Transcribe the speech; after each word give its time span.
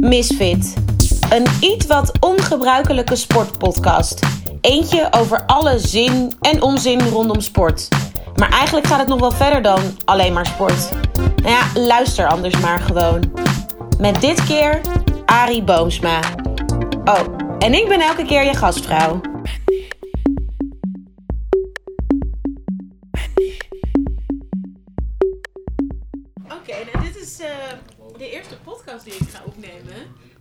Misfit. 0.00 0.74
Een 1.30 1.46
iets 1.60 1.86
wat 1.86 2.12
ongebruikelijke 2.20 3.16
sportpodcast. 3.16 4.20
Eentje 4.60 5.08
over 5.10 5.46
alle 5.46 5.78
zin 5.78 6.32
en 6.40 6.62
onzin 6.62 7.00
rondom 7.00 7.40
sport. 7.40 7.88
Maar 8.36 8.50
eigenlijk 8.50 8.86
gaat 8.86 8.98
het 8.98 9.08
nog 9.08 9.20
wel 9.20 9.30
verder 9.30 9.62
dan 9.62 9.80
alleen 10.04 10.32
maar 10.32 10.46
sport. 10.46 10.88
Nou 11.36 11.50
ja, 11.50 11.80
luister 11.80 12.28
anders 12.28 12.60
maar 12.60 12.78
gewoon. 12.78 13.32
Met 13.98 14.20
dit 14.20 14.44
keer 14.44 14.80
Arie 15.26 15.62
Boomsma. 15.62 16.20
Oh, 17.04 17.20
en 17.58 17.74
ik 17.74 17.88
ben 17.88 18.00
elke 18.00 18.24
keer 18.24 18.44
je 18.44 18.54
gastvrouw. 18.54 19.20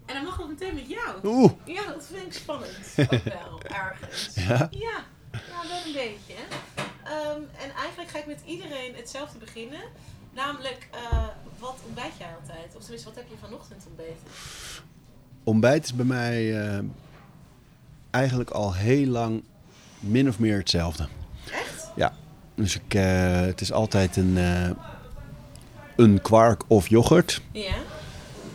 En 0.08 0.14
dan 0.14 0.24
mag 0.24 0.38
het 0.38 0.48
meteen 0.48 0.74
met 0.74 0.90
jou. 0.90 1.20
Oeh. 1.24 1.52
Ja, 1.66 1.86
dat 1.86 2.06
vind 2.12 2.26
ik 2.26 2.34
spannend. 2.34 2.78
Ook 2.98 3.24
wel, 3.24 3.62
ergens. 3.62 4.30
Ja? 4.36 4.68
Ja, 4.72 5.04
ja 5.32 5.68
wel 5.70 5.86
een 5.86 5.94
beetje. 5.94 6.34
Ehm, 7.04 7.42
en 7.64 7.76
eigenlijk 7.78 8.10
ga 8.10 8.18
ik 8.18 8.26
met 8.26 8.42
iedereen 8.46 8.96
hetzelfde 8.96 9.38
beginnen. 9.38 9.82
Namelijk, 10.34 10.88
eh, 10.92 11.28
wat 11.60 11.80
ontbijt 11.86 12.14
jij 12.18 12.28
altijd? 12.40 12.76
Of 12.76 12.82
tenminste, 12.82 13.10
wat 13.10 13.18
heb 13.18 13.26
je 13.30 13.36
vanochtend 13.42 13.86
ontbeten? 13.88 14.28
Ontbijt 15.44 15.84
is 15.84 15.94
bij 15.94 16.06
mij 16.06 16.62
eh, 16.62 16.80
eigenlijk 18.10 18.50
al 18.50 18.74
heel 18.74 19.08
lang 19.08 19.44
min 20.00 20.28
of 20.28 20.40
meer 20.40 20.58
hetzelfde. 20.58 21.08
Echt? 21.52 21.92
Ja, 21.96 22.14
dus 22.55 22.76
ik, 22.76 22.94
eh, 22.94 23.42
het 23.42 23.62
is 23.62 23.72
altijd 23.72 24.16
een, 24.16 24.38
een 25.96 26.22
kwark 26.22 26.64
of 26.68 26.88
yoghurt 26.88 27.42
Ja, 27.52 27.76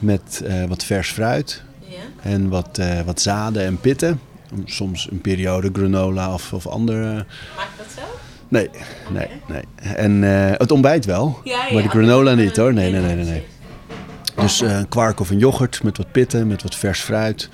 met 0.03 0.43
eh, 0.45 0.65
wat 0.65 0.85
vers 0.85 1.11
fruit 1.11 1.63
ja. 1.81 1.97
en 2.23 2.49
wat, 2.49 2.79
eh, 2.79 3.01
wat 3.01 3.21
zaden 3.21 3.65
en 3.65 3.81
pitten. 3.81 4.21
Soms 4.65 5.09
een 5.11 5.21
periode 5.21 5.71
granola 5.73 6.33
of, 6.35 6.53
of 6.53 6.67
andere. 6.67 7.13
Maak 7.57 7.69
je 7.77 7.77
dat 7.77 7.87
zelf? 7.95 8.21
Nee, 8.49 8.71
nee, 9.11 9.29
nee. 9.49 9.63
En 9.95 10.25
eh, 10.25 10.59
het 10.59 10.71
ontbijt 10.71 11.05
wel, 11.05 11.41
Ja, 11.45 11.67
ja. 11.67 11.73
maar 11.75 11.83
de 11.83 11.89
granola 11.89 12.35
niet 12.35 12.57
hoor. 12.57 12.73
Nee, 12.73 12.93
nee, 12.93 13.01
nee, 13.01 13.25
nee. 13.25 13.45
Dus 14.35 14.61
eh, 14.61 14.79
een 14.79 14.89
kwark 14.89 15.21
of 15.21 15.31
een 15.31 15.39
yoghurt 15.39 15.83
met 15.83 15.97
wat 15.97 16.13
pitten, 16.13 16.47
met 16.47 16.63
wat 16.63 16.75
vers 16.75 17.01
fruit. 17.01 17.49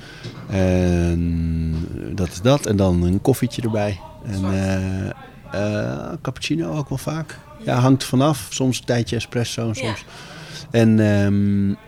En 0.48 1.86
dat 2.14 2.28
is 2.28 2.40
dat. 2.40 2.66
En 2.66 2.76
dan 2.76 3.02
een 3.02 3.20
koffietje 3.20 3.62
erbij. 3.62 4.00
En 4.24 4.44
eh, 4.44 5.08
eh, 5.52 6.12
cappuccino 6.22 6.76
ook 6.76 6.88
wel 6.88 6.98
vaak. 6.98 7.38
Ja, 7.64 7.78
hangt 7.78 8.04
vanaf. 8.04 8.46
Soms 8.50 8.78
een 8.78 8.84
tijdje 8.84 9.16
espresso 9.16 9.68
en 9.68 9.74
soms. 9.74 10.04
En 10.70 11.00
ehm, 11.00 11.87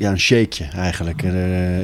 ja, 0.00 0.10
een 0.10 0.20
shakeje 0.20 0.68
eigenlijk. 0.74 1.22
Eh, 1.22 1.32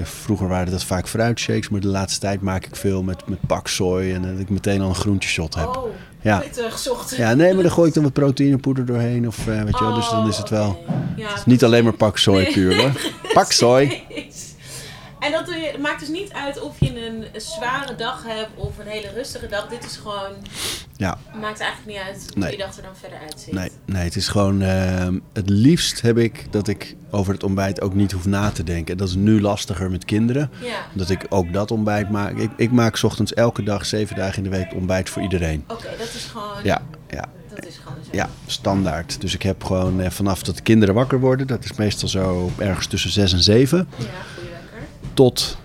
vroeger 0.03 0.49
waren 0.49 0.71
dat 0.71 0.85
vaak 0.85 1.09
fruitshakes, 1.09 1.69
maar 1.69 1.81
de 1.81 1.87
laatste 1.89 2.21
tijd 2.21 2.41
maak 2.41 2.67
ik 2.67 2.77
veel 2.77 3.03
met, 3.03 3.29
met 3.29 3.39
paksoi. 3.47 4.13
En 4.13 4.23
dat 4.23 4.39
ik 4.41 4.51
meteen 4.51 4.81
al 4.81 4.89
een 4.89 4.95
groenteshot 4.95 5.55
heb. 5.55 5.67
Oh, 5.67 5.85
Ja. 6.21 6.43
gezocht. 6.55 7.17
Ja, 7.17 7.35
nee, 7.35 7.55
maar 7.55 7.63
dan 7.63 7.73
gooi 7.73 7.89
ik 7.89 7.95
dan 7.95 8.03
wat 8.03 8.13
proteïnepoeder 8.13 8.87
doorheen. 8.87 9.27
Of, 9.27 9.39
eh, 9.49 9.63
weet 9.63 9.79
je 9.79 9.85
wel, 9.85 9.95
dus 9.95 10.11
dan 10.11 10.29
is 10.29 10.37
het 10.39 10.49
wel... 10.49 10.69
Oh. 10.89 10.95
Ja, 11.17 11.29
Het 11.29 11.39
is 11.39 11.45
niet 11.45 11.65
alleen 11.65 11.85
maar 11.85 11.93
paksoi 11.93 12.43
Nee. 12.43 12.53
puur 12.53 12.77
hoor. 12.81 12.91
Paksoi. 13.33 14.03
En 15.21 15.33
dat 15.33 15.47
doe 15.47 15.55
je, 15.55 15.67
het 15.71 15.81
maakt 15.81 16.01
dus 16.01 16.09
niet 16.09 16.33
uit 16.33 16.61
of 16.61 16.77
je 16.81 17.07
een, 17.07 17.25
zware 17.41 17.95
dag 17.95 18.25
hebt 18.27 18.51
of 18.55 18.79
een 18.79 18.87
hele 18.87 19.11
rustige 19.15 19.47
dag. 19.47 19.69
Dit 19.69 19.85
is 19.85 19.97
gewoon, 19.97 20.33
Ja, 20.97 21.19
maakt 21.41 21.61
eigenlijk 21.61 21.99
niet 21.99 22.07
uit 22.09 22.27
hoe 22.35 22.43
Nee. 22.43 22.51
je 22.51 22.57
dag 22.59 22.77
er 22.77 22.83
dan 22.83 22.97
verder 23.01 23.19
uitziet. 23.19 23.53
nee, 23.53 23.71
nee, 23.85 24.05
het 24.05 24.17
is 24.17 24.29
gewoon... 24.29 24.63
eh, 24.63 25.09
het 25.33 25.49
liefst 25.51 26.01
heb 26.01 26.19
ik 26.19 26.47
dat 26.53 26.69
ik 26.69 26.97
over 27.11 27.33
het 27.33 27.43
ontbijt 27.43 27.81
ook 27.81 27.95
niet 27.95 28.13
hoef 28.13 28.27
na 28.27 28.51
te 28.51 28.63
denken. 28.65 28.93
En 28.93 28.99
dat 28.99 29.09
is 29.09 29.15
nu 29.15 29.41
lastiger 29.41 29.91
met 29.91 30.05
kinderen. 30.05 30.51
Ja, 30.61 30.79
Omdat 30.93 31.11
ik 31.11 31.27
ook 31.29 31.53
dat 31.53 31.71
ontbijt 31.71 32.11
maak. 32.11 32.37
Ik, 32.37 32.51
ik 32.57 32.71
maak 32.71 32.97
's 32.97 33.03
ochtends 33.03 33.35
elke 33.35 33.63
dag, 33.63 33.87
zeven 33.87 34.17
dagen 34.17 34.37
in 34.45 34.51
de 34.51 34.57
week 34.57 34.75
ontbijt 34.75 35.11
voor 35.11 35.23
iedereen. 35.23 35.65
oké, 35.69 35.89
dat 35.99 36.15
is 36.15 36.25
gewoon, 36.33 36.57
Ja, 36.63 36.83
ja, 37.11 37.25
dat 37.55 37.67
is 37.67 37.77
gewoon 37.85 37.99
zo. 38.05 38.11
ja, 38.13 38.29
standaard. 38.47 39.21
Dus 39.21 39.35
ik 39.35 39.43
heb 39.43 39.65
gewoon 39.65 40.01
eh, 40.01 40.11
vanaf 40.11 40.43
dat 40.43 40.57
de 40.57 40.63
kinderen 40.63 40.95
wakker 40.95 41.21
worden... 41.21 41.47
dat 41.47 41.65
is 41.65 41.73
meestal 41.73 42.09
zo 42.09 42.51
ergens 42.59 42.87
tussen 42.87 43.11
zes 43.11 43.33
en 43.33 43.43
zeven... 43.43 43.89
Ja. 43.97 44.05
Tot 45.17 45.59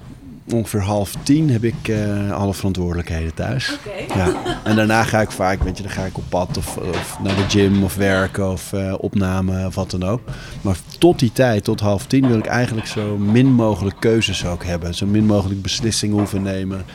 ongeveer 0.49 0.81
half 0.81 1.13
tien 1.23 1.49
heb 1.49 1.63
ik 1.63 1.87
eh, 1.87 2.31
alle 2.31 2.53
verantwoordelijkheden 2.53 3.33
thuis. 3.33 3.77
Ja. 4.15 4.33
En 4.63 4.75
daarna 4.75 5.03
ga 5.03 5.21
ik 5.21 5.31
vaak, 5.31 5.63
weet 5.63 5.77
je, 5.77 5.83
dan 5.83 5.91
ga 5.91 6.05
ik 6.05 6.17
op 6.17 6.23
pad 6.29 6.57
of, 6.57 6.77
of 6.77 7.17
naar 7.23 7.35
de 7.35 7.49
gym 7.49 7.83
of 7.83 7.95
werken 7.95 8.51
of 8.51 8.73
eh, 8.73 8.93
opname 8.97 9.65
of 9.65 9.75
wat 9.75 9.91
dan 9.91 10.03
ook. 10.03 10.21
Maar 10.61 10.77
tot 10.99 11.19
die 11.19 11.31
tijd, 11.31 11.63
tot 11.63 11.79
half 11.79 12.05
tien, 12.05 12.27
wil 12.27 12.37
ik 12.37 12.45
eigenlijk 12.45 12.87
zo 12.87 13.17
min 13.17 13.53
mogelijk 13.53 13.95
keuzes 13.99 14.45
ook 14.45 14.63
hebben. 14.63 14.95
Zo 14.95 15.05
min 15.05 15.25
mogelijk 15.25 15.61
beslissingen 15.61 16.17
hoeven 16.17 16.41
nemen. 16.41 16.85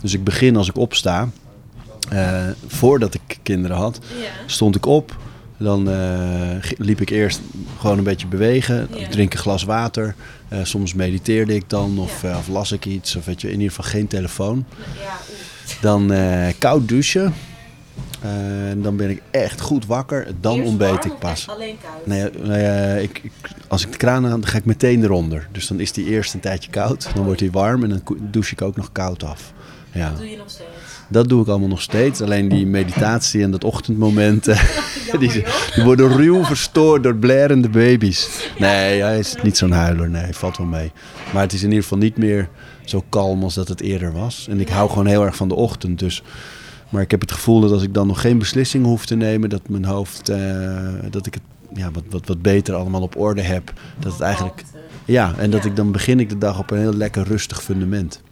Dus 0.00 0.14
ik 0.14 0.24
begin 0.24 0.56
als 0.56 0.68
ik 0.68 0.78
opsta. 0.78 1.28
Eh, 2.08 2.42
voordat 2.66 3.14
ik 3.14 3.38
kinderen 3.42 3.76
had, 3.76 3.98
stond 4.46 4.76
ik 4.76 4.86
op. 4.86 5.16
Dan 5.64 5.90
eh, 5.90 6.70
liep 6.78 7.00
ik 7.00 7.10
eerst 7.10 7.40
gewoon 7.78 7.98
een 7.98 8.04
beetje 8.04 8.26
bewegen, 8.26 8.88
drink 9.10 9.32
een 9.32 9.38
glas 9.38 9.64
water. 9.64 10.14
Eh, 10.48 10.58
soms 10.62 10.94
mediteerde 10.94 11.54
ik 11.54 11.64
dan 11.70 11.98
of, 11.98 12.24
eh, 12.24 12.36
of 12.38 12.48
las 12.48 12.72
ik 12.72 12.84
iets. 12.84 13.16
Of 13.16 13.24
weet 13.24 13.40
je, 13.40 13.46
in 13.50 13.60
ieder 13.60 13.74
geval 13.74 13.90
geen 13.90 14.06
telefoon. 14.06 14.64
Ja. 15.02 15.16
Dan 15.80 16.12
koud 16.58 16.88
douchen. 16.88 17.34
En 18.20 18.82
dan 18.82 18.96
ben 18.96 19.10
ik 19.10 19.22
echt 19.30 19.60
goed 19.60 19.86
wakker. 19.86 20.26
Dan 20.40 20.54
Eerst 20.56 20.68
ontbeet 20.68 20.90
warm 20.90 21.06
ik 21.12 21.18
pas. 21.18 21.48
alleen 21.48 21.76
koud? 21.82 22.06
Nee, 22.06 22.30
nee, 22.42 23.02
ik, 23.02 23.20
ik- 23.22 23.32
als 23.68 23.84
ik 23.84 23.90
de 23.92 23.96
kraan 23.98 24.24
aan, 24.24 24.30
dan 24.40 24.46
ga 24.46 24.58
ik 24.58 24.64
meteen 24.64 25.02
eronder. 25.02 25.48
Dus 25.52 25.66
dan 25.66 25.80
is 25.80 25.92
die 25.92 26.04
eerst 26.06 26.34
een 26.34 26.40
tijdje 26.40 26.70
koud. 26.70 27.08
Dan 27.14 27.24
wordt 27.24 27.40
hij 27.40 27.50
warm 27.50 27.82
en 27.82 27.88
dan 27.88 28.02
douche 28.20 28.52
ik 28.52 28.62
ook 28.62 28.76
nog 28.76 28.92
koud 28.92 29.22
af. 29.24 29.52
Ja, 29.92 30.08
Dat 30.08 30.18
doe 30.18 30.30
je 30.30 30.36
nog 30.36 30.50
steeds. 30.50 30.68
Dat 31.14 31.28
doe 31.28 31.42
ik 31.42 31.48
allemaal 31.48 31.68
nog 31.68 31.82
steeds. 31.82 32.20
Alleen 32.20 32.48
die 32.48 32.66
meditatie 32.66 33.42
en 33.42 33.50
dat 33.50 33.64
ochtendmoment, 33.64 34.48
eh, 34.48 34.64
die, 35.18 35.44
worden 35.84 36.16
ruw 36.16 36.44
verstoord 36.44 37.02
door 37.02 37.16
blerende 37.16 37.68
baby's. 37.68 38.50
Nee, 38.58 39.00
hij 39.00 39.18
is 39.18 39.34
niet 39.42 39.56
zo'n 39.56 39.70
huiler. 39.70 40.10
Nee, 40.10 40.32
valt 40.32 40.56
wel 40.56 40.66
mee. 40.66 40.92
Maar 41.32 41.42
het 41.42 41.52
is 41.52 41.62
in 41.62 41.68
ieder 41.68 41.82
geval 41.82 41.98
niet 41.98 42.16
meer 42.16 42.48
zo 42.84 43.04
kalm 43.08 43.42
als 43.42 43.54
dat 43.54 43.68
het 43.68 43.80
eerder 43.80 44.12
was. 44.12 44.46
En 44.50 44.60
ik 44.60 44.68
hou 44.68 44.88
gewoon 44.88 45.06
heel 45.06 45.24
erg 45.24 45.36
van 45.36 45.48
de 45.48 45.54
ochtend. 45.54 45.98
Dus, 45.98 46.22
maar 46.88 47.02
ik 47.02 47.10
heb 47.10 47.20
het 47.20 47.32
gevoel 47.32 47.60
dat 47.60 47.70
als 47.70 47.82
ik 47.82 47.94
dan 47.94 48.06
nog 48.06 48.20
geen 48.20 48.38
beslissingen 48.38 48.88
hoef 48.88 49.06
te 49.06 49.14
nemen, 49.14 49.48
dat 49.48 49.68
mijn 49.68 49.84
hoofd, 49.84 50.28
eh, 50.28 50.38
dat 51.10 51.26
ik 51.26 51.34
het 51.34 51.42
ja, 51.74 51.90
wat, 51.90 52.04
wat, 52.10 52.26
wat 52.26 52.42
beter 52.42 52.74
allemaal 52.74 53.02
op 53.02 53.16
orde 53.16 53.42
heb. 53.42 53.72
Dat 53.98 54.12
het 54.12 54.20
eigenlijk, 54.20 54.62
ja, 55.04 55.34
en 55.36 55.50
dat 55.50 55.64
ik 55.64 55.76
dan 55.76 55.92
begin 55.92 56.20
ik 56.20 56.28
de 56.28 56.38
dag 56.38 56.58
op 56.58 56.70
een 56.70 56.78
heel 56.78 56.94
lekker 56.94 57.22
rustig 57.26 57.62
fundament. 57.62 58.22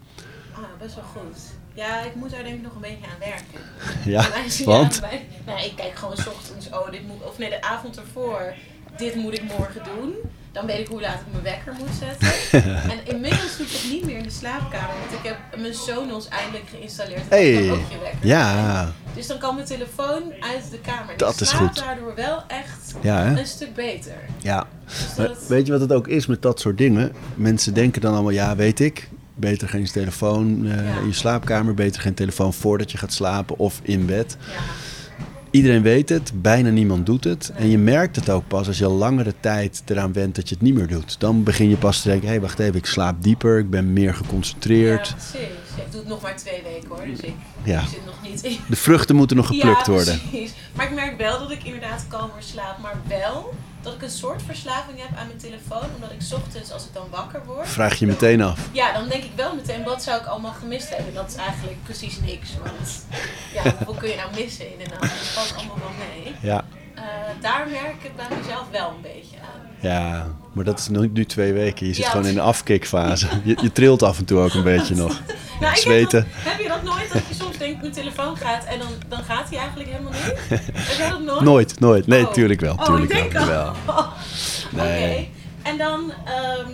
ah, 0.53 0.59
best 0.79 0.95
wel 0.95 1.03
goed. 1.03 1.53
Ja, 1.73 2.01
ik 2.01 2.15
moet 2.15 2.31
daar 2.31 2.43
denk 2.43 2.55
ik 2.55 2.61
nog 2.63 2.75
een 2.75 2.81
beetje 2.81 3.05
aan 3.05 3.19
werken. 3.19 3.71
Ja, 4.13 4.27
want? 4.65 4.93
Ja, 4.95 4.99
bij- 5.01 5.25
nou, 5.45 5.59
ik 5.65 5.73
kijk 5.75 5.95
gewoon 5.95 6.17
's 6.17 6.27
ochtends, 6.27 6.69
oh, 6.69 6.91
dit 6.91 7.07
moet, 7.07 7.23
of 7.23 7.37
nee, 7.37 7.49
de 7.49 7.61
avond 7.61 7.97
ervoor, 7.97 8.53
dit 8.97 9.15
moet 9.15 9.33
ik 9.37 9.43
morgen 9.57 9.81
doen. 9.95 10.13
Dan 10.51 10.65
weet 10.65 10.79
ik 10.79 10.87
hoe 10.87 11.01
laat 11.01 11.13
ik 11.19 11.31
mijn 11.31 11.43
wekker 11.43 11.73
moet 11.79 11.95
zetten. 11.99 12.61
en 12.93 13.05
inmiddels 13.15 13.57
doe 13.57 13.65
ik 13.65 13.71
het 13.71 13.91
niet 13.91 14.05
meer 14.05 14.17
in 14.17 14.23
de 14.23 14.29
slaapkamer, 14.29 14.95
want 14.99 15.11
ik 15.23 15.29
heb 15.29 15.37
mijn 15.61 15.73
Sonos 15.73 16.27
eindelijk 16.27 16.69
geïnstalleerd. 16.69 17.21
En 17.21 17.27
Hey, 17.29 17.67
kan 17.67 17.77
ook 17.79 17.91
je 17.91 17.99
wekker 17.99 18.27
ja. 18.27 18.91
Dus 19.15 19.27
dan 19.27 19.37
kan 19.37 19.55
mijn 19.55 19.67
telefoon 19.67 20.23
uit 20.39 20.71
de 20.71 20.79
kamer. 20.79 21.17
Dat 21.17 21.33
ik 21.33 21.39
is 21.39 21.49
slaap 21.49 21.61
goed. 21.61 21.75
daardoor 21.77 22.15
wel 22.15 22.43
echt 22.47 22.93
ja, 23.01 23.23
hè? 23.23 23.39
een 23.39 23.45
stuk 23.47 23.73
beter. 23.75 24.15
Ja. 24.37 24.67
Dus 24.85 25.15
dat, 25.15 25.47
weet 25.47 25.65
je 25.65 25.71
wat 25.71 25.81
het 25.81 25.93
ook 25.93 26.07
is 26.07 26.25
met 26.25 26.41
dat 26.41 26.59
soort 26.59 26.77
dingen? 26.77 27.11
Mensen 27.35 27.73
denken 27.73 28.01
dan 28.01 28.13
allemaal, 28.13 28.31
ja, 28.31 28.55
weet 28.55 28.79
ik. 28.79 29.09
Beter 29.35 29.69
geen 29.69 29.85
telefoon 29.85 30.65
eh, 30.65 30.75
Ja. 30.75 30.99
in 30.99 31.07
je 31.07 31.13
slaapkamer. 31.13 31.73
Beter 31.73 32.01
geen 32.01 32.13
telefoon 32.13 32.53
voordat 32.53 32.91
je 32.91 32.97
gaat 32.97 33.13
slapen 33.13 33.57
of 33.57 33.79
in 33.83 34.05
bed. 34.05 34.37
ja. 34.47 34.53
Iedereen 35.51 35.81
weet 35.81 36.09
het, 36.09 36.31
bijna 36.41 36.69
niemand 36.69 37.05
doet 37.05 37.23
het. 37.23 37.51
En 37.55 37.69
je 37.69 37.77
merkt 37.77 38.15
het 38.15 38.29
ook 38.29 38.47
pas 38.47 38.67
als 38.67 38.77
je 38.77 38.85
al 38.85 38.91
langere 38.91 39.33
tijd 39.39 39.81
eraan 39.85 40.13
went 40.13 40.35
dat 40.35 40.49
je 40.49 40.55
het 40.55 40.63
niet 40.63 40.73
meer 40.73 40.87
doet. 40.87 41.19
Dan 41.19 41.43
begin 41.43 41.69
je 41.69 41.77
pas 41.77 42.01
te 42.01 42.07
denken, 42.07 42.25
hé, 42.27 42.33
hey, 42.33 42.41
wacht 42.41 42.59
even, 42.59 42.75
ik 42.75 42.85
slaap 42.85 43.23
dieper. 43.23 43.57
Ik 43.59 43.69
ben 43.69 43.93
meer 43.93 44.13
geconcentreerd. 44.13 45.07
Ja, 45.07 45.13
precies. 45.15 45.47
Ik 45.77 45.91
doe 45.91 45.99
het 45.99 46.09
nog 46.09 46.21
maar 46.21 46.35
twee 46.35 46.61
weken 46.63 46.89
hoor, 46.89 47.05
dus 47.05 47.19
ik, 47.19 47.33
Ja. 47.63 47.85
zit 47.87 48.05
nog 48.05 48.31
niet 48.31 48.43
in. 48.43 48.57
De 48.69 48.75
vruchten 48.75 49.15
moeten 49.15 49.37
nog 49.37 49.47
geplukt 49.47 49.85
ja, 49.85 49.91
worden. 49.91 50.19
Precies. 50.29 50.53
Maar 50.75 50.85
ik 50.85 50.93
merk 50.95 51.17
wel 51.17 51.39
dat 51.39 51.51
ik 51.51 51.63
inderdaad 51.63 52.05
kalmer 52.07 52.35
slaap, 52.43 52.77
maar 52.81 52.95
wel 53.07 53.53
dat 53.83 53.93
ik 53.93 54.01
een 54.01 54.09
soort 54.09 54.41
verslaving 54.41 54.99
heb 55.01 55.17
aan 55.17 55.27
mijn 55.27 55.37
telefoon, 55.39 55.83
omdat 55.95 56.11
ik 56.11 56.21
's 56.21 56.31
ochtends 56.33 56.71
als 56.71 56.85
ik 56.85 56.93
dan 56.93 57.07
wakker 57.09 57.45
word, 57.45 57.67
Vraag 57.67 57.95
je 57.99 58.05
meteen 58.05 58.41
af. 58.41 58.59
ja, 58.71 58.91
dan 58.93 59.07
denk 59.09 59.23
ik 59.23 59.31
wel 59.35 59.55
meteen 59.55 59.83
wat 59.83 60.03
zou 60.03 60.19
ik 60.21 60.25
allemaal 60.27 60.51
gemist 60.51 60.89
hebben. 60.89 61.07
En 61.07 61.13
dat 61.13 61.29
is 61.29 61.35
eigenlijk 61.35 61.83
precies 61.83 62.19
niks, 62.19 62.49
want 62.63 63.05
ja, 63.53 63.61
hoeveel 63.77 63.93
kun 63.93 64.09
je 64.09 64.15
nou 64.15 64.29
missen 64.35 64.71
in 64.71 64.77
de 64.77 64.85
nacht? 64.89 65.01
Dat 65.01 65.09
valt 65.27 65.55
allemaal 65.55 65.77
wel 65.79 66.07
mee. 66.23 66.35
Ja. 66.41 66.63
Eh, 66.95 67.03
daar 67.41 67.67
merk 67.67 68.03
ik 68.03 68.15
bij 68.15 68.27
mezelf 68.41 68.69
wel 68.71 68.89
een 68.89 69.01
beetje 69.01 69.37
aan. 69.39 69.61
Ja, 69.79 70.27
maar 70.53 70.63
dat 70.63 70.79
is 70.79 70.87
nu, 70.87 71.09
nu 71.13 71.25
twee 71.25 71.53
weken. 71.53 71.87
Je 71.87 71.93
zit 71.93 72.03
Ja. 72.03 72.09
gewoon 72.09 72.25
in 72.25 72.33
de 72.33 72.41
afkikfase. 72.41 73.27
Je, 73.43 73.57
je 73.61 73.71
trilt 73.71 74.03
af 74.03 74.17
en 74.17 74.25
toe 74.25 74.39
ook 74.39 74.53
een 74.53 74.63
beetje 74.63 74.95
nog. 75.03 75.11
Ik 75.11 75.69
heb, 75.69 75.75
Zweten. 75.75 76.27
dat- 76.43 76.51
heb 76.53 76.59
je 76.61 76.67
dat 76.67 76.83
nooit? 76.83 77.13
Dat 77.13 77.21
je 77.27 77.33
soms 77.33 77.57
denkt, 77.57 77.81
mijn 77.81 77.93
telefoon 77.93 78.37
gaat 78.37 78.63
en 78.65 78.79
dan, 78.79 78.87
dan 79.07 79.23
gaat 79.23 79.49
hij 79.49 79.57
eigenlijk 79.57 79.89
helemaal 79.89 80.11
niet? 80.11 80.33
Heb 80.73 80.97
jij 80.97 81.09
dat 81.09 81.21
nooit? 81.21 81.41
Nooit, 81.41 81.79
nooit. 81.79 82.07
Nee, 82.07 82.25
Oh. 82.27 82.33
tuurlijk 82.33 82.59
wel. 82.59 82.73
Oh, 82.73 82.83
Tuurlijk 82.85 83.11
ik 83.13 83.17
denk 83.17 83.31
wel. 83.31 83.41
al. 83.41 83.75
Jawel. 83.85 83.99
Oké. 84.73 84.83
Nee. 84.83 85.31
En 85.61 85.77
dan, 85.77 86.11
ehm, 86.25 86.69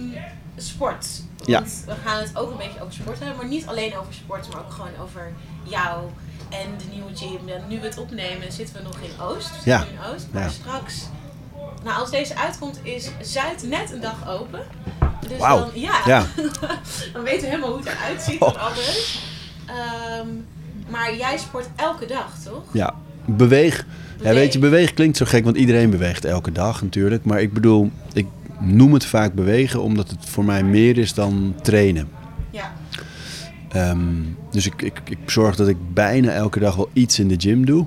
sport. 0.57 1.07
Ja. 1.45 1.63
We 1.85 1.93
gaan 2.05 2.19
het 2.21 2.31
ook 2.37 2.51
een 2.51 2.57
beetje 2.57 2.81
over 2.81 2.93
sport 2.93 3.19
hebben, 3.19 3.37
maar 3.37 3.47
niet 3.47 3.67
alleen 3.67 3.97
over 3.97 4.13
sport, 4.13 4.47
maar 4.53 4.59
ook 4.61 4.71
gewoon 4.71 4.91
over 5.03 5.31
jou 5.63 6.03
en 6.49 6.67
de 6.77 6.83
nieuwe 6.93 7.09
gym. 7.15 7.49
En 7.49 7.63
nu 7.69 7.79
we 7.79 7.85
het 7.85 7.97
opnemen 7.97 8.51
zitten 8.51 8.75
we 8.75 8.81
nog 8.83 8.97
in 9.01 9.21
Oost. 9.21 9.49
We 9.63 9.69
Ja. 9.69 9.79
in 9.81 10.13
Oost, 10.13 10.27
maar 10.31 10.43
Ja. 10.43 10.49
straks, 10.49 10.95
nou 11.83 11.99
als 11.99 12.11
deze 12.11 12.35
uitkomt, 12.37 12.79
is 12.83 13.09
Zuid 13.21 13.63
net 13.69 13.91
een 13.93 14.01
dag 14.01 14.29
open. 14.29 14.59
Dus 15.27 15.37
dan, 15.39 15.69
ja, 15.73 16.01
Ja. 16.05 16.25
dan 17.13 17.23
weten 17.23 17.41
we 17.41 17.47
helemaal 17.47 17.69
hoe 17.69 17.79
het 17.79 17.87
eruit 17.87 18.21
ziet 18.21 18.39
Oh. 18.41 18.49
en 18.53 18.59
alles. 18.59 19.23
Ehm, 19.65 20.27
maar 20.89 21.15
jij 21.15 21.37
sport 21.37 21.67
elke 21.75 22.05
dag, 22.05 22.33
toch? 22.43 22.63
Ja, 22.71 22.93
beweeg. 23.25 23.85
Ja, 24.21 24.33
weet 24.33 24.53
je, 24.53 24.59
beweeg 24.59 24.93
klinkt 24.93 25.17
zo 25.17 25.25
gek, 25.25 25.43
want 25.43 25.57
iedereen 25.57 25.89
beweegt 25.89 26.25
elke 26.25 26.51
dag 26.51 26.81
natuurlijk. 26.81 27.25
Maar 27.25 27.41
ik 27.41 27.53
bedoel, 27.53 27.91
ik 28.13 28.27
noem 28.59 28.93
het 28.93 29.05
vaak 29.05 29.33
bewegen 29.33 29.81
omdat 29.81 30.09
het 30.09 30.25
voor 30.29 30.45
mij 30.45 30.63
meer 30.63 30.97
is 30.97 31.13
dan 31.13 31.55
trainen. 31.61 32.09
Ja. 32.51 32.73
Ehm, 33.69 33.99
dus 34.51 34.65
ik, 34.65 34.81
ik, 34.81 35.01
ik 35.05 35.17
zorg 35.25 35.55
dat 35.55 35.67
ik 35.67 35.77
bijna 35.93 36.31
elke 36.31 36.59
dag 36.59 36.75
wel 36.75 36.89
iets 36.93 37.19
in 37.19 37.27
de 37.27 37.35
gym 37.37 37.65
doe. 37.65 37.85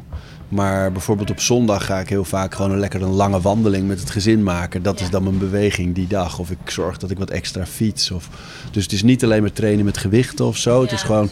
Maar 0.52 0.92
bijvoorbeeld 0.92 1.30
op 1.30 1.40
zondag 1.40 1.84
ga 1.86 1.98
ik 2.00 2.08
heel 2.08 2.24
vaak 2.24 2.54
gewoon 2.54 2.70
een 2.70 2.78
lekker 2.78 3.02
een 3.02 3.08
lange 3.10 3.40
wandeling 3.40 3.86
met 3.88 4.00
het 4.00 4.10
gezin 4.10 4.42
maken. 4.42 4.82
Dat 4.82 4.98
Ja. 4.98 5.04
is 5.04 5.10
dan 5.10 5.22
mijn 5.22 5.38
beweging 5.38 5.94
die 5.94 6.06
dag. 6.06 6.38
Of 6.38 6.50
ik 6.50 6.58
zorg 6.70 6.98
dat 6.98 7.10
ik 7.10 7.18
wat 7.18 7.30
extra 7.30 7.66
fiets. 7.66 8.10
Of... 8.10 8.28
Dus 8.70 8.82
het 8.82 8.92
is 8.92 9.02
niet 9.02 9.24
alleen 9.24 9.40
maar 9.42 9.52
trainen 9.52 9.84
met 9.84 9.98
gewichten 9.98 10.44
of 10.46 10.56
zo. 10.56 10.80
Het 10.82 10.92
is 10.92 11.02
gewoon, 11.02 11.30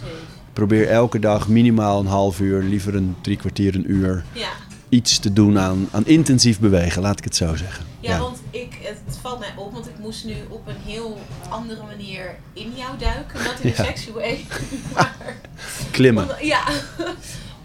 probeer 0.52 0.88
elke 0.88 1.18
dag 1.18 1.48
minimaal 1.48 2.00
een 2.00 2.06
half 2.06 2.40
uur, 2.40 2.62
liever 2.62 2.94
een 2.94 3.16
drie 3.20 3.36
kwartier, 3.36 3.74
een 3.74 3.90
uur 3.90 4.24
Ja. 4.32 4.48
iets 4.88 5.18
te 5.18 5.32
doen 5.32 5.58
aan, 5.58 5.88
aan 5.90 6.06
intensief 6.06 6.58
bewegen, 6.60 7.02
laat 7.02 7.18
ik 7.18 7.24
het 7.24 7.36
zo 7.36 7.56
zeggen. 7.56 7.84
Ja, 8.00 8.18
want 8.18 8.38
ik, 8.50 8.78
het 8.82 9.18
valt 9.22 9.38
mij 9.38 9.52
op, 9.56 9.72
want 9.72 9.86
ik 9.88 9.98
moest 9.98 10.24
nu 10.24 10.34
op 10.48 10.66
een 10.66 10.92
heel 10.92 11.18
andere 11.48 11.80
manier 11.82 12.34
in 12.52 12.72
jou 12.76 12.98
duiken. 12.98 13.42
Not 13.44 13.54
in 13.60 13.70
a 13.70 13.74
Ja. 13.76 13.84
sexy 13.84 14.12
way. 14.12 14.44
Maar 14.94 15.14
Klimmen. 15.90 16.26
ja, 16.42 16.62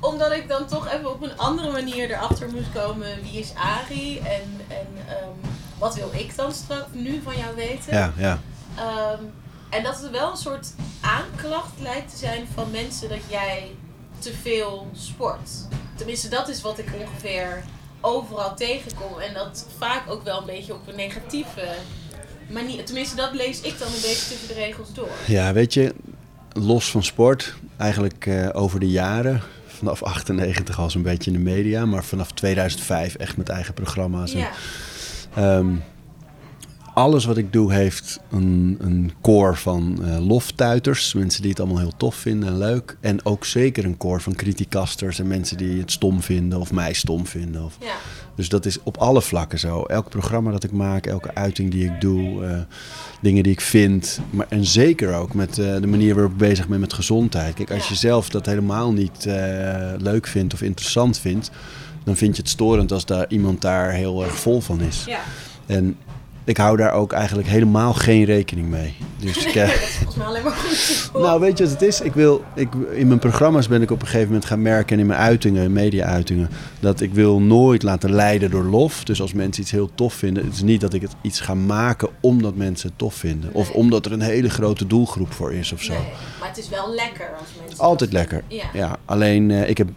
omdat 0.06 0.31
ik 0.31 0.48
dan 0.48 0.66
toch 0.66 0.88
even 0.88 1.12
op 1.12 1.22
een 1.22 1.38
andere 1.38 1.72
manier 1.72 2.12
erachter 2.12 2.50
moest 2.50 2.72
komen 2.74 3.07
wie 3.22 3.40
is 3.40 3.54
Ari 3.56 4.19
en, 4.19 4.62
en 4.68 4.88
ehm, 5.07 5.52
wat 5.78 5.96
wil 5.96 6.10
ik 6.13 6.36
dan 6.36 6.52
straks 6.52 6.88
nu 6.92 7.22
van 7.24 7.38
jou 7.38 7.56
weten. 7.56 7.94
Ja, 7.94 8.13
ja. 8.18 8.40
Ehm, 8.78 9.24
en 9.69 9.84
dat 9.84 10.02
het 10.02 10.12
wel 10.12 10.31
een 10.31 10.38
soort 10.38 10.68
aanklacht 11.02 11.74
lijkt 11.81 12.12
te 12.12 12.18
zijn 12.18 12.48
van 12.54 12.72
mensen 12.72 13.10
dat 13.10 13.22
jij 13.28 13.72
te 14.19 14.34
veel 14.34 14.88
sport. 14.94 15.50
Tenminste, 15.96 16.30
dat 16.30 16.48
is 16.50 16.62
wat 16.62 16.78
ik 16.78 16.88
ongeveer 17.00 17.63
overal 18.02 18.56
tegenkom. 18.56 19.19
En 19.19 19.34
dat 19.34 19.66
vaak 19.78 20.10
ook 20.10 20.24
wel 20.24 20.40
een 20.40 20.46
beetje 20.46 20.74
op 20.74 20.88
een 20.88 20.96
negatieve 20.96 21.68
manier. 22.50 22.86
Tenminste, 22.86 23.16
dat 23.16 23.34
lees 23.34 23.62
ik 23.62 23.80
dan 23.80 23.88
een 23.88 23.94
beetje 23.94 24.28
tussen 24.30 24.48
de 24.48 24.54
regels 24.54 24.94
door. 24.94 25.10
Ja, 25.28 25.54
weet 25.54 25.74
je, 25.74 25.96
los 26.52 26.92
van 26.92 27.04
sport, 27.04 27.54
eigenlijk 27.78 28.25
eh, 28.25 28.50
over 28.54 28.80
de 28.80 28.90
jaren, 28.90 29.42
vanaf 29.85 30.03
98 30.03 30.79
al 30.79 30.89
zo'n 30.89 31.01
beetje 31.01 31.31
in 31.31 31.37
de 31.37 31.43
media, 31.43 31.85
maar 31.85 32.03
vanaf 32.03 32.31
2005 32.31 33.15
echt 33.15 33.37
met 33.37 33.49
eigen 33.49 33.73
programma's. 33.73 34.33
en, 34.33 34.39
Ja, 34.39 34.51
ehm, 35.35 35.75
alles 36.93 37.25
wat 37.25 37.37
ik 37.37 37.53
doe 37.53 37.73
heeft 37.73 38.19
een, 38.31 38.77
een 38.79 39.11
core 39.21 39.55
van 39.55 40.03
eh, 40.03 40.27
loftuiters, 40.27 41.13
mensen 41.13 41.41
die 41.41 41.51
het 41.51 41.59
allemaal 41.59 41.79
heel 41.79 41.97
tof 41.97 42.15
vinden 42.15 42.49
en 42.49 42.57
leuk. 42.57 42.97
En 42.99 43.25
ook 43.25 43.45
zeker 43.45 43.85
een 43.85 43.97
core 43.97 44.19
van 44.19 44.35
criticasters 44.35 45.19
en 45.19 45.27
mensen 45.27 45.57
die 45.57 45.79
het 45.79 45.91
stom 45.91 46.21
vinden 46.21 46.59
of 46.59 46.71
mij 46.71 46.93
stom 46.93 47.25
vinden. 47.27 47.63
Of, 47.63 47.77
ja, 47.79 47.95
Dus 48.35 48.49
dat 48.49 48.65
is 48.65 48.77
op 48.83 48.97
alle 48.97 49.21
vlakken 49.21 49.59
zo. 49.59 49.83
Elk 49.83 50.09
programma 50.09 50.51
dat 50.51 50.63
ik 50.63 50.71
maak, 50.71 51.05
elke 51.05 51.35
uiting 51.35 51.71
die 51.71 51.85
ik 51.85 52.01
doe, 52.01 52.45
eh, 52.45 52.57
dingen 53.21 53.43
die 53.43 53.51
ik 53.51 53.61
vind. 53.61 54.19
Maar, 54.29 54.45
en 54.49 54.65
zeker 54.65 55.13
ook 55.13 55.33
met 55.33 55.59
eh, 55.59 55.75
de 55.81 55.87
manier 55.87 56.13
waarop 56.13 56.31
ik 56.31 56.37
bezig 56.37 56.67
ben 56.67 56.79
met 56.79 56.93
gezondheid. 56.93 57.53
Kijk, 57.53 57.71
als 57.71 57.89
je 57.89 57.95
zelf 57.95 58.29
dat 58.29 58.45
helemaal 58.45 58.93
niet 58.93 59.25
eh, 59.25 59.93
leuk 59.97 60.27
vindt 60.27 60.53
of 60.53 60.61
interessant 60.61 61.17
vindt, 61.19 61.51
dan 62.03 62.15
vind 62.15 62.35
je 62.35 62.41
het 62.41 62.51
storend 62.51 62.91
als 62.91 63.05
daar 63.05 63.25
iemand 63.29 63.61
daar 63.61 63.91
heel 63.91 64.23
erg 64.23 64.35
vol 64.39 64.61
van 64.61 64.81
is. 64.81 65.03
ja. 65.05 65.19
En 65.65 65.97
ik 66.45 66.57
hou 66.57 66.77
daar 66.77 66.92
ook 66.92 67.12
eigenlijk 67.12 67.47
helemaal 67.47 67.94
geen 67.94 68.24
rekening 68.24 68.69
mee. 68.69 68.95
Dus 69.18 69.45
ik, 69.45 69.56
eh, 69.56 69.68
dat 69.68 69.75
is 69.75 69.95
volgens 69.95 70.15
mij 70.15 70.25
alleen 70.25 70.44
maar 70.44 70.51
goed. 70.51 71.09
nou, 71.13 71.39
weet 71.39 71.57
je 71.57 71.63
wat 71.63 71.74
het 71.74 71.81
is? 71.81 72.01
Ik 72.01 72.13
wil, 72.13 72.44
ik, 72.56 72.69
in 72.92 73.07
mijn 73.07 73.19
programma's 73.19 73.68
ben 73.68 73.81
ik 73.81 73.92
op 73.92 74.01
een 74.01 74.07
gegeven 74.07 74.27
moment 74.27 74.45
gaan 74.45 74.62
merken... 74.62 74.95
en 74.95 75.00
in 75.00 75.06
mijn 75.06 75.19
uitingen, 75.19 75.74
media-uitingen... 75.74 76.50
dat 76.80 77.01
ik 77.01 77.13
wil 77.13 77.39
nooit 77.39 77.83
laten 77.83 78.12
leiden 78.12 78.51
door 78.51 78.63
lof. 78.63 79.03
Dus 79.03 79.21
als 79.21 79.33
mensen 79.33 79.63
iets 79.63 79.71
heel 79.71 79.89
tof 79.95 80.13
vinden... 80.13 80.45
het 80.45 80.53
is 80.53 80.62
niet 80.62 80.81
dat 80.81 80.94
ik 80.94 81.01
het 81.01 81.15
iets 81.21 81.39
ga 81.39 81.53
maken 81.53 82.09
omdat 82.19 82.56
mensen 82.56 82.89
het 82.89 82.97
tof 82.97 83.13
vinden. 83.13 83.53
Of 83.53 83.71
omdat 83.71 84.06
er 84.06 84.12
een 84.12 84.21
hele 84.21 84.50
grote 84.50 84.88
doelgroep 84.88 85.33
voor 85.33 85.53
is 85.53 85.71
of 85.71 85.81
zo. 85.81 85.94
Nee, 85.94 86.01
maar 86.39 86.47
het 86.47 86.57
is 86.57 86.69
wel 86.69 86.94
lekker 86.94 87.30
als 87.39 87.47
mensen... 87.59 87.80
Altijd 87.80 88.13
lekker. 88.13 88.44
Ja. 88.47 88.65
Ja, 88.74 88.97
alleen 89.06 89.51
eh, 89.51 89.69
ik 89.69 89.77
heb, 89.77 89.89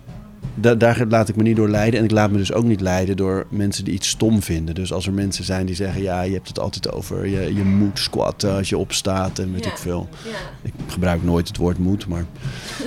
da- 0.61 0.75
daar 0.75 1.05
laat 1.09 1.29
ik 1.29 1.37
me 1.37 1.43
niet 1.43 1.57
door 1.57 1.69
leiden. 1.69 1.99
En 1.99 2.05
ik 2.05 2.11
laat 2.11 2.31
me 2.31 2.37
dus 2.37 2.53
ook 2.53 2.65
niet 2.65 2.81
leiden 2.81 3.17
door 3.17 3.47
mensen 3.49 3.85
die 3.85 3.95
iets 3.95 4.09
stom 4.09 4.43
vinden. 4.43 4.75
Dus 4.75 4.93
als 4.93 5.07
er 5.07 5.13
mensen 5.13 5.45
zijn 5.45 5.67
die 5.67 5.75
zeggen... 5.75 6.03
ja, 6.03 6.23
je 6.23 6.33
hebt 6.33 6.49
het 6.49 6.59
altijd 6.59 6.93
over... 6.93 7.27
je, 7.27 7.55
je 7.55 7.65
moet 7.65 7.99
squatten 7.99 8.55
als 8.55 8.69
je 8.69 8.79
opstaat 8.79 9.39
en 9.39 9.53
weet 9.53 9.65
Ja. 9.65 9.71
ik 9.71 9.77
veel... 9.79 10.09
Ja. 10.25 10.31
Ik 10.63 10.73
gebruik 10.87 11.23
nooit 11.25 11.49
het 11.49 11.57
woord 11.57 11.79
moet, 11.79 12.07
maar. 12.07 12.25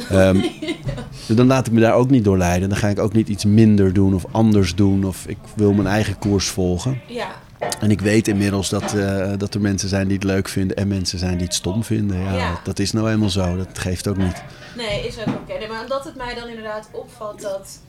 ehm, 0.09 0.37
dus 1.27 1.35
dan 1.35 1.47
laat 1.47 1.67
ik 1.67 1.73
me 1.73 1.79
daar 1.79 1.93
ook 1.95 2.09
niet 2.09 2.23
door 2.23 2.37
leiden. 2.37 2.69
Dan 2.69 2.77
ga 2.77 2.87
ik 2.87 2.99
ook 2.99 3.13
niet 3.13 3.29
iets 3.29 3.45
minder 3.45 3.93
doen 3.93 4.13
of 4.13 4.25
anders 4.31 4.75
doen. 4.75 5.03
Of 5.05 5.25
ik 5.27 5.37
wil 5.55 5.73
mijn 5.73 5.87
eigen 5.87 6.17
koers 6.19 6.47
volgen. 6.47 6.99
ja. 7.07 7.27
En 7.79 7.91
ik 7.91 8.01
weet 8.01 8.27
inmiddels 8.27 8.69
dat, 8.69 8.93
eh, 8.93 9.31
dat 9.37 9.53
er 9.53 9.61
mensen 9.61 9.89
zijn 9.89 10.07
die 10.07 10.15
het 10.15 10.23
leuk 10.25 10.47
vinden 10.49 10.77
en 10.77 10.87
mensen 10.87 11.19
zijn 11.19 11.37
die 11.37 11.45
het 11.45 11.55
stom 11.55 11.83
vinden. 11.83 12.19
Ja, 12.23 12.33
Ja. 12.33 12.59
Dat, 12.63 12.79
is 12.79 12.91
nou 12.91 13.11
eenmaal 13.11 13.29
zo. 13.29 13.57
Dat 13.57 13.79
geeft 13.79 14.07
ook 14.07 14.17
niet. 14.17 14.43
Nee, 14.75 15.07
is 15.07 15.17
ook 15.19 15.27
oké. 15.27 15.57
Nee, 15.57 15.67
maar 15.67 15.81
omdat 15.81 16.03
het 16.03 16.15
mij 16.15 16.35
dan 16.35 16.47
inderdaad 16.47 16.87
opvalt 16.91 17.41
dat 17.41 17.79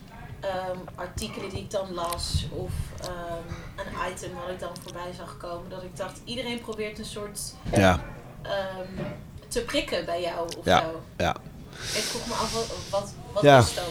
ehm, 0.41 0.77
artikelen 0.95 1.49
die 1.51 1.59
ik 1.59 1.71
dan 1.71 1.93
las 1.95 2.47
of 2.51 2.71
ehm, 3.01 3.49
een 3.77 4.13
item 4.13 4.31
wat 4.35 4.49
ik 4.51 4.61
dan 4.61 4.71
voorbij 4.83 5.13
zag 5.17 5.37
komen, 5.37 5.71
dat 5.71 5.83
ik 5.83 5.97
dacht, 5.97 6.21
iedereen 6.25 6.61
probeert 6.61 6.99
een 6.99 7.05
soort 7.05 7.41
Ja, 7.77 8.01
ehm, 8.43 9.05
te 9.49 9.61
prikken 9.61 10.05
bij 10.05 10.21
jou 10.23 10.49
of 10.59 10.65
Ja. 10.65 10.79
zo. 10.81 11.01
ja. 11.17 11.37
Ik 11.73 12.03
vroeg 12.03 12.27
me 12.27 12.33
af, 12.33 12.53
wat, 12.53 12.67
wat, 12.91 13.13
wat 13.33 13.43
is 13.45 13.75
dat? 13.75 13.85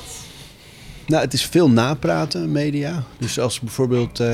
Nou, 1.12 1.24
het 1.24 1.34
is 1.34 1.46
veel 1.46 1.70
napraten, 1.70 2.52
media. 2.52 3.04
Dus 3.18 3.40
als 3.40 3.60
bijvoorbeeld 3.60 4.20
eh, 4.20 4.30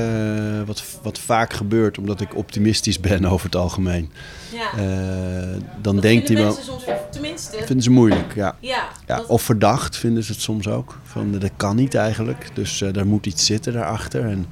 wat, 0.66 0.82
wat 1.02 1.18
vaak 1.18 1.52
gebeurt, 1.52 1.98
omdat 1.98 2.20
ik 2.20 2.36
optimistisch 2.36 3.00
ben 3.00 3.24
over 3.32 3.46
het 3.46 3.56
algemeen. 3.56 4.10
Ja. 4.52 4.70
eh, 4.82 5.48
dan 5.82 5.94
dat 5.94 6.02
denkt 6.02 6.26
vinden 6.26 6.44
iemand. 6.44 6.56
mensen 6.56 6.64
soms, 6.86 6.98
tenminste, 7.10 7.56
Vinden 7.56 7.82
ze 7.82 7.90
moeilijk, 7.90 8.34
ja. 8.34 8.56
ja, 8.60 8.88
Ja, 9.06 9.16
dat- 9.16 9.26
of 9.26 9.42
verdacht 9.42 9.96
vinden 9.96 10.22
ze 10.24 10.32
het 10.32 10.40
soms 10.40 10.68
ook. 10.68 10.98
Van 11.04 11.38
dat 11.38 11.50
kan 11.56 11.76
niet 11.76 11.94
eigenlijk. 11.94 12.48
Dus 12.54 12.80
eh, 12.82 12.92
daar 12.92 13.06
moet 13.06 13.26
iets 13.26 13.46
zitten 13.46 13.72
daarachter. 13.72 14.24
En 14.24 14.46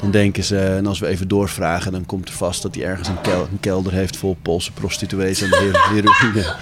dan 0.00 0.10
denken 0.10 0.44
ze, 0.44 0.58
en 0.58 0.86
als 0.86 0.98
we 0.98 1.06
even 1.06 1.28
doorvragen, 1.28 1.92
dan 1.92 2.06
komt 2.06 2.28
er 2.28 2.34
vast 2.34 2.62
dat 2.62 2.74
hij 2.74 2.84
ergens 2.84 3.08
een, 3.08 3.20
kel- 3.20 3.48
een 3.50 3.60
kelder 3.60 3.92
heeft 3.92 4.16
vol 4.16 4.36
Poolse 4.42 4.72
prostituees 4.72 5.40
en 5.42 5.48
her- 5.48 5.88
heroïne. 5.92 6.54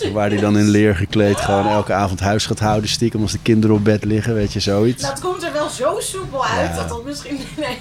Waar 0.12 0.28
hij 0.28 0.40
dan 0.40 0.58
in 0.58 0.68
leer 0.68 0.96
gekleed 0.96 1.40
gewoon 1.40 1.66
elke 1.66 1.92
avond 1.92 2.20
huis 2.20 2.46
gaat 2.46 2.58
houden, 2.58 2.90
stiekem 2.90 3.22
als 3.22 3.32
de 3.32 3.38
kinderen 3.42 3.76
op 3.76 3.84
bed 3.84 4.04
liggen, 4.04 4.34
weet 4.34 4.52
je, 4.52 4.60
zoiets. 4.60 5.06
Het 5.06 5.20
komt 5.20 5.42
er 5.42 5.52
wel 5.52 5.68
zo 5.68 5.96
soepel 5.98 6.44
uit 6.44 6.70
Ja. 6.70 6.76
dat 6.76 6.88
dat 6.88 7.04
misschien... 7.04 7.38
Nee, 7.56 7.78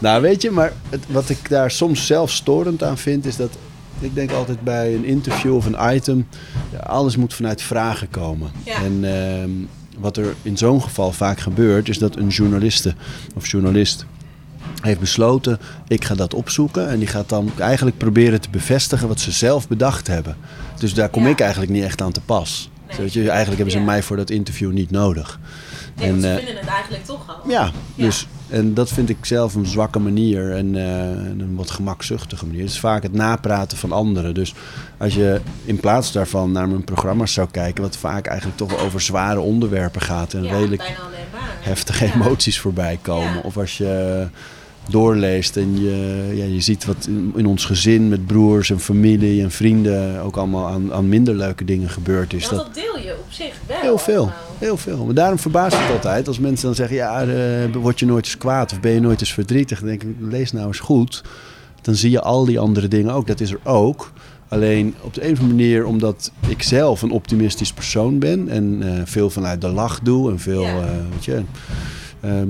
Nou, 0.00 0.22
weet 0.22 0.42
je, 0.42 0.50
maar 0.50 0.72
het, 0.88 1.04
wat 1.08 1.28
ik 1.28 1.48
daar 1.48 1.70
soms 1.70 2.06
zelf 2.06 2.30
storend 2.30 2.82
aan 2.82 2.98
vind, 2.98 3.26
is 3.26 3.36
dat 3.36 3.50
ik 4.00 4.14
denk 4.14 4.32
altijd 4.32 4.60
bij 4.60 4.94
een 4.94 5.04
interview 5.04 5.54
of 5.54 5.66
een 5.66 5.94
item, 5.94 6.28
ja, 6.72 6.78
alles 6.78 7.16
moet 7.16 7.34
vanuit 7.34 7.62
vragen 7.62 8.10
komen. 8.10 8.50
Ja. 8.64 8.82
En 8.82 9.04
ehm, 9.04 9.50
wat 9.98 10.16
er 10.16 10.34
in 10.42 10.56
zo'n 10.56 10.82
geval 10.82 11.12
vaak 11.12 11.40
gebeurt, 11.40 11.88
is 11.88 11.98
dat 11.98 12.16
een 12.16 12.28
journaliste 12.28 12.94
of 13.34 13.50
journalist 13.50 14.06
heeft 14.82 15.00
besloten, 15.00 15.58
ik 15.88 16.04
ga 16.04 16.14
dat 16.14 16.34
opzoeken. 16.34 16.88
En 16.88 16.98
die 16.98 17.08
gaat 17.08 17.28
dan 17.28 17.50
eigenlijk 17.58 17.98
proberen 17.98 18.40
te 18.40 18.50
bevestigen 18.50 19.08
wat 19.08 19.20
ze 19.20 19.30
zelf 19.32 19.68
bedacht 19.68 20.06
hebben. 20.06 20.36
Dus 20.78 20.94
daar 20.94 21.08
kom 21.08 21.22
Ja. 21.24 21.28
ik 21.28 21.40
eigenlijk 21.40 21.72
niet 21.72 21.84
echt 21.84 22.02
aan 22.02 22.12
te 22.12 22.20
pas. 22.20 22.70
Nee. 22.98 23.08
Je, 23.10 23.20
eigenlijk 23.20 23.56
hebben 23.56 23.70
ze 23.70 23.78
Ja. 23.78 23.84
mij 23.84 24.02
voor 24.02 24.16
dat 24.16 24.30
interview 24.30 24.72
niet 24.72 24.90
nodig. 24.90 25.38
nee 25.96 26.20
ze 26.20 26.28
eh, 26.28 26.36
vinden 26.36 26.56
het 26.56 26.68
eigenlijk 26.68 27.04
toch 27.04 27.28
al. 27.28 27.50
ja, 27.50 27.70
Ja. 27.94 28.04
dus 28.04 28.26
en 28.48 28.74
dat 28.74 28.88
vind 28.88 29.08
ik 29.08 29.16
zelf 29.24 29.54
een 29.54 29.66
zwakke 29.66 29.98
manier 29.98 30.52
en 30.56 30.76
eh, 30.76 31.00
een 31.38 31.54
wat 31.56 31.70
gemakzuchtige 31.70 32.46
manier. 32.46 32.60
Het 32.60 32.70
is 32.70 32.78
vaak 32.80 33.02
het 33.02 33.12
napraten 33.12 33.78
van 33.78 33.92
anderen. 33.92 34.34
Dus 34.34 34.54
als 34.98 35.14
je 35.14 35.40
in 35.64 35.80
plaats 35.80 36.12
daarvan 36.12 36.52
naar 36.52 36.68
mijn 36.68 36.84
programma's 36.84 37.32
zou 37.32 37.48
kijken, 37.50 37.82
wat 37.82 37.96
vaak 37.96 38.26
eigenlijk 38.26 38.58
toch 38.58 38.70
wel 38.70 38.80
over 38.80 39.00
zware 39.00 39.40
onderwerpen 39.40 40.00
gaat 40.00 40.34
en 40.34 40.48
redelijk 40.48 40.92
heftige 41.60 42.12
emoties 42.14 42.60
voorbij 42.60 42.98
komen. 43.02 43.42
Of 43.42 43.56
als 43.56 43.78
je 43.78 44.26
doorleest 44.88 45.56
en 45.56 45.80
je, 45.80 46.30
ja, 46.34 46.44
je 46.44 46.60
ziet 46.60 46.84
wat 46.84 47.06
in, 47.08 47.32
in 47.36 47.46
ons 47.46 47.64
gezin 47.64 48.08
met 48.08 48.26
broers 48.26 48.70
en 48.70 48.80
familie 48.80 49.42
en 49.42 49.50
vrienden 49.50 50.20
ook 50.20 50.36
allemaal 50.36 50.66
aan, 50.66 50.92
aan 50.92 51.08
minder 51.08 51.34
leuke 51.34 51.64
dingen 51.64 51.88
gebeurd 51.90 52.32
is. 52.32 52.48
Dat 52.48 52.74
deel 52.74 52.98
je 53.04 53.12
op 53.18 53.26
zich 53.28 53.54
wel. 53.66 53.80
Heel 53.80 53.98
veel, 53.98 54.16
allemaal. 54.20 54.36
heel 54.58 54.76
veel. 54.76 55.04
Maar 55.04 55.14
daarom 55.14 55.38
verbaast 55.38 55.78
het 55.78 55.90
altijd 55.92 56.28
als 56.28 56.38
mensen 56.38 56.66
dan 56.66 56.74
zeggen: 56.74 56.96
Ja, 56.96 57.22
eh, 57.24 57.74
word 57.74 57.98
je 57.98 58.06
nooit 58.06 58.24
eens 58.24 58.38
kwaad 58.38 58.72
of 58.72 58.80
ben 58.80 58.92
je 58.92 59.00
nooit 59.00 59.20
eens 59.20 59.32
verdrietig? 59.32 59.78
Dan 59.78 59.88
denk 59.88 60.02
ik: 60.02 60.08
lees 60.20 60.52
nou 60.52 60.66
eens 60.66 60.78
goed. 60.80 61.22
dan 61.82 61.94
zie 61.94 62.10
je 62.10 62.20
al 62.20 62.44
die 62.44 62.58
andere 62.58 62.88
dingen 62.88 63.12
ook. 63.12 63.26
Dat 63.26 63.40
is 63.40 63.50
er 63.50 63.60
ook. 63.64 64.12
Alleen 64.48 64.94
op 65.00 65.14
de 65.14 65.24
een 65.26 65.32
of 65.32 65.38
andere 65.40 65.56
manier, 65.58 65.86
omdat 65.86 66.32
ik 66.48 66.62
zelf 66.62 67.02
een 67.02 67.10
optimistisch 67.10 67.72
persoon 67.72 68.18
ben 68.18 68.48
en 68.48 68.78
eh, 68.82 69.02
veel 69.04 69.30
vanuit 69.30 69.60
de 69.60 69.68
lach 69.68 70.00
doe 70.02 70.30
en 70.30 70.38
veel, 70.38 70.62
Ja. 70.62 70.76
eh, 70.82 70.90
weet 71.12 71.24
je, 71.24 71.42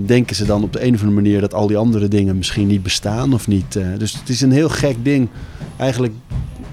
denken 0.07 0.37
ze 0.37 0.45
dan 0.45 0.63
op 0.63 0.73
de 0.73 0.83
een 0.85 0.95
of 0.95 1.01
andere 1.01 1.21
manier 1.23 1.41
dat 1.41 1.55
al 1.55 1.67
die 1.67 1.77
andere 1.77 2.09
dingen 2.09 2.37
misschien 2.37 2.67
niet 2.67 2.83
bestaan 2.83 3.35
of 3.35 3.47
niet. 3.47 3.77
eh, 3.77 3.87
dus 3.99 4.13
het 4.13 4.29
is 4.29 4.41
een 4.41 4.53
heel 4.53 4.69
gek 4.69 5.05
ding. 5.05 5.29
Eigenlijk, 5.77 6.13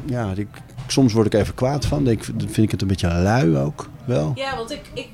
ja, 0.05 0.33
ik, 0.35 0.47
soms 0.87 1.13
word 1.13 1.25
ik 1.25 1.33
even 1.33 1.53
kwaad 1.53 1.85
van. 1.85 2.03
Denk, 2.03 2.23
vind 2.23 2.57
ik 2.57 2.71
het 2.71 2.81
een 2.81 2.87
beetje 2.87 3.07
lui 3.13 3.57
ook 3.57 3.89
wel. 4.05 4.31
Ja, 4.35 4.55
want 4.57 4.71
ik, 4.71 4.81
ik 4.93 5.09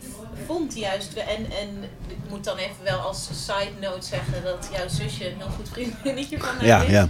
vond 0.46 0.76
juist, 0.78 1.14
en, 1.14 1.38
en 1.46 1.70
ik 2.08 2.18
moet 2.30 2.44
dan 2.44 2.58
even 2.58 2.84
wel 2.84 3.00
als 3.00 3.30
side 3.46 3.72
note 3.82 4.08
zeggen 4.08 4.44
dat 4.44 4.70
jouw 4.78 4.88
zusje 4.88 5.26
een 5.32 5.38
heel 5.38 5.50
goed 5.50 5.70
vriendinnetje 5.70 6.38
van 6.40 6.56
mij 6.58 6.68
Ja, 6.68 6.82
is. 6.82 6.90
ja. 6.92 7.08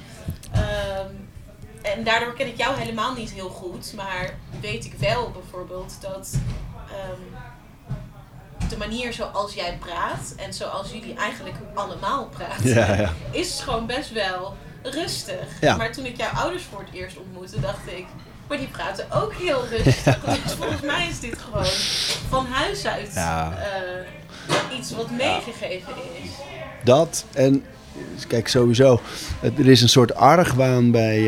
Ehm, 0.52 1.14
en 1.82 2.04
daardoor 2.04 2.34
ken 2.34 2.48
ik 2.48 2.58
jou 2.58 2.78
helemaal 2.80 3.16
niet 3.16 3.32
heel 3.32 3.50
goed, 3.50 3.94
maar 3.96 4.34
weet 4.62 4.86
ik 4.86 4.94
wel 5.00 5.32
bijvoorbeeld 5.32 5.94
dat 6.02 6.38
ehm, 6.88 7.22
de 8.72 8.78
manier 8.78 9.14
zoals 9.14 9.54
jij 9.54 9.78
praat 9.80 10.34
en 10.36 10.54
zoals 10.54 10.92
jullie 10.92 11.16
eigenlijk 11.16 11.56
allemaal 11.74 12.30
praten, 12.38 12.70
Ja, 12.70 12.94
ja. 12.94 13.14
is 13.32 13.60
gewoon 13.64 13.86
best 13.86 14.12
wel 14.12 14.56
rustig. 14.84 15.46
Ja. 15.62 15.76
Maar 15.76 15.92
toen 15.92 16.06
ik 16.06 16.18
jouw 16.18 16.32
ouders 16.32 16.64
voor 16.64 16.80
het 16.80 16.94
eerst 16.94 17.18
ontmoette, 17.18 17.60
dacht 17.60 17.88
ik, 17.88 18.06
maar 18.48 18.58
die 18.58 18.68
praten 18.68 19.06
ook 19.12 19.34
heel 19.34 19.68
rustig. 19.68 20.20
Dus 20.44 20.54
volgens 20.60 20.82
mij 20.82 21.08
is 21.10 21.20
dit 21.20 21.38
gewoon 21.38 21.72
van 22.30 22.46
huis 22.46 22.86
uit 22.86 23.14
eh, 23.16 24.78
iets 24.78 24.92
wat 24.92 25.12
meegegeven 25.12 25.94
is. 26.24 26.30
Dat 26.84 27.26
en 27.34 27.66
kijk 28.28 28.48
sowieso, 28.48 29.02
er 29.42 29.70
is 29.70 29.82
een 29.82 29.90
soort 29.90 30.16
argwaan 30.16 30.92
bij 30.92 31.20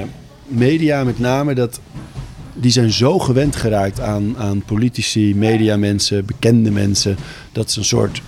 eh, 0.00 0.06
media 0.46 1.04
met 1.04 1.18
name 1.18 1.54
dat 1.54 1.80
die 2.60 2.70
zijn 2.70 2.92
zo 2.92 3.18
gewend 3.18 3.56
geraakt 3.56 4.00
aan, 4.00 4.36
aan 4.38 4.62
politici, 4.62 5.34
mediamensen, 5.34 6.24
bekende 6.24 6.70
mensen, 6.70 7.16
dat 7.52 7.70
ze 7.70 7.78
een 7.78 7.84
soort 7.84 8.22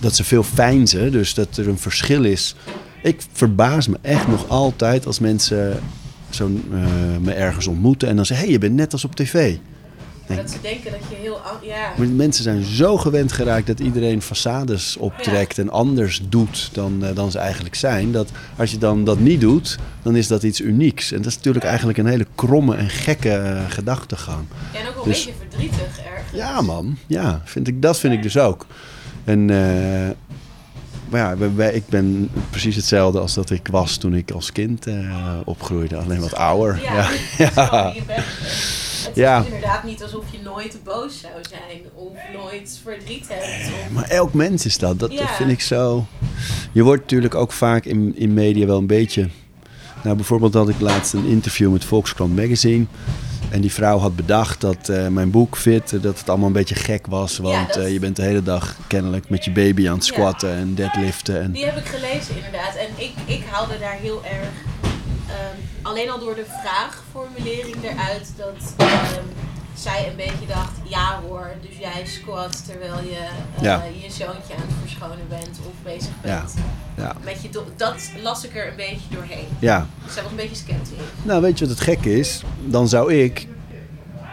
dat 0.00 0.16
ze 0.16 0.24
veel 0.24 0.42
fijnzen, 0.42 1.12
dus 1.12 1.34
dat 1.34 1.56
er 1.56 1.68
een 1.68 1.78
verschil 1.78 2.24
is. 2.24 2.54
Ik 3.02 3.20
verbaas 3.32 3.88
me 3.88 3.98
echt 4.00 4.28
nog 4.28 4.48
altijd 4.48 5.06
als 5.06 5.18
mensen 5.18 5.80
zo 6.30 6.50
eh, 6.72 6.82
me 7.20 7.32
ergens 7.32 7.66
ontmoeten 7.66 8.08
en 8.08 8.16
dan 8.16 8.26
zeggen: 8.26 8.46
hé, 8.46 8.52
hey, 8.52 8.60
je 8.60 8.66
bent 8.66 8.74
net 8.74 8.92
als 8.92 9.04
op 9.04 9.14
tv. 9.14 9.56
Nee. 10.26 10.36
Dat 10.38 10.50
ze 10.50 10.60
denken 10.62 10.90
dat 10.90 11.00
je 11.10 11.14
heel... 11.16 11.38
oud- 11.38 11.64
Ja, 11.64 11.92
Maar 11.96 12.06
mensen 12.06 12.42
zijn 12.44 12.62
zo 12.64 12.96
gewend 12.96 13.32
geraakt 13.32 13.66
dat 13.66 13.80
iedereen 13.80 14.22
façades 14.22 14.98
optrekt 14.98 15.58
en 15.58 15.70
anders 15.70 16.22
doet 16.28 16.70
dan, 16.72 17.04
eh, 17.04 17.14
dan 17.14 17.30
ze 17.30 17.38
eigenlijk 17.38 17.74
zijn. 17.74 18.12
Dat 18.12 18.30
als 18.56 18.70
je 18.70 18.78
dan 18.78 19.04
dat 19.04 19.18
niet 19.18 19.40
doet, 19.40 19.78
dan 20.02 20.16
is 20.16 20.26
dat 20.28 20.42
iets 20.42 20.60
unieks. 20.60 21.12
En 21.12 21.18
dat 21.18 21.26
is 21.26 21.36
natuurlijk 21.36 21.64
eigenlijk 21.64 21.98
een 21.98 22.06
hele 22.06 22.26
kromme 22.34 22.76
en 22.76 22.88
gekke 22.90 23.30
eh, 23.30 23.60
gedachtegang. 23.68 24.44
ja, 24.72 24.80
en 24.80 24.88
ook 24.88 24.94
wel 24.94 25.04
Dus- 25.04 25.26
een 25.26 25.32
beetje 25.32 25.48
verdrietig 25.48 25.98
ergens. 26.14 26.32
Ja, 26.38 26.60
man. 26.60 26.96
Ja, 27.06 27.40
vind 27.44 27.68
ik, 27.68 27.82
dat 27.82 27.98
vind 27.98 28.12
ik 28.14 28.22
dus 28.22 28.38
ook. 28.38 28.66
En, 29.24 29.50
eh, 29.50 30.10
maar 31.08 31.36
ja, 31.56 31.68
ik 31.68 31.86
ben 31.88 32.30
precies 32.50 32.76
hetzelfde 32.76 33.20
als 33.20 33.34
dat 33.34 33.50
ik 33.50 33.68
was 33.70 33.96
toen 33.96 34.14
ik 34.14 34.30
als 34.30 34.52
kind 34.52 34.86
opgroeide. 35.44 35.96
Alleen 35.96 36.20
wat 36.20 36.34
ouder. 36.34 36.80
Ja, 36.82 37.08
Ja, 37.38 37.92
bent. 39.14 39.16
Het 39.16 39.24
Ja. 39.26 39.38
is 39.38 39.44
inderdaad 39.44 39.84
niet 39.84 40.02
alsof 40.02 40.24
je 40.30 40.38
nooit 40.44 40.78
boos 40.84 41.20
zou 41.20 41.32
zijn 41.50 41.80
of 41.94 42.12
nooit 42.42 42.80
verdriet 42.82 43.26
hebt. 43.28 43.72
Of... 43.72 43.90
Maar 43.90 44.04
elk 44.08 44.32
mens 44.34 44.66
is 44.66 44.78
dat. 44.78 44.98
Dat 44.98 45.12
Ja. 45.12 45.26
vind 45.26 45.50
ik 45.50 45.60
zo. 45.60 46.06
Je 46.72 46.82
wordt 46.82 47.00
natuurlijk 47.02 47.34
ook 47.34 47.52
vaak 47.52 47.84
in, 47.84 48.12
in 48.16 48.34
media 48.34 48.66
wel 48.66 48.78
een 48.78 48.86
beetje. 48.86 49.28
Nou, 50.02 50.16
bijvoorbeeld 50.16 50.54
had 50.54 50.68
ik 50.68 50.80
laatst 50.80 51.12
een 51.12 51.26
interview 51.26 51.72
met 51.72 51.84
Volkskrant 51.84 52.36
Magazine. 52.36 52.84
En 53.50 53.60
die 53.60 53.72
vrouw 53.72 53.98
had 53.98 54.16
bedacht 54.16 54.60
dat 54.60 54.88
eh, 54.88 55.06
mijn 55.08 55.30
boek 55.30 55.56
Fit, 55.56 55.92
eh, 55.92 56.02
dat 56.02 56.18
het 56.18 56.28
allemaal 56.28 56.46
een 56.46 56.52
beetje 56.52 56.74
gek 56.74 57.06
was. 57.06 57.38
Want 57.38 57.76
eh, 57.76 57.92
je 57.92 57.98
bent 57.98 58.16
de 58.16 58.22
hele 58.22 58.42
dag 58.42 58.76
kennelijk 58.86 59.28
met 59.30 59.44
je 59.44 59.50
baby 59.50 59.88
aan 59.88 59.94
het 59.96 60.06
Ja. 60.06 60.12
squatten 60.12 60.50
en 60.54 60.74
deadliften. 60.74 61.42
En, 61.42 61.52
Die 61.52 61.64
heb 61.64 61.76
ik 61.76 61.86
gelezen 61.86 62.36
inderdaad. 62.36 62.74
En 62.74 62.86
ik, 62.96 63.12
ik 63.24 63.44
haalde 63.50 63.78
daar 63.78 63.96
heel 64.00 64.24
erg, 64.24 64.48
ehm, 65.28 65.56
alleen 65.84 66.10
al 66.10 66.18
door 66.18 66.34
de 66.34 66.46
vraagformulering 66.62 67.76
eruit, 67.82 68.32
dat 68.36 68.74
ehm, 68.76 69.24
zij 69.76 70.08
een 70.10 70.16
beetje 70.16 70.46
dacht, 70.48 70.70
ja 70.88 71.20
hoor, 71.28 71.50
dus 71.68 71.78
jij 71.78 72.02
squat 72.06 72.64
terwijl 72.66 72.94
je 73.02 73.16
eh, 73.56 73.62
Ja. 73.62 73.82
je 74.02 74.10
zoontje 74.10 74.54
aan 74.54 74.66
het 74.66 74.74
verschonen 74.80 75.28
bent 75.28 75.58
of 75.66 75.72
bezig 75.82 76.10
Ja. 76.24 76.38
bent. 76.38 76.54
ja, 76.96 77.14
Met 77.24 77.42
je 77.42 77.48
dat 77.76 78.10
las 78.22 78.44
ik 78.44 78.56
er 78.56 78.68
een 78.68 78.76
beetje 78.76 79.08
doorheen. 79.10 79.46
ja. 79.58 79.86
Zij 80.10 80.22
was 80.22 80.30
een 80.30 80.36
beetje 80.36 80.54
sceptisch. 80.56 80.98
Nou, 81.22 81.42
weet 81.42 81.58
je 81.58 81.66
wat 81.66 81.74
het 81.74 81.84
gekke 81.84 82.18
is? 82.18 82.42
Dan 82.64 82.88
zou 82.88 83.14
ik 83.14 83.46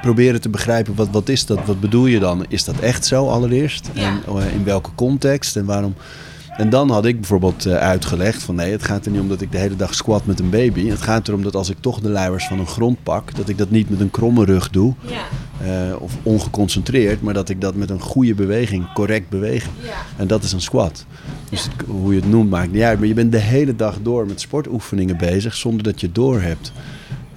proberen 0.02 0.42
te 0.42 0.50
begrijpen, 0.50 0.96
wat, 0.96 1.08
wat 1.12 1.30
is 1.30 1.46
dat? 1.46 1.66
Wat 1.66 1.80
bedoel 1.80 2.06
je 2.06 2.20
dan? 2.20 2.46
Is 2.50 2.64
dat 2.64 2.80
echt 2.80 3.06
zo 3.06 3.30
allereerst? 3.30 3.90
Ja. 3.94 4.02
En 4.04 4.22
eh, 4.38 4.54
in 4.54 4.64
welke 4.64 4.90
context 4.96 5.56
en 5.56 5.66
waarom? 5.66 5.96
En 6.58 6.70
dan 6.70 6.90
had 6.90 7.06
ik 7.06 7.16
bijvoorbeeld 7.16 7.66
eh, 7.66 7.76
uitgelegd 7.76 8.44
van 8.44 8.56
nee, 8.56 8.72
het 8.72 8.84
gaat 8.84 9.06
er 9.06 9.12
niet 9.12 9.22
om 9.22 9.28
dat 9.30 9.42
ik 9.42 9.52
de 9.52 9.58
hele 9.58 9.76
dag 9.76 9.94
squat 9.96 10.26
met 10.26 10.40
een 10.40 10.50
baby. 10.50 10.88
Het 10.90 11.02
gaat 11.02 11.28
erom 11.28 11.44
dat 11.44 11.56
als 11.56 11.70
ik 11.70 11.78
toch 11.80 12.00
de 12.00 12.10
luiers 12.10 12.48
van 12.48 12.60
een 12.60 12.68
grond 12.68 13.04
pak, 13.04 13.36
dat 13.36 13.50
ik 13.50 13.58
dat 13.58 13.70
niet 13.70 13.90
met 13.90 14.00
een 14.00 14.12
kromme 14.12 14.46
rug 14.46 14.70
doe. 14.70 14.94
Ja, 15.02 15.22
eh, 15.90 16.02
of 16.02 16.12
ongeconcentreerd, 16.24 17.22
maar 17.22 17.34
dat 17.34 17.50
ik 17.50 17.62
dat 17.62 17.76
met 17.76 17.90
een 17.90 18.00
goede 18.00 18.34
beweging, 18.34 18.94
correct 18.94 19.30
bewegen. 19.30 19.72
ja. 19.84 19.90
En 20.18 20.28
dat 20.28 20.44
is 20.44 20.52
een 20.52 20.62
squat. 20.62 21.06
Dus 21.50 21.64
het- 21.64 21.74
hoe 21.88 22.14
je 22.14 22.20
het 22.20 22.30
noemt 22.30 22.50
maakt 22.50 22.72
niet 22.72 22.82
uit. 22.82 23.00
Maar 23.00 23.08
je 23.08 23.14
bent 23.14 23.32
de 23.32 23.38
hele 23.38 23.76
dag 23.76 23.98
door 24.02 24.26
met 24.26 24.42
sportoefeningen 24.42 25.18
bezig 25.18 25.56
zonder 25.56 25.84
dat 25.84 26.00
je 26.00 26.06
het 26.06 26.16
door 26.16 26.42
hebt. 26.42 26.72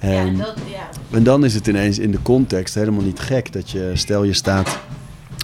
Ja, 0.01 0.23
dat, 0.25 0.55
ja. 0.71 0.89
en 1.17 1.23
dan 1.23 1.45
is 1.45 1.53
het 1.53 1.67
ineens 1.67 1.99
in 1.99 2.11
de 2.11 2.21
context 2.21 2.73
helemaal 2.75 3.03
niet 3.03 3.19
gek 3.19 3.53
dat 3.53 3.69
je, 3.71 3.91
stel 3.93 4.23
je 4.23 4.33
staat, 4.33 4.79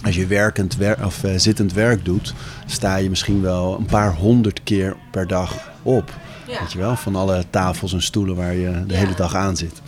als 0.04 0.16
je 0.16 0.26
werkend 0.28 0.76
wer 0.76 1.06
of 1.06 1.24
eh, 1.24 1.32
zittend 1.38 1.74
werk 1.74 2.06
doet, 2.06 2.34
sta 2.66 2.96
je 2.96 3.10
misschien 3.10 3.42
wel 3.42 3.78
een 3.80 3.86
paar 3.86 4.14
honderd 4.16 4.60
keer 4.64 4.96
per 5.12 5.28
dag 5.28 5.72
op. 5.84 6.14
Ja. 6.48 6.60
Weet 6.60 6.72
je 6.72 6.78
wel, 6.78 6.96
van 6.96 7.16
alle 7.16 7.44
tafels 7.50 7.94
en 7.94 8.02
stoelen 8.02 8.36
waar 8.36 8.54
je 8.56 8.84
de 8.88 8.94
Ja. 8.94 9.00
hele 9.00 9.16
dag 9.16 9.36
aan 9.36 9.58
zit. 9.58 9.82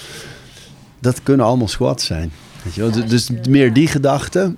Dat 0.99 1.23
kunnen 1.23 1.45
allemaal 1.45 1.67
squats 1.67 2.05
zijn. 2.05 2.31
Weet 2.63 2.73
je 2.73 2.81
wel? 2.81 2.89
Ja, 2.89 2.95
Dus- 2.95 3.09
dus 3.09 3.27
je- 3.43 3.49
meer 3.49 3.73
die 3.73 3.87
gedachte. 3.87 4.55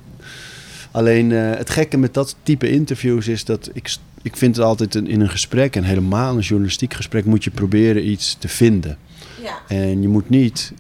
Alleen 0.91 1.31
eh, 1.31 1.57
het 1.57 1.69
gekke 1.69 1.97
met 1.97 2.13
dat 2.13 2.35
type 2.43 2.69
interviews 2.69 3.27
is 3.27 3.45
dat 3.45 3.69
ik, 3.74 3.95
ik 4.21 4.35
vind 4.38 4.55
het 4.55 4.65
altijd 4.65 4.95
een, 4.95 5.07
in 5.07 5.21
een 5.21 5.29
gesprek, 5.29 5.75
en 5.75 5.83
helemaal 5.83 6.35
een 6.35 6.41
journalistiek 6.41 6.93
gesprek, 6.93 7.25
moet 7.25 7.43
je 7.43 7.50
proberen 7.51 8.09
iets 8.09 8.35
te 8.39 8.47
vinden. 8.47 8.97
ja. 9.43 9.57
En 9.67 10.01
je 10.01 10.07
moet 10.07 10.29
niet 10.29 10.71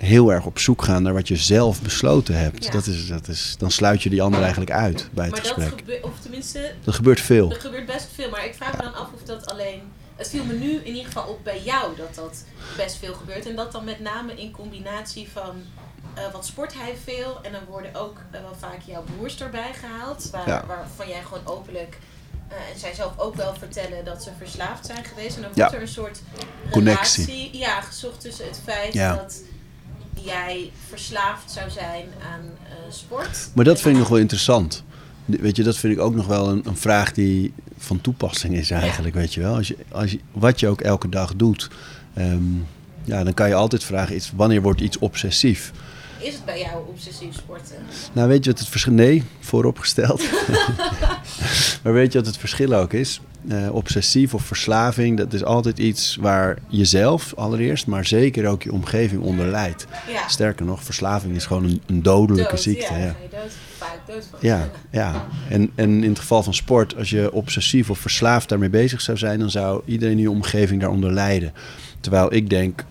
heel 0.00 0.32
erg 0.32 0.44
op 0.44 0.58
zoek 0.58 0.82
gaan 0.82 1.02
naar 1.02 1.12
wat 1.12 1.28
je 1.28 1.36
zelf 1.36 1.82
besloten 1.82 2.34
hebt. 2.38 2.64
Ja. 2.64 2.70
Dat 2.70 2.86
is, 2.86 3.06
dat 3.06 3.28
is, 3.28 3.54
dan 3.58 3.70
sluit 3.70 4.02
je 4.02 4.10
die 4.10 4.22
ander 4.22 4.40
eigenlijk 4.40 4.70
uit 4.70 5.08
bij 5.12 5.24
het 5.24 5.34
Maar 5.34 5.42
dat 5.42 5.52
gesprek. 5.52 5.78
gebeurt, 5.78 6.02
of 6.04 6.20
tenminste, 6.20 6.72
Dat 6.84 6.94
gebeurt 6.94 7.20
veel. 7.20 7.50
Er 7.50 7.60
gebeurt 7.60 7.86
best 7.86 8.08
veel, 8.14 8.30
maar 8.30 8.44
ik 8.44 8.54
vraag 8.54 8.76
me 8.76 8.82
dan 8.82 8.94
af 8.94 9.08
of 9.14 9.22
dat 9.22 9.50
alleen. 9.50 9.80
Het 10.16 10.28
viel 10.28 10.44
me 10.44 10.52
nu 10.52 10.70
in 10.70 10.86
ieder 10.86 11.04
geval 11.04 11.26
op 11.28 11.44
bij 11.44 11.60
jou 11.62 11.96
dat 11.96 12.14
dat 12.14 12.44
best 12.76 12.96
veel 12.96 13.14
gebeurt. 13.14 13.46
En 13.48 13.56
dat 13.56 13.72
dan 13.72 13.84
met 13.84 14.00
name 14.00 14.34
in 14.34 14.50
combinatie 14.50 15.28
van 15.32 15.54
eh, 16.14 16.22
wat 16.32 16.46
sport 16.46 16.74
hij 16.74 16.94
veel. 17.04 17.38
En 17.42 17.52
dan 17.52 17.60
worden 17.68 17.94
ook 17.94 18.16
eh, 18.30 18.40
wel 18.40 18.54
vaak 18.58 18.78
jouw 18.84 19.02
broers 19.16 19.40
erbij 19.40 19.72
gehaald. 19.80 20.28
Waar, 20.30 20.48
Ja. 20.48 20.64
Waarvan 20.66 21.08
jij 21.08 21.22
gewoon 21.22 21.46
openlijk. 21.46 21.98
eh, 22.48 22.56
en 22.72 22.78
zij 22.80 22.94
zelf 22.94 23.18
ook 23.18 23.34
wel 23.34 23.54
vertellen 23.54 24.04
dat 24.04 24.22
ze 24.22 24.30
verslaafd 24.38 24.86
zijn 24.86 25.04
geweest. 25.04 25.36
En 25.36 25.42
dan 25.42 25.50
Ja. 25.54 25.60
wordt 25.60 25.74
er 25.76 25.82
een 25.82 25.88
soort 25.88 26.20
Connectie. 26.70 27.24
relatie 27.26 27.58
ja, 27.58 27.80
gezocht 27.80 28.20
tussen 28.20 28.46
het 28.46 28.60
feit 28.64 28.92
Ja. 28.92 29.14
dat 29.16 29.40
jij 30.14 30.70
verslaafd 30.88 31.50
zou 31.50 31.70
zijn 31.70 32.04
aan 32.32 32.40
eh, 32.64 32.92
sport. 32.92 33.50
Maar 33.54 33.64
dat 33.64 33.80
vind 33.80 33.94
ik 33.94 34.00
nog 34.00 34.10
wel 34.10 34.18
interessant. 34.18 34.84
Weet 35.24 35.56
je, 35.56 35.62
dat 35.62 35.76
vind 35.76 35.92
ik 35.92 36.00
ook 36.00 36.14
nog 36.14 36.26
wel 36.26 36.48
een, 36.48 36.62
een 36.64 36.76
vraag 36.76 37.12
die 37.12 37.52
van 37.78 38.00
toepassing 38.00 38.54
is 38.54 38.70
eigenlijk, 38.70 39.14
weet 39.14 39.34
je 39.34 39.40
wel. 39.40 39.54
Als 39.54 39.68
je, 39.68 39.76
als 39.88 40.10
je, 40.10 40.20
wat 40.32 40.60
je 40.60 40.68
ook 40.68 40.80
elke 40.80 41.08
dag 41.08 41.34
doet, 41.36 41.70
ehm, 42.14 42.42
ja, 43.04 43.24
dan 43.24 43.34
kan 43.34 43.48
je 43.48 43.54
altijd 43.54 43.84
vragen, 43.84 44.14
iets, 44.14 44.32
wanneer 44.36 44.62
wordt 44.62 44.80
iets 44.80 44.98
obsessief? 44.98 45.72
Is 46.22 46.34
het 46.34 46.44
bij 46.44 46.58
jou 46.60 46.82
obsessief 46.88 47.34
sporten? 47.34 47.76
Nou, 48.12 48.28
weet 48.28 48.44
je 48.44 48.50
wat 48.50 48.58
het 48.58 48.68
verschil... 48.68 48.92
Nee, 48.92 49.24
vooropgesteld. 49.40 50.22
maar 51.82 51.92
weet 51.92 52.12
je 52.12 52.18
wat 52.18 52.26
het 52.26 52.36
verschil 52.36 52.72
ook 52.72 52.92
is? 52.92 53.20
Eh, 53.48 53.74
obsessief 53.74 54.34
of 54.34 54.42
verslaving, 54.42 55.16
dat 55.18 55.32
is 55.32 55.44
altijd 55.44 55.78
iets 55.78 56.16
waar 56.20 56.58
jezelf 56.68 57.34
allereerst, 57.36 57.86
maar 57.86 58.06
zeker 58.06 58.46
ook 58.46 58.62
je 58.62 58.72
omgeving 58.72 59.22
onder 59.22 59.46
lijdt. 59.46 59.86
Ja. 60.12 60.28
Sterker 60.28 60.64
nog, 60.66 60.84
verslaving 60.84 61.36
is 61.36 61.46
gewoon 61.46 61.64
een, 61.64 61.82
een 61.86 62.02
dodelijke 62.02 62.50
Dood, 62.50 62.60
ziekte. 62.62 62.92
Ja, 62.92 62.98
Ja. 62.98 63.04
je 63.06 63.28
dood, 63.30 63.52
vaak 63.78 63.98
dood 64.06 64.26
van. 64.30 64.38
Ja, 64.42 64.68
ja. 64.90 65.26
En, 65.48 65.70
en 65.74 66.02
in 66.02 66.10
het 66.10 66.18
geval 66.18 66.42
van 66.42 66.54
sport, 66.54 66.96
als 66.96 67.10
je 67.10 67.32
obsessief 67.32 67.90
of 67.90 67.98
verslaafd 67.98 68.48
daarmee 68.48 68.70
bezig 68.70 69.00
zou 69.00 69.18
zijn, 69.18 69.38
dan 69.38 69.50
zou 69.50 69.82
iedereen 69.84 70.16
in 70.16 70.22
je 70.22 70.30
omgeving 70.30 70.80
daaronder 70.80 71.12
lijden. 71.12 71.52
Terwijl 72.00 72.34
ik 72.34 72.50
denk, 72.50 72.84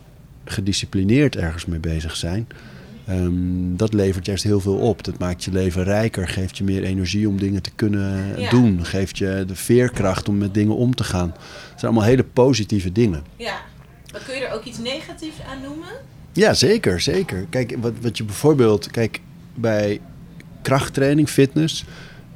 gedisciplineerd 0.45 1.35
ergens 1.35 1.65
mee 1.65 1.79
bezig 1.79 2.15
zijn, 2.15 2.47
ehm, 3.09 3.75
dat 3.75 3.93
levert 3.93 4.25
juist 4.25 4.43
heel 4.43 4.59
veel 4.59 4.75
op. 4.77 5.03
Dat 5.03 5.17
maakt 5.17 5.43
je 5.43 5.51
leven 5.51 5.83
rijker, 5.83 6.27
geeft 6.27 6.57
je 6.57 6.63
meer 6.63 6.83
energie 6.83 7.27
om 7.27 7.37
dingen 7.39 7.61
te 7.61 7.71
kunnen 7.75 8.39
Ja. 8.41 8.49
doen, 8.49 8.85
geeft 8.85 9.17
je 9.17 9.43
de 9.47 9.55
veerkracht 9.55 10.29
om 10.29 10.37
met 10.37 10.53
dingen 10.53 10.75
om 10.75 10.95
te 10.95 11.03
gaan. 11.03 11.29
Dat 11.29 11.39
zijn 11.79 11.91
allemaal 11.91 12.03
hele 12.09 12.23
positieve 12.23 12.91
dingen. 12.91 13.23
Ja, 13.35 13.57
ook 14.53 14.63
iets 14.63 14.77
negatiefs 14.77 15.37
aan 15.49 15.61
noemen? 15.61 15.87
Ja, 16.33 16.53
zeker, 16.53 17.01
zeker. 17.01 17.45
Kijk, 17.49 17.75
wat, 17.81 17.93
wat 18.01 18.17
je 18.17 18.23
bijvoorbeeld, 18.23 18.91
kijk, 18.91 19.21
bij 19.55 19.99
krachttraining, 20.61 21.29
fitness, 21.29 21.85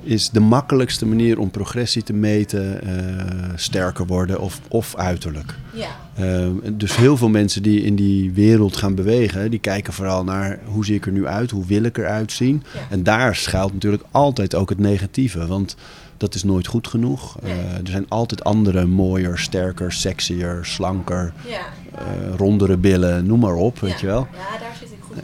is 0.03 0.29
de 0.29 0.39
makkelijkste 0.39 1.05
manier 1.05 1.39
om 1.39 1.51
progressie 1.51 2.03
te 2.03 2.13
meten, 2.13 2.81
eh, 2.81 3.49
sterker 3.55 4.05
worden 4.05 4.39
of, 4.39 4.59
of 4.67 4.95
uiterlijk. 4.95 5.55
Ja. 5.73 5.87
Uh, 6.19 6.47
dus 6.73 6.95
heel 6.95 7.17
veel 7.17 7.29
mensen 7.29 7.63
die 7.63 7.81
in 7.83 7.95
die 7.95 8.31
wereld 8.31 8.75
gaan 8.77 8.95
bewegen, 8.95 9.51
die 9.51 9.59
kijken 9.59 9.93
vooral 9.93 10.23
naar 10.23 10.59
hoe 10.65 10.85
zie 10.85 10.95
ik 10.95 11.05
er 11.05 11.11
nu 11.11 11.27
uit, 11.27 11.51
hoe 11.51 11.65
wil 11.65 11.83
ik 11.83 11.97
eruit 11.97 12.31
zien. 12.31 12.63
Ja. 12.73 12.79
En 12.89 13.03
daar 13.03 13.35
schuilt 13.35 13.73
natuurlijk 13.73 14.03
altijd 14.11 14.55
ook 14.55 14.69
het 14.69 14.79
negatieve, 14.79 15.47
want 15.47 15.75
dat 16.17 16.35
is 16.35 16.43
nooit 16.43 16.67
goed 16.67 16.87
genoeg. 16.87 17.37
Nee. 17.41 17.51
Eh, 17.53 17.59
er 17.73 17.81
zijn 17.87 18.05
altijd 18.07 18.43
andere 18.43 18.85
mooier, 18.85 19.37
sterker, 19.39 19.91
sexier, 19.91 20.59
slanker, 20.61 21.33
Ja. 21.47 21.59
eh, 21.97 22.35
rondere 22.37 22.77
billen, 22.77 23.25
noem 23.25 23.39
maar 23.39 23.55
op, 23.55 23.79
weet 23.79 23.99
je 23.99 24.05
wel. 24.05 24.27
Ja, 24.31 24.59
daar 24.59 24.75
zit 24.79 24.89
ik 24.91 24.97
goed 25.01 25.17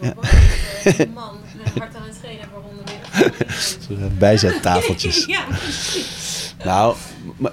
op. 1.07 1.13
man 1.13 1.33
Bijzettafeltjes. 4.17 5.25
Ja, 5.25 5.43
precies. 5.43 6.55
Nou, 6.63 6.95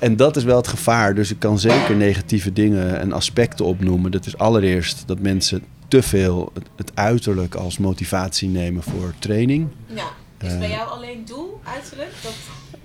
en 0.01 0.17
dat 0.17 0.37
is 0.37 0.45
wel 0.45 0.57
het 0.57 0.69
gevaar. 0.69 1.15
Dus 1.15 1.31
ik 1.31 1.39
kan 1.39 1.59
zeker 1.59 1.97
negatieve 1.97 2.53
dingen 2.53 3.01
en 3.01 3.13
aspecten 3.13 3.65
opnoemen. 3.65 4.11
Dat 4.11 4.27
is 4.27 4.39
allereerst 4.39 5.03
dat 5.07 5.19
mensen 5.19 5.63
te 5.89 6.03
veel 6.03 6.51
het, 6.55 6.67
het 6.77 6.91
uiterlijk 6.95 7.55
als 7.55 7.79
motivatie 7.79 8.49
nemen 8.49 8.83
voor 8.83 9.15
training. 9.19 9.69
Ja. 9.87 10.05
Is 10.41 10.53
Eh. 10.53 10.59
bij 10.59 10.71
jou 10.71 10.89
alleen 10.89 11.25
doel, 11.25 11.61
uiterlijk? 11.65 12.11
Dat... 12.23 12.33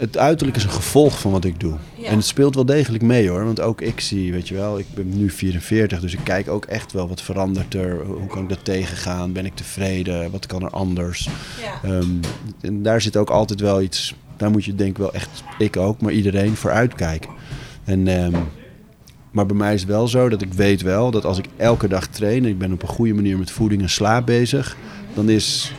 Het 0.02 0.18
uiterlijk 0.18 0.58
is 0.58 0.64
een 0.64 0.70
gevolg 0.70 1.20
van 1.20 1.32
wat 1.32 1.46
ik 1.46 1.60
doe. 1.60 1.76
Ja. 1.96 2.08
En 2.08 2.16
het 2.16 2.26
speelt 2.26 2.56
wel 2.56 2.66
degelijk 2.66 3.04
mee 3.04 3.30
hoor. 3.30 3.46
Want 3.46 3.62
ook 3.62 3.82
ik 3.82 4.00
zie, 4.00 4.32
weet 4.32 4.48
je 4.48 4.56
wel, 4.56 4.80
ik 4.80 4.86
ben 4.94 5.18
nu 5.18 5.30
44, 5.30 6.00
dus 6.00 6.14
ik 6.14 6.20
kijk 6.24 6.50
ook 6.50 6.66
echt 6.66 6.92
wel 6.92 7.08
wat 7.08 7.22
verandert 7.22 7.74
er. 7.74 8.06
Hoe 8.06 8.28
kan 8.28 8.44
ik 8.44 8.50
dat 8.50 8.66
tegengaan? 8.66 9.32
Ben 9.32 9.46
ik 9.46 9.56
tevreden? 9.56 10.32
Wat 10.32 10.46
kan 10.46 10.64
er 10.64 10.70
anders? 10.70 11.30
Ja. 11.62 11.90
Ehm, 11.90 12.10
en 12.62 12.84
daar 12.84 13.02
zit 13.02 13.18
ook 13.18 13.30
altijd 13.30 13.60
wel 13.60 13.82
iets. 13.82 14.16
Daar 14.38 14.52
moet 14.52 14.66
je 14.66 14.76
denk 14.76 14.90
ik 14.90 14.98
wel 14.98 15.14
echt, 15.14 15.44
ik 15.58 15.78
ook, 15.78 16.02
maar 16.02 16.12
iedereen 16.12 16.56
voor 16.56 16.72
uitkijken. 16.72 17.30
En, 17.84 18.08
ehm, 18.08 18.42
maar 19.32 19.46
bij 19.46 19.58
mij 19.58 19.74
is 19.74 19.82
het 19.82 19.90
wel 19.90 20.08
zo 20.08 20.30
dat 20.30 20.42
ik 20.42 20.54
weet 20.54 20.82
wel 20.82 21.12
dat 21.12 21.26
als 21.26 21.38
ik 21.38 21.46
elke 21.58 21.88
dag 21.88 22.08
train 22.08 22.44
en 22.44 22.50
ik 22.50 22.58
ben 22.58 22.74
op 22.74 22.82
een 22.82 22.88
goede 22.88 23.14
manier 23.14 23.38
met 23.38 23.52
voeding 23.52 23.82
en 23.82 23.90
slaap 23.90 24.26
bezig, 24.26 24.78
dan 25.14 25.30
is 25.30 25.74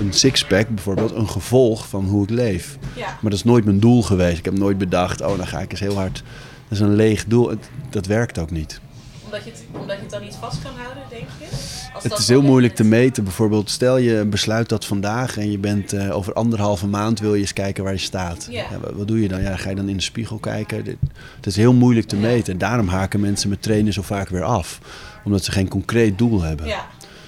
een 0.00 0.12
sixpack 0.12 0.68
bijvoorbeeld 0.68 1.12
een 1.14 1.28
gevolg 1.28 1.88
van 1.88 2.04
hoe 2.04 2.22
ik 2.22 2.30
leef. 2.30 2.78
ja. 2.94 3.06
Maar 3.06 3.30
dat 3.30 3.32
is 3.32 3.44
nooit 3.44 3.64
mijn 3.64 3.80
doel 3.80 4.02
geweest. 4.02 4.38
Ik 4.38 4.44
heb 4.44 4.58
nooit 4.58 4.78
bedacht, 4.78 5.20
oh 5.20 5.36
dan 5.36 5.46
ga 5.46 5.60
ik 5.60 5.70
eens 5.70 5.80
heel 5.80 5.96
hard. 5.96 6.22
Dat 6.68 6.78
is 6.78 6.80
een 6.80 6.94
leeg 6.94 7.24
doel. 7.24 7.48
Het- 7.48 7.70
dat 7.90 8.06
werkt 8.06 8.38
ook 8.38 8.50
niet. 8.50 8.80
Omdat, 9.24 9.44
je 9.44 9.50
het, 9.50 9.64
omdat 9.80 9.96
je 9.96 10.02
het 10.02 10.10
dan 10.10 10.22
niet 10.22 10.36
vast 10.40 10.62
kan 10.62 10.72
houden, 10.76 11.02
denk 11.10 11.22
je? 11.38 11.46
Als 11.94 12.02
Het 12.04 12.18
is 12.18 12.28
heel 12.28 12.42
moeilijk 12.42 12.74
te 12.74 12.84
meten. 12.84 13.24
Bijvoorbeeld, 13.24 13.70
stel 13.70 13.96
je 13.96 14.24
besluit 14.24 14.68
dat 14.68 14.84
vandaag 14.84 15.38
en 15.38 15.50
je 15.50 15.58
bent 15.58 15.92
eh, 15.92 16.16
over 16.16 16.32
anderhalve 16.32 16.86
maand 16.86 17.20
wil 17.20 17.34
je 17.34 17.40
eens 17.40 17.52
kijken 17.52 17.84
waar 17.84 17.92
je 17.92 17.98
staat. 17.98 18.48
Ja. 18.50 18.64
wat, 18.82 18.92
wat 18.94 19.08
doe 19.08 19.22
je 19.22 19.28
dan? 19.28 19.42
Ja, 19.42 19.56
ga 19.56 19.68
je 19.70 19.76
dan 19.76 19.88
in 19.88 19.96
de 19.96 20.02
spiegel 20.02 20.38
kijken. 20.38 20.84
Dit- 20.84 20.96
Het 21.36 21.46
is 21.46 21.56
heel 21.56 21.72
moeilijk 21.72 22.06
te 22.06 22.16
meten. 22.16 22.52
En 22.52 22.58
daarom 22.58 22.88
haken 22.88 23.20
mensen 23.20 23.48
met 23.48 23.62
trainen 23.62 23.92
zo 23.92 24.02
vaak 24.02 24.28
weer 24.28 24.42
af. 24.44 24.78
Omdat 25.24 25.44
ze 25.44 25.52
geen 25.52 25.68
concreet 25.68 26.18
doel 26.18 26.42
hebben. 26.42 26.66
Ja. 26.66 26.86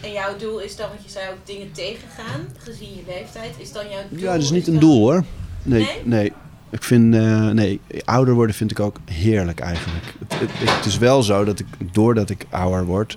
En 0.08 0.14
jouw 0.14 0.36
doel 0.36 0.58
is 0.60 0.76
dan, 0.76 0.88
want 0.88 1.00
je 1.04 1.10
zei 1.10 1.30
ook 1.30 1.46
dingen 1.46 1.72
tegengaan, 1.72 2.40
gezien 2.58 2.88
je 2.94 3.02
leeftijd, 3.06 3.54
is 3.58 3.72
dan 3.72 3.90
jouw 3.90 4.00
doel? 4.10 4.18
Ja, 4.20 4.32
dat 4.32 4.42
is 4.42 4.50
niet 4.50 4.66
een 4.66 4.78
doel 4.78 4.98
hoor. 4.98 5.24
Nee, 5.62 5.82
Nee? 5.82 6.00
nee. 6.04 6.32
Ik 6.70 6.82
vind, 6.82 7.14
eh, 7.14 7.48
nee, 7.48 7.80
ouder 8.04 8.34
worden 8.34 8.54
vind 8.54 8.70
ik 8.70 8.80
ook 8.80 8.96
heerlijk 9.04 9.60
eigenlijk. 9.60 10.14
Het, 10.28 10.40
het, 10.40 10.70
het 10.70 10.84
is 10.84 10.98
wel 10.98 11.22
zo 11.22 11.44
dat 11.44 11.58
ik, 11.58 11.66
doordat 11.92 12.30
ik 12.30 12.46
ouder 12.50 12.84
word, 12.84 13.16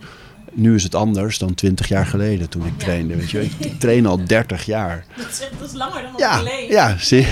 nu 0.54 0.76
is 0.76 0.84
het 0.84 0.96
anders 0.96 1.38
dan 1.38 1.54
20 1.54 1.88
jaar 1.88 2.06
geleden 2.06 2.50
toen 2.50 2.66
ik 2.66 2.74
Ja. 2.78 2.84
trainde. 2.86 3.16
Weet 3.16 3.32
je? 3.32 3.42
Ik, 3.44 3.52
ik 3.60 3.80
train 3.80 4.06
al 4.06 4.26
30 4.26 4.66
jaar. 4.66 5.06
Dat 5.18 5.28
is, 5.32 5.40
echt- 5.40 5.52
dat 5.60 5.68
is 5.70 5.76
langer 5.76 6.02
dan 6.02 6.12
Ja, 6.18 6.42
leeft. 6.42 6.70
ja, 6.72 6.96
zie 7.00 7.28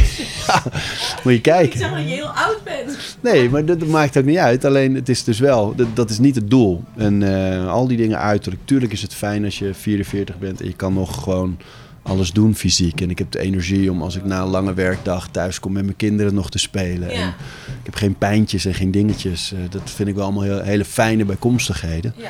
ja, 0.48 0.64
Moet 1.16 1.24
je 1.24 1.34
Ik 1.34 1.42
kijken. 1.42 1.80
zeg 1.80 1.90
dat 1.90 2.00
je 2.00 2.06
heel 2.06 2.28
oud 2.28 2.64
bent. 2.64 2.98
Nee, 3.22 3.50
maar 3.50 3.66
dat, 3.66 3.86
maakt 3.86 4.18
ook 4.18 4.26
niet 4.26 4.38
uit. 4.38 4.66
Alleen 4.66 4.96
het 4.96 5.10
is 5.10 5.24
dus 5.24 5.40
wel, 5.40 5.76
dat, 5.76 5.88
dat 5.96 6.10
is 6.10 6.20
niet 6.20 6.36
het 6.36 6.50
doel. 6.50 6.84
En 6.98 7.24
eh, 7.54 7.68
al 7.72 7.88
die 7.88 7.98
dingen 7.98 8.20
uiterlijk. 8.20 8.62
Tuurlijk 8.66 8.92
is 8.92 9.02
het 9.02 9.14
fijn 9.14 9.46
als 9.46 9.60
je 9.60 9.74
44 9.74 10.38
bent 10.40 10.62
en 10.62 10.68
je 10.68 10.74
kan 10.76 10.94
nog 10.94 11.24
gewoon 11.24 11.58
alles 12.02 12.32
doen 12.32 12.56
fysiek. 12.56 13.02
En 13.02 13.10
ik 13.10 13.18
heb 13.18 13.32
de 13.32 13.40
energie 13.40 13.92
om 13.92 14.02
als 14.02 14.16
ik 14.16 14.26
na 14.26 14.42
een 14.42 14.48
lange 14.48 14.74
werkdag 14.74 15.28
thuis 15.32 15.60
kom 15.60 15.72
met 15.72 15.84
mijn 15.84 15.96
kinderen 15.96 16.34
nog 16.34 16.50
te 16.50 16.58
spelen. 16.60 17.10
Ja. 17.10 17.16
En 17.22 17.28
ik 17.68 17.86
heb 17.86 17.96
geen 17.96 18.16
pijntjes 18.18 18.66
en 18.66 18.74
geen 18.74 18.92
dingetjes. 18.92 19.52
Eh, 19.54 19.60
dat 19.70 19.82
vind 19.86 20.10
ik 20.10 20.16
wel 20.16 20.24
allemaal 20.24 20.44
heel, 20.44 20.62
hele 20.62 20.86
fijne 20.86 21.26
bijkomstigheden. 21.26 22.14
Ja. 22.18 22.30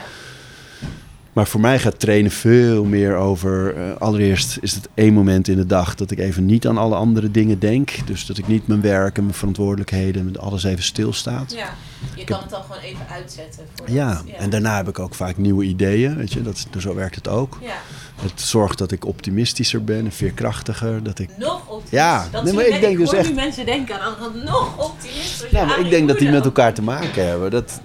Maar 1.40 1.48
voor 1.48 1.60
mij 1.60 1.80
gaat 1.80 2.00
trainen 2.00 2.32
veel 2.32 2.84
meer 2.84 3.16
over. 3.16 3.76
eh, 3.76 3.96
allereerst 3.98 4.58
is 4.62 4.74
het 4.76 4.90
één 4.94 5.14
moment 5.14 5.48
in 5.48 5.56
de 5.56 5.66
dag 5.66 5.96
dat 5.96 6.12
ik 6.12 6.20
even 6.20 6.46
niet 6.46 6.68
aan 6.68 6.78
alle 6.78 6.96
andere 6.96 7.32
dingen 7.32 7.60
denk. 7.60 7.92
Dus 8.06 8.26
dat 8.26 8.38
ik 8.38 8.48
niet 8.48 8.68
mijn 8.68 8.82
werk 8.82 9.18
en 9.18 9.24
mijn 9.24 9.36
verantwoordelijkheden 9.36 10.26
met 10.26 10.38
alles 10.38 10.64
even 10.64 10.84
stilstaat. 10.84 11.54
ja. 11.56 11.70
Je 12.16 12.24
kan 12.24 12.40
het 12.40 12.50
dan 12.50 12.62
gewoon 12.62 12.82
even 12.82 13.08
uitzetten. 13.12 13.64
Voor 13.76 13.92
Ja, 13.92 14.22
en 14.38 14.50
daarna 14.50 14.76
heb 14.78 14.88
ik 14.88 15.00
ook 15.00 15.16
vaak 15.16 15.38
nieuwe 15.38 15.64
ideeën. 15.64 16.16
Weet 16.18 16.34
je, 16.34 16.42
dat, 16.42 16.68
zo 16.78 16.96
werkt 16.96 17.16
het 17.16 17.28
ook. 17.28 17.58
Ja, 17.62 17.74
Het 18.22 18.42
zorgt 18.42 18.78
dat 18.78 18.92
ik 18.92 19.06
optimistischer 19.06 19.84
ben 19.84 20.06
en 20.06 20.12
veerkrachtiger. 20.12 21.04
Dat 21.04 21.20
ik, 21.20 21.30
nog 21.38 21.62
optimistisch. 21.68 22.00
Ja, 22.00 22.28
dat 22.32 22.44
nee, 22.44 22.54
maar 22.54 22.66
ik 22.68 22.82
denk 22.82 22.98
dus 22.98 23.14
echt- 23.14 23.30
nu 23.30 23.36
mensen 23.36 23.66
denken 23.66 24.02
aan 24.02 24.14
nog 24.46 24.78
optimistischer. 24.92 25.48
nou, 25.52 25.68
maar 25.68 25.80
ik 25.80 25.90
denk 25.90 26.08
dat 26.08 26.18
die 26.20 26.30
met 26.30 26.46
elkaar. 26.46 26.66
elkaar 26.66 26.74
te 26.74 26.82
maken 26.82 27.28
hebben. 27.28 27.52
Dat, 27.52 27.82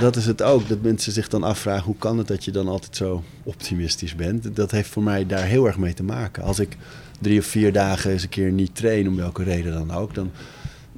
dat 0.00 0.16
is 0.16 0.26
het 0.26 0.42
ook. 0.42 0.68
Dat 0.68 0.82
mensen 0.82 1.12
zich 1.12 1.28
dan 1.28 1.42
afvragen 1.42 1.84
hoe 1.84 1.96
kan 1.98 2.18
het 2.18 2.26
dat 2.28 2.44
je 2.44 2.50
dan 2.50 2.68
altijd 2.68 2.96
zo 2.96 3.22
optimistisch 3.42 4.14
bent. 4.14 4.56
Dat 4.56 4.70
heeft 4.70 4.88
voor 4.88 5.02
mij 5.02 5.26
daar 5.26 5.44
heel 5.44 5.66
erg 5.66 5.78
mee 5.78 5.94
te 5.94 6.02
maken. 6.02 6.42
Als 6.42 6.58
ik 6.58 6.76
drie 7.20 7.38
of 7.38 7.46
vier 7.46 7.72
dagen 7.72 8.10
eens 8.10 8.22
een 8.22 8.28
keer 8.28 8.50
niet 8.52 8.74
train, 8.74 9.08
om 9.08 9.16
welke 9.16 9.42
reden 9.42 9.72
dan 9.72 9.90
ook, 9.90 10.14
dan 10.14 10.30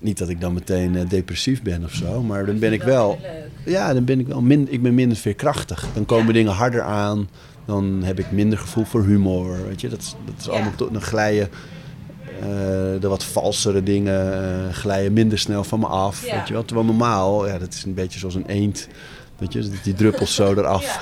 niet 0.01 0.19
dat 0.19 0.29
ik 0.29 0.41
dan 0.41 0.53
meteen 0.55 0.97
eh, 0.97 1.09
depressief 1.09 1.63
ben 1.63 1.85
of 1.85 1.93
zo, 1.93 2.23
maar 2.23 2.47
dan 2.47 2.59
ben 2.59 2.73
ik 2.73 2.83
wel. 2.83 3.19
Ja, 3.65 3.95
dan 3.95 4.05
ben 4.05 4.21
ik 4.21 4.27
wel 4.27 4.41
min, 4.43 4.73
ik 4.73 4.83
ben 4.83 4.95
minder 4.95 5.17
veerkrachtig. 5.19 5.87
Dan 5.95 6.07
komen 6.07 6.27
Ja. 6.27 6.33
dingen 6.33 6.53
harder 6.53 6.83
aan. 6.83 7.29
Dan 7.65 8.03
heb 8.05 8.19
ik 8.19 8.31
minder 8.33 8.59
gevoel 8.59 8.85
voor 8.85 9.05
humor. 9.05 9.67
Weet 9.67 9.81
je, 9.81 9.89
dat, 9.89 9.99
is- 10.01 10.15
dat 10.25 10.35
is 10.39 10.49
allemaal 10.49 10.75
tot 10.77 10.93
dan 10.93 11.03
glijden. 11.03 11.49
Eh, 12.41 13.01
de 13.01 13.09
wat 13.09 13.25
valsere 13.25 13.83
dingen 13.83 14.33
eh, 14.69 14.75
glijden 14.75 15.13
minder 15.13 15.39
snel 15.39 15.65
van 15.65 15.79
me 15.81 15.87
af. 15.87 16.27
Ja. 16.27 16.37
Weet 16.37 16.49
je 16.49 16.53
wel? 16.55 16.65
Terwijl 16.65 16.87
normaal, 16.87 17.47
ja, 17.49 17.59
dat 17.59 17.73
is 17.75 17.85
een 17.85 17.95
beetje 17.95 18.19
zoals 18.19 18.35
een 18.35 18.47
eend. 18.47 18.89
Weet 19.39 19.53
je, 19.53 19.71
die 19.83 19.95
druppels 19.95 20.35
zo 20.35 20.53
eraf. 20.59 20.83
Ja, 20.85 21.01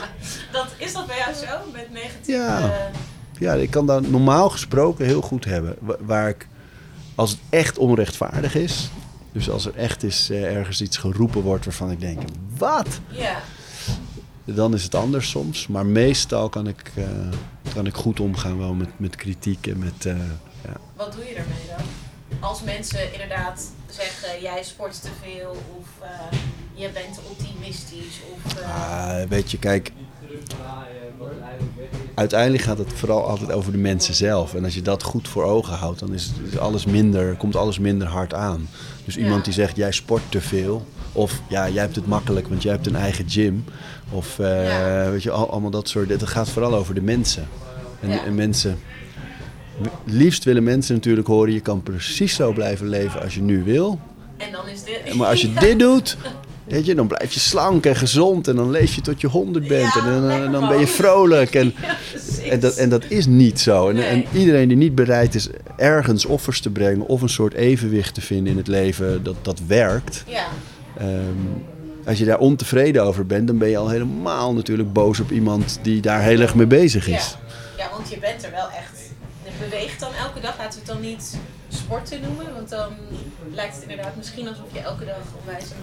dat, 0.52 0.66
is 0.78 0.92
dat 0.92 1.06
bij 1.06 1.16
jou 1.18 1.34
zo? 1.34 1.70
Met 1.72 1.92
negatieve... 1.92 2.40
Ja. 2.40 2.90
Ja, 3.38 3.52
ik 3.54 3.70
kan 3.70 3.86
dat 3.86 4.10
normaal 4.10 4.48
gesproken 4.50 5.06
heel 5.06 5.20
goed 5.20 5.44
hebben. 5.44 5.76
Wa- 5.80 5.96
Waar 6.00 6.28
ik, 6.28 6.48
als 7.14 7.30
het 7.30 7.40
echt 7.50 7.78
onrechtvaardig 7.78 8.54
is. 8.54 8.88
Dus 9.32 9.50
als 9.50 9.66
er 9.66 9.74
echt 9.76 10.02
is, 10.02 10.30
eh, 10.30 10.56
ergens 10.56 10.80
iets 10.80 10.96
geroepen 10.96 11.40
wordt 11.42 11.64
waarvan 11.64 11.90
ik 11.90 12.00
denk, 12.00 12.20
wat? 12.58 12.88
ja. 13.08 13.36
Dan 14.44 14.74
is 14.74 14.82
het 14.82 14.94
anders 14.94 15.30
soms. 15.30 15.66
Maar 15.66 15.86
meestal 15.86 16.48
kan 16.48 16.68
ik, 16.68 16.92
eh, 16.94 17.04
kan 17.74 17.86
ik 17.86 17.94
goed 17.94 18.20
omgaan 18.20 18.58
wel 18.58 18.74
met, 18.74 18.88
met 18.96 19.16
kritiek 19.16 19.66
en 19.66 19.78
met... 19.78 20.06
eh, 20.06 20.14
ja. 20.64 20.76
Wat 20.96 21.12
doe 21.12 21.24
je 21.24 21.34
daarmee 21.34 21.66
dan? 21.76 21.86
Als 22.40 22.62
mensen 22.62 23.12
inderdaad 23.12 23.62
zeggen, 23.90 24.40
jij 24.42 24.62
sport 24.64 25.02
te 25.02 25.08
veel 25.22 25.50
of 25.78 25.86
eh, 26.00 26.38
je 26.74 26.90
bent 26.90 27.14
te 27.14 27.20
optimistisch 27.30 28.20
of... 28.34 28.58
eh, 28.60 28.68
Ah, 29.20 29.28
weet 29.28 29.50
je, 29.50 29.58
kijk... 29.58 29.92
Uiteindelijk 32.14 32.62
gaat 32.62 32.78
het 32.78 32.92
vooral 32.92 33.28
altijd 33.28 33.52
over 33.52 33.72
de 33.72 33.78
mensen 33.78 34.14
zelf. 34.14 34.54
En 34.54 34.64
als 34.64 34.74
je 34.74 34.82
dat 34.82 35.02
goed 35.02 35.28
voor 35.28 35.44
ogen 35.44 35.74
houdt, 35.74 35.98
dan 36.00 36.14
is, 36.14 36.30
alles 36.58 36.84
minder, 36.86 37.34
komt 37.36 37.56
alles 37.56 37.78
minder 37.78 38.08
hard 38.08 38.34
aan. 38.34 38.68
Dus 39.04 39.16
iemand 39.16 39.44
die 39.44 39.52
zegt, 39.52 39.76
jij 39.76 39.92
sport 39.92 40.22
te 40.28 40.40
veel. 40.40 40.86
Of 41.12 41.40
ja, 41.48 41.68
jij 41.68 41.82
hebt 41.82 41.96
het 41.96 42.06
makkelijk, 42.06 42.48
want 42.48 42.62
jij 42.62 42.72
hebt 42.72 42.86
een 42.86 42.96
eigen 42.96 43.28
gym. 43.30 43.64
Of 44.10 44.38
eh, 44.38 44.66
Ja. 44.68 45.10
weet 45.10 45.22
je, 45.22 45.30
al- 45.30 45.50
allemaal 45.50 45.70
dat 45.70 45.88
soort... 45.88 46.08
Het 46.08 46.26
gaat 46.26 46.48
vooral 46.48 46.74
over 46.74 46.94
de 46.94 47.02
mensen. 47.02 47.48
En, 48.00 48.08
Ja. 48.08 48.24
en 48.24 48.34
mensen... 48.34 48.78
Liefst 50.04 50.44
willen 50.44 50.62
mensen 50.62 50.94
natuurlijk 50.94 51.26
horen, 51.26 51.52
je 51.52 51.60
kan 51.60 51.82
precies 51.82 52.34
zo 52.34 52.52
blijven 52.52 52.88
leven 52.88 53.22
als 53.22 53.34
je 53.34 53.40
nu 53.42 53.62
wil. 53.64 53.98
en 54.36 54.52
dan 54.52 54.68
is 54.68 54.84
dit... 54.84 55.14
Maar 55.14 55.28
als 55.28 55.40
je 55.40 55.52
dit 55.66 55.78
doet, 55.78 56.16
weet 56.64 56.86
je, 56.86 56.94
dan 56.94 57.06
blijf 57.06 57.32
je 57.32 57.40
slank 57.40 57.86
en 57.86 57.96
gezond 57.96 58.48
en 58.48 58.56
dan 58.56 58.70
leef 58.70 58.94
je 58.94 59.00
tot 59.00 59.20
je 59.20 59.26
honderd 59.26 59.68
bent 59.68 59.94
Ja, 59.94 60.06
en 60.06 60.20
dan, 60.28 60.52
dan 60.52 60.68
ben 60.68 60.78
je 60.78 60.86
vrolijk. 60.86 61.54
En, 61.54 61.74
Ja, 62.44 62.50
en, 62.50 62.60
dat, 62.60 62.76
en 62.76 62.88
dat 62.88 63.04
is 63.08 63.26
niet 63.26 63.60
zo. 63.60 63.88
En, 63.88 63.94
Nee. 63.94 64.04
en 64.04 64.24
iedereen 64.32 64.68
die 64.68 64.76
niet 64.76 64.94
bereid 64.94 65.34
is 65.34 65.48
ergens 65.76 66.24
offers 66.24 66.60
te 66.60 66.70
brengen 66.70 67.06
of 67.06 67.22
een 67.22 67.28
soort 67.28 67.54
evenwicht 67.54 68.14
te 68.14 68.20
vinden 68.20 68.52
in 68.52 68.58
het 68.58 68.66
leven, 68.68 69.22
dat, 69.22 69.36
dat 69.42 69.60
werkt. 69.66 70.24
Ja, 70.26 70.46
Ehm, 70.98 71.08
als 72.06 72.18
je 72.18 72.24
daar 72.24 72.38
ontevreden 72.38 73.04
over 73.04 73.26
bent, 73.26 73.46
dan 73.46 73.58
ben 73.58 73.68
je 73.68 73.76
al 73.76 73.88
helemaal 73.88 74.54
natuurlijk 74.54 74.92
boos 74.92 75.20
op 75.20 75.30
iemand 75.30 75.78
die 75.82 76.00
daar 76.00 76.22
heel 76.22 76.40
erg 76.40 76.54
mee 76.54 76.66
bezig 76.66 77.08
is. 77.08 77.36
ja, 77.76 77.88
want 77.96 78.10
je 78.10 78.18
bent 78.18 78.44
er 78.44 78.50
wel 78.50 78.66
echt... 78.68 78.83
dag, 80.44 80.58
laten 80.58 80.80
we 80.80 80.86
het 80.86 80.94
dan 80.94 81.00
niet 81.00 81.36
sporten 81.68 82.20
noemen, 82.20 82.54
want 82.54 82.68
dan 82.68 82.92
lijkt 83.54 83.74
het 83.74 83.82
inderdaad 83.82 84.16
misschien 84.16 84.48
alsof 84.48 84.66
je 84.72 84.78
elke 84.78 85.04
dag 85.04 85.16
onwijs 85.40 85.64
in 85.64 85.82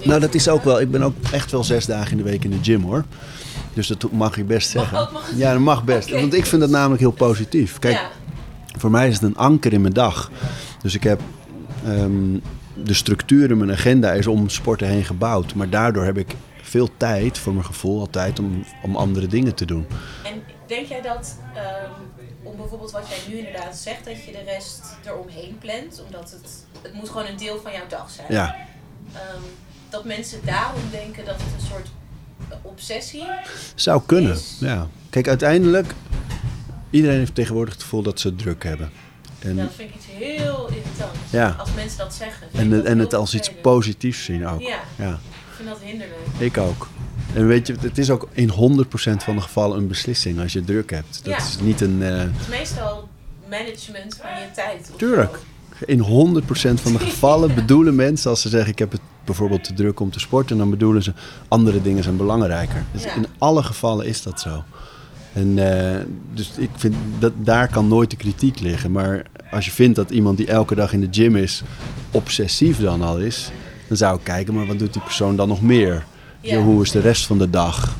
de 0.00 0.08
Nou, 0.08 0.20
dat 0.20 0.34
is 0.34 0.48
ook 0.48 0.64
wel. 0.64 0.80
Ik 0.80 0.90
ben 0.90 1.02
ook 1.02 1.14
echt 1.32 1.50
wel 1.50 1.64
zes 1.64 1.86
dagen 1.86 2.10
in 2.10 2.16
de 2.16 2.22
week 2.22 2.44
in 2.44 2.50
de 2.50 2.58
gym 2.62 2.82
hoor. 2.82 3.04
Dus 3.74 3.86
dat 3.86 4.10
mag 4.10 4.36
je 4.36 4.44
best 4.44 4.70
zeggen. 4.70 5.08
mag 5.12 5.30
ja, 5.34 5.52
dat 5.52 5.60
mag 5.60 5.84
best. 5.84 6.10
Want 6.10 6.34
ik 6.34 6.46
vind 6.46 6.60
dat 6.60 6.70
namelijk 6.70 7.00
heel 7.00 7.10
positief. 7.10 7.78
Kijk, 7.78 7.94
Ja, 7.94 8.10
voor 8.78 8.90
mij 8.90 9.08
is 9.08 9.14
het 9.14 9.22
een 9.22 9.36
anker 9.36 9.72
in 9.72 9.80
mijn 9.80 9.92
dag. 9.92 10.30
Dus 10.82 10.94
ik 10.94 11.02
heb 11.02 11.20
ehm, 11.84 12.38
de 12.74 12.94
structuur 12.94 13.50
in 13.50 13.58
mijn 13.58 13.72
agenda 13.72 14.12
is 14.12 14.26
om 14.26 14.48
sporten 14.48 14.86
heen 14.86 15.04
gebouwd. 15.04 15.54
Maar 15.54 15.70
daardoor 15.70 16.04
heb 16.04 16.18
ik 16.18 16.34
veel 16.62 16.88
tijd, 16.96 17.38
voor 17.38 17.52
mijn 17.52 17.64
gevoel, 17.64 18.00
altijd 18.00 18.38
om, 18.38 18.64
om 18.82 18.96
andere 18.96 19.26
dingen 19.26 19.54
te 19.54 19.64
doen. 19.64 19.86
en 20.24 20.42
denk 20.66 20.86
jij 20.86 21.02
dat, 21.02 21.36
ehm, 21.54 21.90
bijvoorbeeld 22.62 22.90
wat 22.92 23.08
jij 23.08 23.18
nu 23.28 23.38
inderdaad 23.38 23.76
zegt, 23.76 24.04
dat 24.04 24.24
je 24.24 24.32
de 24.32 24.42
rest 24.46 24.80
eromheen 25.06 25.58
plant, 25.58 26.02
omdat 26.06 26.30
het, 26.30 26.64
het 26.82 26.92
moet 26.94 27.08
gewoon 27.08 27.26
een 27.26 27.36
deel 27.36 27.60
van 27.62 27.72
jouw 27.72 27.86
dag 27.88 28.10
zijn. 28.10 28.26
Ja, 28.30 28.56
Ehm, 29.12 29.42
dat 29.88 30.04
mensen 30.04 30.40
daarom 30.44 30.80
denken 30.90 31.24
dat 31.24 31.34
het 31.34 31.60
een 31.60 31.66
soort 31.66 31.88
obsessie 32.62 33.24
zou 33.74 34.02
kunnen. 34.06 34.32
Is- 34.32 34.56
Ja. 34.60 34.88
Kijk, 35.10 35.28
uiteindelijk, 35.28 35.94
iedereen 36.90 37.18
heeft 37.18 37.34
tegenwoordig 37.34 37.74
het 37.74 37.82
gevoel 37.82 38.02
dat 38.02 38.20
ze 38.20 38.34
druk 38.36 38.62
hebben. 38.64 38.90
En, 39.38 39.56
Dat 39.56 39.70
vind 39.76 39.88
ik 39.90 39.94
iets 39.96 40.06
heel 40.06 40.68
irritants. 40.68 41.18
Ja. 41.30 41.54
Als 41.58 41.68
mensen 41.74 41.98
dat 41.98 42.14
zeggen. 42.14 42.46
en, 42.52 42.70
dat 42.70 42.84
en 42.84 42.98
het 42.98 43.14
als 43.14 43.34
iets 43.34 43.50
positiefs 43.62 44.24
zien 44.24 44.46
ook. 44.46 44.60
Ja, 44.60 44.78
Ja, 44.96 45.10
ik 45.12 45.54
vind 45.56 45.68
dat 45.68 45.78
hinderlijk. 45.82 46.18
ik 46.38 46.56
ook. 46.58 46.88
En 47.34 47.46
weet 47.46 47.66
je, 47.66 47.74
het 47.80 47.98
is 47.98 48.10
ook 48.10 48.28
in 48.32 48.50
100% 48.50 48.54
van 49.16 49.34
de 49.36 49.40
gevallen 49.42 49.78
een 49.78 49.86
beslissing 49.88 50.40
als 50.40 50.52
je 50.52 50.64
druk 50.64 50.90
hebt. 50.90 51.20
Dat 51.24 51.32
Ja. 51.32 51.36
is 51.38 51.58
niet 51.60 51.80
een... 51.80 52.02
eh, 52.02 52.18
Het 52.18 52.30
is 52.40 52.48
meestal 52.48 53.08
management 53.50 54.16
van 54.20 54.30
je 54.30 54.46
tijd. 54.54 54.90
Tuurlijk. 54.96 55.38
In 55.86 55.98
100% 56.00 56.80
van 56.80 56.92
de 56.92 56.98
gevallen 57.08 57.54
bedoelen 57.54 57.94
mensen, 57.94 58.30
als 58.30 58.40
ze 58.40 58.48
zeggen 58.48 58.70
ik 58.72 58.78
heb 58.78 58.92
het 58.92 59.00
bijvoorbeeld 59.24 59.64
te 59.64 59.72
druk 59.74 60.00
om 60.00 60.10
te 60.10 60.20
sporten, 60.20 60.58
dan 60.58 60.70
bedoelen 60.70 61.02
ze 61.02 61.12
andere 61.48 61.82
dingen 61.82 62.02
zijn 62.02 62.16
belangrijker. 62.16 62.84
Dus 62.92 63.04
Ja. 63.04 63.14
in 63.14 63.26
alle 63.38 63.62
gevallen 63.62 64.06
is 64.06 64.22
dat 64.22 64.40
zo. 64.40 64.64
En 65.32 65.58
eh, 65.58 66.00
dus 66.34 66.50
ik 66.56 66.70
vind 66.76 66.94
dat 67.18 67.32
daar 67.36 67.68
kan 67.68 67.88
nooit 67.88 68.10
de 68.10 68.16
kritiek 68.16 68.60
liggen. 68.60 68.92
Maar 68.92 69.22
als 69.50 69.64
je 69.64 69.70
vindt 69.70 69.96
dat 69.96 70.10
iemand 70.10 70.36
die 70.36 70.46
elke 70.46 70.74
dag 70.74 70.92
in 70.92 71.00
de 71.00 71.08
gym 71.10 71.36
is, 71.36 71.62
obsessief 72.10 72.78
dan 72.80 73.02
al 73.02 73.18
is, 73.18 73.50
dan 73.88 73.96
zou 73.96 74.16
ik 74.16 74.24
kijken, 74.24 74.54
maar 74.54 74.66
wat 74.66 74.78
doet 74.78 74.92
die 74.92 75.02
persoon 75.02 75.36
dan 75.36 75.48
nog 75.48 75.62
meer? 75.62 76.04
Ja. 76.42 76.60
Hoe 76.60 76.82
is 76.82 76.90
de 76.90 77.00
rest 77.00 77.26
van 77.26 77.38
de 77.38 77.50
dag? 77.50 77.96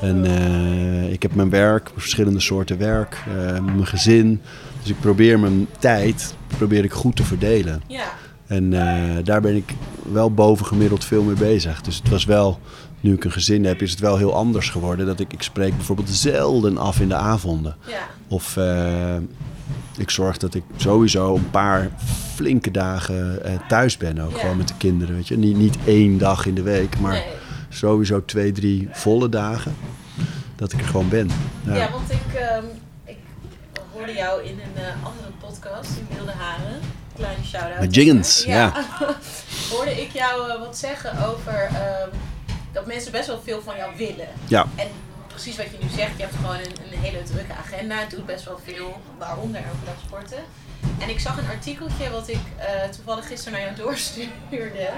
En 0.00 0.24
eh, 0.24 1.12
ik 1.12 1.22
heb 1.22 1.34
mijn 1.34 1.50
werk, 1.50 1.90
verschillende 1.96 2.40
soorten 2.40 2.78
werk, 2.78 3.22
eh, 3.26 3.60
mijn 3.64 3.86
gezin. 3.86 4.40
Dus 4.80 4.90
ik 4.90 5.00
probeer 5.00 5.38
mijn 5.38 5.66
tijd 5.78 6.34
probeer 6.56 6.84
ik 6.84 6.92
goed 6.92 7.16
te 7.16 7.24
verdelen. 7.24 7.82
Ja, 7.86 8.04
En 8.46 8.72
eh, 8.72 9.24
daar 9.24 9.40
ben 9.40 9.56
ik 9.56 9.74
wel 10.12 10.32
bovengemiddeld 10.32 11.04
veel 11.04 11.22
mee 11.22 11.34
bezig. 11.34 11.80
Dus 11.82 11.96
het 11.96 12.08
was 12.08 12.24
wel, 12.24 12.58
nu 13.00 13.14
ik 13.14 13.24
een 13.24 13.32
gezin 13.32 13.64
heb, 13.64 13.82
is 13.82 13.90
het 13.90 14.00
wel 14.00 14.16
heel 14.16 14.34
anders 14.34 14.70
geworden. 14.70 15.06
Dat 15.06 15.20
ik, 15.20 15.32
ik 15.32 15.42
spreek 15.42 15.76
bijvoorbeeld 15.76 16.08
zelden 16.08 16.78
af 16.78 17.00
in 17.00 17.08
de 17.08 17.14
avonden. 17.14 17.76
ja, 17.86 17.98
Of 18.28 18.58
ik 19.98 20.10
zorg 20.10 20.36
dat 20.36 20.54
ik 20.54 20.62
sowieso 20.76 21.34
een 21.34 21.50
paar 21.50 21.90
flinke 22.34 22.70
dagen 22.70 23.40
thuis 23.68 23.96
ben. 23.96 24.18
Ook 24.18 24.32
Ja. 24.34 24.38
gewoon 24.38 24.56
met 24.56 24.68
de 24.68 24.74
kinderen. 24.78 25.14
Weet 25.14 25.28
je? 25.28 25.38
Niet, 25.38 25.56
niet 25.56 25.76
één 25.84 26.18
dag 26.18 26.46
in 26.46 26.54
de 26.54 26.62
week, 26.62 26.98
maar 27.00 27.12
nee. 27.12 27.22
Sowieso 27.72 28.24
twee, 28.24 28.52
drie 28.52 28.88
volle 28.92 29.28
dagen. 29.28 29.76
Dat 30.56 30.72
ik 30.72 30.80
er 30.80 30.86
gewoon 30.86 31.08
ben. 31.08 31.30
Ja. 31.64 31.74
Ja, 31.74 31.90
want 31.90 32.10
ik, 32.10 32.34
ehm, 32.34 32.64
ik 33.04 33.16
hoorde 33.92 34.12
jou 34.12 34.42
in 34.42 34.60
een 34.60 34.82
eh, 34.82 35.04
andere 35.04 35.28
podcast, 35.40 35.90
in 35.98 36.16
Wilde 36.16 36.32
Haren. 36.32 36.80
Kleine 37.16 37.44
shout-out. 37.44 37.80
Met 37.80 37.94
Jiggins, 37.94 38.44
hoorde 39.72 40.00
ik 40.02 40.10
jou 40.12 40.50
eh, 40.50 40.58
wat 40.58 40.76
zeggen 40.78 41.26
over 41.26 41.52
ehm, 41.62 42.08
dat 42.72 42.86
mensen 42.86 43.12
best 43.12 43.26
wel 43.26 43.40
veel 43.44 43.62
van 43.62 43.76
jou 43.76 43.96
willen. 43.96 44.28
ja. 44.48 44.66
En 44.76 44.88
precies 45.26 45.56
wat 45.56 45.66
je 45.66 45.78
nu 45.82 45.88
zegt, 45.88 46.16
je 46.16 46.22
hebt 46.22 46.34
gewoon 46.34 46.56
een, 46.56 46.92
een 46.92 46.98
hele 46.98 47.22
drukke 47.22 47.54
agenda, 47.54 48.04
doet 48.08 48.26
best 48.26 48.44
wel 48.44 48.60
veel, 48.64 49.00
waaronder 49.18 49.60
elke 49.60 49.84
dag 49.84 49.94
sporten. 50.06 50.38
En 50.98 51.08
ik 51.08 51.20
zag 51.20 51.38
een 51.38 51.48
artikeltje 51.48 52.10
wat 52.10 52.28
ik 52.28 52.40
eh, 52.56 52.88
toevallig 52.96 53.26
gisteren 53.26 53.52
naar 53.52 53.62
jou 53.62 53.76
doorstuurde. 53.76 54.88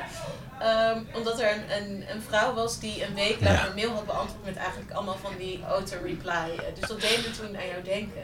Ehm, 0.61 0.99
omdat 1.15 1.41
er 1.41 1.53
een, 1.53 1.83
een, 1.83 2.05
een 2.11 2.23
vrouw 2.29 2.55
was 2.55 2.79
die 2.81 3.05
een 3.07 3.15
week 3.15 3.41
lang 3.41 3.57
Ja. 3.59 3.67
een 3.67 3.75
mail 3.75 3.91
had 3.91 4.07
beantwoord 4.07 4.45
met 4.45 4.57
eigenlijk 4.57 4.93
allemaal 4.93 5.17
van 5.23 5.33
die 5.39 5.61
auto-reply. 5.69 6.31
Eh, 6.57 6.65
Dus 6.81 6.89
dat 6.89 7.01
deed 7.01 7.17
me 7.27 7.31
toen 7.31 7.57
aan 7.57 7.67
jou 7.67 7.83
denken. 7.83 8.23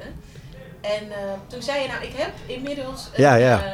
En 0.81 1.13
eh, 1.13 1.33
toen 1.47 1.63
zei 1.63 1.83
je, 1.83 1.89
nou 1.89 2.03
ik 2.05 2.13
heb 2.17 2.33
inmiddels 2.47 3.07
een, 3.15 3.23
Ja, 3.23 3.35
ja. 3.35 3.63
eh, 3.65 3.73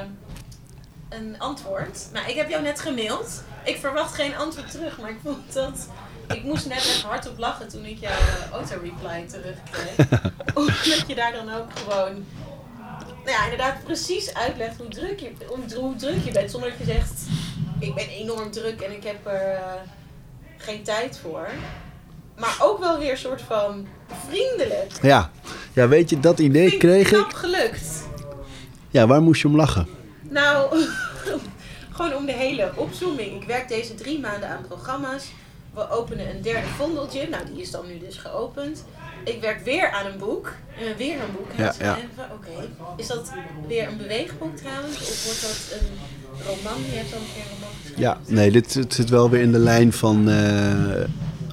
een 1.09 1.35
antwoord. 1.39 2.07
Nou, 2.13 2.29
ik 2.29 2.37
heb 2.37 2.49
jou 2.49 2.63
net 2.63 2.81
gemaild. 2.81 3.43
Ik 3.65 3.77
verwacht 3.79 4.15
geen 4.15 4.37
antwoord 4.37 4.71
terug, 4.71 4.99
maar 4.99 5.11
ik 5.11 5.19
vond 5.25 5.53
dat... 5.53 5.89
Ik 6.35 6.43
moest 6.43 6.67
net 6.67 6.79
even 6.79 7.09
hardop 7.09 7.39
lachen 7.39 7.69
toen 7.69 7.85
ik 7.85 7.99
jouw 8.01 8.19
auto-reply 8.53 9.27
terugkreeg. 9.29 10.21
Omdat 10.55 11.05
je 11.07 11.15
daar 11.15 11.33
dan 11.33 11.53
ook 11.55 11.71
gewoon... 11.79 12.25
Nou 13.25 13.39
ja, 13.39 13.43
inderdaad 13.45 13.85
precies 13.85 14.35
uitlegt 14.35 14.77
hoe 14.79 14.89
druk 14.89 15.21
je, 15.21 15.33
hoe, 15.47 15.75
hoe 15.81 15.97
druk 15.97 16.25
je 16.25 16.33
bent. 16.33 16.51
Zonder 16.51 16.71
dat 16.71 16.79
je 16.79 16.85
zegt, 16.85 17.21
ik 17.79 17.95
ben 17.95 18.09
enorm 18.09 18.51
druk 18.51 18.81
en 18.81 18.93
ik 18.93 19.03
heb 19.05 19.27
er 19.27 19.51
eh, 19.55 19.73
geen 20.57 20.83
tijd 20.83 21.19
voor. 21.19 21.49
Maar 22.39 22.57
ook 22.63 22.79
wel 22.79 22.99
weer 22.99 23.11
een 23.11 23.17
soort 23.17 23.43
van 23.43 23.87
vriendelijk. 24.29 24.93
Ja. 25.03 25.31
ja, 25.73 25.89
weet 25.89 26.11
je, 26.11 26.21
dat 26.21 26.39
idee 26.39 26.69
Vind 26.69 26.81
kreeg 26.81 27.13
ik. 27.13 27.33
gelukt. 27.35 28.05
Ja, 28.91 29.07
waar 29.07 29.23
moest 29.23 29.43
je 29.43 29.49
om 29.49 29.57
lachen? 29.57 29.87
Nou, 30.23 30.85
gewoon 31.97 32.15
om 32.15 32.27
de 32.27 32.33
hele 32.33 32.73
opzooming. 32.77 33.41
Ik 33.43 33.47
werk 33.47 33.69
deze 33.69 33.95
drie 33.95 34.21
maanden 34.21 34.49
aan 34.49 34.65
programma's. 34.69 35.25
We 35.75 35.91
openen 35.91 36.31
een 36.31 36.43
derde 36.43 36.67
vondeltje. 36.67 37.29
Nou, 37.29 37.45
die 37.47 37.61
is 37.63 37.71
dan 37.71 37.87
nu 37.87 37.99
dus 37.99 38.17
geopend. 38.17 38.85
Ik 39.25 39.41
werk 39.41 39.65
weer 39.65 39.91
aan 39.91 40.07
een 40.07 40.19
boek. 40.19 40.53
En 40.79 40.97
weer 40.97 41.15
een 41.15 41.33
boek. 41.37 41.49
En 41.57 41.65
Ja, 41.65 41.75
ja. 41.79 41.99
Oké. 42.33 42.69
Is 42.97 43.07
dat 43.07 43.33
weer 43.69 43.89
een 43.89 43.97
beweegboek 43.97 44.57
trouwens? 44.57 44.97
Of 44.97 45.25
wordt 45.25 45.41
dat 45.41 45.79
een 45.81 45.87
roman? 46.47 46.83
Je 46.91 46.97
hebt 46.97 47.13
al 47.13 47.19
een 47.19 47.27
keer 47.35 47.43
een 47.43 47.49
roman 47.55 47.75
geschreven. 47.81 48.03
Ja, 48.03 48.19
nee, 48.27 48.51
dit 48.51 48.75
het 48.75 48.95
zit 48.95 49.09
wel 49.11 49.31
weer 49.31 49.41
in 49.41 49.53
de 49.53 49.59
lijn 49.59 49.93
van, 49.93 50.29
eh, 50.29 51.05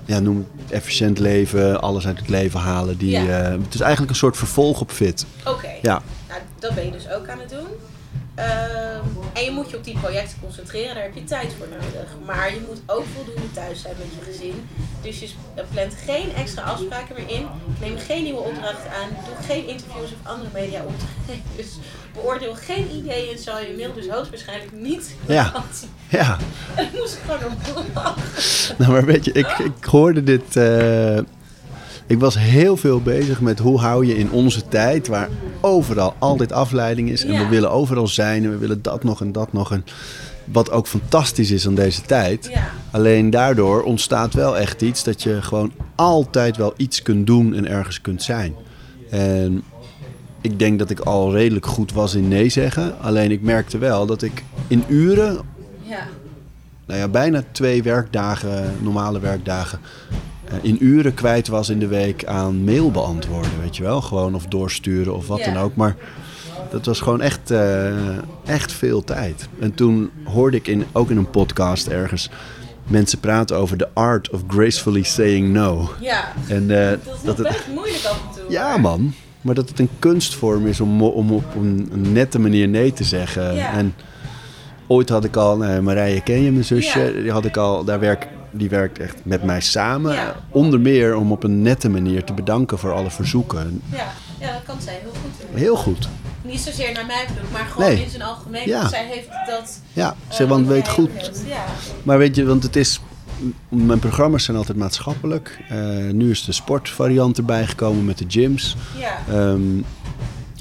ja, 0.05 0.19
noem 0.19 0.47
het 0.61 0.71
efficiënt 0.71 1.19
leven, 1.19 1.81
alles 1.81 2.07
uit 2.07 2.19
het 2.19 2.29
leven 2.29 2.59
halen. 2.59 2.97
Die, 2.97 3.09
Ja. 3.09 3.25
eh, 3.43 3.51
het 3.63 3.73
is 3.73 3.79
eigenlijk 3.79 4.11
een 4.11 4.17
soort 4.17 4.37
vervolg 4.37 4.81
op 4.81 4.91
fit. 4.91 5.25
Oké. 5.45 5.69
Ja, 5.81 6.01
Nou, 6.27 6.39
dat 6.59 6.75
ben 6.75 6.85
je 6.85 6.91
dus 6.91 7.09
ook 7.09 7.27
aan 7.27 7.39
het 7.39 7.49
doen. 7.49 7.67
Ehm, 8.35 9.05
en 9.33 9.43
je 9.43 9.51
moet 9.51 9.69
je 9.69 9.77
op 9.77 9.83
die 9.83 9.97
projecten 9.99 10.37
concentreren, 10.41 10.93
daar 10.95 11.03
heb 11.03 11.15
je 11.15 11.23
tijd 11.23 11.53
voor 11.57 11.67
nodig. 11.69 12.09
Maar 12.25 12.53
je 12.53 12.61
moet 12.67 12.81
ook 12.85 13.03
voldoende 13.15 13.51
thuis 13.51 13.81
zijn 13.81 13.95
met 13.97 14.07
je 14.19 14.31
gezin. 14.31 14.67
Dus 15.01 15.19
je 15.19 15.29
plant 15.71 15.93
geen 16.05 16.33
extra 16.35 16.61
afspraken 16.63 17.15
meer 17.15 17.29
in. 17.37 17.45
Neem 17.81 17.97
geen 17.97 18.23
nieuwe 18.23 18.39
opdrachten 18.39 18.91
aan. 18.91 19.09
Doe 19.25 19.45
geen 19.45 19.67
interviews 19.67 20.11
of 20.11 20.17
andere 20.31 20.49
media 20.53 20.81
opdrachten. 20.83 21.43
Dus 21.55 21.67
beoordeel 22.13 22.55
geen 22.55 22.87
ideeën 22.95 23.35
en 23.37 23.43
zal 23.43 23.59
je 23.59 23.73
mail 23.77 23.93
dus 23.93 24.07
hoogstwaarschijnlijk 24.09 24.71
niet 24.71 25.15
Ja. 25.27 25.51
ja. 26.09 26.37
En 26.75 26.89
dan 26.91 26.99
moest 26.99 27.13
ik 27.13 27.19
gewoon 27.25 27.51
om 27.75 27.85
lachen. 27.93 28.75
Nou, 28.77 28.91
maar 28.91 29.05
weet 29.05 29.25
je, 29.25 29.31
ik, 29.31 29.47
ik 29.59 29.83
hoorde 29.85 30.23
dit. 30.23 30.55
eh, 30.55 31.17
ik 32.13 32.19
was 32.19 32.37
heel 32.37 32.77
veel 32.77 33.01
bezig 33.01 33.41
met 33.41 33.59
hoe 33.59 33.79
hou 33.79 34.05
je 34.05 34.17
in 34.17 34.31
onze 34.31 34.67
tijd, 34.67 35.07
waar 35.07 35.29
overal 35.61 36.13
altijd 36.19 36.51
afleiding 36.51 37.09
is. 37.09 37.25
En 37.25 37.33
Ja. 37.33 37.39
we 37.43 37.47
willen 37.47 37.71
overal 37.71 38.07
zijn 38.07 38.43
en 38.43 38.49
we 38.49 38.57
willen 38.57 38.81
dat 38.81 39.03
nog 39.03 39.21
en 39.21 39.31
dat 39.31 39.53
nog. 39.53 39.71
En 39.71 39.85
wat 40.45 40.71
ook 40.71 40.87
fantastisch 40.87 41.51
is 41.51 41.67
aan 41.67 41.75
deze 41.75 42.01
tijd. 42.01 42.49
Ja. 42.51 42.67
Alleen 42.91 43.29
daardoor 43.29 43.83
ontstaat 43.83 44.33
wel 44.33 44.57
echt 44.57 44.81
iets 44.81 45.03
dat 45.03 45.23
je 45.23 45.41
gewoon 45.41 45.71
altijd 45.95 46.57
wel 46.57 46.73
iets 46.77 47.01
kunt 47.01 47.27
doen 47.27 47.53
en 47.53 47.67
ergens 47.67 48.01
kunt 48.01 48.23
zijn. 48.23 48.53
En 49.09 49.63
ik 50.41 50.59
denk 50.59 50.79
dat 50.79 50.89
ik 50.89 50.99
al 50.99 51.31
redelijk 51.31 51.65
goed 51.65 51.93
was 51.93 52.15
in 52.15 52.27
nee 52.27 52.49
zeggen. 52.49 52.99
Alleen 53.01 53.31
ik 53.31 53.41
merkte 53.41 53.77
wel 53.77 54.05
dat 54.05 54.21
ik 54.21 54.43
in 54.67 54.83
uren 54.87 55.39
Ja. 55.81 56.07
nou 56.85 56.99
ja, 56.99 57.07
bijna 57.07 57.43
twee 57.51 57.83
werkdagen, 57.83 58.73
normale 58.81 59.19
werkdagen, 59.19 59.79
in 60.61 60.77
uren 60.79 61.13
kwijt 61.13 61.47
was 61.47 61.69
in 61.69 61.79
de 61.79 61.87
week 61.87 62.25
aan 62.25 62.63
mail 62.63 62.91
beantwoorden, 62.91 63.51
weet 63.61 63.77
je 63.77 63.83
wel. 63.83 64.01
Gewoon 64.01 64.35
of 64.35 64.45
doorsturen 64.45 65.15
of 65.15 65.27
wat 65.27 65.43
dan 65.43 65.57
ook. 65.57 65.75
Maar 65.75 65.95
dat 66.71 66.85
was 66.85 66.99
gewoon 66.99 67.21
echt, 67.21 67.51
eh, 67.51 68.17
echt 68.45 68.71
veel 68.71 69.03
tijd. 69.03 69.47
En 69.59 69.73
toen 69.73 70.09
hoorde 70.23 70.57
ik 70.57 70.67
in, 70.67 70.85
ook 70.91 71.09
in 71.09 71.17
een 71.17 71.29
podcast 71.29 71.87
ergens 71.87 72.29
mensen 72.87 73.19
praten 73.19 73.57
over 73.57 73.77
the 73.77 73.87
art 73.93 74.29
of 74.29 74.41
gracefully 74.47 75.03
saying 75.03 75.53
no. 75.53 75.89
Ja. 75.99 76.33
En 76.47 76.71
eh, 76.83 76.89
Dat 76.89 77.15
is 77.15 77.21
dat 77.23 77.37
het, 77.37 77.47
best 77.47 77.67
moeilijk 77.73 78.03
af 78.05 78.21
en 78.29 78.41
toe. 78.41 78.51
ja 78.51 78.71
hoor. 78.71 78.81
man, 78.81 79.13
maar 79.41 79.55
dat 79.55 79.69
het 79.69 79.79
een 79.79 79.89
kunstvorm 79.99 80.67
is 80.67 80.79
om, 80.79 81.01
om 81.01 81.31
op 81.31 81.55
een, 81.55 81.89
nette 81.91 82.39
manier 82.39 82.67
nee 82.67 82.93
te 82.93 83.03
zeggen. 83.03 83.55
Ja. 83.55 83.71
En 83.73 83.93
ooit 84.87 85.09
had 85.09 85.23
ik 85.23 85.35
al, 85.35 85.57
nou, 85.57 85.81
Marije 85.81 86.21
ken 86.21 86.41
je, 86.41 86.51
mijn 86.51 86.65
zusje, 86.65 86.99
Ja. 86.99 87.21
die 87.21 87.31
had 87.31 87.45
ik 87.45 87.57
al, 87.57 87.83
daar 87.83 87.99
werk, 87.99 88.27
die 88.53 88.69
werkt 88.69 88.99
echt 88.99 89.15
met 89.23 89.43
mij 89.43 89.61
samen. 89.61 90.13
Ja. 90.13 90.35
Onder 90.49 90.79
meer 90.79 91.15
om 91.15 91.31
op 91.31 91.43
een 91.43 91.61
nette 91.61 91.89
manier 91.89 92.23
te 92.23 92.33
bedanken 92.33 92.77
voor 92.79 92.93
alle 92.93 93.11
verzoeken. 93.11 93.81
Ja. 93.91 94.11
ja, 94.39 94.51
dat 94.51 94.63
kan 94.65 94.81
zij 94.81 94.99
heel 95.01 95.11
goed. 95.11 95.31
doen. 95.49 95.59
Heel 95.59 95.75
goed. 95.75 96.07
niet 96.41 96.59
zozeer 96.59 96.93
naar 96.93 97.05
mij 97.05 97.25
bedoeld, 97.27 97.51
maar 97.51 97.65
gewoon 97.65 97.89
Nee. 97.89 98.03
in 98.03 98.09
zijn 98.09 98.21
algemeen. 98.21 98.67
Ja. 98.67 98.77
Want 98.77 98.89
zij 98.89 99.05
heeft 99.07 99.29
dat. 99.47 99.79
Ja, 99.93 100.15
eh, 100.27 100.35
ze 100.35 100.47
want 100.47 100.67
weet 100.67 100.89
goed. 100.89 101.31
Ja. 101.47 101.65
Maar 102.03 102.17
weet 102.17 102.35
je, 102.35 102.45
want 102.45 102.63
het 102.63 102.75
is. 102.75 102.99
Mijn 103.69 103.99
programma's 103.99 104.43
zijn 104.43 104.57
altijd 104.57 104.77
maatschappelijk. 104.77 105.59
Eh, 105.69 105.77
nu 106.11 106.29
is 106.29 106.43
de 106.45 106.51
sportvariant 106.51 107.37
erbij 107.37 107.67
gekomen 107.67 108.05
met 108.05 108.17
de 108.17 108.25
gyms. 108.27 108.75
ja. 108.99 109.17
Ehm, 109.29 109.61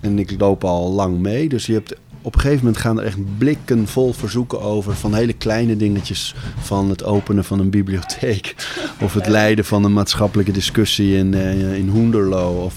en 0.03 0.19
ik 0.19 0.35
loop 0.41 0.65
al 0.65 0.91
lang 0.93 1.19
mee. 1.19 1.49
Dus 1.49 1.67
je 1.67 1.73
hebt, 1.73 1.95
op 2.23 2.35
een 2.35 2.41
gegeven 2.41 2.65
moment 2.65 2.83
gaan 2.83 2.99
er 2.99 3.07
echt 3.07 3.39
blikken 3.39 3.89
vol 3.89 4.13
verzoeken 4.13 4.61
over. 4.61 4.95
Van 4.95 5.15
hele 5.15 5.33
kleine 5.33 5.77
dingetjes. 5.77 6.35
Van 6.59 6.91
het 6.91 7.05
openen 7.05 7.45
van 7.45 7.59
een 7.59 7.71
bibliotheek. 7.71 8.55
Of 9.05 9.15
het 9.15 9.27
leiden 9.27 9.65
van 9.65 9.85
een 9.85 9.93
maatschappelijke 9.93 10.53
discussie 10.53 11.17
in, 11.17 11.35
eh, 11.35 11.75
in 11.75 11.89
Hoenderloo. 11.89 12.65
Of 12.65 12.75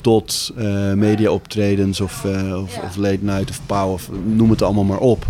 tot 0.00 0.52
eh 0.56 0.92
mediaoptredens 0.92 2.00
of, 2.00 2.24
eh, 2.24 2.62
of, 2.62 2.78
of 2.78 2.96
late 2.96 3.18
night 3.20 3.50
of 3.50 3.60
pauw. 3.66 3.92
Of 3.92 4.10
noem 4.24 4.50
het 4.50 4.62
allemaal 4.62 4.84
maar 4.84 4.98
op. 4.98 5.26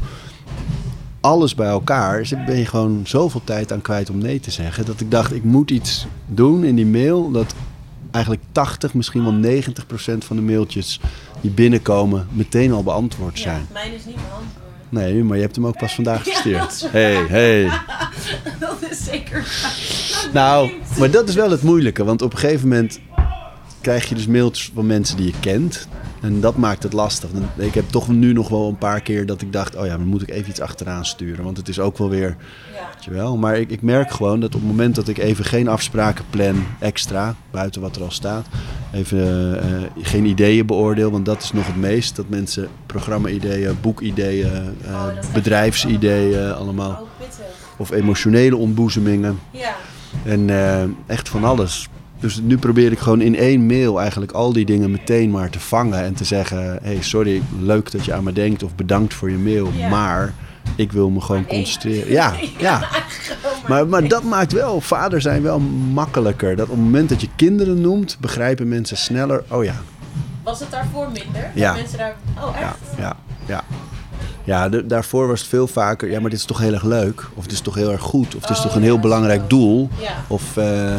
Alles 1.21 1.55
bij 1.55 1.69
elkaar 1.69 2.19
dus 2.19 2.35
ben 2.47 2.57
je 2.57 2.67
gewoon 2.67 3.01
zoveel 3.05 3.41
tijd 3.45 3.73
aan 3.73 3.83
kwijt 3.83 4.11
om 4.11 4.19
nee 4.19 4.41
te 4.41 4.51
zeggen. 4.51 4.85
Dat 4.85 5.01
ik 5.01 5.11
dacht, 5.11 5.35
ik 5.35 5.45
moet 5.45 5.71
iets 5.71 6.07
doen 6.27 6.65
in 6.65 6.77
die 6.77 6.87
mail. 6.87 7.31
Dat 7.31 7.55
eigenlijk 8.18 8.42
80, 8.52 8.94
misschien 8.94 9.22
wel 9.22 9.33
90 9.33 9.87
procent 9.87 10.24
van 10.24 10.37
de 10.37 10.42
mailtjes 10.42 11.00
die 11.40 11.50
binnenkomen 11.50 12.28
meteen 12.33 12.72
al 12.72 12.83
beantwoord 12.83 13.37
ja. 13.38 13.42
zijn. 13.42 13.66
Mijn 13.72 13.92
is 13.92 14.04
niet 14.04 14.14
beantwoord. 14.14 14.66
Nee, 14.88 15.24
maar 15.24 15.37
je 15.37 15.42
hebt 15.42 15.57
hem 15.57 15.66
ook 15.66 15.78
pas 15.78 15.94
vandaag 15.94 16.22
gestuurd. 16.31 16.88
hey, 16.90 17.26
hey. 17.26 17.64
dat 18.61 18.90
is 18.90 19.04
zeker. 19.04 19.40
waar. 19.40 20.33
Nou, 20.33 20.72
maar 20.98 21.11
dat 21.11 21.28
is 21.28 21.35
wel 21.35 21.50
het 21.50 21.62
moeilijke. 21.62 22.04
Want 22.04 22.22
op 22.22 22.33
een 22.33 22.38
gegeven 22.38 22.68
moment 22.68 23.00
krijg 23.81 24.09
je 24.09 24.14
dus 24.14 24.26
mailtjes 24.26 24.70
van 24.74 24.87
mensen 24.87 25.16
die 25.16 25.26
je 25.26 25.40
kent. 25.40 25.88
En 26.20 26.40
dat 26.40 26.57
maakt 26.57 26.83
het 26.83 26.92
lastig. 26.92 27.31
Ik 27.57 27.74
heb 27.74 27.88
toch 27.90 28.09
nu 28.09 28.33
nog 28.33 28.48
wel 28.48 28.68
een 28.68 28.78
paar 28.78 29.00
keer 29.00 29.26
dat 29.26 29.42
ik 29.42 29.52
dacht... 29.52 29.76
oh 29.76 29.87
ja, 29.87 29.96
dan 29.96 30.07
moet 30.07 30.22
ik 30.22 30.31
even 30.31 30.50
iets 30.50 30.61
achteraan 30.61 31.04
sturen. 31.04 31.44
Want 31.44 31.57
het 31.57 31.68
is 31.68 31.81
ook 31.81 31.98
wel 31.98 32.09
weer... 32.09 32.37
Ja. 32.74 32.88
Weet 32.94 33.04
je 33.04 33.11
wel. 33.11 33.37
Maar 33.37 33.59
ik, 33.59 33.70
ik 33.70 33.83
merk 33.83 34.11
gewoon 34.11 34.40
dat 34.40 34.54
op 34.54 34.61
het 34.61 34.70
moment 34.70 34.94
dat 34.94 35.09
ik 35.09 35.18
even 35.18 35.44
geen 35.44 35.68
afspraken 35.68 36.24
plan 36.31 36.66
extra... 36.78 37.35
buiten 37.50 37.81
wat 37.81 37.96
er 37.96 38.02
al 38.02 38.11
staat... 38.11 38.46
even 38.92 39.61
eh, 39.62 40.02
geen 40.02 40.24
ideeën 40.24 40.66
beoordeel. 40.66 41.11
Want 41.11 41.24
dat 41.26 41.42
is 41.42 41.52
nog 41.52 41.66
het 41.66 41.76
meest. 41.76 42.16
Dat 42.16 42.28
mensen 42.28 42.68
programma-ideeën, 42.87 43.78
boekideeën... 43.81 44.46
eh, 44.52 44.94
Oh, 44.94 45.12
je 45.14 45.28
bedrijfsideeën 45.33 46.52
allemaal... 46.52 47.07
Of 47.76 47.90
emotionele 47.90 48.57
ontboezemingen... 48.57 49.38
Ja. 49.50 49.74
En 50.24 50.50
eh, 50.50 50.83
echt 51.07 51.28
van 51.28 51.44
alles. 51.44 51.88
Dus 52.20 52.40
nu 52.42 52.59
probeer 52.59 52.92
ik 52.92 52.98
gewoon 52.98 53.20
in 53.20 53.37
één 53.37 53.66
mail 53.66 54.00
eigenlijk 54.00 54.33
al 54.33 54.52
die 54.52 54.64
dingen 54.64 54.90
meteen 54.90 55.31
maar 55.31 55.50
te 55.50 55.61
vangen. 55.61 56.02
En 56.04 56.14
te 56.14 56.24
zeggen, 56.24 56.78
hey, 56.83 57.02
sorry, 57.02 57.42
leuk 57.61 57.90
dat 57.90 58.04
je 58.04 58.12
aan 58.12 58.24
me 58.24 58.33
denkt. 58.33 58.62
Of 58.62 58.74
bedankt 58.74 59.14
voor 59.14 59.31
je 59.31 59.37
mail. 59.37 59.68
Ja. 59.76 59.88
Maar 59.88 60.35
ik 60.76 60.92
wil 60.92 61.11
me 61.11 61.20
gewoon 61.20 61.40
Maar 61.42 61.50
nee. 61.52 61.62
concentreren. 61.62 62.12
Ja, 62.12 62.33
ja. 62.59 62.88
Maar, 63.68 63.87
maar 63.87 64.09
dat 64.09 64.22
maakt 64.22 64.52
wel, 64.52 64.81
vader 64.81 65.20
zijn 65.20 65.42
wel 65.42 65.59
makkelijker. 65.92 66.57
Dat 66.57 66.64
op 66.68 66.74
het 66.74 66.85
moment 66.85 67.09
dat 67.09 67.20
je 67.20 67.28
kinderen 67.37 67.81
noemt, 67.81 68.16
begrijpen 68.20 68.68
mensen 68.68 68.96
sneller. 68.96 69.44
Oh 69.48 69.64
ja, 69.64 69.74
Was 70.42 70.61
het 70.61 70.70
daarvoor 70.70 71.07
minder? 71.12 71.50
Ja. 71.54 71.66
Dat 71.72 71.81
mensen 71.81 71.98
daar... 71.98 72.16
Oh, 72.40 72.57
echt? 72.61 72.76
ja, 72.98 73.02
ja, 73.02 73.16
ja. 73.46 73.62
Ja, 74.44 74.68
de- 74.68 74.87
daarvoor 74.87 75.26
was 75.28 75.40
het 75.40 75.48
veel 75.48 75.66
vaker, 75.66 76.11
ja, 76.11 76.20
maar 76.20 76.31
dit 76.31 76.38
is 76.38 76.44
toch 76.44 76.59
heel 76.59 76.72
erg 76.72 76.83
leuk. 76.85 77.26
Of 77.35 77.42
het 77.42 77.52
is 77.52 77.61
toch 77.61 77.74
heel 77.74 77.90
erg 77.92 78.00
goed. 78.00 78.35
Of 78.35 78.40
het 78.40 78.50
is 78.50 78.57
Oh, 78.57 78.62
toch 78.62 78.74
een 78.74 78.81
ja, 78.81 78.87
heel 78.87 78.94
zo. 78.94 79.00
belangrijk 79.00 79.50
doel. 79.50 79.88
Ja. 80.00 80.14
Of... 80.26 80.57
eh, 80.57 80.94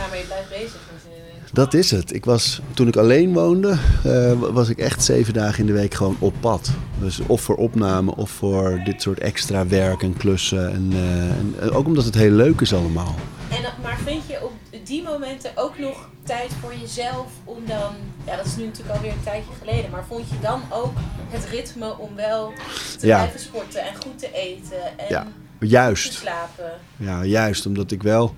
Ja, 0.00 0.06
maar 0.08 0.18
je 0.18 0.24
blijft 0.24 0.48
bezig 0.48 0.80
natuurlijk. 0.92 1.18
Dat 1.52 1.74
is 1.74 1.90
het. 1.90 2.14
Ik 2.14 2.24
was, 2.24 2.60
toen 2.74 2.88
ik 2.88 2.96
alleen 2.96 3.32
woonde, 3.32 3.78
eh, 4.04 4.32
was 4.52 4.68
ik 4.68 4.78
echt 4.78 5.04
zeven 5.04 5.32
dagen 5.34 5.58
in 5.60 5.66
de 5.66 5.72
week 5.72 5.94
gewoon 5.94 6.16
op 6.18 6.34
pad. 6.40 6.70
Dus 6.98 7.20
of 7.26 7.40
voor 7.40 7.56
opname 7.56 8.16
of 8.16 8.30
voor 8.30 8.80
dit 8.84 9.02
soort 9.02 9.18
extra 9.18 9.66
werk 9.66 10.02
en 10.02 10.16
klussen. 10.16 10.72
En, 10.72 10.88
eh, 10.92 11.30
en 11.30 11.54
eh, 11.60 11.76
ook 11.76 11.86
omdat 11.86 12.04
het 12.04 12.14
heel 12.14 12.30
leuk 12.30 12.60
is 12.60 12.74
allemaal. 12.74 13.14
En, 13.50 13.62
maar 13.82 13.98
vind 14.04 14.22
je 14.26 14.38
op 14.44 14.52
die 14.84 15.02
momenten 15.02 15.50
ook 15.54 15.78
nog 15.78 16.08
tijd 16.22 16.50
voor 16.60 16.74
jezelf 16.80 17.26
om 17.44 17.56
dan... 17.66 17.92
Ja, 18.26 18.36
dat 18.36 18.46
is 18.46 18.56
nu 18.56 18.64
natuurlijk 18.64 18.96
alweer 18.96 19.12
een 19.12 19.22
tijdje 19.24 19.50
geleden. 19.58 19.90
Maar 19.90 20.04
vond 20.08 20.28
je 20.28 20.36
dan 20.42 20.60
ook 20.70 20.92
het 21.28 21.44
ritme 21.50 21.98
om 21.98 22.14
wel 22.16 22.52
te 22.98 23.06
Ja. 23.06 23.16
blijven 23.16 23.40
sporten 23.40 23.80
en 23.82 23.94
goed 24.02 24.18
te 24.18 24.30
eten 24.32 24.98
en 24.98 25.04
Ja, 25.08 25.26
te 25.58 25.66
juist. 25.66 26.12
slapen? 26.12 26.70
Ja, 26.96 27.24
juist. 27.24 27.66
Omdat 27.66 27.90
ik 27.90 28.02
wel... 28.02 28.34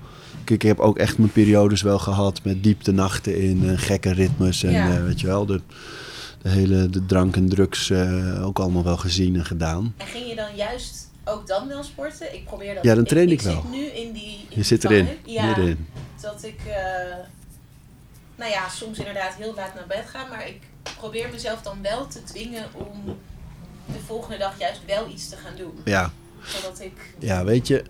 Ik 0.49 0.61
heb 0.61 0.79
ook 0.79 0.97
echt 0.97 1.17
mijn 1.17 1.31
periodes 1.31 1.81
wel 1.81 1.99
gehad 1.99 2.43
met 2.43 2.63
dieptenachten 2.63 3.37
in, 3.41 3.69
eh, 3.69 3.73
gekke 3.77 4.11
ritmes. 4.13 4.63
En 4.63 4.71
Ja. 4.71 4.95
eh, 4.95 5.03
weet 5.03 5.19
je 5.21 5.27
wel, 5.27 5.45
de, 5.45 5.61
de 6.41 6.49
hele 6.49 6.89
de 6.89 7.05
drank 7.05 7.35
en 7.35 7.49
drugs 7.49 7.89
eh, 7.89 8.45
ook 8.45 8.59
allemaal 8.59 8.83
wel 8.83 8.97
gezien 8.97 9.35
en 9.35 9.45
gedaan. 9.45 9.93
En 9.97 10.07
ging 10.07 10.27
je 10.27 10.35
dan 10.35 10.55
juist 10.55 11.09
ook 11.23 11.47
dan 11.47 11.67
wel 11.67 11.83
sporten? 11.83 12.33
Ik 12.33 12.45
probeer 12.45 12.73
dat. 12.75 12.83
Ja, 12.83 12.95
dan 12.95 13.03
train 13.05 13.29
ik 13.29 13.41
wel. 13.41 13.61
zit 13.61 13.71
nu 13.71 13.85
in 13.85 14.11
die. 14.13 14.23
in 14.23 14.37
Je 14.49 14.55
die 14.55 14.63
zit 14.63 14.83
erin. 14.83 15.07
Ja, 15.25 15.55
dat 16.21 16.43
ik, 16.43 16.59
nou 18.35 18.51
ja, 18.51 18.69
soms 18.69 18.97
inderdaad 18.97 19.33
heel 19.35 19.53
laat 19.55 19.73
naar 19.73 19.87
bed 19.87 20.03
ga, 20.07 20.25
maar 20.29 20.47
ik 20.47 20.59
probeer 20.97 21.29
mezelf 21.31 21.61
dan 21.61 21.77
wel 21.81 22.07
te 22.07 22.23
dwingen 22.23 22.65
om 22.73 23.15
de 23.85 23.99
volgende 24.05 24.37
dag 24.37 24.59
juist 24.59 24.81
wel 24.87 25.09
iets 25.09 25.29
te 25.29 25.35
gaan 25.35 25.55
doen. 25.57 25.73
Ja, 25.85 26.11
Zodat 26.45 26.81
ik, 26.81 27.13
Ja, 27.19 27.43
weet 27.45 27.67
je, 27.67 27.83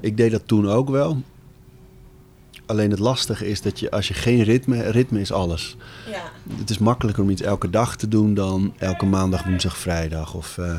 ik 0.00 0.16
deed 0.16 0.30
dat 0.30 0.42
toen 0.46 0.68
ook 0.70 0.88
wel. 0.90 1.22
Alleen 2.66 2.90
het 2.90 2.98
lastige 2.98 3.48
is 3.48 3.62
dat 3.62 3.80
je, 3.80 3.90
als 3.90 4.08
je 4.08 4.14
geen 4.14 4.42
ritme, 4.42 4.90
ritme 4.90 5.20
is 5.20 5.32
alles. 5.32 5.76
ja, 6.10 6.22
Het 6.58 6.70
is 6.70 6.78
makkelijker 6.78 7.22
om 7.22 7.30
iets 7.30 7.42
elke 7.42 7.70
dag 7.70 7.96
te 7.96 8.08
doen 8.08 8.34
dan 8.34 8.74
elke 8.78 9.06
maandag, 9.06 9.44
woensdag, 9.44 9.76
vrijdag. 9.76 10.34
Of, 10.34 10.58
eh, 10.58 10.76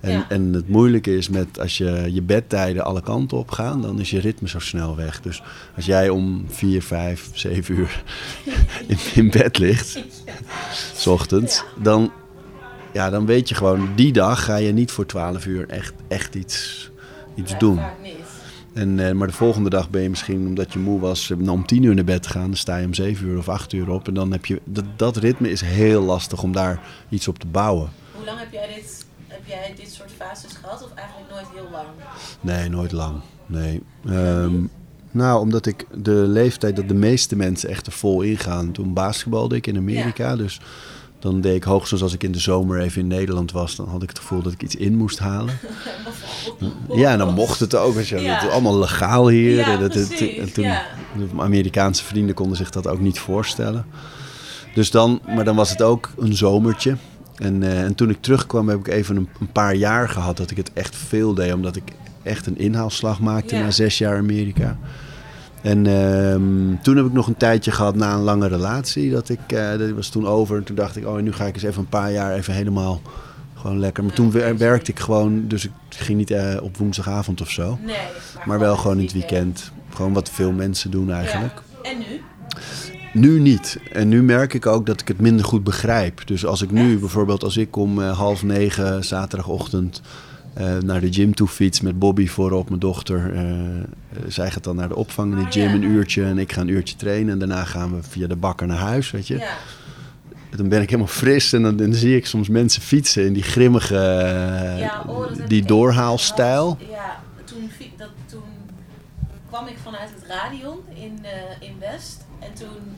en, 0.00 0.10
Ja. 0.12 0.26
en 0.28 0.52
het 0.52 0.68
moeilijke 0.68 1.16
is 1.16 1.28
met 1.28 1.60
als 1.60 1.78
je 1.78 2.08
je 2.12 2.22
bedtijden 2.22 2.84
alle 2.84 3.02
kanten 3.02 3.38
op 3.38 3.50
gaan, 3.50 3.82
dan 3.82 4.00
is 4.00 4.10
je 4.10 4.20
ritme 4.20 4.48
zo 4.48 4.58
snel 4.58 4.96
weg. 4.96 5.20
Dus 5.20 5.42
als 5.76 5.86
jij 5.86 6.08
om 6.08 6.44
4, 6.48 6.82
5, 6.82 7.30
7 7.32 7.74
uur 7.74 8.02
in, 8.86 8.98
in 9.14 9.30
bed 9.30 9.58
ligt, 9.58 10.02
s 10.94 11.06
ochtends, 11.06 11.64
dan, 11.82 12.12
ja, 12.92 13.10
dan 13.10 13.26
weet 13.26 13.48
je 13.48 13.54
gewoon, 13.54 13.88
die 13.94 14.12
dag 14.12 14.44
ga 14.44 14.56
je 14.56 14.72
niet 14.72 14.90
voor 14.90 15.06
12 15.06 15.46
uur 15.46 15.68
echt, 15.68 15.94
echt 16.08 16.34
iets, 16.34 16.90
iets 17.36 17.58
doen. 17.58 17.80
En, 18.76 19.08
eh, 19.08 19.12
maar 19.12 19.26
de 19.26 19.32
volgende 19.32 19.70
dag 19.70 19.90
ben 19.90 20.02
je 20.02 20.08
misschien, 20.08 20.46
omdat 20.46 20.72
je 20.72 20.78
moe 20.78 21.00
was, 21.00 21.30
eh, 21.30 21.50
om 21.50 21.66
tien 21.66 21.82
uur 21.82 21.94
naar 21.94 22.04
bed 22.04 22.22
te 22.22 22.28
gaan. 22.28 22.46
Dan 22.46 22.56
sta 22.56 22.76
je 22.76 22.86
om 22.86 22.94
zeven 22.94 23.26
uur 23.26 23.38
of 23.38 23.48
acht 23.48 23.72
uur 23.72 23.90
op. 23.90 24.08
En 24.08 24.14
dan 24.14 24.32
heb 24.32 24.46
je, 24.46 24.60
dat, 24.64 24.84
dat 24.96 25.16
ritme 25.16 25.50
is 25.50 25.60
heel 25.60 26.02
lastig 26.02 26.42
om 26.42 26.52
daar 26.52 26.80
iets 27.08 27.28
op 27.28 27.38
te 27.38 27.46
bouwen. 27.46 27.90
Hoe 28.14 28.24
lang 28.24 28.38
heb 28.38 28.52
jij 28.52 28.66
dit, 28.74 29.06
heb 29.28 29.46
jij 29.46 29.74
dit 29.76 29.92
soort 29.92 30.10
fases 30.16 30.52
gehad 30.52 30.84
of 30.84 30.94
eigenlijk 30.94 31.30
nooit 31.30 31.46
heel 31.54 31.70
lang? 31.72 31.86
Nee, 32.40 32.68
nooit 32.68 32.92
lang. 32.92 33.20
Nee. 33.46 33.82
Ehm, 34.06 34.54
nou, 35.10 35.40
omdat 35.40 35.66
ik 35.66 35.86
de 35.94 36.10
leeftijd 36.10 36.76
dat 36.76 36.88
de 36.88 36.94
meeste 36.94 37.36
mensen 37.36 37.68
echt 37.68 37.86
er 37.86 37.92
vol 37.92 38.22
ingaan. 38.22 38.72
Toen 38.72 38.92
basketbalde 38.92 39.56
ik 39.56 39.66
in 39.66 39.76
Amerika. 39.76 40.36
Dus 40.36 40.60
dan 41.26 41.40
deed 41.40 41.54
ik 41.54 41.64
hoogstens 41.64 42.02
als 42.02 42.12
ik 42.12 42.22
in 42.22 42.32
de 42.32 42.38
zomer 42.38 42.80
even 42.80 43.00
in 43.00 43.06
Nederland 43.06 43.52
was. 43.52 43.76
Dan 43.76 43.88
had 43.88 44.02
ik 44.02 44.08
het 44.08 44.18
gevoel 44.18 44.42
dat 44.42 44.52
ik 44.52 44.62
iets 44.62 44.76
in 44.76 44.96
moest 44.96 45.18
halen. 45.18 45.58
Ja, 46.94 47.12
en 47.12 47.18
dan 47.18 47.34
mocht 47.34 47.60
het 47.60 47.74
ook. 47.74 47.94
Weet 47.94 48.08
je, 48.08 48.20
Ja. 48.20 48.34
Het 48.34 48.42
is 48.42 48.50
allemaal 48.50 48.78
legaal 48.78 49.28
hier. 49.28 49.56
Ja, 49.56 49.72
En 49.72 49.80
dat, 49.80 49.90
precies, 49.90 50.36
en 50.36 50.52
toen, 50.52 50.64
ja. 50.64 50.82
de 51.16 51.42
Amerikaanse 51.42 52.04
vrienden 52.04 52.34
konden 52.34 52.56
zich 52.56 52.70
dat 52.70 52.86
ook 52.86 53.00
niet 53.00 53.18
voorstellen. 53.18 53.86
Dus 54.74 54.90
dan, 54.90 55.20
maar 55.34 55.44
dan 55.44 55.56
was 55.56 55.70
het 55.70 55.82
ook 55.82 56.10
een 56.18 56.34
zomertje. 56.34 56.96
En, 57.36 57.62
eh, 57.62 57.82
en 57.82 57.94
toen 57.94 58.10
ik 58.10 58.20
terugkwam 58.20 58.68
heb 58.68 58.78
ik 58.78 58.88
even 58.88 59.16
een, 59.16 59.28
een 59.40 59.52
paar 59.52 59.74
jaar 59.74 60.08
gehad 60.08 60.36
dat 60.36 60.50
ik 60.50 60.56
het 60.56 60.70
echt 60.72 60.96
veel 60.96 61.34
deed. 61.34 61.52
Omdat 61.52 61.76
ik 61.76 61.92
echt 62.22 62.46
een 62.46 62.58
inhaalslag 62.58 63.20
maakte 63.20 63.56
na 63.56 63.70
zes 63.70 63.98
jaar 63.98 64.18
Amerika. 64.18 64.78
En 65.66 65.86
ehm, 65.86 66.82
toen 66.82 66.96
heb 66.96 67.06
ik 67.06 67.12
nog 67.12 67.26
een 67.26 67.36
tijdje 67.36 67.70
gehad 67.70 67.94
na 67.94 68.14
een 68.14 68.20
lange 68.20 68.48
relatie. 68.48 69.10
Dat 69.10 69.28
ik, 69.28 69.40
eh, 69.52 69.78
dat 69.78 69.90
was 69.90 70.08
toen 70.08 70.26
over. 70.26 70.56
En 70.56 70.64
toen 70.64 70.76
dacht 70.76 70.96
ik, 70.96 71.06
oh, 71.06 71.20
nu 71.20 71.32
ga 71.32 71.44
ik 71.44 71.54
eens 71.54 71.62
even 71.62 71.80
een 71.80 71.88
paar 71.88 72.12
jaar 72.12 72.34
even 72.34 72.54
helemaal 72.54 73.00
gewoon 73.54 73.78
lekker. 73.78 74.04
Maar 74.04 74.14
toen 74.14 74.30
wer- 74.30 74.56
werkte 74.56 74.90
ik 74.90 74.98
gewoon, 74.98 75.44
dus 75.48 75.64
ik 75.64 75.70
ging 75.88 76.18
niet 76.18 76.30
eh, 76.30 76.56
op 76.62 76.76
woensdagavond 76.76 77.40
of 77.40 77.50
zo. 77.50 77.78
Nee. 77.84 77.96
Maar 78.44 78.58
wel 78.58 78.76
gewoon 78.76 78.96
in 78.98 79.04
het 79.04 79.12
weekend. 79.12 79.72
Gewoon 79.94 80.12
wat 80.12 80.30
veel 80.30 80.52
mensen 80.52 80.90
doen 80.90 81.12
eigenlijk. 81.12 81.62
Ja. 81.82 81.90
En 81.90 81.98
nu? 81.98 82.20
Nu 83.20 83.40
niet. 83.40 83.78
En 83.92 84.08
nu 84.08 84.22
merk 84.22 84.54
ik 84.54 84.66
ook 84.66 84.86
dat 84.86 85.00
ik 85.00 85.08
het 85.08 85.20
minder 85.20 85.44
goed 85.44 85.64
begrijp. 85.64 86.26
Dus 86.26 86.46
als 86.46 86.62
ik 86.62 86.70
nu 86.70 86.98
bijvoorbeeld, 86.98 87.42
als 87.44 87.56
ik 87.56 87.76
om 87.76 88.02
eh, 88.02 88.18
half 88.18 88.42
negen 88.42 89.04
zaterdagochtend 89.04 90.02
eh, 90.56 90.78
naar 90.78 91.00
de 91.00 91.12
gym 91.12 91.34
toe 91.34 91.48
fiets 91.48 91.80
met 91.80 91.98
Bobby 91.98 92.26
voorop, 92.26 92.68
mijn 92.68 92.80
dochter. 92.80 93.34
eh, 93.34 93.44
zij 94.28 94.50
gaat 94.50 94.64
dan 94.64 94.76
naar 94.76 94.88
de 94.88 94.96
opvang 94.96 95.32
in 95.32 95.38
de 95.38 95.44
Oh, 95.44 95.50
gym 95.50 95.74
een 95.74 95.82
uurtje 95.82 96.24
en 96.24 96.38
ik 96.38 96.52
ga 96.52 96.60
een 96.60 96.68
uurtje 96.68 96.96
trainen. 96.96 97.32
En 97.32 97.38
daarna 97.38 97.64
gaan 97.64 97.96
we 97.96 98.02
via 98.02 98.26
de 98.26 98.36
bakker 98.36 98.66
naar 98.66 98.78
huis, 98.78 99.10
weet 99.10 99.26
je. 99.26 99.36
Ja. 99.38 99.56
Dan 100.56 100.68
ben 100.68 100.82
ik 100.82 100.88
helemaal 100.90 101.12
fris 101.12 101.52
en 101.52 101.62
dan, 101.62 101.76
dan 101.76 101.92
zie 101.94 102.16
ik 102.16 102.26
soms 102.26 102.48
mensen 102.48 102.82
fietsen 102.82 103.24
in 103.24 103.32
die 103.32 103.42
grimmige, 103.42 103.94
Ja, 104.78 105.04
oh, 105.06 105.26
die 105.48 105.64
doorhaalstijl. 105.64 106.78
Ja, 106.90 107.20
toen, 107.44 107.70
dat, 107.96 108.08
toen 108.26 108.42
kwam 109.48 109.66
ik 109.66 109.76
vanuit 109.82 110.10
het 110.14 110.24
radion 110.28 110.78
in, 110.94 111.18
in 111.60 111.74
West. 111.78 112.24
En 112.40 112.54
toen 112.54 112.96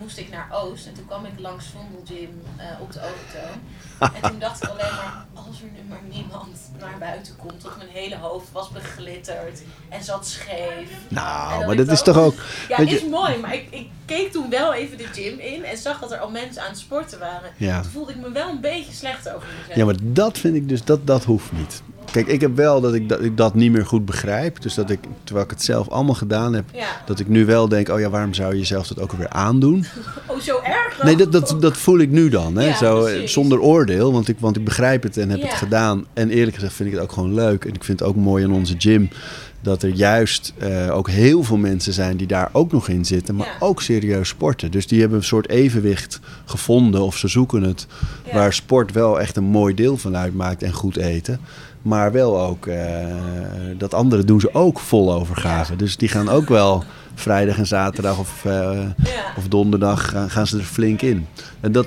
moest 0.00 0.18
ik 0.18 0.30
naar 0.30 0.48
Oost. 0.52 0.86
En 0.86 0.94
toen 0.94 1.06
kwam 1.06 1.24
ik 1.24 1.32
langs 1.36 1.66
Vondelgym 1.66 2.42
uh, 2.58 2.80
op 2.80 2.92
de 2.92 2.98
Overtoom. 2.98 3.60
En 4.22 4.30
toen 4.30 4.38
dacht 4.38 4.62
ik 4.62 4.68
alleen 4.68 4.94
maar, 4.94 5.26
als 5.34 5.60
er 5.60 5.68
nu 5.74 5.88
maar 5.88 6.00
niemand 6.10 6.58
naar 6.78 6.98
buiten 6.98 7.36
komt. 7.36 7.60
Tot 7.60 7.76
mijn 7.76 7.88
hele 7.88 8.16
hoofd 8.16 8.52
was 8.52 8.68
beglitterd 8.68 9.62
en 9.88 10.04
zat 10.04 10.26
scheef. 10.26 10.90
Nou, 11.08 11.66
maar 11.66 11.76
dat 11.76 11.88
is 11.88 12.02
toch 12.02 12.16
ook... 12.16 12.34
Ja, 12.68 12.76
het 12.76 12.92
is 12.92 13.04
mooi. 13.04 13.36
Maar 13.38 13.54
ik, 13.54 13.66
ik 13.70 13.88
keek 14.04 14.32
toen 14.32 14.50
wel 14.50 14.74
even 14.74 14.98
de 14.98 15.06
gym 15.06 15.38
in 15.38 15.64
en 15.64 15.76
zag 15.76 16.00
dat 16.00 16.12
er 16.12 16.18
al 16.18 16.30
mensen 16.30 16.62
aan 16.62 16.68
het 16.68 16.78
sporten 16.78 17.18
waren. 17.18 17.50
Ja. 17.56 17.80
Toen 17.80 17.90
voelde 17.90 18.12
ik 18.12 18.18
me 18.18 18.30
wel 18.32 18.48
een 18.48 18.60
beetje 18.60 18.92
slecht 18.92 19.28
over 19.28 19.48
mezelf. 19.58 19.76
Ja, 19.76 19.84
maar 19.84 19.96
dat 20.00 20.38
vind 20.38 20.54
ik 20.54 20.68
dus, 20.68 20.84
dat, 20.84 21.06
dat 21.06 21.24
hoeft 21.24 21.52
niet. 21.52 21.82
Kijk, 22.12 22.26
ik 22.26 22.40
heb 22.40 22.56
wel 22.56 22.80
dat 22.80 22.94
ik, 22.94 23.08
dat 23.08 23.20
ik 23.22 23.36
dat 23.36 23.54
niet 23.54 23.72
meer 23.72 23.86
goed 23.86 24.04
begrijp. 24.04 24.62
Dus 24.62 24.74
dat 24.74 24.90
ik, 24.90 24.98
terwijl 25.24 25.44
ik 25.46 25.50
het 25.50 25.62
zelf 25.62 25.88
allemaal 25.88 26.14
gedaan 26.14 26.52
heb, 26.52 26.64
Ja. 26.72 26.86
dat 27.06 27.18
ik 27.20 27.28
nu 27.28 27.44
wel 27.46 27.68
denk, 27.68 27.88
oh 27.88 28.00
ja, 28.00 28.10
waarom 28.10 28.34
zou 28.34 28.52
je 28.52 28.58
jezelf 28.58 28.86
dat 28.86 29.00
ook 29.00 29.12
weer 29.12 29.28
aandoen? 29.28 29.84
Oh, 30.26 30.38
zo 30.40 30.60
erg? 30.64 31.02
Nee, 31.02 31.16
dat, 31.16 31.32
dat, 31.32 31.56
dat 31.60 31.76
voel 31.76 31.98
ik 31.98 32.10
nu 32.10 32.28
dan. 32.28 32.56
Hè? 32.56 32.66
Ja, 32.66 32.76
Zo, 32.76 33.04
eh, 33.04 33.12
precies. 33.12 33.32
zonder 33.32 33.60
oordeel, 33.60 34.12
want 34.12 34.28
ik, 34.28 34.36
want 34.38 34.56
ik 34.56 34.64
begrijp 34.64 35.02
het 35.02 35.16
en 35.16 35.30
heb 35.30 35.38
Ja. 35.40 35.46
het 35.46 35.54
gedaan. 35.54 36.06
En 36.12 36.30
eerlijk 36.30 36.54
gezegd 36.54 36.72
vind 36.74 36.88
ik 36.88 36.94
het 36.94 37.04
ook 37.04 37.12
gewoon 37.12 37.34
leuk. 37.34 37.64
En 37.64 37.74
ik 37.74 37.84
vind 37.84 38.00
het 38.00 38.08
ook 38.08 38.16
mooi 38.16 38.44
in 38.44 38.50
onze 38.52 38.74
gym 38.78 39.08
dat 39.62 39.82
er 39.82 39.88
juist 39.88 40.52
eh, 40.58 40.96
ook 40.96 41.08
heel 41.10 41.42
veel 41.42 41.56
mensen 41.56 41.92
zijn 41.92 42.16
die 42.16 42.26
daar 42.26 42.48
ook 42.52 42.72
nog 42.72 42.88
in 42.88 43.04
zitten, 43.04 43.34
maar 43.36 43.46
Ja. 43.46 43.66
ook 43.66 43.82
serieus 43.82 44.28
sporten. 44.28 44.70
Dus 44.70 44.86
die 44.86 45.00
hebben 45.00 45.18
een 45.18 45.24
soort 45.24 45.48
evenwicht 45.48 46.20
gevonden 46.44 47.00
of 47.00 47.16
ze 47.16 47.28
zoeken 47.28 47.62
het, 47.62 47.86
Ja. 48.26 48.32
waar 48.34 48.52
sport 48.52 48.92
wel 48.92 49.20
echt 49.20 49.36
een 49.36 49.44
mooi 49.44 49.74
deel 49.74 49.96
van 49.96 50.16
uitmaakt 50.16 50.62
en 50.62 50.72
goed 50.72 50.96
eten. 50.96 51.40
Maar 51.82 52.12
wel 52.12 52.40
ook, 52.40 52.66
eh, 52.66 53.06
dat 53.78 53.94
andere 53.94 54.24
doen 54.24 54.40
ze 54.40 54.54
ook 54.54 54.78
vol 54.80 55.12
overgave. 55.12 55.76
Dus 55.76 55.96
die 55.96 56.08
gaan 56.08 56.28
ook 56.28 56.48
wel 56.48 56.84
vrijdag 57.14 57.58
en 57.58 57.66
zaterdag 57.66 58.18
of, 58.18 58.44
eh, 58.44 58.52
Ja. 58.96 59.32
of 59.36 59.48
donderdag 59.48 60.08
gaan, 60.08 60.30
gaan 60.30 60.46
ze 60.46 60.58
er 60.58 60.64
flink 60.64 61.02
in. 61.02 61.26
En 61.60 61.72
dat, 61.72 61.86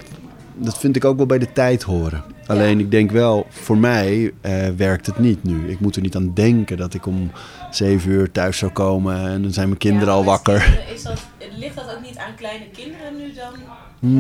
dat 0.55 0.77
vind 0.79 0.95
ik 0.95 1.05
ook 1.05 1.17
wel 1.17 1.25
bij 1.25 1.39
de 1.39 1.51
tijd 1.53 1.83
horen. 1.83 2.23
Alleen 2.47 2.79
ik 2.79 2.91
denk 2.91 3.11
wel, 3.11 3.45
voor 3.49 3.77
mij 3.77 4.33
eh, 4.41 4.67
werkt 4.77 5.05
het 5.05 5.19
niet 5.19 5.43
nu. 5.43 5.69
Ik 5.69 5.79
moet 5.79 5.95
er 5.95 6.01
niet 6.01 6.15
aan 6.15 6.31
denken 6.33 6.77
dat 6.77 6.93
ik 6.93 7.05
om 7.05 7.31
zeven 7.71 8.11
uur 8.11 8.31
thuis 8.31 8.57
zou 8.57 8.71
komen 8.71 9.27
en 9.27 9.41
dan 9.41 9.51
zijn 9.53 9.67
mijn 9.67 9.79
kinderen 9.79 10.07
Ja, 10.07 10.13
al 10.13 10.23
wakker. 10.23 10.83
Is 10.93 11.03
dat, 11.03 11.21
ligt 11.57 11.75
dat 11.75 11.95
ook 11.95 12.01
niet 12.05 12.17
aan 12.17 12.35
kleine 12.35 12.65
kinderen 12.73 13.17
nu 13.17 13.33
dan? 13.33 13.53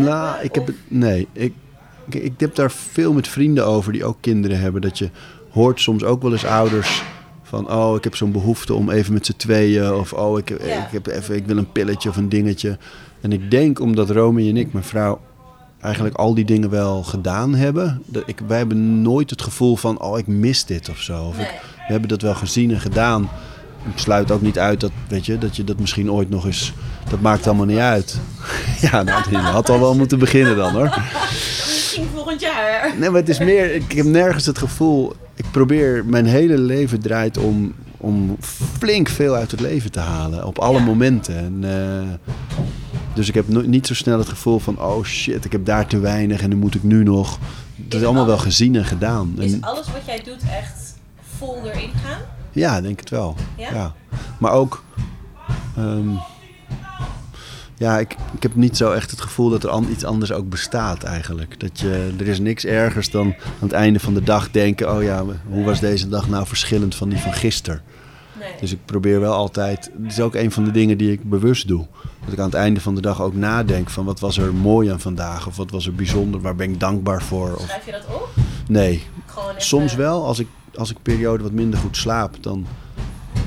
Nou, 0.03 0.41
ik 0.41 0.55
heb 0.55 0.67
het. 0.67 0.75
Nee, 0.87 1.27
ik, 1.31 1.53
ik, 2.09 2.13
ik 2.23 2.33
heb 2.37 2.55
daar 2.55 2.71
veel 2.71 3.13
met 3.13 3.27
vrienden 3.27 3.65
over 3.65 3.91
die 3.91 4.05
ook 4.05 4.17
kinderen 4.21 4.59
hebben. 4.59 4.81
Dat 4.81 4.97
je 4.97 5.09
hoort 5.53 5.81
soms 5.81 6.03
ook 6.03 6.21
wel 6.21 6.31
eens 6.31 6.45
ouders 6.45 7.03
van: 7.43 7.71
Oh, 7.71 7.95
ik 7.95 8.03
heb 8.03 8.15
zo'n 8.15 8.31
behoefte 8.31 8.73
om 8.73 8.89
even 8.89 9.13
met 9.13 9.25
z'n 9.25 9.35
tweeën. 9.37 9.93
Of 9.93 10.13
oh, 10.13 10.37
ik, 10.37 10.49
ik, 10.49 10.87
heb 10.91 11.07
even, 11.07 11.35
ik 11.35 11.45
wil 11.45 11.57
een 11.57 11.71
pilletje 11.71 12.09
of 12.09 12.17
een 12.17 12.29
dingetje. 12.29 12.77
En 13.21 13.31
ik 13.31 13.51
denk 13.51 13.79
omdat 13.79 14.09
Romy 14.09 14.49
en 14.49 14.57
ik, 14.57 14.73
mijn 14.73 14.85
vrouw, 14.85 15.19
eigenlijk 15.81 16.15
al 16.15 16.33
die 16.33 16.45
dingen 16.45 16.69
wel 16.69 17.03
gedaan 17.03 17.55
hebben. 17.55 18.01
Dat 18.05 18.23
ik, 18.25 18.39
wij 18.47 18.57
hebben 18.57 19.01
nooit 19.01 19.29
het 19.29 19.41
gevoel 19.41 19.75
van: 19.75 20.01
Oh, 20.01 20.17
ik 20.17 20.27
mis 20.27 20.65
dit 20.65 20.89
of 20.89 20.97
zo. 20.97 21.23
Of 21.23 21.39
ik, 21.39 21.61
we 21.75 21.91
hebben 21.91 22.09
dat 22.09 22.21
wel 22.21 22.35
gezien 22.35 22.71
en 22.71 22.81
gedaan. 22.81 23.29
Ik 23.93 23.97
sluit 23.99 24.31
ook 24.31 24.41
niet 24.41 24.59
uit 24.59 24.79
dat, 24.79 24.91
weet 25.07 25.25
je, 25.25 25.37
dat 25.37 25.55
je 25.55 25.63
dat 25.63 25.79
misschien 25.79 26.11
ooit 26.11 26.29
nog 26.29 26.45
eens. 26.45 26.73
Dat 27.09 27.21
maakt 27.21 27.47
allemaal 27.47 27.65
niet 27.65 27.77
uit. 27.77 28.19
ja, 28.91 29.03
nou, 29.03 29.23
je 29.29 29.37
had 29.37 29.69
al 29.69 29.79
wel 29.79 29.95
moeten 29.95 30.19
beginnen 30.19 30.55
dan 30.55 30.73
hoor. 30.73 31.01
Misschien 31.23 32.07
volgend 32.13 32.41
jaar. 32.41 32.93
Nee, 32.97 33.09
maar 33.09 33.19
het 33.19 33.29
is 33.29 33.39
meer. 33.39 33.75
Ik 33.75 33.91
heb 33.91 34.05
nergens 34.05 34.45
het 34.45 34.57
gevoel. 34.57 35.13
Ik 35.35 35.45
probeer. 35.51 36.05
Mijn 36.05 36.25
hele 36.25 36.57
leven 36.57 36.99
draait 37.01 37.37
om. 37.37 37.73
Om 37.97 38.35
flink 38.79 39.09
veel 39.09 39.35
uit 39.35 39.51
het 39.51 39.59
leven 39.59 39.91
te 39.91 39.99
halen. 39.99 40.45
Op 40.45 40.59
alle 40.59 40.77
Ja. 40.79 40.83
momenten. 40.85 41.35
En, 41.37 41.63
eh, 41.63 42.33
dus 43.13 43.27
ik 43.27 43.33
heb 43.33 43.47
no- 43.47 43.61
niet 43.61 43.87
zo 43.87 43.93
snel 43.93 44.17
het 44.17 44.29
gevoel 44.29 44.59
van. 44.59 44.81
Oh 44.81 45.03
shit, 45.03 45.45
ik 45.45 45.51
heb 45.51 45.65
daar 45.65 45.87
te 45.87 45.99
weinig. 45.99 46.41
En 46.41 46.49
dan 46.49 46.59
moet 46.59 46.75
ik 46.75 46.83
nu 46.83 47.03
nog. 47.03 47.39
Dat 47.75 47.99
is 47.99 48.05
allemaal 48.05 48.25
wel 48.25 48.37
gezien 48.37 48.75
en 48.75 48.85
gedaan. 48.85 49.33
Is 49.37 49.53
En, 49.53 49.61
alles 49.61 49.91
wat 49.91 50.01
jij 50.05 50.21
doet 50.23 50.41
echt 50.49 50.95
vol 51.37 51.57
erin 51.65 51.89
gaan? 52.05 52.19
ja, 52.51 52.81
denk 52.81 52.99
het 52.99 53.09
wel. 53.09 53.35
Ja? 53.57 53.73
Ja. 53.73 53.93
Maar 54.39 54.51
ook. 54.51 54.83
ehm, 55.77 56.09
ja, 57.83 57.99
ik, 57.99 58.15
ik 58.35 58.43
heb 58.43 58.55
niet 58.55 58.77
zo 58.77 58.91
echt 58.91 59.11
het 59.11 59.21
gevoel 59.21 59.49
dat 59.49 59.63
er 59.63 59.69
an- 59.69 59.91
iets 59.91 60.03
anders 60.03 60.31
ook 60.31 60.49
bestaat 60.49 61.03
eigenlijk. 61.03 61.59
Dat 61.59 61.79
je, 61.79 62.13
er 62.19 62.27
is 62.27 62.39
niks 62.39 62.65
ergers 62.65 63.11
dan 63.11 63.25
aan 63.27 63.33
het 63.67 63.71
einde 63.71 63.99
van 63.99 64.13
de 64.13 64.23
dag 64.23 64.51
denken... 64.51 64.95
oh 64.95 65.03
ja, 65.03 65.23
hoe 65.49 65.63
was 65.65 65.79
deze 65.79 66.09
dag 66.09 66.29
nou 66.29 66.47
verschillend 66.47 66.95
van 66.95 67.09
die 67.09 67.19
van 67.19 67.33
gisteren? 67.33 67.81
Nee. 68.39 68.51
Dus 68.59 68.71
ik 68.71 68.79
probeer 68.85 69.19
wel 69.19 69.33
altijd... 69.33 69.89
Het 70.03 70.11
is 70.11 70.19
ook 70.19 70.35
een 70.35 70.51
van 70.51 70.63
de 70.63 70.71
dingen 70.71 70.97
die 70.97 71.11
ik 71.11 71.29
bewust 71.29 71.67
doe. 71.67 71.85
Dat 72.23 72.33
ik 72.33 72.39
aan 72.39 72.45
het 72.45 72.53
einde 72.53 72.81
van 72.81 72.95
de 72.95 73.01
dag 73.01 73.21
ook 73.21 73.33
nadenk 73.35 73.89
van... 73.89 74.05
wat 74.05 74.19
was 74.19 74.37
er 74.37 74.53
mooi 74.53 74.89
aan 74.91 74.99
vandaag? 74.99 75.47
Of 75.47 75.55
wat 75.57 75.71
was 75.71 75.85
er 75.85 75.95
bijzonder? 75.95 76.41
Waar 76.41 76.55
ben 76.55 76.69
ik 76.69 76.79
dankbaar 76.79 77.21
voor? 77.23 77.55
Of, 77.55 77.61
Schrijf 77.63 77.85
je 77.85 77.91
dat 77.91 78.05
op? 78.15 78.29
nee, 78.67 78.89
even- 78.91 79.61
Soms 79.61 79.95
wel, 79.95 80.25
als 80.25 80.39
ik, 80.39 80.47
als 80.75 80.89
ik 80.91 80.97
periode 81.01 81.43
wat 81.43 81.51
minder 81.51 81.79
goed 81.79 81.97
slaap, 81.97 82.35
dan 82.43 82.65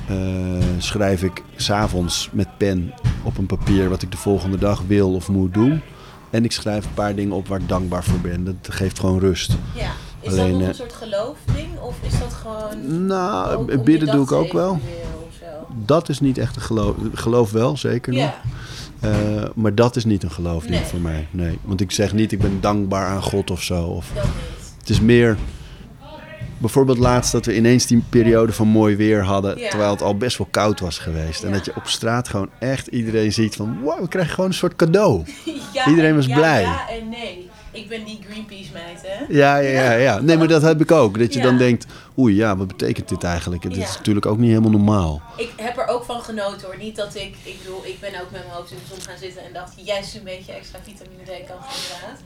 eh, 0.08 0.16
schrijf 0.78 1.22
ik 1.22 1.42
s'avonds 1.56 2.28
met 2.32 2.48
pen 2.56 2.92
op 3.22 3.38
een 3.38 3.46
papier 3.46 3.88
wat 3.88 4.02
ik 4.02 4.10
de 4.10 4.16
volgende 4.16 4.58
dag 4.58 4.82
wil 4.86 5.14
of 5.14 5.28
moet 5.28 5.54
doen. 5.54 5.80
En 6.30 6.44
ik 6.44 6.52
schrijf 6.52 6.84
een 6.84 6.94
paar 6.94 7.14
dingen 7.14 7.36
op 7.36 7.48
waar 7.48 7.60
ik 7.60 7.68
dankbaar 7.68 8.04
voor 8.04 8.18
ben. 8.18 8.44
Dat 8.44 8.54
geeft 8.74 8.98
gewoon 8.98 9.18
rust. 9.18 9.56
Ja. 9.74 9.90
Is 10.20 10.32
Alleen, 10.32 10.50
dat 10.50 10.52
nog 10.52 10.62
eh, 10.62 10.68
een 10.68 10.74
soort 10.74 10.92
geloofding? 10.92 11.68
Of 11.80 11.94
is 12.02 12.18
dat 12.18 12.32
gewoon... 12.32 13.06
Nou, 13.06 13.78
bidden 13.82 14.10
doe 14.10 14.22
ik 14.24 14.32
ook 14.32 14.52
wel. 14.52 14.80
Dat 15.84 16.08
is 16.08 16.20
niet 16.20 16.38
echt 16.38 16.56
een 16.56 16.62
geloof. 16.62 16.94
Geloof 17.14 17.50
wel, 17.50 17.76
zeker 17.76 18.12
nog. 18.12 18.22
Ja. 18.22 18.34
Eh, 19.00 19.48
maar 19.54 19.74
dat 19.74 19.96
is 19.96 20.04
niet 20.04 20.22
een 20.22 20.30
geloofding 20.30 20.74
Nee. 20.74 20.84
voor 20.84 21.00
mij. 21.00 21.26
Nee. 21.30 21.58
Want 21.64 21.80
ik 21.80 21.90
zeg 21.90 22.12
niet, 22.12 22.32
ik 22.32 22.38
ben 22.38 22.60
dankbaar 22.60 23.06
aan 23.06 23.22
God 23.22 23.50
of 23.50 23.62
zo. 23.62 23.82
Of, 23.84 24.10
Dat 24.14 24.24
niet. 24.24 24.32
Het 24.78 24.90
is 24.90 25.00
meer. 25.00 25.36
Bijvoorbeeld 26.58 26.98
laatst 26.98 27.32
dat 27.32 27.46
we 27.46 27.56
ineens 27.56 27.86
die 27.86 28.02
periode 28.08 28.52
van 28.52 28.68
mooi 28.68 28.96
weer 28.96 29.22
hadden. 29.22 29.58
Ja. 29.58 29.68
Terwijl 29.68 29.90
het 29.90 30.02
al 30.02 30.16
best 30.16 30.38
wel 30.38 30.48
koud 30.50 30.80
was 30.80 30.98
geweest. 30.98 31.42
En 31.42 31.52
dat 31.52 31.64
je 31.64 31.76
op 31.76 31.86
straat 31.86 32.28
gewoon 32.28 32.50
echt 32.58 32.86
iedereen 32.86 33.32
ziet 33.32 33.56
van... 33.56 33.80
Wow, 33.82 34.00
we 34.00 34.08
krijgen 34.08 34.34
gewoon 34.34 34.50
een 34.50 34.56
soort 34.56 34.76
cadeau. 34.76 35.24
Ja, 35.72 35.88
Iedereen 35.92 36.16
was 36.16 36.26
blij. 36.26 36.62
Ja 36.62 36.88
en 36.88 37.08
nee. 37.08 37.48
Ik 37.72 37.88
ben 37.88 38.04
die 38.04 38.20
Greenpeace 38.30 38.72
meid, 38.72 39.02
hè? 39.02 39.24
Ja, 39.28 39.56
ja, 39.56 39.82
ja, 39.82 39.92
ja. 39.92 40.20
Nee, 40.20 40.36
maar 40.36 40.48
dat 40.48 40.62
heb 40.62 40.80
ik 40.80 40.90
ook. 40.90 41.18
Dat 41.18 41.34
je 41.34 41.40
dan 41.40 41.58
denkt... 41.58 41.86
Oei, 42.18 42.34
ja, 42.34 42.56
wat 42.56 42.66
betekent 42.66 43.08
dit 43.08 43.24
eigenlijk? 43.24 43.62
Het 43.62 43.76
is 43.76 43.96
natuurlijk 43.96 44.26
ook 44.26 44.38
niet 44.38 44.48
helemaal 44.48 44.70
normaal. 44.70 45.22
Ik 45.36 45.52
heb 45.56 45.78
er 45.78 45.86
ook 45.86 46.04
van 46.04 46.20
genoten 46.20 46.66
hoor. 46.66 46.76
Niet 46.78 46.96
dat 46.96 47.14
ik, 47.14 47.36
ik 47.42 47.58
bedoel, 47.62 47.80
ik 47.84 48.00
ben 48.00 48.10
ook 48.10 48.30
met 48.30 48.40
mijn 48.40 48.54
hoofd 48.54 48.70
in 48.70 48.76
de 48.76 48.94
zon 48.94 49.02
gaan 49.02 49.18
zitten 49.18 49.44
en 49.44 49.52
dacht, 49.52 49.72
yes, 49.76 50.14
een 50.14 50.24
beetje 50.24 50.52
extra 50.52 50.78
vitamine 50.82 51.22
D 51.22 51.26
kan 51.26 51.56
inderdaad. 51.56 52.20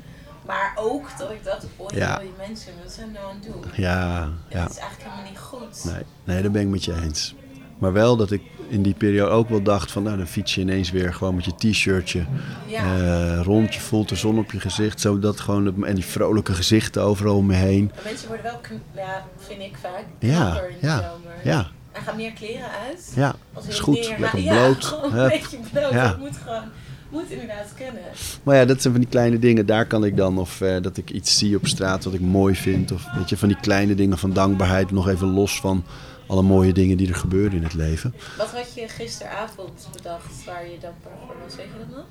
Maar 0.46 0.72
ook 0.76 1.09
dat 1.18 1.31
ik 1.31 1.44
dacht, 1.44 1.66
oh 1.76 1.88
Ja. 1.94 2.18
die 2.18 2.33
mensen, 2.38 2.72
wat 2.83 2.92
zijn 2.92 3.12
nou 3.12 3.26
aan 3.29 3.35
het 3.40 3.53
doen? 3.53 3.64
Ja, 3.76 4.29
ja. 4.48 4.62
Dat 4.62 4.70
is 4.70 4.76
eigenlijk 4.79 5.11
helemaal 5.11 5.31
niet 5.31 5.38
goed. 5.40 5.85
Nee, 5.85 6.03
nee, 6.24 6.42
daar 6.42 6.50
ben 6.50 6.62
ik 6.62 6.68
met 6.68 6.85
je 6.85 6.94
eens. 7.03 7.35
Maar 7.79 7.92
wel 7.92 8.16
dat 8.16 8.31
ik 8.31 8.42
in 8.68 8.83
die 8.83 8.94
periode 8.94 9.31
ook 9.31 9.48
wel 9.48 9.62
dacht 9.62 9.90
van... 9.90 10.03
Nou, 10.03 10.16
dan 10.16 10.26
fiets 10.26 10.55
je 10.55 10.61
ineens 10.61 10.90
weer 10.90 11.14
gewoon 11.14 11.35
met 11.35 11.44
je 11.44 11.55
t-shirtje 11.70 12.24
Ja. 12.66 12.96
eh, 12.96 13.40
rond. 13.42 13.74
Je 13.74 13.81
voelt 13.81 14.09
de 14.09 14.14
zon 14.16 14.38
op 14.38 14.53
je 14.53 14.61
gezicht. 14.61 15.00
Zodat 15.00 15.40
gewoon, 15.40 15.85
en 15.85 15.94
die 15.94 16.05
vrolijke 16.05 16.55
gezichten 16.55 17.03
overal 17.03 17.37
om 17.37 17.46
me 17.46 17.55
heen. 17.55 17.90
Maar 17.94 18.05
mensen 18.05 18.29
worden 18.29 18.44
wel, 18.44 18.61
ja, 18.94 19.24
vind 19.38 19.61
ik 19.61 19.76
vaak, 19.81 20.05
Ja, 20.18 20.61
in 20.61 20.74
de 20.81 20.87
ja, 20.87 20.96
zomer. 20.96 21.33
ja, 21.44 21.66
En 21.92 22.03
gaan 22.03 22.16
meer 22.16 22.33
kleren 22.33 22.70
uit. 22.87 23.12
ja. 23.14 23.35
Als 23.53 23.66
is 23.66 23.79
goed. 23.81 23.94
meer- 24.09 24.18
Lekker 24.18 24.40
ja, 24.53 24.53
bloot. 24.53 24.85
gewoon 24.94 25.12
Hup. 25.12 25.33
een 25.33 25.38
beetje 25.40 25.59
bloot. 25.72 25.92
Ja. 25.92 26.09
Dat 26.09 26.18
moet 26.18 26.37
gewoon, 26.37 26.62
moet 27.11 27.31
inderdaad 27.31 27.75
kunnen. 27.77 28.03
Maar 28.42 28.57
ja, 28.57 28.64
dat 28.64 28.83
zijn 28.83 28.92
van 28.92 29.03
die 29.03 29.11
kleine 29.11 29.38
dingen. 29.38 29.66
Daar 29.66 29.87
kan 29.87 30.05
ik 30.05 30.16
dan, 30.16 30.38
of 30.38 30.61
eh, 30.61 30.83
dat 30.83 30.96
ik 30.96 31.11
iets 31.11 31.38
zie 31.38 31.57
op 31.57 31.66
straat 31.66 32.05
wat 32.05 32.14
ik 32.14 32.20
mooi 32.20 32.55
vind. 32.55 32.92
Of 32.92 33.07
weet 33.16 33.29
je, 33.29 33.37
van 33.37 33.49
die 33.49 33.61
kleine 33.61 33.94
dingen 33.94 34.18
van 34.18 34.33
dankbaarheid. 34.33 34.90
Nog 34.90 35.09
even 35.09 35.29
los 35.29 35.61
van 35.61 35.85
alle 36.27 36.42
mooie 36.42 36.73
dingen 36.73 36.96
die 36.96 37.09
er 37.09 37.14
gebeuren 37.14 37.57
in 37.57 37.62
het 37.62 37.75
leven. 37.75 38.14
Wat 38.38 38.51
had 38.51 38.75
je 38.75 38.88
gisteravond 38.88 39.88
bedacht 39.92 40.44
waar 40.46 40.64
je 40.64 40.79
dankbaar 40.81 41.12
voor 41.27 41.37
was? 41.44 41.57
Weet 41.57 41.66
je 41.66 41.79
dat 41.79 41.96
nog? 41.96 42.05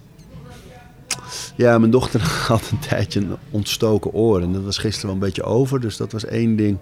Ja, 1.56 1.78
mijn 1.78 1.92
dochter 1.92 2.22
had 2.48 2.70
een 2.72 2.80
tijdje 2.80 3.20
een 3.20 3.38
ontstoken 3.50 4.14
oor. 4.14 4.42
En 4.42 4.54
dat 4.54 4.64
was 4.64 4.78
gisteren 4.78 5.06
wel 5.06 5.16
een 5.16 5.26
beetje 5.26 5.44
over. 5.44 5.80
Dus 5.80 5.98
dat 5.98 6.12
was 6.12 6.26
één 6.26 6.56
ding. 6.56 6.80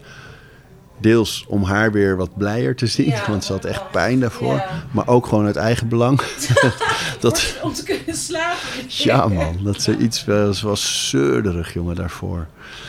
Deels 0.99 1.45
om 1.47 1.63
haar 1.63 1.91
weer 1.91 2.17
wat 2.17 2.37
blijer 2.37 2.75
te 2.75 2.87
zien. 2.87 3.05
Ja. 3.07 3.23
Want 3.27 3.43
ze 3.43 3.51
had 3.51 3.65
echt 3.65 3.91
pijn 3.91 4.19
daarvoor. 4.19 4.53
Ja. 4.53 4.83
Maar 4.91 5.07
ook 5.07 5.27
gewoon 5.27 5.45
uit 5.45 5.55
eigen 5.55 5.87
belang. 5.87 6.21
dat, 7.19 7.55
Om 7.63 7.73
te 7.73 7.83
kunnen 7.83 8.15
slapen. 8.15 8.57
ja 8.87 9.27
man, 9.27 9.59
dat 9.63 9.81
ze 9.81 9.97
iets 9.97 10.25
was, 10.25 10.61
was 10.61 11.09
zeurderig 11.09 11.73
jongen 11.73 11.95
daarvoor. 11.95 12.47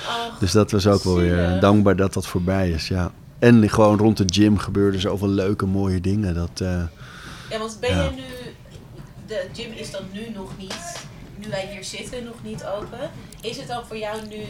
Ach, 0.08 0.38
Dus 0.38 0.52
dat 0.52 0.70
was 0.70 0.86
ook 0.86 1.02
wel 1.02 1.16
weer 1.16 1.44
eh, 1.44 1.60
dankbaar 1.60 1.96
dat 1.96 2.12
dat 2.14 2.26
voorbij 2.26 2.70
is, 2.70 2.88
ja. 2.88 3.12
En 3.38 3.70
gewoon 3.70 3.98
rond 3.98 4.16
de 4.16 4.24
gym 4.26 4.58
gebeurden 4.58 5.00
zoveel 5.00 5.28
leuke, 5.28 5.66
mooie 5.66 6.00
dingen. 6.00 6.34
Dat, 6.34 6.60
eh, 6.60 6.82
Ja, 7.50 7.58
want 7.58 7.76
ben 7.80 7.90
Ja. 7.96 8.02
je 8.02 8.10
nu... 8.10 8.22
De 9.26 9.46
gym 9.52 9.72
is 9.72 9.90
dan 9.90 10.02
nu 10.12 10.20
nog 10.34 10.50
niet, 10.58 10.96
nu 11.36 11.50
wij 11.50 11.68
hier 11.72 11.84
zitten, 11.84 12.24
nog 12.24 12.34
niet 12.42 12.64
open. 12.64 13.10
Is 13.40 13.56
het 13.56 13.68
dan 13.68 13.82
voor 13.86 13.96
jou 13.96 14.16
nu 14.28 14.40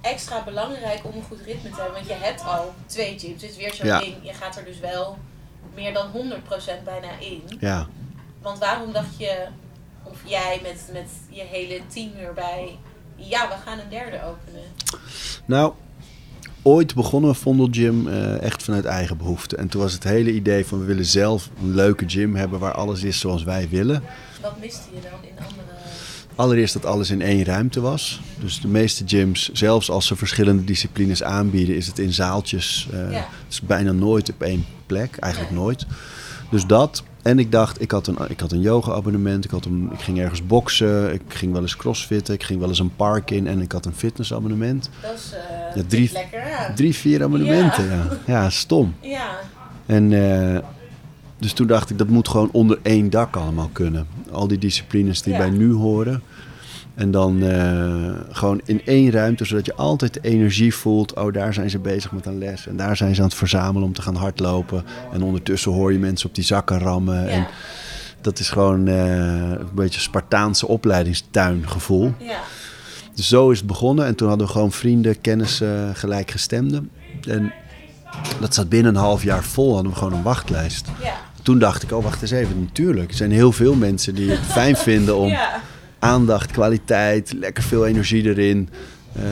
extra 0.00 0.44
belangrijk 0.44 1.00
om 1.04 1.16
een 1.16 1.22
goed 1.22 1.40
ritme 1.46 1.70
te 1.70 1.76
hebben? 1.76 1.94
Want 1.94 2.06
je 2.06 2.14
hebt 2.18 2.44
al 2.44 2.74
twee 2.86 3.18
gyms. 3.18 3.42
Het 3.42 3.50
is 3.50 3.56
weer 3.56 3.74
zo'n 3.74 3.86
Ja. 3.86 3.98
ding. 4.00 4.14
Je 4.22 4.32
gaat 4.32 4.56
er 4.56 4.64
dus 4.64 4.78
wel 4.80 5.18
meer 5.74 5.92
dan 5.94 6.10
100% 6.10 6.84
bijna 6.84 7.08
in. 7.20 7.42
ja. 7.60 7.86
Want 8.42 8.58
waarom 8.58 8.92
dacht 8.92 9.18
je 9.18 9.46
of 10.02 10.18
jij 10.24 10.60
met, 10.62 10.88
met 10.92 11.08
je 11.30 11.42
hele 11.42 11.80
team 11.86 12.10
erbij, 12.14 12.78
ja, 13.16 13.48
we 13.48 13.54
gaan 13.64 13.78
een 13.78 13.88
derde 13.88 14.16
openen? 14.24 14.62
Nou, 15.44 15.72
ooit 16.62 16.94
begonnen 16.94 17.30
we 17.30 17.36
Vondel 17.36 17.68
Gym 17.70 18.08
eh, 18.08 18.42
echt 18.42 18.62
vanuit 18.62 18.84
eigen 18.84 19.16
behoefte. 19.16 19.56
En 19.56 19.68
toen 19.68 19.80
was 19.80 19.92
het 19.92 20.04
hele 20.04 20.32
idee 20.32 20.66
van 20.66 20.78
we 20.78 20.84
willen 20.84 21.04
zelf 21.04 21.50
een 21.62 21.74
leuke 21.74 22.04
gym 22.08 22.34
hebben 22.34 22.58
waar 22.58 22.72
alles 22.74 23.02
is 23.02 23.18
zoals 23.18 23.42
wij 23.42 23.68
willen. 23.68 24.02
Wat 24.42 24.58
miste 24.60 24.88
je 24.94 25.00
dan 25.00 25.20
in 25.22 25.44
andere... 25.44 25.65
Allereerst 26.36 26.72
dat 26.74 26.86
alles 26.86 27.10
in 27.10 27.22
één 27.22 27.44
ruimte 27.44 27.80
was. 27.80 28.20
Dus 28.40 28.60
de 28.60 28.68
meeste 28.68 29.04
gyms, 29.06 29.50
zelfs 29.52 29.90
als 29.90 30.06
ze 30.06 30.16
verschillende 30.16 30.64
disciplines 30.64 31.22
aanbieden, 31.22 31.76
is 31.76 31.86
het 31.86 31.98
in 31.98 32.12
zaaltjes. 32.12 32.88
eh, 32.92 32.98
Ja. 33.10 33.16
Het 33.16 33.26
is 33.52 33.60
bijna 33.60 33.92
nooit 33.92 34.30
op 34.30 34.42
één 34.42 34.64
plek, 34.86 35.16
eigenlijk 35.16 35.52
nooit. 35.54 35.86
Dus 36.50 36.66
dat. 36.66 37.02
En 37.22 37.38
ik 37.38 37.52
dacht, 37.52 37.80
ik 37.80 37.90
had 37.90 38.06
een, 38.06 38.16
ik 38.28 38.40
had 38.40 38.52
een 38.52 38.60
yoga-abonnement, 38.60 39.44
ik, 39.44 39.50
had 39.50 39.64
een, 39.64 39.90
ik 39.92 40.00
ging 40.00 40.18
ergens 40.20 40.46
boksen, 40.46 41.12
ik 41.14 41.20
ging 41.28 41.52
wel 41.52 41.62
eens 41.62 41.76
crossfitten, 41.76 42.34
ik 42.34 42.42
ging 42.42 42.60
wel 42.60 42.68
eens 42.68 42.78
een 42.78 42.96
park 42.96 43.30
in 43.30 43.46
en 43.46 43.60
ik 43.60 43.72
had 43.72 43.86
een 43.86 43.94
fitnessabonnement. 43.94 44.90
Dat 45.02 45.14
is 45.14 45.32
eh, 45.32 45.76
Ja, 45.76 45.82
drie- 45.88 46.10
lekker, 46.12 46.48
ja. 46.48 46.72
Drie, 46.74 46.94
vier 46.94 47.22
abonnementen, 47.22 47.84
ja. 47.86 48.08
Ja, 48.26 48.50
stom. 48.50 48.94
Ja, 49.00 49.28
En 49.86 50.12
eh, 50.12 50.62
dus 51.38 51.52
toen 51.52 51.66
dacht 51.66 51.90
ik, 51.90 51.98
dat 51.98 52.08
moet 52.08 52.28
gewoon 52.28 52.48
onder 52.52 52.78
één 52.82 53.10
dak 53.10 53.36
allemaal 53.36 53.70
kunnen. 53.72 54.06
Al 54.30 54.48
die 54.48 54.58
disciplines 54.58 55.22
die 55.22 55.32
Ja. 55.32 55.38
bij 55.38 55.50
nu 55.50 55.72
horen. 55.72 56.22
En 56.94 57.10
dan 57.10 57.42
eh, 57.42 58.10
gewoon 58.30 58.60
in 58.64 58.80
één 58.84 59.10
ruimte, 59.10 59.44
zodat 59.44 59.66
je 59.66 59.74
altijd 59.74 60.14
de 60.14 60.20
energie 60.22 60.74
voelt. 60.74 61.14
Oh, 61.14 61.32
daar 61.32 61.54
zijn 61.54 61.70
ze 61.70 61.78
bezig 61.78 62.12
met 62.12 62.26
een 62.26 62.38
les. 62.38 62.66
En 62.66 62.76
daar 62.76 62.96
zijn 62.96 63.14
ze 63.14 63.20
aan 63.20 63.26
het 63.26 63.36
verzamelen 63.36 63.82
om 63.88 63.92
te 63.92 64.02
gaan 64.02 64.14
hardlopen. 64.16 64.84
En 65.12 65.22
ondertussen 65.22 65.72
hoor 65.72 65.92
je 65.92 65.98
mensen 65.98 66.28
op 66.28 66.34
die 66.34 66.44
zakken 66.44 66.78
rammen. 66.78 67.28
En 67.28 67.46
dat 68.20 68.38
is 68.38 68.48
gewoon 68.50 68.86
eh, 68.88 69.50
een 69.50 69.68
beetje 69.74 70.00
Spartaanse 70.00 70.66
opleidingstuingevoel. 70.68 72.12
ja. 72.18 72.38
Dus 73.14 73.28
zo 73.28 73.50
is 73.50 73.58
het 73.58 73.66
begonnen. 73.66 74.06
En 74.06 74.14
toen 74.14 74.28
hadden 74.28 74.46
we 74.46 74.52
gewoon 74.52 74.72
vrienden, 74.72 75.20
kennissen, 75.20 75.94
gelijkgestemden. 75.96 76.90
En 77.28 77.52
dat 78.40 78.54
zat 78.54 78.68
binnen 78.68 78.94
een 78.94 79.00
half 79.00 79.22
jaar 79.22 79.44
vol. 79.44 79.74
Hadden 79.74 79.92
we 79.92 79.98
gewoon 79.98 80.12
een 80.12 80.22
wachtlijst. 80.22 80.88
ja. 81.02 81.14
Toen 81.46 81.58
dacht 81.58 81.82
ik, 81.82 81.92
oh 81.92 82.02
wacht 82.02 82.22
eens 82.22 82.30
even. 82.30 82.60
Natuurlijk, 82.60 83.10
er 83.10 83.16
zijn 83.16 83.30
heel 83.32 83.52
veel 83.52 83.74
mensen 83.74 84.14
die 84.14 84.30
het 84.30 84.38
fijn 84.46 84.76
vinden 84.88 85.16
om 85.16 85.28
ja. 85.28 85.60
aandacht, 85.98 86.50
kwaliteit, 86.50 87.32
lekker 87.38 87.62
veel 87.62 87.86
energie 87.86 88.24
erin. 88.24 88.68
eh, 89.12 89.22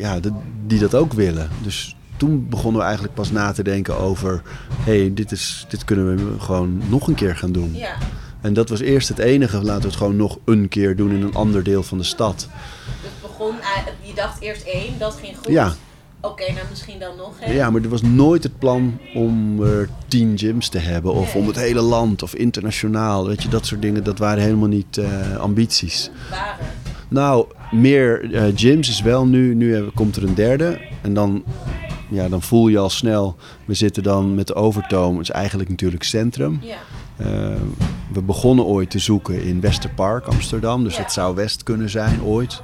ja, 0.00 0.20
de- 0.20 0.32
die 0.66 0.78
dat 0.78 0.94
ook 0.94 1.12
willen. 1.12 1.48
Dus 1.62 1.96
toen 2.16 2.46
begonnen 2.48 2.80
we 2.80 2.86
eigenlijk 2.86 3.14
pas 3.14 3.30
na 3.30 3.52
te 3.52 3.62
denken 3.62 3.98
over... 3.98 4.42
hé, 4.72 4.98
hey, 5.00 5.14
dit, 5.14 5.32
is, 5.32 5.66
dit 5.68 5.84
kunnen 5.84 6.16
we 6.16 6.40
gewoon 6.40 6.82
nog 6.88 7.08
een 7.08 7.14
keer 7.14 7.36
gaan 7.36 7.52
doen. 7.52 7.74
ja. 7.74 7.94
En 8.40 8.52
dat 8.52 8.68
was 8.68 8.80
eerst 8.80 9.08
het 9.08 9.18
enige. 9.18 9.62
Laten 9.62 9.82
we 9.82 9.86
het 9.88 9.96
gewoon 9.96 10.16
nog 10.16 10.38
een 10.44 10.68
keer 10.68 10.96
doen 10.96 11.10
in 11.10 11.22
een 11.22 11.34
ander 11.34 11.62
deel 11.62 11.82
van 11.82 11.98
de 11.98 12.04
stad. 12.04 12.48
Het 13.02 13.10
begon, 13.22 13.60
eigenlijk- 13.60 13.96
je 14.02 14.14
dacht 14.14 14.40
eerst 14.40 14.62
één, 14.62 14.98
dat 14.98 15.18
ging 15.22 15.36
goed. 15.36 15.52
Ja. 15.52 15.72
Oké, 16.20 16.52
nou 16.52 16.64
misschien 16.70 16.98
dan 16.98 17.16
nog 17.16 17.38
één. 17.40 17.54
Ja, 17.54 17.70
maar 17.70 17.82
er 17.82 17.88
was 17.88 18.02
nooit 18.02 18.42
het 18.42 18.58
plan 18.58 18.98
om 19.14 19.62
er 19.62 19.88
tien 20.08 20.38
gyms 20.38 20.68
te 20.68 20.78
hebben. 20.78 21.12
Of 21.12 21.34
Nee. 21.34 21.42
om 21.42 21.46
het 21.48 21.56
hele 21.56 21.80
land 21.80 22.22
of 22.22 22.34
internationaal. 22.34 23.26
Weet 23.26 23.42
je, 23.42 23.48
dat 23.48 23.66
soort 23.66 23.82
dingen. 23.82 24.04
Dat 24.04 24.18
waren 24.18 24.42
helemaal 24.42 24.68
niet 24.68 24.98
eh, 24.98 25.36
ambities. 25.36 26.10
Waren. 26.30 26.66
Nou, 27.08 27.46
meer 27.70 28.34
eh, 28.34 28.42
gyms 28.54 28.88
is 28.88 29.00
wel 29.02 29.26
nu. 29.26 29.54
Nu 29.54 29.74
hebben- 29.74 29.92
komt 29.94 30.16
er 30.16 30.22
een 30.22 30.34
derde. 30.34 30.80
En 31.02 31.14
dan, 31.14 31.44
ja, 32.10 32.28
dan 32.28 32.42
voel 32.42 32.68
je 32.68 32.78
al 32.78 32.90
snel. 32.90 33.36
We 33.64 33.74
zitten 33.74 34.02
dan 34.02 34.34
met 34.34 34.46
de 34.46 34.54
Overtoom. 34.54 35.12
Het 35.18 35.28
is 35.28 35.34
eigenlijk 35.34 35.68
natuurlijk 35.68 36.02
centrum. 36.02 36.60
Ja. 36.62 36.76
Eh, 37.16 37.60
we 38.12 38.22
begonnen 38.22 38.64
ooit 38.64 38.90
te 38.90 38.98
zoeken 38.98 39.42
in 39.42 39.60
Westerpark, 39.60 40.26
Amsterdam. 40.26 40.84
Dus 40.84 40.96
Ja. 40.96 41.02
het 41.02 41.12
zou 41.12 41.34
West 41.34 41.62
kunnen 41.62 41.90
zijn 41.90 42.22
ooit. 42.22 42.62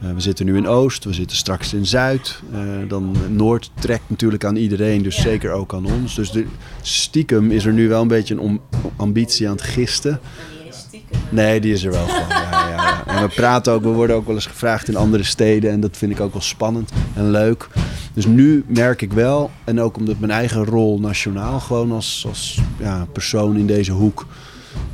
Eh, 0.00 0.10
we 0.14 0.20
zitten 0.20 0.46
nu 0.46 0.56
in 0.56 0.66
Oost, 0.66 1.04
we 1.04 1.12
zitten 1.12 1.36
straks 1.36 1.74
in 1.74 1.86
Zuid. 1.86 2.40
Eh, 2.52 2.58
dan 2.88 3.16
Noord 3.28 3.70
trekt 3.80 4.02
natuurlijk 4.06 4.44
aan 4.44 4.56
iedereen, 4.56 5.02
dus 5.02 5.16
Ja. 5.16 5.22
zeker 5.22 5.50
ook 5.52 5.74
aan 5.74 5.84
ons. 5.86 6.14
Dus 6.14 6.30
de, 6.30 6.46
stiekem 6.82 7.50
is 7.50 7.64
er 7.64 7.72
nu 7.72 7.88
wel 7.88 8.02
een 8.02 8.08
beetje 8.08 8.34
een 8.34 8.40
om- 8.40 8.60
ambitie 8.96 9.46
aan 9.48 9.54
het 9.54 9.62
gisten. 9.62 10.10
En 10.12 10.18
die 10.62 10.68
is 10.68 10.76
stiekem. 10.78 11.18
Nee, 11.30 11.60
die 11.60 11.72
is 11.72 11.84
er 11.84 11.90
wel. 11.90 12.06
Ja, 12.06 12.26
ja, 12.28 12.68
ja. 12.70 13.06
En 13.06 13.22
we 13.22 13.34
praten 13.34 13.72
ook, 13.72 13.82
we 13.82 13.88
worden 13.88 14.16
ook 14.16 14.26
wel 14.26 14.34
eens 14.34 14.46
gevraagd 14.46 14.88
in 14.88 14.96
andere 14.96 15.22
steden. 15.22 15.70
En 15.70 15.80
dat 15.80 15.96
vind 15.96 16.12
ik 16.12 16.20
ook 16.20 16.32
wel 16.32 16.42
spannend 16.42 16.90
en 17.14 17.30
leuk. 17.30 17.68
Dus 18.14 18.26
nu 18.26 18.64
merk 18.66 19.02
ik 19.02 19.12
wel, 19.12 19.50
en 19.64 19.80
ook 19.80 19.96
omdat 19.96 20.18
mijn 20.18 20.32
eigen 20.32 20.64
rol 20.64 21.00
nationaal 21.00 21.60
gewoon 21.60 21.92
als, 21.92 22.24
als 22.28 22.60
ja, 22.78 23.06
persoon 23.12 23.56
in 23.56 23.66
deze 23.66 23.92
hoek 23.92 24.26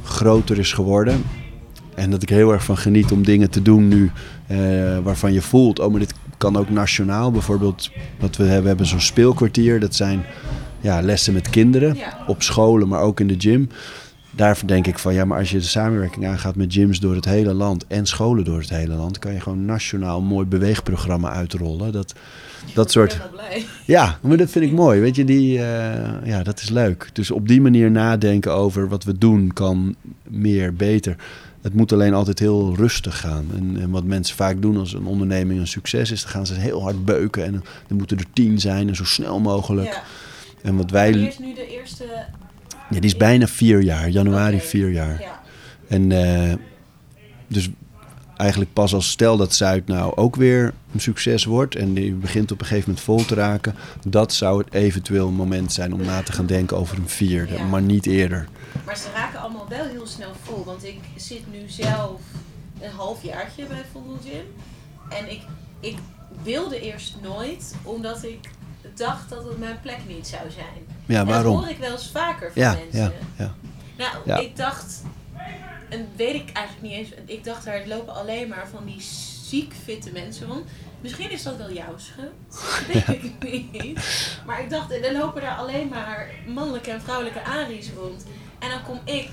groter 0.03 0.59
is 0.59 0.73
geworden. 0.73 1.23
En 1.95 2.11
dat 2.11 2.23
ik 2.23 2.29
heel 2.29 2.53
erg 2.53 2.65
van 2.65 2.77
geniet 2.77 3.13
om 3.13 3.25
dingen 3.25 3.51
te 3.51 3.63
doen 3.63 3.89
nu 3.89 4.11
eh, 4.47 4.99
waarvan 5.03 5.33
je 5.33 5.43
voelt, 5.43 5.79
oh 5.79 5.91
maar 5.91 6.01
dit 6.01 6.15
kan 6.37 6.57
ook 6.57 6.71
nationaal. 6.71 7.31
Bijvoorbeeld 7.31 7.91
wat 8.19 8.37
we 8.37 8.43
hebben, 8.43 8.63
we 8.63 8.69
hebben 8.69 8.87
zo'n 8.87 9.01
speelkwartier. 9.01 9.81
Dat 9.81 9.95
zijn 9.95 10.25
ja, 10.81 11.01
lessen 11.01 11.33
met 11.33 11.51
kinderen 11.51 11.97
op 12.27 12.43
scholen, 12.43 12.89
maar 12.89 13.01
ook 13.01 13.21
in 13.21 13.29
de 13.29 13.35
gym. 13.39 13.69
Daar 14.31 14.59
denk 14.67 14.87
ik 14.87 14.99
van, 14.99 15.15
ja, 15.15 15.25
maar 15.25 15.39
als 15.39 15.51
je 15.51 15.59
de 15.59 15.65
samenwerking 15.65 16.27
aangaat 16.27 16.57
met 16.57 16.73
gyms 16.73 17.01
door 17.01 17.15
het 17.15 17.25
hele 17.25 17.55
land 17.55 17.87
en 17.87 18.07
scholen 18.07 18.45
door 18.45 18.59
het 18.59 18.69
hele 18.69 18.95
land, 18.95 19.19
kan 19.19 19.33
je 19.33 19.41
gewoon 19.41 19.65
nationaal 19.65 20.19
een 20.19 20.25
mooi 20.25 20.47
beweegprogramma 20.47 21.31
uitrollen. 21.31 21.93
Dat, 21.93 22.15
dat 22.75 22.91
soort. 22.91 23.21
Ja, 23.85 24.19
maar 24.23 24.37
dat 24.37 24.51
vind 24.51 24.65
ik 24.65 24.73
mooi. 24.73 25.01
Weet 25.01 25.17
je, 25.17 25.25
die, 25.25 25.59
eh, 25.59 26.27
ja, 26.27 26.43
dat 26.43 26.61
is 26.61 26.69
leuk. 26.69 27.11
Dus 27.13 27.31
op 27.31 27.49
die 27.49 27.61
manier 27.61 27.91
nadenken 27.91 28.53
over 28.53 28.89
wat 28.89 29.05
we 29.05 29.19
doen 29.19 29.53
kan 29.53 29.95
meer, 30.29 30.75
beter. 30.75 31.17
Het 31.67 31.75
moet 31.75 31.93
alleen 31.93 32.15
altijd 32.15 32.39
heel 32.39 32.75
rustig 32.77 33.21
gaan. 33.21 33.47
En, 33.55 33.77
en 33.81 33.91
wat 33.91 34.05
mensen 34.05 34.37
vaak 34.37 34.63
doen 34.63 34.77
als 34.77 34.93
een 34.93 35.07
onderneming 35.07 35.61
een 35.61 35.67
succes 35.67 36.11
is, 36.11 36.23
dan 36.23 36.31
gaan 36.31 36.47
ze 36.47 36.55
heel 36.55 36.83
hard 36.83 37.05
beuken. 37.05 37.45
En 37.45 37.53
dan 37.87 37.97
moeten 37.97 38.19
er 38.19 38.25
tien 38.33 38.61
zijn 38.61 38.89
en 38.89 38.97
zo 38.97 39.05
snel 39.05 39.41
mogelijk. 39.41 39.93
Ja. 39.93 40.03
En 40.63 40.77
wat 40.77 40.91
wij. 40.91 41.13
Hier 41.13 41.29
is 41.29 41.39
nu 41.39 41.55
de 41.55 41.67
eerste... 41.67 42.05
Ja, 42.91 43.01
die 43.01 43.11
is 43.11 43.17
bijna 43.17 43.47
vier 43.47 43.83
jaar, 43.83 44.09
januari 44.09 44.61
vier 44.61 44.91
jaar. 44.91 45.21
Ja. 45.21 45.41
En 45.89 46.13
eh, 46.13 46.55
dus 47.47 47.71
eigenlijk 48.37 48.73
pas 48.73 48.95
als 48.95 49.11
stel 49.11 49.37
dat 49.37 49.55
Zuid 49.55 49.87
nou 49.87 50.17
ook 50.17 50.37
weer 50.37 50.73
een 50.93 51.01
succes 51.01 51.45
wordt 51.45 51.77
en 51.77 51.95
die 51.95 52.13
begint 52.13 52.53
op 52.53 52.61
een 52.61 52.67
gegeven 52.67 52.89
moment 52.89 53.05
vol 53.05 53.25
te 53.25 53.35
raken, 53.35 53.75
dat 54.07 54.33
zou 54.33 54.59
het 54.59 54.75
eventueel 54.75 55.31
moment 55.31 55.73
zijn 55.73 55.95
om 55.95 56.03
na 56.03 56.23
te 56.23 56.33
gaan 56.33 56.47
denken 56.47 56.77
over 56.77 56.99
een 56.99 57.09
vierde, 57.09 57.55
Ja. 57.55 57.65
maar 57.65 57.83
niet 57.83 58.07
eerder. 58.07 58.49
Maar 58.85 58.97
ze 58.97 59.11
raken 59.15 59.41
allemaal 59.41 59.69
wel 59.69 59.85
heel 59.85 60.07
snel 60.07 60.33
vol. 60.43 60.65
Want 60.65 60.85
ik 60.85 61.01
zit 61.17 61.53
nu 61.53 61.69
zelf 61.69 62.21
een 62.81 62.91
halfjaartje 62.91 63.65
bij 63.67 63.85
Vondel 63.93 64.19
Gym. 64.25 64.55
En 65.09 65.31
ik, 65.31 65.43
ik 65.81 65.97
wilde 66.43 66.81
eerst 66.81 67.15
nooit, 67.23 67.75
omdat 67.83 68.25
ik 68.25 68.49
dacht 68.95 69.29
dat 69.31 69.45
het 69.45 69.59
mijn 69.59 69.81
plek 69.81 69.99
niet 70.07 70.27
zou 70.27 70.51
zijn. 70.51 70.87
Ja, 71.07 71.21
En 71.21 71.27
waarom? 71.27 71.55
dat 71.55 71.63
hoor 71.65 71.73
ik 71.73 71.79
wel 71.79 71.93
eens 71.93 72.11
vaker 72.11 72.53
van 72.53 72.63
Ja, 72.63 72.73
mensen. 72.73 72.99
ja, 73.01 73.13
ja. 73.45 73.55
Nou, 73.97 74.17
Ja. 74.25 74.37
ik 74.39 74.57
dacht, 74.57 75.03
en 75.89 76.09
weet 76.17 76.35
ik 76.35 76.51
eigenlijk 76.53 76.87
niet 76.87 76.93
eens, 76.93 77.09
ik 77.25 77.45
dacht 77.45 77.65
daar 77.65 77.87
lopen 77.87 78.15
alleen 78.15 78.49
maar 78.49 78.69
van 78.69 78.85
die 78.85 79.01
ziek 79.43 79.75
fitte 79.85 80.13
mensen 80.13 80.47
rond. 80.47 80.69
Misschien 81.01 81.31
is 81.31 81.43
dat 81.43 81.57
wel 81.57 81.73
jouw 81.73 81.99
schuld, 81.99 82.65
weet 82.93 83.09
ik 83.23 83.73
niet. 83.73 84.01
Maar 84.47 84.61
ik 84.63 84.71
dacht, 84.71 84.93
er 84.93 85.13
lopen 85.13 85.41
daar 85.43 85.57
alleen 85.57 85.89
maar 85.89 86.29
mannelijke 86.47 86.91
en 86.91 87.01
vrouwelijke 87.01 87.43
Aries 87.45 87.91
rond. 87.97 88.25
En 88.67 88.73
dan 88.73 88.83
kom 88.83 89.01
ik. 89.05 89.29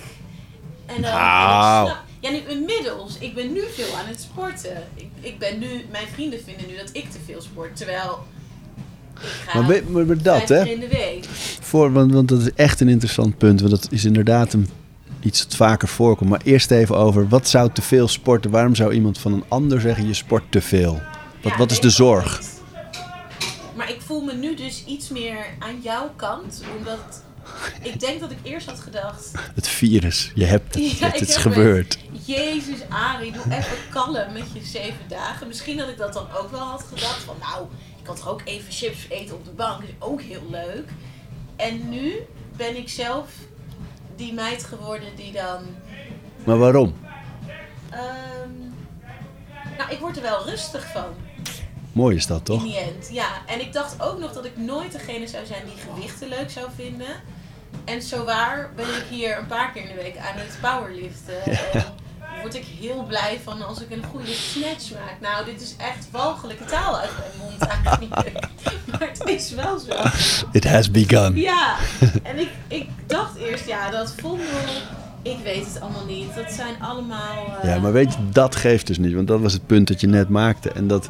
En 0.86 1.02
dan. 1.02 1.12
Nou. 1.12 1.90
en 1.90 1.96
ja, 2.20 2.30
nu 2.30 2.38
inmiddels. 2.38 3.18
Ik 3.18 3.36
ben 3.36 3.54
nu 3.54 3.62
veel 3.74 3.96
aan 3.98 4.06
het 4.06 4.22
sporten. 4.22 4.84
Ik, 4.96 5.10
ik 5.20 5.40
ben 5.40 5.60
nu, 5.60 5.86
mijn 5.92 6.08
vrienden 6.14 6.40
vinden 6.44 6.68
nu 6.68 6.78
dat 6.78 6.90
ik 6.92 7.12
te 7.12 7.18
veel 7.26 7.42
sport. 7.42 7.76
Terwijl. 7.76 8.24
Maar, 9.54 9.84
maar, 9.88 10.06
maar 10.06 10.22
dat, 10.22 10.50
hè? 10.50 10.66
in 10.66 10.80
de 10.80 10.88
week. 10.88 11.26
Voor, 11.62 11.94
want, 11.94 12.12
want 12.12 12.28
dat 12.28 12.42
is 12.42 12.54
echt 12.56 12.80
een 12.80 12.88
interessant 12.88 13.38
punt. 13.38 13.60
Want 13.60 13.72
dat 13.72 13.88
is 13.92 14.06
inderdaad 14.06 14.54
een, 14.54 14.70
iets 15.20 15.44
dat 15.44 15.56
vaker 15.56 15.88
voorkomt. 15.88 16.30
Maar 16.30 16.42
eerst 16.44 16.72
even 16.72 16.98
over, 16.98 17.28
wat 17.28 17.48
zou 17.48 17.70
te 17.74 17.82
veel 17.82 18.08
sporten? 18.08 18.52
Waarom 18.52 18.76
zou 18.76 18.94
iemand 18.94 19.18
van 19.18 19.34
een 19.34 19.44
ander 19.48 19.82
zeggen, 19.82 20.08
je 20.08 20.14
sport 20.14 20.44
te 20.50 20.62
veel? 20.62 21.02
Wat, 21.42 21.52
Ja, 21.52 21.58
wat 21.58 21.72
is 21.72 21.80
de 21.80 21.90
zorg? 21.90 22.42
Maar 23.76 23.90
ik 23.90 24.02
voel 24.02 24.22
me 24.22 24.34
nu 24.34 24.56
dus 24.56 24.84
iets 24.86 25.10
meer 25.10 25.46
aan 25.60 25.80
jouw 25.82 26.12
kant. 26.16 26.64
Omdat 26.78 27.24
ik 27.92 28.00
denk 28.00 28.20
dat 28.20 28.32
ik 28.32 28.38
eerst 28.44 28.68
had 28.68 28.80
gedacht... 28.80 29.32
Het 29.56 29.68
virus, 29.68 30.32
je 30.36 30.46
hebt 30.46 30.74
het, 30.74 30.92
Ja, 31.00 31.10
het 31.10 31.30
is 31.30 31.36
gebeurd. 31.36 32.00
Jezus, 32.26 32.80
Arie, 32.90 33.32
doe 33.32 33.44
even 33.44 33.78
kalm 33.90 34.34
met 34.34 34.46
je 34.54 34.66
zeven 34.66 35.08
dagen. 35.08 35.48
Misschien 35.48 35.78
dat 35.78 35.90
ik 35.90 35.98
dat 35.98 36.14
dan 36.14 36.28
ook 36.38 36.52
wel 36.52 36.60
had 36.60 36.84
gedacht. 36.84 37.24
Van 37.24 37.36
nou, 37.40 37.68
ik 37.98 38.04
kan 38.04 38.16
toch 38.16 38.30
ook 38.30 38.42
even 38.46 38.72
chips 38.72 39.06
eten 39.10 39.36
op 39.36 39.46
de 39.46 39.52
bank. 39.52 39.84
is 39.84 39.90
ook 40.00 40.22
heel 40.22 40.48
leuk. 40.50 40.90
En 41.56 41.90
nu 41.90 42.14
ben 42.56 42.78
ik 42.78 42.90
zelf 42.90 43.30
die 44.16 44.34
meid 44.34 44.64
geworden 44.64 45.16
die 45.16 45.32
dan... 45.32 45.64
Maar 46.44 46.58
waarom? 46.58 46.96
ehm, 47.90 48.50
nou, 49.78 49.92
ik 49.92 50.00
word 50.00 50.16
er 50.16 50.22
wel 50.22 50.46
rustig 50.46 50.92
van. 50.92 51.14
Mooi 51.92 52.16
is 52.16 52.28
dat, 52.28 52.46
toch? 52.46 52.66
In 52.66 52.74
end, 52.74 53.10
ja. 53.12 53.46
En 53.46 53.60
ik 53.60 53.74
dacht 53.74 54.02
ook 54.02 54.20
nog 54.20 54.34
dat 54.34 54.46
ik 54.46 54.58
nooit 54.58 54.92
degene 54.92 55.28
zou 55.28 55.46
zijn 55.46 55.66
die 55.66 55.94
gewichten 55.94 56.28
leuk 56.28 56.50
zou 56.50 56.70
vinden. 56.76 57.08
En 57.86 58.02
zo 58.02 58.24
waar 58.26 58.70
ben 58.76 58.86
ik 58.86 59.04
hier 59.10 59.38
een 59.38 59.46
paar 59.48 59.72
keer 59.72 59.82
in 59.82 59.88
de 59.88 60.02
week 60.02 60.18
aan 60.18 60.36
het 60.38 60.58
powerliften. 60.62 61.44
En 61.44 62.42
word 62.42 62.56
ik 62.56 62.66
heel 62.80 63.04
blij 63.08 63.40
van 63.44 63.62
als 63.68 63.82
ik 63.82 63.92
een 63.92 64.04
goede 64.12 64.34
snatch 64.34 64.92
maak. 64.94 65.16
Nou, 65.22 65.46
dit 65.46 65.62
is 65.62 65.76
echt 65.78 66.08
walgelijke 66.12 66.66
taal 66.66 66.98
uit 67.00 67.10
mijn 67.18 67.32
mond 67.50 67.62
eigenlijk. 67.72 68.48
maar 68.92 69.10
het 69.14 69.24
is 69.26 69.52
wel 69.52 69.80
zo. 69.80 69.94
It 70.52 70.64
has 70.70 70.92
begun. 70.92 71.36
Ja, 71.36 71.76
en 72.24 72.40
ik, 72.40 72.50
ik 72.68 72.90
dacht 73.06 73.36
eerst, 73.38 73.68
ja, 73.68 73.90
dat 73.92 74.14
Vondel, 74.22 74.46
ik 75.22 75.38
weet 75.44 75.66
het 75.66 75.82
allemaal 75.82 76.06
niet. 76.06 76.36
Dat 76.36 76.52
zijn 76.52 76.76
allemaal... 76.82 77.58
eh, 77.62 77.70
Ja, 77.70 77.80
maar 77.80 77.92
weet 77.92 78.14
je, 78.14 78.20
dat 78.30 78.56
geeft 78.56 78.88
dus 78.88 78.98
niet. 78.98 79.14
Want 79.14 79.28
dat 79.28 79.40
was 79.42 79.54
het 79.54 79.66
punt 79.68 79.88
dat 79.88 80.02
je 80.02 80.08
net 80.08 80.30
maakte. 80.30 80.72
En 80.72 80.88
dat, 80.88 81.10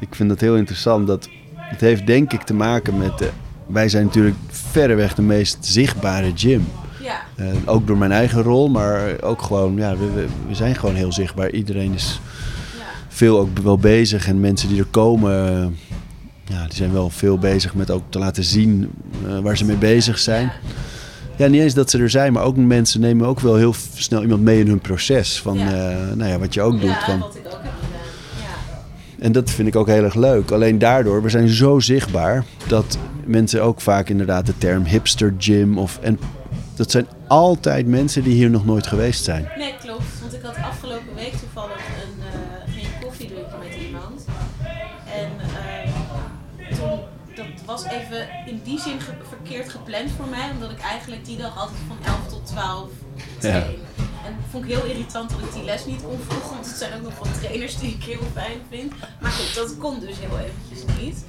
ik 0.00 0.14
vind 0.14 0.28
dat 0.28 0.40
heel 0.40 0.56
interessant. 0.56 1.06
Dat, 1.06 1.28
het 1.54 1.80
heeft 1.80 2.06
denk 2.06 2.32
ik 2.32 2.42
te 2.42 2.54
maken 2.54 2.98
met... 2.98 3.18
De, 3.18 3.30
wij 3.72 3.88
zijn 3.88 4.04
natuurlijk 4.04 4.36
verreweg 4.48 5.14
de 5.14 5.22
meest 5.22 5.56
zichtbare 5.60 6.32
gym. 6.34 6.66
Ja, 7.02 7.20
Eh, 7.36 7.46
ook 7.64 7.86
door 7.86 7.96
mijn 7.96 8.12
eigen 8.12 8.42
rol, 8.42 8.68
maar 8.68 9.22
ook 9.22 9.42
gewoon... 9.42 9.76
Ja, 9.76 9.96
we, 9.96 10.10
we, 10.10 10.26
we 10.48 10.54
zijn 10.54 10.74
gewoon 10.74 10.94
heel 10.94 11.12
zichtbaar. 11.12 11.50
Iedereen 11.50 11.94
is 11.94 12.20
ja. 12.78 12.84
veel 13.08 13.38
ook 13.38 13.58
wel 13.58 13.78
bezig. 13.78 14.26
En 14.28 14.40
mensen 14.40 14.68
die 14.68 14.78
er 14.78 14.86
komen... 14.90 15.32
ja, 16.44 16.64
die 16.64 16.74
zijn 16.76 16.92
wel 16.92 17.10
veel 17.10 17.38
bezig 17.38 17.74
met 17.74 17.90
ook 17.90 18.02
te 18.08 18.18
laten 18.18 18.44
zien 18.44 18.90
eh, 19.26 19.38
waar 19.38 19.56
ze 19.56 19.64
mee 19.64 19.76
bezig 19.76 20.18
zijn. 20.18 20.52
Ja, 21.36 21.46
niet 21.46 21.60
eens 21.60 21.74
dat 21.74 21.90
ze 21.90 21.98
er 21.98 22.10
zijn, 22.10 22.32
maar 22.32 22.42
ook 22.42 22.56
mensen 22.56 23.00
nemen 23.00 23.26
ook 23.26 23.40
wel 23.40 23.56
heel 23.56 23.74
snel 23.94 24.22
iemand 24.22 24.42
mee 24.42 24.60
in 24.60 24.66
hun 24.68 24.80
proces. 24.80 25.40
Van, 25.40 25.58
eh, 25.58 25.66
nou 26.14 26.30
ja, 26.30 26.38
wat 26.38 26.54
je 26.54 26.62
ook 26.62 26.80
doet. 26.80 26.90
Ja, 26.90 27.04
Van, 27.04 27.18
wat 27.18 27.34
ik 27.34 27.46
ook 27.46 27.52
heb 27.52 27.72
gedaan. 27.82 27.98
Ja. 29.18 29.24
en 29.24 29.32
dat 29.32 29.50
vind 29.50 29.68
ik 29.68 29.76
ook 29.76 29.86
heel 29.86 30.04
erg 30.04 30.14
leuk. 30.14 30.50
Alleen 30.50 30.78
daardoor, 30.78 31.22
we 31.22 31.28
zijn 31.28 31.48
zo 31.48 31.78
zichtbaar 31.78 32.44
dat 32.66 32.98
mensen 33.30 33.62
ook 33.62 33.80
vaak 33.80 34.08
inderdaad 34.08 34.46
de 34.46 34.58
term 34.58 34.84
hipster 34.84 35.34
gym 35.38 35.78
of 35.78 35.98
en 36.02 36.18
dat 36.74 36.90
zijn 36.90 37.06
altijd 37.28 37.86
mensen 37.86 38.22
die 38.22 38.34
hier 38.34 38.50
nog 38.50 38.64
nooit 38.64 38.86
geweest 38.86 39.24
zijn. 39.24 39.48
Nee, 39.56 39.74
klopt. 39.76 40.20
Want 40.20 40.34
ik 40.34 40.42
had 40.42 40.56
afgelopen 40.56 41.14
week 41.14 41.32
toevallig 41.32 41.76
een, 41.76 42.22
eh 42.24 42.74
ging 42.74 42.86
koffiedrinkje 43.00 43.56
met 43.68 43.74
iemand. 43.86 44.24
En 45.14 45.30
eh, 45.40 46.76
toen, 46.76 46.98
dat 47.34 47.46
was 47.66 47.84
even 47.84 48.28
in 48.46 48.60
die 48.64 48.80
zin 48.80 49.00
ge- 49.00 49.12
verkeerd 49.28 49.68
gepland 49.68 50.10
voor 50.16 50.28
mij. 50.28 50.50
Omdat 50.54 50.70
ik 50.70 50.80
eigenlijk 50.80 51.24
die 51.24 51.36
dag 51.36 51.58
altijd 51.58 51.78
van 51.88 51.96
11 52.06 52.28
tot 52.28 52.46
12 52.46 52.88
train. 53.38 53.64
En 54.26 54.32
vond 54.50 54.64
ik 54.64 54.70
heel 54.70 54.84
irritant 54.84 55.30
dat 55.30 55.38
ik 55.40 55.52
die 55.52 55.64
les 55.64 55.86
niet 55.86 56.02
kon 56.02 56.18
volgen. 56.28 56.50
Want 56.50 56.66
het 56.66 56.76
zijn 56.76 56.94
ook 56.94 57.02
nog 57.02 57.18
wat 57.18 57.28
trainers 57.42 57.78
die 57.78 57.94
ik 57.94 58.02
heel 58.04 58.26
fijn 58.34 58.58
vind. 58.70 58.92
Maar 59.20 59.30
goed, 59.30 59.54
dat 59.54 59.76
kon 59.78 60.00
dus 60.00 60.16
heel 60.18 60.38
eventjes 60.38 60.96
niet. 61.00 61.24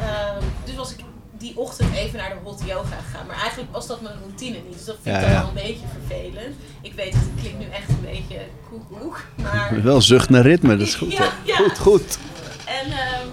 Ehm, 0.00 0.42
dus 0.64 0.74
was 0.74 0.92
ik 0.92 1.00
die 1.42 1.56
ochtend 1.58 1.94
even 1.94 2.18
naar 2.18 2.28
de 2.28 2.36
hot 2.42 2.60
yoga 2.66 2.96
gegaan. 3.06 3.26
Maar 3.26 3.36
eigenlijk 3.40 3.72
was 3.72 3.86
dat 3.86 4.00
mijn 4.00 4.14
routine 4.22 4.58
niet. 4.66 4.72
Dus 4.76 4.84
dat 4.84 4.96
vind 5.02 5.16
ik 5.16 5.22
Ja, 5.22 5.28
dan 5.28 5.30
ja. 5.36 5.38
wel 5.40 5.48
een 5.48 5.54
beetje 5.68 5.86
vervelend. 5.98 6.56
Ik 6.82 6.92
weet 6.94 7.12
het, 7.14 7.22
het 7.22 7.40
klinkt 7.40 7.58
nu 7.58 7.66
echt 7.66 7.88
een 7.88 8.00
beetje 8.00 8.38
koekoek. 8.70 9.24
Maar 9.36 9.82
Wel 9.82 10.00
zucht 10.00 10.30
naar 10.30 10.42
ritme, 10.42 10.76
dat 10.76 10.86
is 10.86 10.94
goed. 10.94 11.12
Ja. 11.12 11.56
Goed, 11.56 11.78
goed. 11.78 12.18
en 12.66 12.86
ehm, 12.92 13.28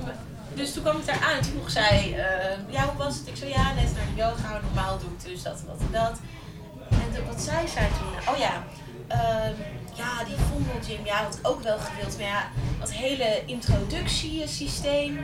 dus 0.55 0.73
toen 0.73 0.83
kwam 0.83 0.97
ik 0.97 1.05
daar 1.05 1.19
aan 1.21 1.35
en 1.37 1.41
toen 1.41 1.51
vroeg 1.51 1.69
zij, 1.71 1.97
ehm, 2.17 2.59
ja 2.69 2.83
hoe 2.85 2.97
was 2.97 3.17
het? 3.17 3.27
Ik 3.27 3.35
zo, 3.35 3.45
ja 3.45 3.73
net 3.73 3.93
naar 3.95 4.05
de 4.15 4.21
yoga, 4.21 4.59
normaal 4.63 4.97
doe 4.99 5.09
ik 5.09 5.33
dus 5.33 5.43
dat 5.43 5.59
en 5.59 5.65
dat 5.67 5.79
en 5.79 5.91
dat. 5.91 6.19
En 6.89 7.15
toen- 7.15 7.25
wat 7.27 7.41
zij 7.41 7.63
zei 7.75 7.85
toen, 7.87 8.33
oh 8.33 8.39
ja, 8.39 8.63
ehm, 9.07 9.53
ja 9.95 10.23
die 10.23 10.35
Vondel 10.51 10.73
Gym, 10.87 11.05
ja 11.05 11.23
had 11.23 11.39
ook 11.41 11.61
wel 11.63 11.77
gewild. 11.77 12.17
Maar 12.17 12.27
ja, 12.27 12.47
dat 12.79 12.91
hele 12.91 13.41
introductiesysteem. 13.45 15.19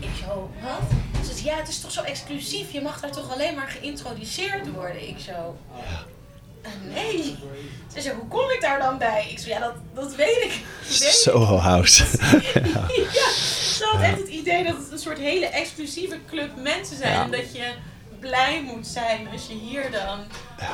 Ik 0.00 0.08
zo, 0.26 0.50
wat? 0.62 1.24
Ze 1.26 1.32
zei, 1.34 1.44
ja 1.44 1.56
het 1.56 1.68
is 1.68 1.80
toch 1.80 1.90
zo 1.90 2.02
exclusief, 2.02 2.72
je 2.72 2.80
mag 2.80 3.00
daar 3.00 3.10
toch 3.12 3.32
alleen 3.32 3.54
maar 3.54 3.68
geïntroduceerd 3.68 4.72
worden? 4.72 5.08
Ik 5.08 5.16
zo, 5.18 5.56
"Eh, 6.62 6.70
nee. 6.94 7.36
Ze 7.94 8.00
zei, 8.00 8.14
hoe 8.14 8.28
kom 8.28 8.50
ik 8.50 8.60
daar 8.60 8.78
dan 8.78 8.98
bij? 8.98 9.26
Ik 9.30 9.38
zo, 9.38 9.48
ja 9.48 9.58
dat, 9.58 9.74
dat 9.94 10.14
weet 10.14 10.42
ik. 10.42 10.60
Weet 10.88 11.02
ik 11.02 11.08
Soho 11.08 11.56
House. 11.56 12.04
ja, 13.12 13.30
ze 13.76 13.88
had 13.92 14.00
echt 14.02 14.18
het 14.18 14.28
idee 14.28 14.64
dat 14.64 14.76
het 14.76 14.92
een 14.92 14.98
soort 14.98 15.18
hele 15.18 15.46
exclusieve 15.46 16.18
club 16.28 16.50
mensen 16.62 16.96
zijn. 16.96 17.12
Ja. 17.12 17.24
En 17.24 17.30
dat 17.30 17.52
je 17.56 17.72
blij 18.20 18.62
moet 18.62 18.86
zijn 18.86 19.28
als 19.32 19.46
je 19.46 19.54
hier 19.54 19.90
dan 19.90 20.18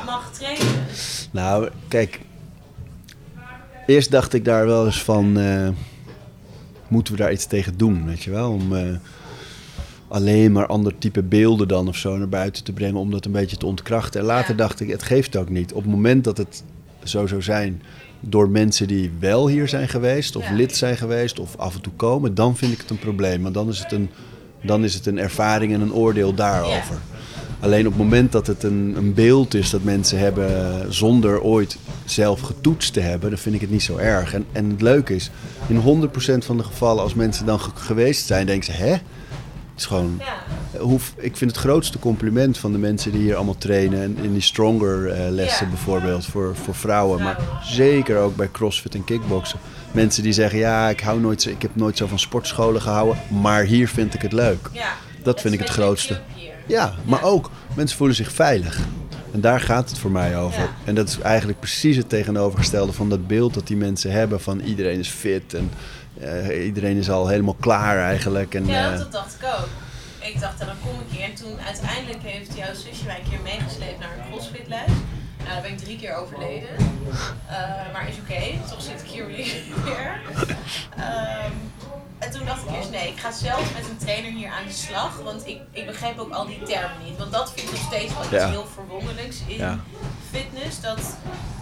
mag 0.06 0.32
trainen. 0.32 0.86
Nou, 1.30 1.70
kijk. 1.88 2.20
Eerst 3.86 4.10
dacht 4.10 4.32
ik 4.32 4.44
daar 4.44 4.66
wel 4.66 4.86
eens 4.86 5.02
van... 5.02 5.38
eh, 5.38 5.68
moeten 6.92 7.14
we 7.14 7.20
daar 7.20 7.32
iets 7.32 7.46
tegen 7.46 7.76
doen, 7.76 8.06
weet 8.06 8.22
je 8.22 8.30
wel? 8.30 8.50
Om 8.52 8.76
eh, 8.76 8.82
alleen 10.08 10.52
maar 10.52 10.66
ander 10.66 10.98
type 10.98 11.22
beelden 11.22 11.68
dan 11.68 11.88
of 11.88 11.96
zo 11.96 12.16
naar 12.16 12.28
buiten 12.28 12.64
te 12.64 12.72
brengen... 12.72 13.00
om 13.00 13.10
dat 13.10 13.24
een 13.24 13.32
beetje 13.32 13.56
te 13.56 13.66
ontkrachten. 13.66 14.20
En 14.20 14.26
later 14.26 14.50
Ja. 14.50 14.56
dacht 14.56 14.80
ik, 14.80 14.88
het 14.90 15.02
geeft 15.02 15.36
ook 15.36 15.48
niet. 15.48 15.72
Op 15.72 15.82
het 15.82 15.90
moment 15.90 16.24
dat 16.24 16.36
het 16.38 16.62
zo 17.04 17.26
zou 17.26 17.42
zijn... 17.42 17.82
door 18.20 18.50
mensen 18.50 18.86
die 18.88 19.10
wel 19.18 19.48
hier 19.48 19.68
zijn 19.68 19.88
geweest... 19.88 20.36
of 20.36 20.48
Ja. 20.48 20.54
lid 20.54 20.76
zijn 20.76 20.96
geweest 20.96 21.38
of 21.38 21.56
af 21.56 21.74
en 21.74 21.80
toe 21.80 21.92
komen... 21.96 22.34
dan 22.34 22.56
vind 22.56 22.72
ik 22.72 22.80
het 22.80 22.90
een 22.90 22.98
probleem. 22.98 23.42
Want 23.42 23.54
dan 23.54 23.68
is 23.68 23.78
het 23.78 23.92
een, 23.92 24.10
dan 24.62 24.84
is 24.84 24.94
het 24.94 25.06
een 25.06 25.18
ervaring 25.18 25.72
en 25.72 25.80
een 25.80 25.92
oordeel 25.94 26.34
daarover. 26.34 26.96
Alleen 27.62 27.86
op 27.86 27.92
het 27.92 28.02
moment 28.02 28.32
dat 28.32 28.46
het 28.46 28.62
een, 28.62 28.94
een 28.96 29.14
beeld 29.14 29.54
is 29.54 29.70
dat 29.70 29.82
mensen 29.82 30.18
hebben 30.18 30.86
zonder 30.94 31.40
ooit 31.40 31.76
zelf 32.04 32.40
getoetst 32.40 32.92
te 32.92 33.00
hebben, 33.00 33.30
dan 33.30 33.38
vind 33.38 33.54
ik 33.54 33.60
het 33.60 33.70
niet 33.70 33.82
zo 33.82 33.96
erg. 33.96 34.34
En, 34.34 34.44
en 34.52 34.70
het 34.70 34.80
leuke 34.82 35.14
is, 35.14 35.30
in 35.66 36.08
100% 36.10 36.38
van 36.38 36.56
de 36.56 36.62
gevallen 36.64 37.02
als 37.02 37.14
mensen 37.14 37.46
dan 37.46 37.60
ge- 37.60 37.70
geweest 37.74 38.26
zijn, 38.26 38.46
denken 38.46 38.64
ze, 38.64 38.72
hè? 38.80 38.90
Het 38.90 39.80
is 39.80 39.86
gewoon, 39.86 40.20
Ja, 40.72 40.78
hoe, 40.80 40.98
ik 41.16 41.36
vind 41.36 41.50
het 41.50 41.60
grootste 41.60 41.98
compliment 41.98 42.58
van 42.58 42.72
de 42.72 42.78
mensen 42.78 43.12
die 43.12 43.20
hier 43.20 43.34
allemaal 43.36 43.58
trainen. 43.58 44.02
En 44.02 44.16
in 44.22 44.32
die 44.32 44.42
stronger 44.42 45.10
eh, 45.10 45.30
lessen 45.30 45.64
Ja. 45.66 45.72
bijvoorbeeld 45.72 46.24
voor, 46.26 46.56
voor 46.64 46.74
vrouwen. 46.74 47.22
Maar 47.22 47.38
zeker 47.64 48.18
ook 48.18 48.36
bij 48.36 48.50
crossfit 48.50 48.94
en 48.94 49.04
kickboksen. 49.04 49.58
Mensen 49.92 50.22
die 50.22 50.32
zeggen, 50.32 50.58
ja, 50.58 50.88
ik, 50.88 51.00
hou 51.00 51.20
nooit, 51.20 51.46
ik 51.46 51.62
heb 51.62 51.76
nooit 51.76 51.96
zo 51.96 52.06
van 52.06 52.18
sportscholen 52.18 52.80
gehouden. 52.80 53.16
Maar 53.42 53.64
hier 53.64 53.88
vind 53.88 54.14
ik 54.14 54.22
het 54.22 54.32
leuk. 54.32 54.68
ja. 54.72 54.92
Dat 55.22 55.40
vind 55.40 55.54
ik 55.54 55.60
het 55.60 55.68
grootste. 55.68 56.20
Ja, 56.66 56.94
maar 57.04 57.22
ook 57.22 57.50
mensen 57.74 57.96
voelen 57.96 58.16
zich 58.16 58.32
veilig. 58.32 58.78
En 59.32 59.40
daar 59.40 59.60
gaat 59.60 59.88
het 59.88 59.98
voor 59.98 60.10
mij 60.10 60.36
over. 60.36 60.60
Ja. 60.60 60.68
En 60.84 60.94
dat 60.94 61.08
is 61.08 61.18
eigenlijk 61.18 61.58
precies 61.58 61.96
het 61.96 62.08
tegenovergestelde 62.08 62.92
van 62.92 63.08
dat 63.08 63.26
beeld 63.26 63.54
dat 63.54 63.66
die 63.66 63.76
mensen 63.76 64.12
hebben 64.12 64.40
van 64.40 64.60
iedereen 64.60 64.98
is 64.98 65.08
fit 65.08 65.54
en 65.54 65.70
eh, 66.20 66.64
iedereen 66.64 66.96
is 66.96 67.10
al 67.10 67.28
helemaal 67.28 67.56
klaar 67.60 67.98
eigenlijk. 67.98 68.54
En, 68.54 68.66
Ja, 68.66 68.92
eh, 68.92 68.98
dat 68.98 69.12
dacht 69.12 69.34
ik 69.40 69.46
ook. 69.46 69.68
Ik 70.18 70.40
dacht, 70.40 70.58
dan 70.58 70.68
kom 70.84 71.00
ik 71.00 71.16
hier. 71.16 71.24
En 71.24 71.34
toen 71.34 71.60
uiteindelijk 71.66 72.22
heeft 72.22 72.56
jouw 72.56 72.74
zusje 72.74 73.04
mij 73.06 73.18
een 73.24 73.30
keer 73.30 73.40
meegesleept 73.42 73.98
naar 73.98 74.10
een 74.18 74.30
crossfitles. 74.30 74.92
Nou, 75.38 75.48
daar 75.54 75.62
ben 75.62 75.70
ik 75.70 75.78
drie 75.78 75.98
keer 75.98 76.14
overleden. 76.14 76.68
Eh, 77.48 77.92
maar 77.92 78.08
is 78.08 78.16
oké, 78.18 78.68
toch 78.70 78.82
zit 78.82 79.00
ik 79.04 79.10
hier 79.10 79.26
weer. 79.26 79.46
Ehm, 80.96 81.52
en 82.24 82.30
toen 82.30 82.46
dacht 82.46 82.62
ik 82.68 82.74
eerst, 82.76 82.90
nee, 82.90 83.08
ik 83.08 83.18
ga 83.18 83.30
zelf 83.32 83.74
met 83.74 83.84
een 83.90 83.96
trainer 83.96 84.30
hier 84.32 84.48
aan 84.48 84.66
de 84.66 84.72
slag. 84.72 85.20
Want 85.24 85.46
ik, 85.46 85.58
ik 85.72 85.86
begreep 85.86 86.18
ook 86.18 86.32
al 86.32 86.46
die 86.46 86.62
termen 86.62 86.96
niet. 87.04 87.18
Want 87.18 87.32
dat 87.32 87.52
vind 87.54 87.66
ik 87.68 87.72
nog 87.74 87.82
steeds 87.92 88.12
wel 88.14 88.22
iets 88.22 88.30
Ja. 88.30 88.48
heel 88.48 88.66
verwonderlijks 88.74 89.36
in 89.46 89.56
Ja. 89.56 89.78
fitness. 90.30 90.80
Dat 90.80 90.96
het 90.96 91.06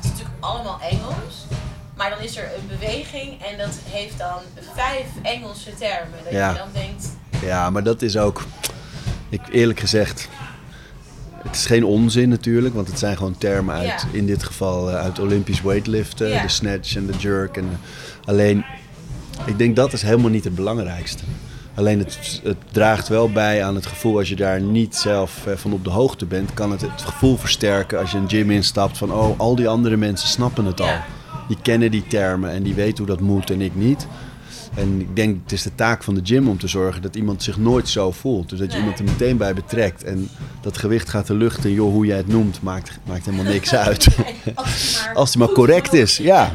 is 0.05 0.09
natuurlijk 0.11 0.37
allemaal 0.41 0.79
Engels. 0.91 1.35
Maar 1.97 2.11
dan 2.11 2.21
is 2.21 2.37
er 2.37 2.45
een 2.59 2.67
beweging 2.79 3.43
en 3.43 3.59
dat 3.59 3.75
heeft 3.85 4.19
dan 4.19 4.39
vijf 4.75 5.07
Engelse 5.23 5.75
termen. 5.75 6.19
Dat 6.25 6.33
Ja. 6.33 6.51
je 6.51 6.57
dan 6.59 6.69
denkt, 6.73 7.09
Ja, 7.45 7.71
maar 7.71 7.83
dat 7.83 8.03
is 8.03 8.17
ook, 8.17 8.43
ik, 9.29 9.41
eerlijk 9.51 9.81
gezegd, 9.81 10.29
het 11.43 11.57
is 11.57 11.67
geen 11.67 11.85
onzin 11.85 12.29
natuurlijk, 12.29 12.75
want 12.75 12.89
het 12.89 12.99
zijn 12.99 13.17
gewoon 13.17 13.39
termen 13.39 13.75
uit, 13.75 13.87
Ja. 13.87 13.99
in 14.13 14.27
dit 14.27 14.43
geval 14.43 14.91
eh, 14.91 14.97
uit 14.97 15.19
Olympisch 15.19 15.61
weightliften, 15.63 16.29
Ja. 16.29 16.43
de 16.43 16.49
snatch 16.49 16.97
en 16.97 17.07
de 17.07 17.13
jerk. 17.19 17.57
En, 17.57 17.81
alleen, 18.25 18.65
ik 19.47 19.59
denk 19.59 19.77
dat 19.77 19.93
is 19.93 20.03
helemaal 20.03 20.31
niet 20.31 20.45
het 20.45 20.55
belangrijkste. 20.55 21.23
Alleen 21.75 21.99
het, 21.99 22.41
het 22.45 22.57
draagt 22.73 23.09
wel 23.09 23.33
bij 23.33 23.65
aan 23.65 23.75
het 23.75 23.87
gevoel 23.87 24.19
als 24.19 24.29
je 24.29 24.37
daar 24.37 24.61
niet 24.61 24.97
zelf 24.97 25.47
eh, 25.47 25.57
van 25.57 25.73
op 25.73 25.85
de 25.85 25.91
hoogte 25.91 26.27
bent, 26.27 26.55
kan 26.55 26.71
het 26.71 26.81
het 26.81 27.03
gevoel 27.03 27.37
versterken 27.37 27.99
als 27.99 28.11
je 28.11 28.19
een 28.19 28.29
gym 28.29 28.51
instapt 28.51 28.99
van 28.99 29.13
oh, 29.13 29.39
al 29.41 29.55
die 29.55 29.69
andere 29.69 29.97
mensen 29.97 30.29
snappen 30.29 30.65
het 30.65 30.81
al. 30.81 30.95
Die 31.49 31.59
kennen 31.63 31.91
die 31.91 32.07
termen 32.07 32.51
en 32.51 32.63
die 32.63 32.75
weten 32.75 32.99
hoe 32.99 33.17
dat 33.17 33.21
moet 33.21 33.51
en 33.51 33.61
ik 33.61 33.75
niet. 33.75 34.07
En 34.75 35.01
ik 35.01 35.17
denk, 35.17 35.39
het 35.43 35.53
is 35.53 35.63
de 35.63 35.75
taak 35.75 36.03
van 36.03 36.15
de 36.15 36.21
gym 36.25 36.49
om 36.49 36.59
te 36.59 36.69
zorgen 36.69 37.03
dat 37.03 37.17
iemand 37.17 37.43
zich 37.43 37.57
nooit 37.59 37.89
zo 37.89 38.11
voelt. 38.11 38.49
Dus 38.49 38.59
dat 38.59 38.67
je 38.67 38.73
Nee. 38.73 38.81
iemand 38.81 38.99
er 38.99 39.05
meteen 39.05 39.37
bij 39.37 39.55
betrekt. 39.55 40.05
En 40.05 40.29
dat 40.61 40.79
gewicht 40.79 41.09
gaat 41.09 41.27
de 41.27 41.35
lucht 41.35 41.65
in. 41.65 41.73
Joh, 41.73 41.93
hoe 41.93 42.07
jij 42.07 42.17
het 42.17 42.29
noemt, 42.29 42.63
maakt, 42.63 42.99
maakt 43.05 43.25
helemaal 43.25 43.53
niks 43.53 43.75
uit. 43.87 44.07
als 44.55 45.03
maar, 45.05 45.15
Als 45.15 45.31
die 45.31 45.41
maar 45.41 45.53
correct 45.53 45.93
is, 45.93 46.17
ja. 46.17 46.53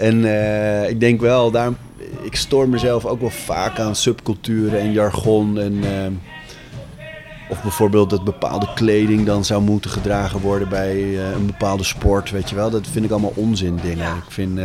En 0.00 0.24
eh, 0.24 0.88
ik 0.88 1.00
denk 1.00 1.20
wel, 1.20 1.50
daar, 1.50 1.70
ik 2.22 2.36
stoor 2.36 2.68
mezelf 2.68 3.06
ook 3.06 3.20
wel 3.20 3.30
vaak 3.30 3.78
aan 3.78 3.96
subculturen 3.96 4.80
en 4.80 4.92
jargon. 4.92 5.58
En, 5.58 5.84
eh, 5.84 6.06
of 7.50 7.62
bijvoorbeeld 7.62 8.10
dat 8.10 8.24
bepaalde 8.24 8.68
kleding 8.74 9.26
dan 9.26 9.44
zou 9.44 9.62
moeten 9.62 9.90
gedragen 9.90 10.40
worden 10.40 10.68
bij 10.68 10.96
eh, 10.96 11.30
een 11.30 11.46
bepaalde 11.46 11.84
sport. 11.84 12.30
Weet 12.30 12.48
je 12.48 12.54
wel, 12.54 12.70
dat 12.70 12.86
vind 12.86 13.04
ik 13.04 13.10
allemaal 13.10 13.32
onzin 13.34 13.78
dingen. 13.82 14.06
Ja. 14.06 14.14
Ik 14.14 14.30
vind, 14.30 14.58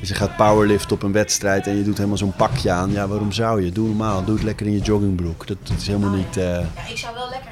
als 0.00 0.08
je 0.08 0.14
gaat 0.14 0.36
powerliften 0.36 0.96
op 0.96 1.02
een 1.02 1.12
wedstrijd 1.12 1.66
en 1.66 1.76
je 1.76 1.84
doet 1.84 1.96
helemaal 1.96 2.18
zo'n 2.18 2.36
pakje 2.36 2.70
aan. 2.70 2.92
Ja, 2.92 3.08
waarom 3.08 3.32
zou 3.32 3.64
je? 3.64 3.72
Doe 3.72 3.86
normaal, 3.86 4.24
doe 4.24 4.34
het 4.34 4.44
lekker 4.44 4.66
in 4.66 4.72
je 4.72 4.80
joggingbroek. 4.80 5.46
Dat, 5.46 5.56
dat 5.62 5.76
is 5.76 5.86
helemaal 5.86 6.10
Oh, 6.10 6.16
niet... 6.16 6.34
Ja, 6.34 6.60
ik 6.88 6.98
zou 6.98 7.14
wel 7.14 7.28
lekker 7.30 7.51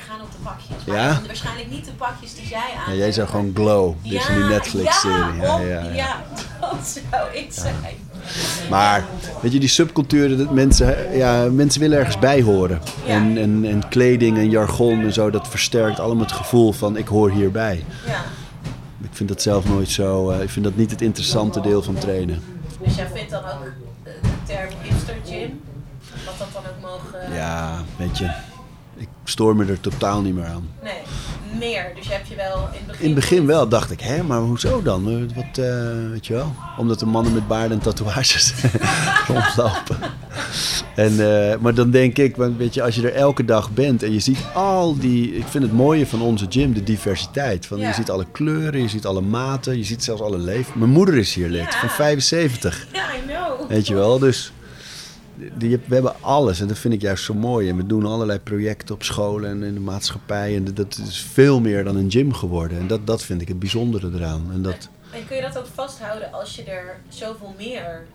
pakjes. 0.56 0.84
Maar 0.86 0.96
Ja? 0.96 1.20
waarschijnlijk 1.26 1.70
niet 1.70 1.84
de 1.84 1.92
pakjes 1.92 2.34
die 2.34 2.48
jij 2.48 2.70
aan 2.86 2.92
ja, 2.92 2.98
jij 2.98 3.12
zou 3.12 3.28
gewoon 3.28 3.50
Glow, 3.54 3.94
dit 4.02 4.12
is 4.12 4.26
die 4.26 4.36
Netflix-serie. 4.36 5.40
Ja, 5.40 5.58
Ja, 5.60 5.82
ja, 5.92 6.22
dat. 6.60 7.00
zou 7.10 7.32
ik 7.32 7.46
zijn. 7.52 7.74
Maar 8.70 9.04
weet 9.42 9.52
je, 9.52 9.60
die 9.60 9.68
subculturen, 9.68 10.38
dat 10.38 10.50
mensen, 10.50 11.16
ja, 11.16 11.44
mensen 11.50 11.80
willen 11.80 11.98
ergens 11.98 12.18
bij 12.18 12.42
horen. 12.42 12.80
En, 13.06 13.38
en, 13.38 13.64
en 13.64 13.88
kleding 13.88 14.36
en 14.36 14.50
jargon 14.50 15.00
en 15.00 15.12
zo, 15.12 15.30
dat 15.30 15.48
versterkt 15.48 16.00
allemaal 16.00 16.24
het 16.24 16.32
gevoel 16.32 16.72
van 16.72 16.96
ik 16.96 17.08
hoor 17.08 17.30
hierbij. 17.30 17.84
Ja. 18.06 18.24
Ik 19.02 19.16
vind 19.16 19.28
dat 19.28 19.42
zelf 19.42 19.64
nooit 19.64 19.88
zo, 19.88 20.30
eh, 20.30 20.42
ik 20.42 20.50
vind 20.50 20.64
dat 20.64 20.76
niet 20.76 20.90
het 20.90 21.02
interessante 21.02 21.60
deel 21.60 21.82
van 21.82 21.94
trainen. 21.94 22.42
Dus 22.84 22.94
jij 22.94 23.08
vindt 23.14 23.30
dan 23.30 23.44
ook 23.44 23.64
eh, 24.02 24.12
de 24.22 24.28
term 24.46 24.68
hipster 24.82 25.14
gym, 25.26 25.60
dat 26.24 26.34
dat 26.38 26.48
dan 26.52 26.62
ook 26.62 26.80
mogen... 26.90 27.32
Ja, 27.34 27.82
weet 27.96 28.18
je, 28.18 28.30
stoor 29.30 29.56
me 29.56 29.64
er 29.66 29.80
totaal 29.80 30.20
niet 30.20 30.34
meer 30.34 30.44
aan. 30.46 30.68
Nee, 30.82 30.92
meer. 31.58 31.92
Dus 31.96 32.06
je 32.06 32.12
hebt 32.12 32.28
je 32.28 32.34
wel 32.36 32.56
in 32.56 32.78
het 32.78 32.86
begin... 32.86 33.00
In 33.00 33.06
het 33.10 33.14
begin 33.14 33.46
wel, 33.46 33.68
dacht 33.68 33.90
ik, 33.90 34.00
hè, 34.00 34.22
maar 34.22 34.40
hoezo 34.40 34.82
dan? 34.82 35.08
Eh, 35.08 35.36
Wat, 35.36 35.64
eh, 35.64 36.10
weet 36.10 36.26
je 36.26 36.32
wel? 36.34 36.54
Omdat 36.78 36.98
de 36.98 37.06
mannen 37.06 37.32
met 37.32 37.48
baarden 37.48 37.70
en 37.78 37.82
tatoeages 37.82 38.52
rondlopen. 39.28 39.96
En, 40.94 41.10
eh, 41.50 41.56
maar 41.58 41.74
dan 41.74 41.90
denk 41.90 42.16
ik, 42.18 42.36
want 42.36 42.56
weet 42.56 42.74
je, 42.74 42.82
als 42.82 42.94
je 42.94 43.02
er 43.10 43.14
elke 43.14 43.44
dag 43.44 43.70
bent 43.70 44.02
en 44.02 44.12
je 44.12 44.20
ziet 44.20 44.38
al 44.54 44.98
die... 44.98 45.36
Ik 45.36 45.46
vind 45.46 45.64
het 45.64 45.72
mooie 45.72 46.06
van 46.06 46.22
onze 46.22 46.46
gym, 46.48 46.72
de 46.72 46.82
diversiteit. 46.82 47.66
Van, 47.66 47.78
Ja. 47.78 47.88
Je 47.88 47.94
ziet 47.94 48.10
alle 48.10 48.26
kleuren, 48.32 48.80
je 48.82 48.88
ziet 48.88 49.06
alle 49.06 49.20
maten, 49.20 49.76
je 49.76 49.84
ziet 49.84 50.04
zelfs 50.04 50.22
alle 50.22 50.38
leven. 50.38 50.78
Mijn 50.78 50.90
moeder 50.90 51.14
is 51.16 51.34
hier 51.34 51.48
lid, 51.48 51.60
Ja. 51.72 51.78
van 51.78 51.88
75. 51.90 52.86
Ja, 52.92 53.04
I 53.14 53.26
know. 53.26 53.68
Weet 53.68 53.86
je 53.86 53.94
wel, 53.94 54.18
dus 54.18 54.52
we 55.58 55.80
hebben 55.88 56.14
alles 56.20 56.60
en 56.60 56.68
dat 56.68 56.78
vind 56.78 56.94
ik 56.94 57.00
juist 57.00 57.24
zo 57.24 57.34
mooi. 57.34 57.68
En 57.68 57.76
we 57.76 57.86
doen 57.86 58.06
allerlei 58.06 58.38
projecten 58.38 58.94
op 58.94 59.02
scholen 59.02 59.50
en 59.50 59.62
in 59.62 59.74
de 59.74 59.80
maatschappij. 59.80 60.56
En 60.56 60.74
dat 60.74 60.98
is 61.08 61.20
veel 61.20 61.60
meer 61.60 61.84
dan 61.84 61.96
een 61.96 62.10
gym 62.10 62.32
geworden. 62.32 62.78
En 62.78 62.86
dat, 62.86 63.06
dat 63.06 63.22
vind 63.22 63.40
ik 63.40 63.48
het 63.48 63.58
bijzondere 63.58 64.10
eraan. 64.14 64.50
En 64.52 64.62
dat, 64.62 64.88
En 65.10 65.26
kun 65.26 65.36
je 65.36 65.42
dat 65.42 65.58
ook 65.58 65.66
vasthouden 65.74 66.32
als 66.32 66.56
je 66.56 66.64
er 66.64 67.00
zoveel 67.08 67.54
meer 67.58 68.06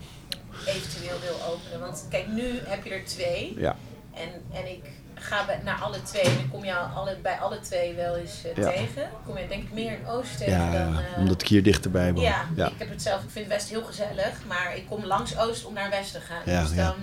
eventueel 0.65 1.19
wil 1.21 1.53
openen? 1.53 1.79
Want 1.79 2.05
kijk, 2.09 2.27
nu 2.27 2.43
heb 2.63 2.83
je 2.83 2.89
er 2.89 3.05
twee. 3.05 3.53
ja, 3.57 3.75
En, 4.15 4.57
en 4.57 4.71
ik 4.71 4.83
ga 5.13 5.45
bij, 5.45 5.59
naar 5.63 5.79
alle 5.81 6.01
twee. 6.03 6.21
En 6.23 6.35
dan 6.35 6.49
kom 6.51 6.65
je 6.65 6.75
al 6.75 6.85
alle, 6.85 7.17
bij 7.21 7.37
alle 7.39 7.59
twee 7.59 7.93
wel 7.93 8.15
eens 8.15 8.43
eh, 8.43 8.55
Ja. 8.63 8.69
tegen. 8.69 9.09
Kom 9.25 9.37
je 9.37 9.47
denk 9.47 9.63
ik 9.63 9.73
meer 9.73 9.91
in 9.91 10.07
Oost 10.07 10.37
tegen 10.37 10.53
ja, 10.53 10.71
dan... 10.71 10.99
eh, 10.99 11.19
omdat 11.19 11.41
ik 11.41 11.47
hier 11.47 11.63
dichterbij 11.63 12.13
woon. 12.13 12.23
ja, 12.23 12.45
ja. 12.55 12.67
ik 12.67 12.73
heb 12.77 12.89
het 12.89 13.01
zelf. 13.01 13.23
Ik 13.23 13.29
vind 13.29 13.47
West 13.47 13.69
heel 13.69 13.83
gezellig. 13.83 14.41
Maar 14.47 14.75
ik 14.77 14.83
kom 14.89 15.05
langs 15.05 15.37
Oost 15.37 15.65
om 15.65 15.73
naar 15.73 15.89
West 15.89 16.11
te 16.11 16.19
gaan. 16.19 16.41
Ja, 16.53 16.61
dus 16.61 16.75
dan... 16.75 16.95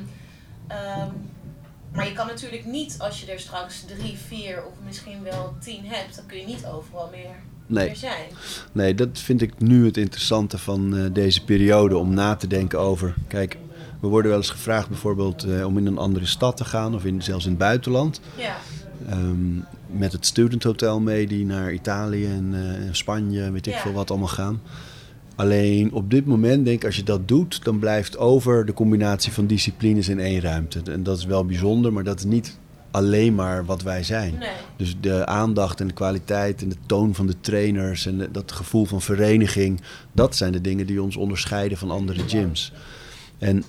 ehm, 0.68 1.08
maar 1.92 2.06
je 2.06 2.12
kan 2.12 2.26
natuurlijk 2.26 2.64
niet, 2.64 2.94
als 2.98 3.20
je 3.20 3.32
er 3.32 3.40
straks 3.40 3.84
drie, 3.86 4.18
vier 4.26 4.64
of 4.64 4.72
misschien 4.84 5.22
wel 5.22 5.54
tien 5.60 5.84
hebt, 5.86 6.16
dan 6.16 6.26
kun 6.26 6.38
je 6.38 6.46
niet 6.46 6.66
overal 6.66 7.08
meer, 7.10 7.34
Nee. 7.66 7.86
meer 7.86 7.96
zijn. 7.96 8.26
Nee, 8.72 8.94
dat 8.94 9.08
vind 9.18 9.42
ik 9.42 9.52
nu 9.60 9.84
het 9.86 9.96
interessante 9.96 10.58
van 10.58 10.96
eh, 10.96 11.04
deze 11.12 11.44
periode. 11.44 11.96
Om 11.96 12.14
na 12.14 12.36
te 12.36 12.46
denken 12.46 12.78
over. 12.78 13.14
Kijk, 13.28 13.56
we 14.03 14.09
worden 14.09 14.30
wel 14.30 14.40
eens 14.40 14.50
gevraagd 14.50 14.88
bijvoorbeeld 14.88 15.44
eh, 15.44 15.66
om 15.66 15.78
in 15.78 15.86
een 15.86 15.98
andere 15.98 16.26
stad 16.26 16.57
te 16.57 16.64
gaan. 16.64 16.94
Of 16.94 17.05
in, 17.05 17.22
zelfs 17.22 17.44
in 17.44 17.50
het 17.50 17.59
buitenland. 17.59 18.20
Ja, 18.36 18.57
Ehm, 19.09 19.55
met 19.86 20.12
het 20.12 20.26
Student 20.26 20.62
Hotel 20.62 21.00
mee 21.00 21.26
die 21.26 21.44
naar 21.46 21.72
Italië 21.72 22.26
en 22.26 22.50
eh, 22.55 22.88
Spanje, 22.92 23.50
weet 23.50 23.66
ik 23.66 23.72
Ja. 23.72 23.78
veel 23.80 23.92
wat 23.92 24.11
allemaal 24.11 24.28
gaan. 24.28 24.61
Alleen 25.36 25.92
op 25.92 26.11
dit 26.11 26.26
moment 26.26 26.64
denk 26.64 26.76
ik, 26.78 26.84
als 26.84 26.96
je 26.96 27.03
dat 27.03 27.28
doet, 27.28 27.64
dan 27.64 27.78
blijft 27.78 28.18
over 28.18 28.66
de 28.66 28.72
combinatie 28.72 29.32
van 29.32 29.46
disciplines 29.46 30.09
in 30.09 30.20
één 30.20 30.40
ruimte. 30.40 30.80
En 30.90 31.03
dat 31.03 31.18
is 31.18 31.24
wel 31.24 31.44
bijzonder, 31.46 31.92
maar 31.92 32.05
dat 32.05 32.18
is 32.18 32.24
niet 32.24 32.59
alleen 32.90 33.34
maar 33.34 33.64
wat 33.64 33.82
wij 33.82 34.03
zijn. 34.03 34.34
nee. 34.38 34.48
Dus 34.76 34.96
de 35.00 35.26
aandacht 35.26 35.80
en 35.80 35.86
de 35.86 35.92
kwaliteit 35.94 36.62
en 36.62 36.68
de 36.68 36.76
toon 36.86 37.14
van 37.14 37.26
de 37.26 37.40
trainers 37.40 38.07
en 38.07 38.18
de- 38.18 38.30
dat 38.30 38.53
gevoel 38.53 38.84
van 38.84 39.00
vereniging, 39.03 39.80
dat 40.12 40.36
zijn 40.36 40.53
de 40.53 40.61
dingen 40.61 40.86
die 40.86 41.03
ons 41.03 41.16
onderscheiden 41.16 41.78
van 41.78 41.90
andere 41.90 42.20
gyms. 42.28 42.72
En 43.38 43.64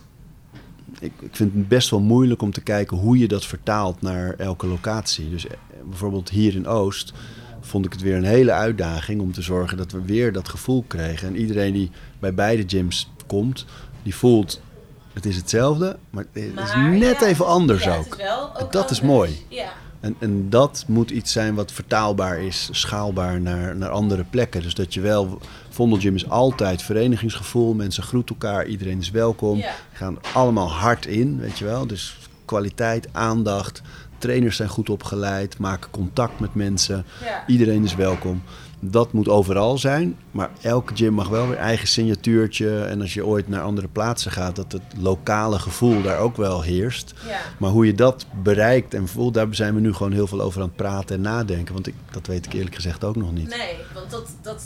ik, 1.04 1.12
ik 1.20 1.36
vind 1.36 1.54
het 1.54 1.68
best 1.68 1.90
wel 1.90 2.00
moeilijk 2.00 2.42
om 2.42 2.52
te 2.52 2.62
kijken 2.62 2.98
hoe 2.98 3.18
je 3.18 3.28
dat 3.28 3.46
vertaalt 3.46 4.02
naar 4.02 4.34
elke 4.38 4.68
locatie. 4.68 5.30
Dus 5.30 5.48
eh, 5.48 5.54
bijvoorbeeld 5.90 6.30
hier 6.30 6.56
in 6.56 6.68
Oost 6.68 7.14
vond 7.62 7.86
ik 7.86 7.92
het 7.92 8.02
weer 8.02 8.16
een 8.16 8.24
hele 8.24 8.52
uitdaging 8.52 9.22
om 9.22 9.32
te 9.32 9.42
zorgen 9.42 9.78
dat 9.78 9.92
we 9.92 10.02
weer 10.02 10.34
dat 10.34 10.50
gevoel 10.50 10.84
kregen. 10.88 11.28
En 11.28 11.36
iedereen 11.36 11.74
die 11.74 11.92
bij 12.20 12.34
beide 12.34 12.64
gyms 12.68 13.12
komt, 13.28 13.66
die 14.04 14.16
voelt 14.16 14.62
het 15.14 15.26
is 15.26 15.36
hetzelfde, 15.36 15.98
maar 16.10 16.26
het 16.32 16.44
is 16.44 16.54
Maar, 16.54 16.90
net 16.90 17.20
ja, 17.20 17.26
even 17.26 17.46
anders 17.46 17.84
ja, 17.84 17.98
ook. 17.98 18.04
Het 18.04 18.14
is 18.20 18.26
wel 18.26 18.62
ook 18.62 18.72
Dat 18.72 18.92
is 18.92 19.02
mooi. 19.02 19.46
Ja, 19.48 19.72
En, 20.00 20.16
en 20.20 20.50
dat 20.50 20.86
moet 20.88 21.12
iets 21.12 21.32
zijn 21.32 21.56
wat 21.56 21.72
vertaalbaar 21.72 22.40
is, 22.40 22.70
schaalbaar 22.72 23.42
naar, 23.42 23.76
naar 23.76 23.90
andere 23.90 24.24
plekken. 24.30 24.62
Dus 24.62 24.74
dat 24.74 24.94
je 24.94 25.02
wel, 25.02 25.40
Vondelgym 25.74 26.16
is 26.16 26.30
altijd 26.30 26.82
verenigingsgevoel, 26.82 27.74
mensen 27.74 28.04
groeten 28.04 28.36
elkaar, 28.40 28.66
iedereen 28.66 29.00
is 29.00 29.12
welkom. 29.12 29.58
Ja. 29.58 29.72
Gaan 29.94 30.18
allemaal 30.34 30.72
hard 30.72 31.06
in, 31.06 31.40
weet 31.40 31.58
je 31.58 31.66
wel. 31.66 31.88
Dus 31.88 32.18
kwaliteit, 32.46 33.08
aandacht, 33.12 33.82
trainers 34.18 34.56
zijn 34.56 34.70
goed 34.70 34.90
opgeleid, 34.90 35.58
maken 35.58 35.90
contact 35.92 36.40
met 36.40 36.56
mensen, 36.56 37.06
ja. 37.24 37.44
iedereen 37.48 37.84
is 37.84 37.96
welkom. 37.96 38.44
Dat 38.80 39.14
moet 39.14 39.30
overal 39.30 39.78
zijn, 39.78 40.18
maar 40.32 40.50
elke 40.62 40.96
gym 40.96 41.14
mag 41.14 41.28
wel 41.28 41.48
weer 41.48 41.58
eigen 41.58 41.88
signatuurtje. 41.88 42.84
En 42.84 43.02
als 43.02 43.14
je 43.14 43.26
ooit 43.26 43.48
naar 43.48 43.62
andere 43.62 43.88
plaatsen 43.88 44.32
gaat, 44.32 44.56
dat 44.56 44.72
het 44.72 44.82
lokale 45.00 45.60
gevoel 45.60 46.02
daar 46.02 46.20
ook 46.20 46.38
wel 46.38 46.62
heerst. 46.62 47.14
ja. 47.28 47.40
Maar 47.58 47.70
hoe 47.70 47.86
je 47.86 47.94
dat 47.94 48.26
bereikt 48.44 48.94
en 48.94 49.08
voelt, 49.08 49.34
daar 49.34 49.48
zijn 49.56 49.74
we 49.74 49.80
nu 49.80 49.94
gewoon 49.94 50.12
heel 50.12 50.28
veel 50.28 50.42
over 50.42 50.62
aan 50.62 50.68
het 50.68 50.76
praten 50.76 51.16
en 51.16 51.22
nadenken. 51.22 51.74
Want 51.74 51.88
ik, 51.88 51.96
dat 52.12 52.28
weet 52.28 52.46
ik 52.46 52.54
eerlijk 52.54 52.76
gezegd 52.76 53.04
ook 53.04 53.16
nog 53.16 53.34
niet. 53.34 53.50
Nee, 53.50 53.76
want 53.94 54.10
dat, 54.10 54.30
dat 54.42 54.64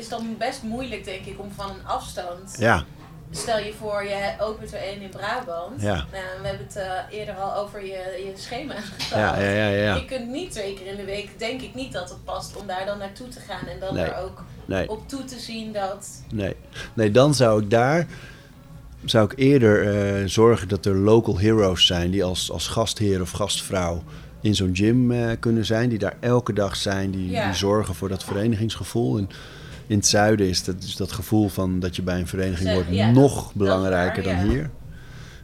is 0.00 0.08
dan 0.08 0.34
best 0.38 0.62
moeilijk, 0.62 1.04
denk 1.04 1.24
ik, 1.24 1.40
om 1.40 1.50
van 1.56 1.70
een 1.70 1.86
afstand. 1.86 2.54
Ja, 2.58 2.84
Stel 3.32 3.58
je 3.58 3.72
voor, 3.78 4.04
je 4.04 4.34
opent 4.40 4.72
er 4.72 4.78
één 4.80 5.00
in 5.00 5.08
Brabant. 5.08 5.82
Ja. 5.82 5.94
Nou, 5.94 6.24
we 6.42 6.46
hebben 6.48 6.66
het 6.66 6.76
eh, 6.76 7.18
eerder 7.18 7.34
al 7.34 7.56
over 7.56 7.80
je, 7.84 8.22
je 8.26 8.32
schema 8.34 8.74
gehad. 8.80 9.36
ja, 9.36 9.42
ja, 9.42 9.50
ja. 9.50 9.68
ja. 9.68 9.94
Je 9.94 10.04
kunt 10.04 10.28
niet 10.28 10.50
twee 10.52 10.74
keer 10.74 10.86
in 10.86 10.96
de 10.96 11.04
week, 11.04 11.38
denk 11.38 11.60
ik 11.60 11.74
niet 11.74 11.92
dat 11.92 12.08
het 12.08 12.24
past 12.24 12.56
om 12.56 12.66
daar 12.66 12.86
dan 12.86 12.98
naartoe 12.98 13.28
te 13.28 13.40
gaan. 13.40 13.66
En 13.68 13.80
dan 13.80 13.94
Nee. 13.94 14.04
er 14.04 14.22
ook 14.22 14.44
Nee, 14.64 14.88
op 14.88 15.08
toe 15.08 15.24
te 15.24 15.38
zien 15.38 15.72
dat... 15.72 16.08
nee. 16.32 16.56
nee, 16.94 17.10
dan 17.10 17.34
zou 17.34 17.62
ik 17.62 17.70
daar 17.70 18.06
zou 19.04 19.24
ik 19.24 19.38
eerder 19.38 19.94
eh, 19.94 20.26
zorgen 20.26 20.68
dat 20.68 20.86
er 20.86 20.94
local 20.96 21.38
heroes 21.38 21.86
zijn 21.86 22.10
die 22.10 22.24
als, 22.24 22.50
als 22.50 22.68
gastheer 22.68 23.20
of 23.20 23.30
gastvrouw 23.30 24.02
in 24.40 24.54
zo'n 24.54 24.70
gym 24.76 25.12
eh, 25.12 25.30
kunnen 25.40 25.64
zijn. 25.64 25.88
Die 25.88 25.98
daar 25.98 26.16
elke 26.20 26.52
dag 26.52 26.76
zijn, 26.76 27.10
die, 27.10 27.28
die 27.28 27.54
zorgen 27.54 27.94
voor 27.94 28.08
dat 28.08 28.24
verenigingsgevoel. 28.24 29.18
En 29.18 29.28
in 29.90 29.96
het 29.96 30.06
zuiden 30.06 30.48
is 30.48 30.64
dat, 30.64 30.80
dus 30.80 30.96
dat 30.96 31.12
gevoel 31.12 31.48
van 31.48 31.80
dat 31.80 31.96
je 31.96 32.02
bij 32.02 32.18
een 32.18 32.26
vereniging 32.26 32.72
wordt 32.72 32.88
ja, 32.90 33.10
nog 33.10 33.48
is 33.48 33.54
belangrijker 33.54 34.24
waar, 34.24 34.34
dan 34.34 34.44
ja. 34.44 34.50
hier. 34.50 34.70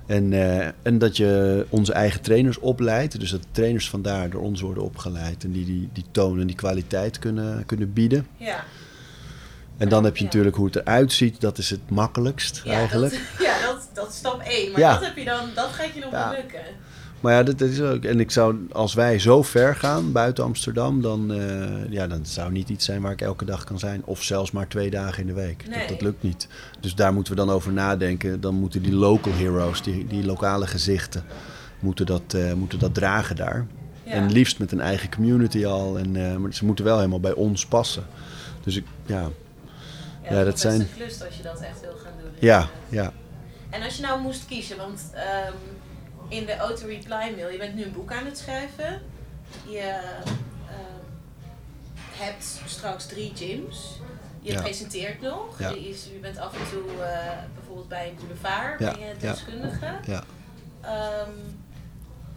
En, 0.07 0.33
eh, 0.33 0.67
en 0.83 0.99
dat 0.99 1.17
je 1.17 1.67
onze 1.69 1.93
eigen 1.93 2.21
trainers 2.21 2.59
opleidt. 2.59 3.21
Dus 3.21 3.31
dat 3.31 3.43
de 3.43 3.49
trainers 3.51 3.89
vandaar 3.91 4.31
door 4.31 4.43
ons 4.43 4.61
worden 4.61 4.83
opgeleid. 4.83 5.45
En 5.45 5.53
die 5.53 5.65
die, 5.65 5.89
die 5.93 6.05
toon 6.11 6.41
en 6.41 6.47
die 6.47 6.57
kwaliteit 6.57 7.19
kunnen, 7.19 7.67
kunnen 7.67 7.93
bieden. 7.93 8.27
Ja, 8.37 8.65
En 9.77 9.89
dan 9.89 10.05
heb 10.05 10.15
je 10.17 10.21
Ja. 10.21 10.27
natuurlijk 10.27 10.57
hoe 10.57 10.67
het 10.67 10.77
eruit 10.77 11.13
ziet. 11.13 11.41
Dat 11.41 11.59
is 11.59 11.71
het 11.71 11.91
makkelijkst 11.91 12.61
ja, 12.65 12.73
eigenlijk. 12.73 13.13
Dat, 13.13 13.47
ja, 13.49 13.61
dat, 13.67 13.89
dat 13.93 14.09
is 14.11 14.17
stap 14.17 14.41
één. 14.41 14.71
Maar 14.71 14.81
Ja. 14.81 14.93
dat, 14.93 15.05
heb 15.05 15.17
je 15.17 15.25
dan, 15.25 15.41
dat 15.55 15.69
gaat 15.69 15.95
je 15.95 16.01
nog 16.01 16.11
wel 16.11 16.31
lukken. 16.31 16.61
Maar 17.27 17.35
ja, 17.35 17.43
dat, 17.43 17.59
dat 17.59 17.69
is 17.69 17.81
ook. 17.81 18.05
En 18.05 18.21
ik 18.21 18.31
zou, 18.31 18.57
als 18.73 18.95
wij 18.95 19.19
zo 19.19 19.43
ver 19.43 19.75
gaan 19.75 20.13
buiten 20.13 20.45
Amsterdam, 20.45 21.03
dan, 21.03 21.33
eh, 21.33 21.91
ja, 21.91 22.07
dan 22.07 22.27
zou 22.27 22.53
niet 22.53 22.69
iets 22.69 22.85
zijn 22.85 23.03
waar 23.03 23.13
ik 23.13 23.21
elke 23.21 23.45
dag 23.45 23.65
kan 23.65 23.79
zijn. 23.79 24.03
Of 24.05 24.23
zelfs 24.23 24.51
maar 24.51 24.69
twee 24.69 24.91
dagen 24.91 25.21
in 25.21 25.27
de 25.27 25.33
week. 25.33 25.69
Nee. 25.69 25.79
Dat, 25.79 25.89
dat 25.89 26.01
lukt 26.01 26.23
niet. 26.23 26.49
Dus 26.81 26.95
daar 26.95 27.13
moeten 27.13 27.33
we 27.33 27.39
dan 27.39 27.51
over 27.51 27.73
nadenken. 27.73 28.41
Dan 28.41 28.55
moeten 28.55 28.83
die 28.83 28.93
local 28.95 29.33
heroes, 29.33 29.83
die, 29.83 30.07
die 30.07 30.25
lokale 30.25 30.67
gezichten, 30.67 31.25
moeten 31.81 32.07
dat, 32.07 32.35
eh, 32.35 32.53
moeten 32.53 32.79
dat 32.79 32.95
dragen 32.95 33.37
daar. 33.37 33.67
Ja. 34.03 34.13
En 34.13 34.33
liefst 34.33 34.59
met 34.59 34.73
een 34.73 34.81
eigen 34.81 35.11
community 35.11 35.65
al. 35.67 35.99
En, 35.99 36.17
eh, 36.31 36.37
maar 36.37 36.55
ze 36.55 36.65
moeten 36.65 36.85
wel 36.85 36.97
helemaal 36.97 37.21
bij 37.21 37.33
ons 37.35 37.67
passen. 37.67 38.05
Dus 38.65 38.77
ik, 38.77 38.85
ja, 39.07 39.21
Ja, 39.21 40.33
Ja, 40.33 40.37
dat 40.37 40.45
dat 40.45 40.55
is 40.55 40.61
zijn- 40.61 40.81
een 40.81 40.89
klus 40.97 41.25
als 41.25 41.37
je 41.37 41.43
dat 41.43 41.61
echt 41.61 41.81
wil 41.81 41.97
gaan 42.05 42.13
doen. 42.23 42.31
ja, 42.41 42.69
ja. 42.89 43.13
En 43.71 43.83
als 43.83 43.97
je 43.97 44.03
nou 44.03 44.21
moest 44.21 44.47
kiezen, 44.47 44.77
want 44.77 45.11
ehm, 45.15 45.53
in 46.29 46.47
de 46.47 46.57
auto-reply 46.57 47.33
mail, 47.37 47.49
je 47.51 47.59
bent 47.59 47.75
nu 47.75 47.83
een 47.85 47.93
boek 47.93 48.13
aan 48.13 48.25
het 48.25 48.39
schrijven. 48.39 49.03
Je 49.69 49.79
ehm, 49.79 50.35
hebt 52.13 52.61
straks 52.67 53.07
drie 53.07 53.33
gyms. 53.35 54.01
Je 54.41 54.53
Ja. 54.53 54.63
presenteert 54.63 55.21
nog. 55.21 55.59
Ja. 55.59 55.69
Je, 55.69 55.89
is, 55.89 56.05
je 56.13 56.19
bent 56.21 56.39
af 56.39 56.53
en 56.53 56.71
toe 56.71 57.03
eh, 57.03 57.33
bijvoorbeeld 57.55 57.89
bij 57.89 58.09
een 58.09 58.17
boulevard, 58.17 58.81
Ja, 58.81 58.93
ben 58.93 59.01
je 59.07 59.15
deskundige. 59.21 59.95
ja. 60.07 60.25
Ehm, 60.81 61.31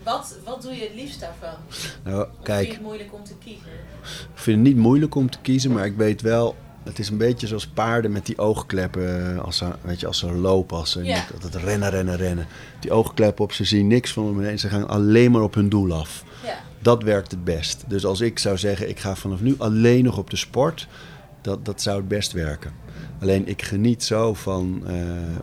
wat, 0.04 0.36
wat 0.44 0.62
doe 0.62 0.76
je 0.76 0.82
het 0.84 0.94
liefst 0.94 1.20
daarvan? 1.20 1.56
Nou, 2.04 2.22
Of 2.22 2.28
vind 2.34 2.44
kijk. 2.44 2.66
je 2.68 2.74
het 2.74 2.82
moeilijk 2.82 3.14
om 3.14 3.24
te 3.24 3.34
kiezen? 3.44 3.72
Ik 4.04 4.30
vind 4.34 4.58
het 4.58 4.68
niet 4.68 4.78
moeilijk 4.84 5.16
om 5.16 5.30
te 5.30 5.40
kiezen, 5.42 5.72
maar 5.72 5.86
ik 5.86 5.96
weet 5.96 6.22
wel... 6.22 6.56
Het 6.90 7.00
is 7.00 7.10
een 7.10 7.18
beetje 7.18 7.48
zoals 7.48 7.68
paarden 7.68 8.12
met 8.12 8.26
die 8.26 8.38
oogkleppen 8.38 9.36
eh, 9.36 9.44
als 9.44 9.58
ze, 9.58 9.66
weet 9.82 10.00
je, 10.00 10.08
als 10.08 10.18
ze 10.20 10.32
lopen. 10.34 10.78
Als 10.78 10.92
ze 10.92 11.24
dat 11.40 11.56
rennen, 11.56 11.90
rennen, 11.90 12.16
rennen. 12.16 12.48
Die 12.80 12.92
oogkleppen 12.92 13.44
op, 13.44 13.52
ze 13.52 13.64
zien 13.64 13.88
niks 13.88 14.14
van 14.14 14.24
om 14.24 14.36
beneden. 14.36 14.60
Ze 14.60 14.70
gaan 14.70 14.88
alleen 14.88 15.32
maar 15.32 15.42
op 15.42 15.54
hun 15.54 15.70
doel 15.70 15.94
af. 15.94 16.24
Dat 16.82 17.04
werkt 17.04 17.32
het 17.32 17.44
best. 17.44 17.84
Dus 17.88 18.06
als 18.06 18.22
ik 18.22 18.40
zou 18.40 18.58
zeggen, 18.58 18.90
ik 18.90 19.00
ga 19.00 19.16
vanaf 19.16 19.42
nu 19.42 19.56
alleen 19.58 20.04
nog 20.04 20.18
op 20.18 20.30
de 20.30 20.36
sport... 20.36 20.88
Dat, 21.42 21.66
dat 21.66 21.82
zou 21.82 21.98
het 21.98 22.08
best 22.08 22.32
werken. 22.32 22.72
Alleen 23.22 23.48
ik 23.48 23.62
geniet 23.62 24.04
zo 24.04 24.34
van 24.34 24.84
eh, 24.88 24.94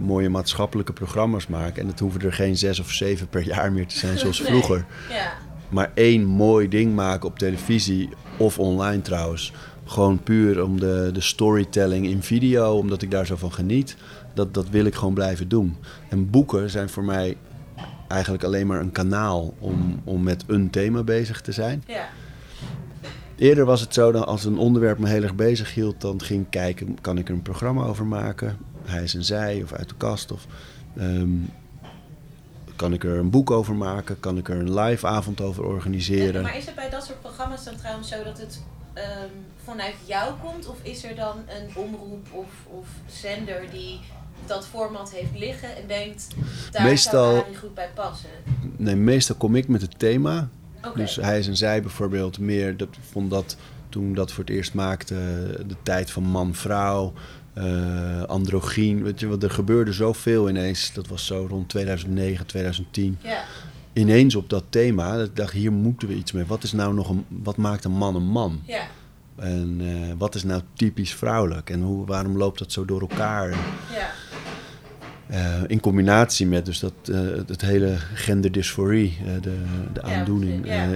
mooie 0.00 0.28
maatschappelijke 0.28 0.92
programma's 0.92 1.46
maken. 1.46 1.82
En 1.82 1.88
het 1.88 1.98
hoeven 2.00 2.20
er 2.20 2.32
geen 2.32 2.56
zes 2.56 2.80
of 2.80 2.90
zeven 2.90 3.28
per 3.28 3.42
jaar 3.42 3.72
meer 3.72 3.86
te 3.86 3.98
zijn 3.98 4.18
zoals 4.22 4.38
Nee. 4.40 4.48
vroeger. 4.48 4.86
Ja. 5.10 5.32
Maar 5.68 5.90
één 5.94 6.24
mooi 6.24 6.68
ding 6.68 6.94
maken 6.94 7.28
op 7.28 7.38
televisie 7.38 8.08
of 8.38 8.58
online 8.58 9.02
trouwens. 9.02 9.52
Gewoon 9.86 10.22
puur 10.22 10.62
om 10.62 10.80
de, 10.80 11.10
de 11.12 11.20
storytelling 11.20 12.06
in 12.06 12.22
video, 12.22 12.76
omdat 12.76 13.02
ik 13.02 13.10
daar 13.10 13.26
zo 13.26 13.36
van 13.36 13.52
geniet. 13.52 13.96
Dat, 14.34 14.54
dat 14.54 14.68
wil 14.68 14.84
ik 14.84 14.94
gewoon 14.94 15.14
blijven 15.14 15.48
doen. 15.48 15.76
En 16.08 16.30
boeken 16.30 16.70
zijn 16.70 16.88
voor 16.88 17.04
mij 17.04 17.36
eigenlijk 18.08 18.44
alleen 18.44 18.66
maar 18.66 18.80
een 18.80 18.92
kanaal 18.92 19.54
om, 19.58 20.00
om 20.04 20.22
met 20.22 20.44
een 20.46 20.70
thema 20.70 21.02
bezig 21.02 21.40
te 21.40 21.52
zijn. 21.52 21.84
Ja. 21.86 22.08
Eerder 23.36 23.64
was 23.64 23.80
het 23.80 23.94
zo 23.94 24.12
dat 24.12 24.26
als 24.26 24.44
een 24.44 24.58
onderwerp 24.58 24.98
me 24.98 25.08
heel 25.08 25.22
erg 25.22 25.34
bezig 25.34 25.74
hield, 25.74 26.00
dan 26.00 26.22
ging 26.22 26.44
ik 26.44 26.50
kijken, 26.50 27.00
kan 27.00 27.18
ik 27.18 27.28
er 27.28 27.34
een 27.34 27.42
programma 27.42 27.84
over 27.84 28.06
maken? 28.06 28.58
Hij 28.84 29.02
is 29.02 29.14
en 29.14 29.24
zij 29.24 29.62
of 29.62 29.72
uit 29.72 29.88
de 29.88 29.94
kast 29.96 30.32
of 30.32 30.46
ehm, 30.96 31.30
kan 32.76 32.92
ik 32.92 33.04
er 33.04 33.16
een 33.16 33.30
boek 33.30 33.50
over 33.50 33.74
maken? 33.74 34.20
Kan 34.20 34.38
ik 34.38 34.48
er 34.48 34.56
een 34.56 34.74
live 34.74 35.06
avond 35.06 35.40
over 35.40 35.64
organiseren? 35.64 36.42
Maar 36.42 36.56
is 36.56 36.66
het 36.66 36.74
bij 36.74 36.90
dat 36.90 37.04
soort 37.04 37.20
programma's 37.20 37.64
dan 37.64 37.76
trouwens 37.76 38.08
zo 38.08 38.24
dat 38.24 38.38
het 38.38 38.62
ehm, 38.96 39.28
vanuit 39.64 39.94
jou 40.04 40.34
komt? 40.42 40.68
Of 40.68 40.76
is 40.82 41.04
er 41.04 41.14
dan 41.14 41.36
een 41.36 41.76
omroep 41.76 42.26
of, 42.32 42.46
of 42.66 42.86
zender 43.06 43.70
die 43.70 44.00
dat 44.46 44.66
format 44.66 45.10
heeft 45.12 45.38
liggen 45.38 45.76
en 45.76 45.86
denkt, 45.86 46.28
daar 46.70 46.82
Meestal- 46.82 47.30
zou 47.32 47.42
Arie 47.44 47.56
goed 47.56 47.74
bij 47.74 47.90
passen? 47.94 48.30
Nee, 48.76 48.96
meestal 48.96 49.36
kom 49.36 49.54
ik 49.56 49.68
met 49.68 49.80
het 49.80 49.98
thema. 49.98 50.48
Dus 50.94 51.16
hij 51.16 51.38
is 51.38 51.46
en 51.48 51.56
zij 51.56 51.82
bijvoorbeeld 51.82 52.38
meer, 52.38 52.76
dat 52.76 52.88
vond 53.10 53.30
dat 53.30 53.56
toen 53.88 54.14
dat 54.14 54.32
voor 54.32 54.44
het 54.44 54.52
eerst 54.52 54.74
maakte, 54.74 55.14
de 55.66 55.76
tijd 55.82 56.10
van 56.10 56.22
man-vrouw, 56.22 57.12
eh 57.54 58.22
androgyn. 58.22 59.02
Weet 59.02 59.20
je, 59.20 59.26
want 59.26 59.42
er 59.42 59.50
gebeurde 59.50 59.92
zoveel 59.92 60.48
ineens. 60.48 60.92
Dat 60.92 61.06
was 61.06 61.26
zo 61.26 61.46
rond 61.50 61.68
2009, 61.68 62.46
2010. 62.46 63.18
Ja, 63.22 63.44
Ineens 63.96 64.34
op 64.34 64.50
dat 64.50 64.64
thema. 64.68 65.16
Dat 65.16 65.26
ik 65.26 65.36
dacht, 65.36 65.52
hier 65.52 65.72
moeten 65.72 66.08
we 66.08 66.14
iets 66.14 66.32
mee. 66.32 66.44
Wat 66.46 66.62
is 66.62 66.72
nou 66.72 66.94
nog 66.94 67.08
een, 67.08 67.24
wat 67.28 67.56
maakt 67.56 67.84
een 67.84 67.92
man 67.92 68.14
een 68.14 68.26
man? 68.26 68.60
ja, 68.64 68.86
En 69.36 69.76
eh, 69.80 70.12
wat 70.18 70.34
is 70.34 70.44
nou 70.44 70.62
typisch 70.74 71.14
vrouwelijk? 71.14 71.70
En 71.70 71.82
hoe, 71.82 72.06
waarom 72.06 72.36
loopt 72.36 72.58
dat 72.58 72.72
zo 72.72 72.84
door 72.84 73.00
elkaar? 73.00 73.50
ja. 73.92 74.10
Eh, 75.26 75.62
in 75.66 75.80
combinatie 75.80 76.46
met 76.46 76.64
dus 76.64 76.78
dat, 76.78 76.92
eh, 77.12 77.20
het, 77.46 77.60
hele 77.60 77.96
genderdysforie, 78.14 79.18
eh, 79.20 79.32
de, 79.42 79.62
de 79.92 80.00
Ja, 80.04 80.18
aandoening, 80.18 80.66
ja. 80.66 80.88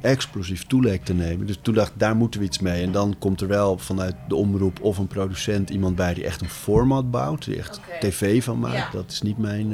explosief 0.00 0.64
toeleek 0.64 1.04
te 1.04 1.14
nemen. 1.14 1.46
Dus 1.46 1.58
toen 1.62 1.74
dacht 1.74 1.88
ik, 1.90 1.98
daar 1.98 2.16
moeten 2.16 2.40
we 2.40 2.46
iets 2.46 2.58
mee. 2.58 2.82
En 2.82 2.92
dan 2.92 3.16
komt 3.18 3.40
er 3.40 3.48
wel 3.48 3.78
vanuit 3.78 4.14
de 4.28 4.34
omroep 4.34 4.80
of 4.82 4.98
een 4.98 5.06
producent 5.06 5.70
iemand 5.70 5.96
bij 5.96 6.14
die 6.14 6.24
echt 6.24 6.40
een 6.40 6.48
format 6.48 7.10
bouwt, 7.10 7.44
die 7.44 7.56
echt 7.56 7.80
tv 8.00 8.44
van 8.44 8.58
maakt. 8.58 8.76
Ja. 8.76 8.88
Dat 8.92 9.10
is 9.10 9.22
niet 9.22 9.38
mijn 9.38 9.72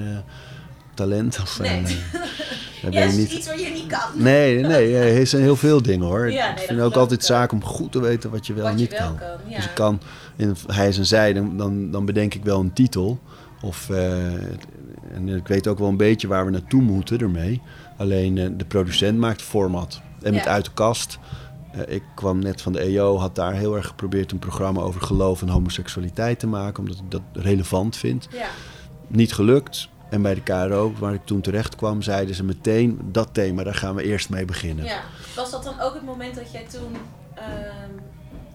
talent. 0.94 1.38
Of, 1.42 1.58
Nee. 1.60 1.70
eh, 1.70 1.82
Ja, 2.92 3.00
je 3.00 3.06
is 3.06 3.16
niet... 3.16 3.30
iets 3.32 3.46
waar 3.46 3.58
je 3.60 3.70
niet 3.74 3.86
kan. 3.86 4.22
Nee, 4.22 4.58
nee, 4.58 4.94
eh, 4.96 5.18
er 5.18 5.26
zijn 5.26 5.42
heel 5.42 5.56
veel 5.56 5.82
dingen 5.82 6.06
hoor. 6.06 6.32
Ja, 6.32 6.44
nee, 6.52 6.62
ik 6.62 6.68
vind 6.68 6.80
ook 6.80 6.94
altijd 6.94 7.24
zaak 7.24 7.52
om 7.52 7.64
goed 7.64 7.92
te 7.92 8.00
weten 8.00 8.30
wat 8.30 8.46
je 8.46 8.52
wel 8.54 8.64
en 8.64 8.70
Wat 8.70 8.80
je 8.80 8.86
niet 8.88 8.98
wel 8.98 9.08
kan. 9.08 9.18
kan, 9.18 9.28
ja. 9.48 9.56
Dus 9.56 9.64
ik 9.64 9.74
kan, 9.74 10.00
in 10.36 10.56
hij 10.66 10.88
is 10.88 10.98
en 10.98 11.06
zij, 11.06 11.32
dan, 11.56 11.90
dan, 11.90 12.04
bedenk 12.04 12.34
ik 12.34 12.44
wel 12.44 12.60
een 12.60 12.72
titel. 12.72 13.18
Of, 13.62 13.90
eh, 13.90 14.22
en 15.14 15.28
ik 15.28 15.46
weet 15.48 15.66
ook 15.68 15.78
wel 15.78 15.88
een 15.88 15.96
beetje 15.96 16.28
waar 16.28 16.44
we 16.44 16.50
naartoe 16.50 16.82
moeten 16.82 17.18
ermee. 17.18 17.60
Alleen 17.96 18.38
eh, 18.38 18.48
de 18.56 18.64
producent 18.64 19.18
maakt 19.18 19.42
format. 19.42 20.00
En 20.22 20.34
met 20.34 20.46
uit 20.46 20.64
de 20.64 20.70
kast. 20.74 21.18
eh, 21.72 21.94
ik 21.94 22.02
kwam 22.14 22.38
net 22.38 22.62
van 22.62 22.72
de 22.72 22.80
EO, 22.80 23.18
had 23.18 23.34
daar 23.34 23.54
heel 23.54 23.76
erg 23.76 23.86
geprobeerd 23.86 24.32
een 24.32 24.38
programma 24.38 24.80
over 24.80 25.00
geloof 25.00 25.42
en 25.42 25.48
homoseksualiteit 25.48 26.38
te 26.38 26.46
maken. 26.46 26.82
Omdat 26.82 26.96
ik 26.98 27.10
dat 27.10 27.22
relevant 27.32 27.96
vind. 27.96 28.28
Ja, 28.32 28.46
Niet 29.06 29.32
gelukt. 29.32 29.88
En 30.10 30.22
bij 30.22 30.34
de 30.34 30.40
KRO, 30.42 30.92
waar 30.98 31.14
ik 31.14 31.24
toen 31.24 31.40
terecht 31.40 31.76
kwam, 31.76 32.02
zeiden 32.02 32.34
ze 32.34 32.44
meteen... 32.44 32.98
dat 33.04 33.28
thema, 33.32 33.62
daar 33.62 33.74
gaan 33.74 33.94
we 33.94 34.02
eerst 34.02 34.30
mee 34.30 34.44
beginnen. 34.44 34.84
ja. 34.84 35.00
Was 35.36 35.50
dat 35.50 35.64
dan 35.64 35.80
ook 35.80 35.94
het 35.94 36.04
moment 36.04 36.34
dat 36.34 36.52
jij 36.52 36.66
toen 36.72 36.96
ehm, 37.34 37.90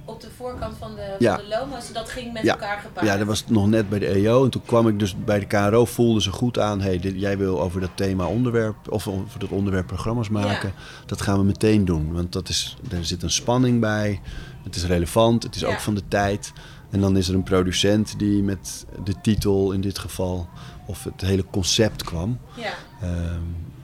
op 0.05 0.21
de 0.21 0.27
voorkant 0.37 0.75
van 0.79 0.95
de, 0.95 1.15
Ja. 1.19 1.35
van 1.35 1.43
de 1.49 1.57
Lomas 1.59 1.91
dat 1.93 2.09
ging 2.09 2.33
met 2.33 2.43
Ja. 2.43 2.51
elkaar 2.53 2.79
gepaard? 2.79 3.05
Ja, 3.07 3.17
dat 3.17 3.27
was 3.27 3.43
nog 3.47 3.67
net 3.67 3.89
bij 3.89 3.99
de 3.99 4.07
EO. 4.07 4.43
En 4.43 4.49
toen 4.49 4.61
kwam 4.65 4.87
ik 4.87 4.99
dus 4.99 5.15
bij 5.25 5.39
de 5.39 5.45
KRO, 5.45 5.85
voelde 5.85 6.21
ze 6.21 6.31
goed 6.31 6.59
aan... 6.59 6.81
Hey, 6.81 6.99
dit- 6.99 7.19
jij 7.19 7.37
wil 7.37 7.61
over 7.61 7.81
dat 7.81 7.89
thema 7.95 8.25
onderwerp, 8.25 8.75
of 8.91 9.07
over 9.07 9.39
dat 9.39 9.49
onderwerp 9.49 9.87
programma's 9.87 10.29
maken. 10.29 10.73
Dat 11.05 11.21
gaan 11.21 11.37
we 11.37 11.43
meteen 11.43 11.85
doen. 11.85 12.13
Want 12.13 12.31
dat 12.33 12.49
is, 12.49 12.77
er 12.91 13.05
zit 13.05 13.23
een 13.23 13.31
spanning 13.31 13.79
bij. 13.79 14.21
Het 14.63 14.75
is 14.75 14.85
relevant, 14.85 15.43
het 15.43 15.55
is 15.55 15.61
Ja. 15.61 15.67
ook 15.67 15.79
van 15.79 15.95
de 15.95 16.07
tijd. 16.07 16.51
En 16.89 16.99
dan 17.01 17.17
is 17.17 17.27
er 17.27 17.35
een 17.35 17.43
producent 17.43 18.19
die 18.19 18.43
met 18.43 18.85
de 19.03 19.13
titel 19.21 19.71
in 19.71 19.81
dit 19.81 19.99
geval... 19.99 20.47
of 20.85 21.03
het 21.03 21.21
hele 21.21 21.45
concept 21.51 22.03
kwam. 22.03 22.39
Ja, 22.55 22.73
Ehm, 23.01 23.41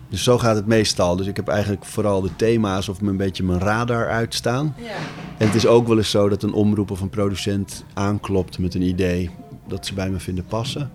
dus 0.10 0.24
zo 0.24 0.38
gaat 0.38 0.56
het 0.56 0.66
meestal. 0.66 1.16
Dus 1.16 1.28
ik 1.28 1.36
heb 1.36 1.48
eigenlijk 1.48 1.86
vooral 1.86 2.22
de 2.22 2.36
thema's 2.36 2.88
of 2.90 3.02
een 3.02 3.18
beetje 3.18 3.44
mijn 3.44 3.60
radar 3.60 4.10
uitstaan. 4.10 4.76
ja. 4.78 4.96
En 5.38 5.46
het 5.48 5.56
is 5.56 5.66
ook 5.66 5.88
wel 5.88 5.98
eens 5.98 6.10
zo 6.10 6.30
dat 6.30 6.44
een 6.44 6.54
omroep 6.54 6.92
of 6.92 7.02
een 7.02 7.10
producent 7.10 7.84
aanklopt 7.94 8.60
met 8.60 8.74
een 8.74 8.82
idee 8.82 9.30
dat 9.68 9.86
ze 9.86 9.94
bij 9.94 10.10
me 10.10 10.20
vinden 10.20 10.46
passen. 10.46 10.92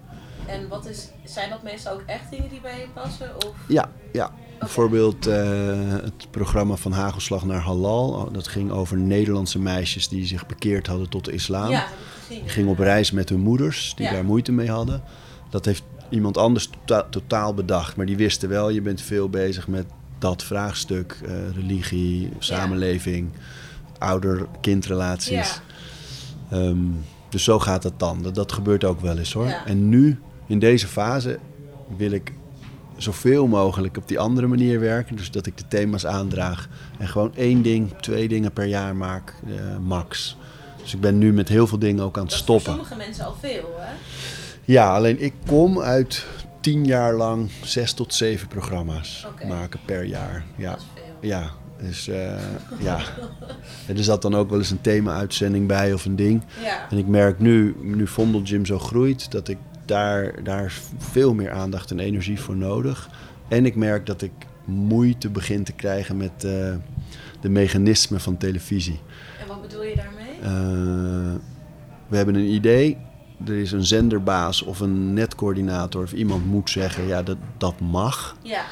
En 0.47 0.69
wat 0.69 0.87
is, 0.89 1.09
zijn 1.25 1.51
dat 1.51 1.63
meestal 1.63 1.93
ook 1.93 2.03
echt 2.07 2.31
dingen 2.31 2.49
die 2.51 2.61
bij 2.61 2.79
je 2.79 2.87
passen? 2.95 3.35
Of? 3.37 3.55
Ja, 3.69 3.89
ja. 4.13 4.31
Bijvoorbeeld 4.59 5.27
eh, 5.27 5.37
het 5.89 6.31
programma 6.31 6.77
van 6.77 6.93
Hagelslag 6.93 7.45
naar 7.45 7.61
Halal. 7.61 8.09
Oh, 8.11 8.33
Dat 8.33 8.49
ging 8.49 8.71
over 8.71 8.97
Nederlandse 8.97 9.59
meisjes 9.59 10.09
die 10.09 10.27
zich 10.27 10.47
bekeerd 10.47 10.87
hadden 10.87 11.09
tot 11.09 11.25
de 11.25 11.33
islam. 11.33 11.71
Ja. 11.71 11.87
Die 12.29 12.43
gingen 12.47 12.71
op 12.71 12.79
reis 12.79 13.11
met 13.11 13.29
hun 13.29 13.41
moeders, 13.41 13.93
die 13.97 14.07
Ja. 14.07 14.13
daar 14.13 14.25
moeite 14.25 14.53
mee 14.53 14.71
hadden. 14.71 15.03
Dat 15.51 15.65
heeft 15.65 15.83
iemand 16.09 16.37
anders 16.37 16.71
tota- 16.85 17.07
totaal 17.11 17.55
bedacht. 17.55 17.97
Maar 17.97 18.07
die 18.07 18.17
wisten 18.17 18.49
wel, 18.49 18.69
je 18.71 18.81
bent 18.81 19.01
veel 19.01 19.29
bezig 19.31 19.69
met 19.69 19.87
dat 20.19 20.43
vraagstuk. 20.43 21.19
eh, 21.27 21.35
religie, 21.55 22.31
samenleving, 22.39 23.29
ouder-kindrelaties. 23.99 25.61
Ehm, 26.51 26.77
dus 27.29 27.45
zo 27.45 27.59
gaat 27.59 27.83
het 27.83 27.99
dan. 27.99 28.23
Dat, 28.23 28.35
dat 28.35 28.53
gebeurt 28.53 28.85
ook 28.85 29.01
wel 29.01 29.19
eens 29.19 29.33
hoor. 29.33 29.55
En 29.67 29.89
nu, 29.89 30.19
in 30.47 30.59
deze 30.59 30.87
fase, 30.87 31.39
wil 31.97 32.11
ik 32.11 32.33
zoveel 32.97 33.47
mogelijk 33.47 33.97
op 33.97 34.09
die 34.09 34.19
andere 34.19 34.47
manier 34.47 34.81
werken. 34.81 35.17
Dus 35.17 35.31
dat 35.31 35.47
ik 35.47 35.57
de 35.57 35.65
thema's 35.69 36.07
aandraag. 36.07 36.69
En 36.99 37.09
gewoon 37.09 37.33
één 37.35 37.63
ding, 37.63 37.93
twee 38.01 38.29
dingen 38.29 38.53
per 38.53 38.65
jaar 38.67 38.97
maak, 38.97 39.35
eh, 39.47 39.77
max. 39.81 40.37
Dus 40.83 40.95
ik 40.95 41.01
ben 41.01 41.19
nu 41.19 41.33
met 41.33 41.49
heel 41.49 41.67
veel 41.67 41.79
dingen 41.79 42.05
ook 42.05 42.17
aan 42.17 42.23
het 42.23 42.31
Dat 42.31 42.41
is 42.41 42.47
voor 42.47 42.61
stoppen. 42.61 42.85
sommige 42.85 43.07
mensen 43.07 43.25
al 43.25 43.35
veel, 43.41 43.75
hè? 43.79 43.93
Ja, 44.65 44.95
alleen 44.95 45.23
ik 45.23 45.33
kom 45.47 45.81
uit 45.81 46.27
tien 46.61 46.85
jaar 46.85 47.15
lang 47.15 47.51
zes 47.63 47.93
tot 47.93 48.15
zeven 48.15 48.49
programma's 48.49 49.27
maken 49.49 49.81
per 49.85 50.05
jaar. 50.05 50.45
Ja, 50.57 50.71
Dat 50.71 50.79
is 50.81 50.87
veel. 50.95 51.29
ja. 51.29 51.51
Dus 51.81 52.09
eh, 52.09 52.33
ja. 52.81 52.99
En 53.87 53.97
er 53.97 54.05
zat 54.05 54.23
dan 54.23 54.35
ook 54.35 54.51
wel 54.51 54.59
eens 54.59 54.71
een 54.71 54.81
thema-uitzending 54.81 55.67
bij 55.67 55.93
of 55.93 56.05
een 56.05 56.17
ding. 56.17 56.43
Ja, 56.63 56.87
En 56.91 56.99
ik 56.99 57.07
merk 57.07 57.39
nu, 57.39 57.77
nu 57.83 58.07
Vondelgym 58.07 58.67
zo 58.67 58.79
groeit, 58.79 59.31
dat 59.31 59.49
ik 59.49 59.59
daar, 59.87 60.43
daar 60.43 60.73
veel 60.99 61.35
meer 61.35 61.51
aandacht 61.51 61.91
en 61.91 61.99
energie 61.99 62.41
voor 62.41 62.57
nodig. 62.57 63.09
En 63.49 63.67
ik 63.67 63.77
merk 63.77 64.07
dat 64.07 64.23
ik 64.23 64.33
moeite 64.65 65.31
begin 65.31 65.65
te 65.65 65.73
krijgen 65.73 66.17
met 66.17 66.45
eh, 66.45 66.75
de 67.41 67.49
mechanismen 67.49 68.21
van 68.21 68.37
televisie. 68.37 69.01
en 69.41 69.47
wat 69.47 69.63
bedoel 69.63 69.83
je 69.83 69.97
daarmee? 69.97 70.39
Eh, 70.41 71.35
we 72.09 72.17
hebben 72.17 72.35
een 72.35 72.53
idee. 72.53 72.97
Er 73.47 73.57
is 73.57 73.73
een 73.73 73.85
zenderbaas 73.85 74.63
of 74.63 74.81
een 74.81 75.13
netcoördinator 75.13 76.03
of 76.03 76.13
iemand 76.13 76.47
moet 76.47 76.71
zeggen, 76.71 77.07
ja, 77.07 77.23
dat, 77.23 77.37
dat 77.59 77.81
mag. 77.81 78.37
Ja, 78.43 78.65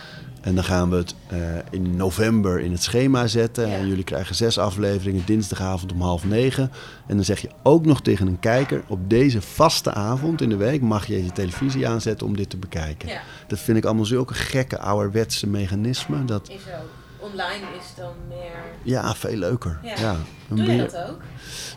En 0.45 0.55
dan 0.55 0.65
gaan 0.65 0.91
we 0.91 0.97
het 0.97 1.15
eh, 1.27 1.39
in 1.71 1.97
november 1.97 2.61
in 2.61 2.73
het 2.73 2.83
schema 2.83 3.27
zetten. 3.27 3.69
Ja. 3.69 3.75
En 3.77 3.89
jullie 3.89 4.05
krijgen 4.05 4.35
zes 4.35 4.59
afleveringen 4.59 5.23
dinsdagavond 5.27 5.93
om 5.93 6.01
half 6.01 6.25
negen. 6.25 6.71
En 7.07 7.17
dan 7.17 7.25
zeg 7.25 7.41
je 7.41 7.49
ook 7.63 7.85
nog 7.87 8.03
tegen 8.03 8.27
een 8.27 8.39
kijker... 8.39 8.83
op 8.87 9.11
deze 9.11 9.43
vaste 9.43 9.93
avond 9.95 10.41
in 10.41 10.49
de 10.49 10.57
week 10.57 10.81
mag 10.81 11.07
je 11.07 11.25
je 11.25 11.33
televisie 11.33 11.89
aanzetten 11.89 12.27
om 12.27 12.37
dit 12.37 12.51
te 12.51 12.57
bekijken. 12.57 13.09
ja, 13.09 13.21
Dat 13.47 13.59
vind 13.59 13.77
ik 13.79 13.85
allemaal 13.85 14.05
zulke 14.05 14.35
gekke 14.35 14.79
ouderwetse 14.79 15.47
mechanismen. 15.47 16.27
Dat, 16.27 16.49
is 16.49 16.55
ook. 16.55 16.91
Online 17.31 17.65
is 17.79 17.95
dan 17.97 18.13
meer... 18.29 18.63
ja, 18.83 19.15
veel 19.15 19.37
leuker. 19.37 19.79
Ja. 19.83 19.95
Ja. 20.01 20.17
Doe 20.49 20.59
je 20.59 20.67
meer- 20.67 20.91
dat 20.91 20.97
ook? 21.11 21.21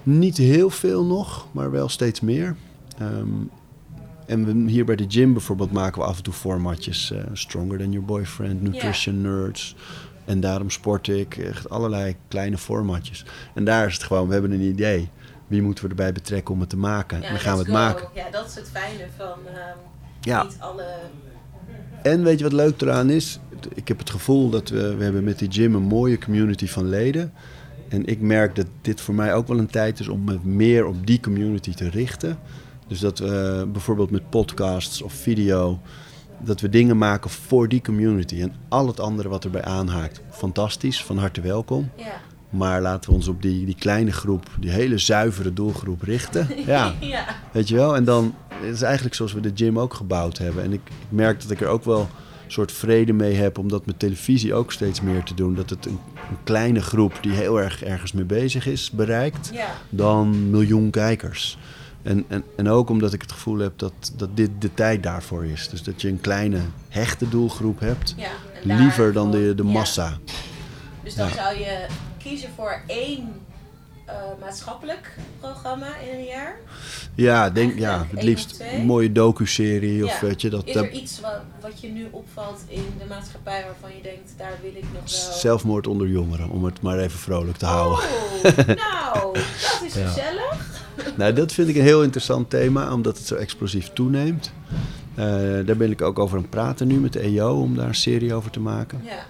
Niet 0.03 0.37
heel 0.37 0.69
veel 0.69 1.05
nog, 1.05 1.47
maar 1.51 1.71
wel 1.71 1.89
steeds 1.89 2.21
meer. 2.21 2.55
Ehm, 2.97 3.27
en 4.27 4.45
we, 4.65 4.71
hier 4.71 4.85
bij 4.85 4.95
de 4.95 5.05
gym 5.07 5.33
bijvoorbeeld 5.33 5.71
maken 5.71 6.01
we 6.01 6.07
af 6.07 6.17
en 6.17 6.23
toe 6.23 6.33
formatjes. 6.33 7.11
eh, 7.11 7.19
Stronger 7.33 7.77
Than 7.77 7.91
Your 7.91 8.05
Boyfriend, 8.05 8.61
Nutrition 8.61 9.21
Nerds. 9.21 9.75
En 10.25 10.39
daarom 10.39 10.69
sport 10.69 11.07
ik. 11.07 11.37
Echt 11.37 11.69
allerlei 11.69 12.15
kleine 12.27 12.57
formatjes. 12.57 13.25
En 13.53 13.65
daar 13.65 13.87
is 13.87 13.93
het 13.93 14.03
gewoon, 14.03 14.27
we 14.27 14.33
hebben 14.33 14.51
een 14.51 14.61
idee. 14.61 15.09
Wie 15.47 15.61
moeten 15.61 15.83
we 15.83 15.89
erbij 15.89 16.11
betrekken 16.11 16.53
om 16.53 16.59
het 16.59 16.69
te 16.69 16.77
maken? 16.77 17.23
en 17.23 17.29
dan 17.31 17.39
gaan 17.39 17.53
we 17.53 17.59
het 17.59 17.67
go. 17.67 17.73
maken. 17.73 18.07
Ja, 18.13 18.29
dat 18.31 18.47
is 18.47 18.55
het 18.55 18.69
fijne 18.73 19.05
van 19.17 19.37
ehm, 19.47 19.77
Ja. 20.21 20.43
niet 20.43 20.55
alle... 20.59 20.85
En 22.03 22.23
weet 22.23 22.37
je 22.37 22.43
wat 22.43 22.53
leuk 22.53 22.81
eraan 22.81 23.09
is? 23.09 23.39
Ik 23.73 23.87
heb 23.87 23.97
het 23.99 24.09
gevoel 24.09 24.49
dat 24.49 24.69
we, 24.69 24.95
we 24.95 25.03
hebben 25.03 25.23
met 25.23 25.39
die 25.39 25.51
gym 25.51 25.75
een 25.75 25.81
mooie 25.81 26.17
community 26.17 26.67
van 26.67 26.89
leden. 26.89 27.33
En 27.89 28.05
ik 28.05 28.21
merk 28.21 28.55
dat 28.55 28.65
dit 28.81 29.01
voor 29.01 29.13
mij 29.15 29.33
ook 29.33 29.47
wel 29.47 29.57
een 29.59 29.67
tijd 29.69 29.99
is 29.99 30.07
om 30.07 30.23
me 30.23 30.37
meer 30.43 30.85
op 30.85 31.07
die 31.07 31.19
community 31.19 31.73
te 31.73 31.89
richten. 31.89 32.39
Dus 32.87 32.99
dat 32.99 33.19
we 33.19 33.67
bijvoorbeeld 33.71 34.11
met 34.11 34.29
podcasts 34.29 35.01
of 35.01 35.13
video, 35.13 35.79
dat 36.43 36.61
we 36.61 36.69
dingen 36.69 36.97
maken 36.97 37.29
voor 37.29 37.67
die 37.67 37.81
community. 37.81 38.41
En 38.41 38.53
al 38.69 38.87
het 38.87 38.99
andere 38.99 39.29
wat 39.29 39.43
erbij 39.43 39.63
aanhaakt, 39.63 40.21
fantastisch, 40.29 41.03
van 41.03 41.17
harte 41.17 41.41
welkom. 41.41 41.89
Ja. 41.95 42.21
Maar 42.49 42.81
laten 42.81 43.09
we 43.09 43.15
ons 43.15 43.27
op 43.27 43.41
die, 43.41 43.65
die 43.65 43.75
kleine 43.75 44.11
groep, 44.11 44.49
die 44.59 44.69
hele 44.69 44.97
zuivere 44.97 45.53
doelgroep 45.53 46.01
richten. 46.01 46.47
Ja, 46.65 46.93
ja. 46.99 47.25
weet 47.51 47.67
je 47.67 47.75
wel? 47.75 47.95
En 47.95 48.03
dan 48.03 48.35
het 48.53 48.73
is 48.75 48.81
eigenlijk 48.81 49.15
zoals 49.15 49.33
we 49.33 49.39
de 49.39 49.51
gym 49.55 49.79
ook 49.79 49.93
gebouwd 49.93 50.37
hebben. 50.37 50.63
En 50.63 50.73
ik, 50.73 50.81
ik 50.85 50.91
merk 51.09 51.41
dat 51.41 51.51
ik 51.51 51.61
er 51.61 51.67
ook 51.67 51.83
wel 51.85 51.99
een 51.99 52.51
soort 52.51 52.71
vrede 52.71 53.13
mee 53.13 53.33
heb 53.33 53.57
om 53.57 53.69
dat 53.69 53.85
met 53.85 53.99
televisie 53.99 54.53
ook 54.53 54.71
steeds 54.71 55.01
meer 55.01 55.23
te 55.23 55.33
doen. 55.33 55.55
Dat 55.55 55.69
het 55.69 55.85
een, 55.85 55.99
een 56.29 56.37
kleine 56.43 56.81
groep 56.81 57.17
die 57.21 57.31
heel 57.31 57.61
erg 57.61 57.83
ergens 57.83 58.11
mee 58.11 58.25
bezig 58.25 58.67
is, 58.67 58.91
bereikt, 58.91 59.49
Ja. 59.53 59.67
dan 59.89 60.49
miljoen 60.49 60.89
kijkers. 60.89 61.57
En, 62.07 62.25
en, 62.27 62.43
en 62.55 62.69
ook 62.69 62.89
omdat 62.89 63.13
ik 63.13 63.21
het 63.21 63.31
gevoel 63.31 63.57
heb 63.57 63.73
dat, 63.75 63.93
dat 64.15 64.29
dit 64.33 64.49
de 64.59 64.73
tijd 64.73 65.03
daarvoor 65.03 65.45
is. 65.45 65.69
Dus 65.69 65.83
dat 65.83 66.01
je 66.01 66.07
een 66.07 66.21
kleine 66.21 66.59
hechte 66.89 67.29
doelgroep 67.29 67.79
hebt, 67.79 68.13
Ja, 68.17 68.29
liever 68.63 69.13
dan 69.13 69.31
de, 69.31 69.53
de 69.55 69.63
ja. 69.63 69.69
massa. 69.69 70.17
Dus 71.03 71.15
dan 71.15 71.29
zou 71.29 71.57
je 71.57 71.85
kiezen 72.17 72.49
voor 72.55 72.81
één 72.85 73.29
maatschappelijk 74.39 75.17
programma 75.39 75.87
in 75.97 76.17
een 76.17 76.25
jaar. 76.25 76.55
Ja, 77.15 77.49
denk, 77.49 77.79
ja 77.79 78.05
het 78.09 78.23
liefst 78.23 78.63
een 78.73 78.85
mooie 78.85 79.11
docu-serie 79.11 80.05
of 80.05 80.19
weet 80.19 80.41
je, 80.41 80.49
dat, 80.49 80.65
Is 80.65 80.75
er 80.75 80.91
iets 80.91 81.19
wat, 81.21 81.39
wat 81.61 81.81
je 81.81 81.87
nu 81.89 82.07
opvalt 82.11 82.61
in 82.67 82.85
de 82.99 83.05
maatschappij 83.09 83.63
waarvan 83.65 83.95
je 83.95 84.01
denkt, 84.01 84.33
daar 84.37 84.57
wil 84.61 84.71
ik 84.75 84.83
nog 84.83 84.91
wel... 84.91 85.33
zelfmoord 85.33 85.87
onder 85.87 86.07
jongeren, 86.07 86.49
om 86.49 86.65
het 86.65 86.81
maar 86.81 86.99
even 86.99 87.19
vrolijk 87.19 87.57
te 87.57 87.65
houden. 87.65 87.97
Oh, 87.97 88.43
nou, 88.67 89.33
dat 89.33 89.81
is 89.85 89.93
Ja. 89.93 90.07
gezellig. 90.07 90.85
Nou, 91.17 91.33
dat 91.33 91.51
vind 91.51 91.69
ik 91.69 91.75
een 91.75 91.81
heel 91.81 92.03
interessant 92.03 92.49
thema, 92.49 92.93
omdat 92.93 93.17
het 93.17 93.27
zo 93.27 93.35
explosief 93.35 93.89
toeneemt. 93.93 94.51
Eh, 95.15 95.25
daar 95.65 95.77
ben 95.77 95.91
ik 95.91 96.01
ook 96.01 96.19
over 96.19 96.35
aan 96.35 96.41
het 96.41 96.51
praten 96.51 96.87
nu 96.87 96.95
met 96.99 97.13
de 97.13 97.19
EO 97.19 97.61
om 97.61 97.75
daar 97.75 97.87
een 97.87 97.95
serie 97.95 98.33
over 98.33 98.51
te 98.51 98.59
maken. 98.59 99.01
Ja. 99.03 99.25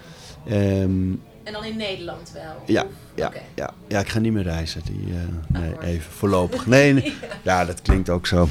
Ehm, 0.55 1.11
En 1.47 1.53
dan 1.53 1.63
in 1.65 1.77
Nederland 1.77 2.31
wel? 2.33 2.63
ja, 2.65 2.81
Of- 2.83 2.89
ja, 3.15 3.31
ja, 3.55 3.73
ja, 3.87 3.99
ik 3.99 4.09
ga 4.09 4.19
niet 4.19 4.33
meer 4.33 4.43
reizen. 4.43 4.81
Die, 4.85 5.13
eh, 5.13 5.59
nee, 5.59 5.71
hoor. 5.71 5.81
even 5.81 6.11
voorlopig. 6.11 6.65
Nee, 6.65 6.93
nee. 6.93 7.13
ja, 7.43 7.65
dat 7.65 7.81
klinkt 7.81 8.09
ook 8.09 8.27
zo. 8.27 8.47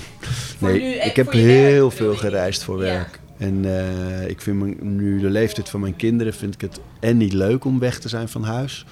Nee, 0.59 0.81
nu, 0.81 0.89
ik 0.95 1.17
heb 1.17 1.27
werk 1.27 1.39
heel 1.39 1.91
veel 1.91 2.15
gereisd 2.17 2.63
voor 2.63 2.77
Ja. 2.77 2.83
werk. 2.93 3.21
En 3.39 3.65
eh, 3.65 4.29
ik 4.29 4.41
vind 4.41 4.59
mijn- 4.59 4.97
nu 4.97 5.21
de 5.21 5.31
leeftijd 5.31 5.69
van 5.69 5.81
mijn 5.81 5.97
kinderen 5.97 6.35
vind 6.35 6.55
ik 6.55 6.61
het 6.61 6.81
en 7.01 7.17
niet 7.17 7.33
leuk 7.33 7.65
om 7.65 7.79
weg 7.79 7.99
te 7.99 8.09
zijn 8.09 8.29
van 8.29 8.45
huis. 8.45 8.85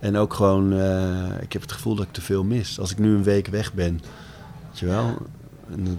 En 0.00 0.16
ook 0.16 0.34
gewoon, 0.34 0.80
eh, 0.80 1.42
ik 1.42 1.52
heb 1.52 1.62
het 1.62 1.72
gevoel 1.72 1.94
dat 1.94 2.06
ik 2.06 2.12
te 2.12 2.20
veel 2.20 2.44
mis. 2.44 2.80
Als 2.80 2.90
ik 2.90 2.98
nu 2.98 3.14
een 3.14 3.22
week 3.22 3.46
weg 3.46 3.72
ben, 3.72 4.00
weet 4.68 4.78
je 4.78 4.86
wel. 4.86 5.16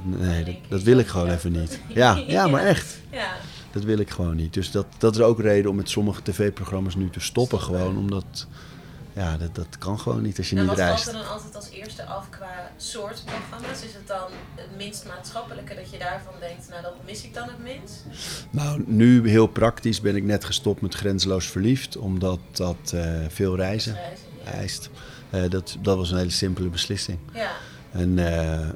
Nee, 0.04 0.44
dat, 0.44 0.56
dat 0.70 0.82
wil 0.84 0.98
ik 0.98 1.08
gewoon 1.08 1.30
even 1.30 1.52
niet. 1.52 1.80
Ja, 1.94 2.24
ja, 2.28 2.48
maar 2.48 2.64
echt. 2.66 2.98
Ja. 3.12 3.28
Dat 3.78 3.86
wil 3.86 3.98
ik 3.98 4.10
gewoon 4.10 4.36
niet. 4.36 4.54
Dus 4.54 4.72
dat, 4.72 4.86
dat 4.98 5.16
is 5.16 5.22
ook 5.22 5.40
reden 5.40 5.70
om 5.70 5.76
met 5.76 5.90
sommige 5.90 6.22
tv-programma's 6.22 6.96
nu 6.96 7.10
te 7.10 7.20
stoppen. 7.20 7.62
Gewoon 7.62 7.98
omdat, 7.98 8.48
ja, 9.14 9.38
dat, 9.38 9.56
dat 9.56 9.78
kan 9.78 10.00
gewoon 10.00 10.22
niet 10.22 10.38
als 10.38 10.50
je 10.50 10.56
En 10.56 10.62
niet 10.62 10.70
wat 10.70 10.80
valt 10.80 10.90
reist. 10.90 11.08
er 11.08 11.14
dan 11.14 11.28
altijd 11.28 11.56
als 11.56 11.70
eerste 11.70 12.06
af 12.06 12.30
qua 12.30 12.72
soort 12.78 13.24
programma's? 13.26 13.84
Is 13.84 13.94
het 13.94 14.08
dan 14.08 14.30
het 14.56 14.78
minst 14.78 15.06
maatschappelijke 15.08 15.76
dat 15.76 15.90
je 15.90 15.98
daarvan 15.98 16.34
denkt, 16.40 16.70
nou 16.70 16.82
dat 16.82 16.94
mis 17.06 17.24
ik 17.24 17.34
dan 17.34 17.48
het 17.48 17.64
minst? 17.64 18.06
Nou, 18.50 18.84
nu 18.86 19.30
heel 19.30 19.48
praktisch 19.48 20.02
ben 20.02 20.16
ik 20.16 20.24
net 20.24 20.46
gestopt 20.46 20.82
met 20.82 20.94
Grenzeloos 20.94 21.48
Verliefd. 21.48 21.98
Omdat 21.98 22.40
dat 22.52 22.92
eh, 22.94 23.12
veel 23.30 23.56
reizen 23.56 23.94
Reizen, 23.94 24.26
ja. 24.44 24.52
eist. 24.52 24.90
Eh, 25.30 25.50
dat, 25.50 25.78
dat 25.82 25.98
was 25.98 26.12
een 26.12 26.18
hele 26.18 26.30
simpele 26.30 26.70
beslissing. 26.70 27.20
Ja, 27.34 27.52
En 27.92 28.20
eh, 28.20 28.70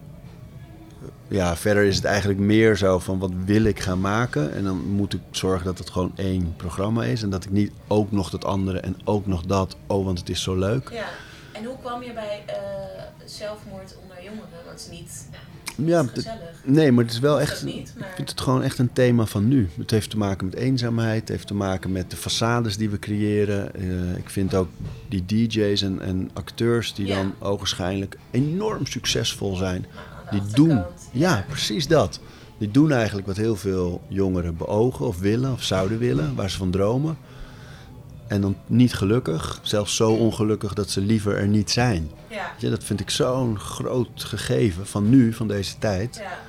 ja, 1.31 1.55
verder 1.55 1.83
is 1.83 1.95
het 1.95 2.05
eigenlijk 2.05 2.39
meer 2.39 2.77
zo 2.77 2.99
van 2.99 3.19
wat 3.19 3.31
wil 3.45 3.63
ik 3.63 3.79
gaan 3.79 3.99
maken. 4.01 4.53
En 4.53 4.63
dan 4.63 4.77
moet 4.85 5.13
ik 5.13 5.19
zorgen 5.31 5.65
dat 5.65 5.77
het 5.77 5.89
gewoon 5.89 6.11
één 6.15 6.53
programma 6.57 7.03
is. 7.03 7.21
En 7.23 7.29
dat 7.29 7.43
ik 7.43 7.51
niet 7.51 7.71
ook 7.87 8.11
nog 8.11 8.29
dat 8.29 8.45
andere 8.45 8.79
en 8.79 8.95
ook 9.03 9.25
nog 9.27 9.43
dat. 9.45 9.75
Oh, 9.87 10.05
want 10.05 10.19
het 10.19 10.29
is 10.29 10.41
zo 10.41 10.55
leuk. 10.55 10.89
ja. 10.93 11.05
En 11.51 11.65
hoe 11.65 11.75
kwam 11.81 12.03
je 12.03 12.13
bij 12.13 12.43
eh, 12.45 12.55
zelfmoord 13.25 13.95
onder 14.01 14.23
jongeren? 14.23 14.49
Want 14.65 14.81
het 14.81 14.89
is 14.91 14.99
niet 14.99 15.29
Ja, 15.87 16.05
nee, 16.63 16.91
maar 16.91 17.03
het 17.03 17.13
is 17.13 17.19
wel 17.19 17.33
Dat 17.33 17.41
echt... 17.41 17.63
niet, 17.63 17.93
maar- 17.99 18.09
Ik 18.09 18.15
vind 18.15 18.29
het 18.29 18.41
gewoon 18.41 18.63
echt 18.63 18.77
een 18.79 18.93
thema 18.93 19.25
van 19.25 19.47
nu. 19.47 19.69
Het 19.77 19.91
heeft 19.91 20.09
te 20.09 20.17
maken 20.17 20.45
met 20.45 20.55
eenzaamheid. 20.55 21.19
Het 21.19 21.29
heeft 21.29 21.47
te 21.47 21.53
maken 21.53 21.91
met 21.91 22.11
de 22.11 22.17
façades 22.17 22.77
die 22.77 22.89
we 22.89 22.99
creëren. 22.99 23.75
Eh, 23.75 24.15
ik 24.17 24.29
vind 24.29 24.53
ook 24.55 24.69
die 25.09 25.25
DJ's 25.25 25.81
en, 25.81 26.01
en 26.01 26.29
acteurs 26.33 26.93
die 26.93 27.05
Ja. 27.07 27.15
dan 27.15 27.33
ogenschijnlijk 27.39 28.17
enorm 28.31 28.85
succesvol 28.85 29.55
zijn. 29.55 29.85
Die 30.31 30.41
doen, 30.53 30.83
ja, 31.11 31.45
precies 31.47 31.87
dat. 31.87 32.19
Die 32.57 32.71
doen 32.71 32.91
eigenlijk 32.91 33.27
wat 33.27 33.37
heel 33.37 33.55
veel 33.55 34.01
jongeren 34.07 34.57
beogen 34.57 35.05
of 35.05 35.19
willen 35.19 35.51
of 35.51 35.63
zouden 35.63 35.97
willen, 35.97 36.35
waar 36.35 36.49
ze 36.49 36.57
van 36.57 36.71
dromen. 36.71 37.17
En 38.27 38.41
dan 38.41 38.55
niet 38.67 38.93
gelukkig, 38.93 39.59
zelfs 39.61 39.95
zo 39.95 40.11
ongelukkig 40.11 40.73
dat 40.73 40.89
ze 40.89 41.01
liever 41.01 41.37
er 41.37 41.47
niet 41.47 41.71
zijn. 41.71 42.09
Ja, 42.57 42.69
dat 42.69 42.83
vind 42.83 42.99
ik 42.99 43.09
zo'n 43.09 43.59
groot 43.59 44.23
gegeven 44.23 44.87
van 44.87 45.09
nu, 45.09 45.33
van 45.33 45.47
deze 45.47 45.77
tijd. 45.77 46.15
ja. 46.15 46.39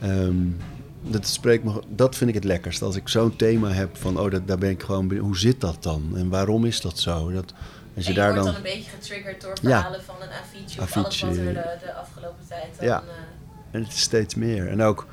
Ehm, 0.00 0.36
dat, 1.02 1.26
spreekt 1.26 1.64
me, 1.64 1.82
dat 1.88 2.16
vind 2.16 2.28
ik 2.30 2.34
het 2.34 2.44
lekkerst. 2.44 2.82
Als 2.82 2.96
ik 2.96 3.08
zo'n 3.08 3.36
thema 3.36 3.70
heb 3.70 3.96
van, 3.96 4.18
oh, 4.18 4.30
dat, 4.30 4.46
daar 4.46 4.58
ben 4.58 4.70
ik 4.70 4.82
gewoon. 4.82 5.16
Hoe 5.16 5.38
zit 5.38 5.60
dat 5.60 5.82
dan? 5.82 6.12
En 6.14 6.28
waarom 6.28 6.64
is 6.64 6.80
dat 6.80 6.98
zo? 6.98 7.32
Dat, 7.32 7.52
als 7.96 8.04
je 8.06 8.12
je 8.12 8.18
daar 8.18 8.32
wordt 8.32 8.44
dan... 8.44 8.54
dan 8.54 8.64
een 8.64 8.74
beetje 8.76 8.90
getriggerd 8.90 9.40
door 9.40 9.58
verhalen 9.62 10.02
van 10.02 10.14
een 10.20 10.28
Avicii 10.30 10.80
of 10.80 10.96
alles 10.96 11.20
wat 11.20 11.30
er 11.36 11.44
de, 11.44 11.76
de 11.84 11.92
afgelopen 11.94 12.44
tijd 12.48 12.68
dan... 12.78 12.86
Ja. 12.86 13.00
eh, 13.00 13.06
En 13.70 13.82
het 13.82 13.92
is 13.92 14.00
steeds 14.00 14.34
meer. 14.34 14.68
En 14.68 14.82
ook 14.82 15.06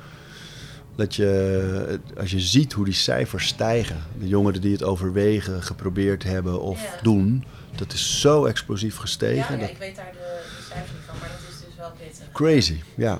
dat 0.96 1.14
je, 1.14 2.00
als 2.18 2.30
je 2.30 2.40
ziet 2.40 2.72
hoe 2.72 2.84
die 2.84 2.94
cijfers 2.94 3.46
stijgen, 3.46 3.96
de 4.18 4.28
jongeren 4.28 4.60
die 4.60 4.72
het 4.72 4.82
overwegen, 4.82 5.62
geprobeerd 5.62 6.22
hebben 6.22 6.60
of 6.60 6.82
Ja. 6.82 7.02
doen, 7.02 7.44
dat 7.74 7.92
is 7.92 8.20
zo 8.20 8.44
explosief 8.44 8.96
gestegen. 8.96 9.58
ja, 9.58 9.66
ik 9.68 9.78
weet 9.78 9.96
daar 9.96 10.12
de, 10.12 10.18
de 10.18 10.62
cijfers 10.68 10.90
niet 10.92 11.00
van, 11.06 11.14
maar 11.20 11.28
dat 11.28 11.38
is 11.50 11.64
dus 11.66 11.76
wel 11.76 11.90
pittig. 11.98 12.32
crazy, 12.32 12.80
ja. 12.94 13.18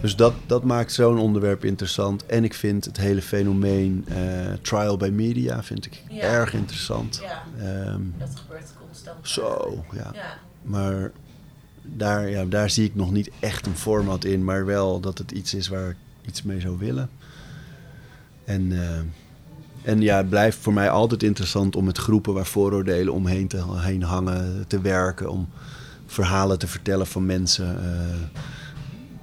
Dus 0.00 0.16
dat, 0.16 0.34
dat 0.46 0.64
maakt 0.64 0.92
zo'n 0.92 1.18
onderwerp 1.18 1.64
interessant. 1.64 2.26
En 2.26 2.44
ik 2.44 2.54
vind 2.54 2.84
het 2.84 2.96
hele 2.96 3.22
fenomeen 3.22 4.04
eh, 4.08 4.16
trial 4.62 4.96
by 4.96 5.08
media 5.12 5.62
vind 5.62 5.86
ik 5.86 6.02
Ja. 6.08 6.20
erg 6.22 6.52
interessant. 6.54 7.20
Ja, 7.22 7.42
Ehm, 7.58 8.00
dat 8.18 8.28
gebeurt 8.34 8.70
zo, 9.22 9.84
ja. 9.92 10.10
Ja, 10.14 10.38
Maar 10.62 11.10
daar, 11.82 12.28
ja, 12.30 12.44
daar 12.44 12.70
zie 12.70 12.84
ik 12.84 12.94
nog 12.94 13.10
niet 13.10 13.30
echt 13.40 13.66
een 13.66 13.76
format 13.76 14.24
in, 14.24 14.44
maar 14.44 14.64
wel 14.64 15.00
dat 15.00 15.18
het 15.18 15.30
iets 15.30 15.54
is 15.54 15.68
waar 15.68 15.88
ik 15.88 15.96
iets 16.26 16.42
mee 16.42 16.60
zou 16.60 16.78
willen. 16.78 17.10
En, 18.44 18.72
eh, 18.82 18.98
en 19.90 20.00
ja, 20.00 20.16
het 20.16 20.28
blijft 20.28 20.58
voor 20.58 20.72
mij 20.72 20.90
altijd 20.90 21.22
interessant 21.22 21.76
om 21.76 21.84
met 21.84 21.98
groepen 21.98 22.34
waar 22.34 22.46
vooroordelen 22.46 23.12
omheen 23.12 23.48
te, 23.48 23.76
heen 23.76 24.02
hangen 24.02 24.64
te 24.66 24.80
werken. 24.80 25.30
Om 25.30 25.48
verhalen 26.06 26.58
te 26.58 26.66
vertellen 26.66 27.06
van 27.06 27.26
mensen. 27.26 27.78
eh, 27.84 28.42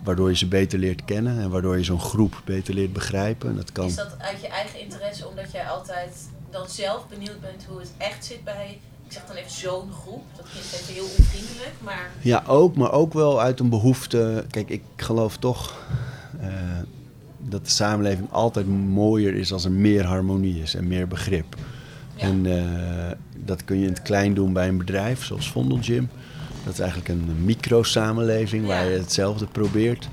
waardoor 0.03 0.29
je 0.29 0.36
ze 0.36 0.47
beter 0.47 0.79
leert 0.79 1.05
kennen 1.05 1.39
en 1.39 1.49
waardoor 1.49 1.77
je 1.77 1.84
zo'n 1.84 1.99
groep 1.99 2.41
beter 2.45 2.73
leert 2.73 2.93
begrijpen. 2.93 3.49
En 3.49 3.55
dat 3.55 3.71
kan. 3.71 3.86
Is 3.86 3.95
dat 3.95 4.15
uit 4.19 4.41
je 4.41 4.47
eigen 4.47 4.79
interesse, 4.79 5.27
omdat 5.27 5.51
jij 5.51 5.65
altijd 5.67 6.15
dan 6.51 6.69
zelf 6.69 7.07
benieuwd 7.07 7.41
bent 7.41 7.65
hoe 7.69 7.79
het 7.79 7.91
echt 7.97 8.25
zit 8.25 8.43
bij, 8.43 8.79
zeg 9.14 9.24
dan 9.28 9.36
even 9.36 9.51
zo'n 9.51 9.91
groep, 9.91 10.24
dat 10.36 10.45
klinkt 10.51 10.74
even 10.82 10.93
heel 10.93 11.03
onvriendelijk, 11.18 11.74
maar 11.84 12.09
Ja, 12.22 12.43
ook, 12.47 12.76
maar 12.76 12.91
ook 12.91 13.14
wel 13.14 13.41
uit 13.41 13.59
een 13.59 13.70
behoefte. 13.70 14.45
Kijk, 14.49 14.70
ik 14.70 14.82
geloof 14.95 15.38
toch 15.38 15.86
eh, 16.39 16.47
dat 17.39 17.66
de 17.66 17.72
samenleving 17.72 18.32
altijd 18.32 18.68
mooier 18.68 19.34
is 19.36 19.53
als 19.53 19.66
er 19.66 19.72
meer 19.72 20.05
harmonie 20.05 20.61
is 20.61 20.76
en 20.76 20.88
meer 20.88 21.07
begrip. 21.07 21.55
Ja. 22.16 22.22
En 22.24 22.45
eh, 22.45 23.11
dat 23.45 23.66
kun 23.66 23.78
je 23.80 23.84
in 23.86 23.89
het 23.93 24.01
klein 24.01 24.34
doen 24.34 24.53
bij 24.53 24.68
een 24.68 24.78
bedrijf 24.78 25.24
zoals 25.26 25.51
Vondelgym. 25.51 26.09
Dat 26.64 26.74
is 26.74 26.80
eigenlijk 26.80 27.09
een 27.09 27.43
micro-samenleving 27.43 28.66
waar 28.68 28.84
Ja. 28.86 28.89
je 28.91 28.97
hetzelfde 28.97 29.45
probeert. 29.45 30.07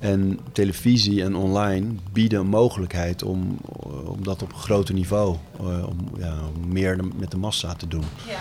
En 0.00 0.38
televisie 0.52 1.22
en 1.22 1.34
online 1.36 1.86
bieden 2.12 2.40
een 2.40 2.46
mogelijkheid 2.46 3.22
om, 3.22 3.56
om 4.04 4.22
dat 4.24 4.42
op 4.42 4.52
een 4.52 4.58
groter 4.58 4.94
niveau, 4.94 5.36
eh, 5.58 5.86
om, 5.88 5.96
ja, 6.18 6.34
om 6.56 6.72
meer 6.72 6.96
de- 6.96 7.08
met 7.18 7.30
de 7.30 7.36
massa 7.36 7.74
te 7.74 7.88
doen. 7.88 8.04
ja, 8.28 8.38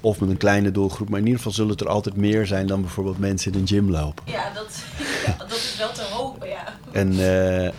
Of 0.00 0.20
met 0.20 0.30
een 0.30 0.36
kleine 0.36 0.70
doelgroep. 0.70 1.08
Maar 1.08 1.18
in 1.18 1.24
ieder 1.24 1.38
geval 1.38 1.54
zullen 1.54 1.70
het 1.70 1.80
er 1.80 1.88
altijd 1.88 2.16
meer 2.16 2.46
zijn 2.46 2.66
dan 2.66 2.80
bijvoorbeeld 2.80 3.18
mensen 3.18 3.52
in 3.52 3.58
een 3.60 3.66
gym 3.66 3.90
lopen. 3.90 4.24
ja, 4.26 4.50
dat, 4.54 4.84
ja, 5.26 5.34
dat 5.48 5.50
is 5.50 5.76
wel 5.78 5.92
te 5.92 6.02
hopen, 6.12 6.48
ja. 6.48 6.64
En 6.92 7.10
eh, 7.64 7.72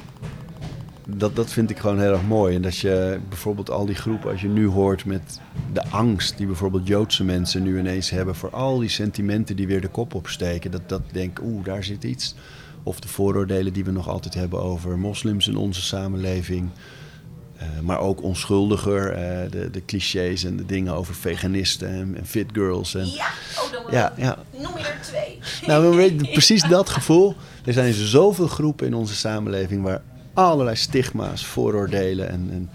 dat, 1.08 1.36
dat 1.36 1.52
vind 1.52 1.70
ik 1.70 1.78
gewoon 1.78 2.00
heel 2.00 2.12
erg 2.12 2.28
mooi. 2.28 2.56
En 2.56 2.62
dat 2.62 2.78
je 2.78 3.20
bijvoorbeeld 3.30 3.70
al 3.70 3.86
die 3.86 3.96
groepen, 3.96 4.32
als 4.32 4.42
je 4.42 4.48
nu 4.48 4.68
hoort 4.68 5.06
met 5.06 5.40
de 5.74 5.88
angst 5.90 6.38
die 6.38 6.46
bijvoorbeeld 6.46 6.88
Joodse 6.88 7.24
mensen 7.24 7.64
nu 7.64 7.80
ineens 7.80 8.10
hebben 8.10 8.36
voor 8.36 8.50
al 8.50 8.80
die 8.80 8.90
sentimenten 8.90 9.56
die 9.56 9.68
weer 9.68 9.82
de 9.82 9.88
kop 9.88 10.14
opsteken. 10.14 10.72
Dat 10.72 10.90
dat 10.90 11.02
denk, 11.12 11.40
oeh, 11.44 11.66
daar 11.66 11.84
zit 11.84 12.04
iets. 12.04 12.36
Of 12.84 13.00
de 13.00 13.08
vooroordelen 13.08 13.74
die 13.74 13.84
we 13.84 13.92
nog 13.92 14.10
altijd 14.10 14.34
hebben 14.34 14.62
over 14.62 15.00
moslims 15.00 15.48
in 15.48 15.56
onze 15.56 15.82
samenleving. 15.82 16.70
Eh, 17.58 17.68
maar 17.82 18.00
ook 18.00 18.22
onschuldiger. 18.22 19.12
eh, 19.12 19.52
de, 19.52 19.70
de 19.72 19.86
clichés 19.86 20.44
en 20.44 20.58
de 20.58 20.66
dingen 20.66 20.94
over 20.94 21.16
veganisten 21.16 21.90
en, 21.90 22.16
en 22.18 22.26
fit 22.26 22.50
girls. 22.54 22.96
En, 22.96 23.06
Ja, 23.06 23.28
oh, 23.58 23.72
dan 23.72 23.82
ja, 23.92 24.14
ja. 24.18 24.38
noem 24.52 24.78
je 24.78 24.84
er 24.84 25.00
twee. 25.02 25.40
Nou, 25.68 26.14
precies 26.32 26.64
dat 26.64 26.90
gevoel. 26.90 27.36
Er 27.66 27.74
zijn 27.74 27.94
zoveel 27.94 28.48
groepen 28.48 28.88
in 28.88 28.94
onze 28.94 29.16
samenleving 29.16 29.84
waar 29.84 30.02
allerlei 30.34 30.76
stigma's, 30.76 31.46
vooroordelen 31.46 32.30
en, 32.30 32.50
en 32.52 32.70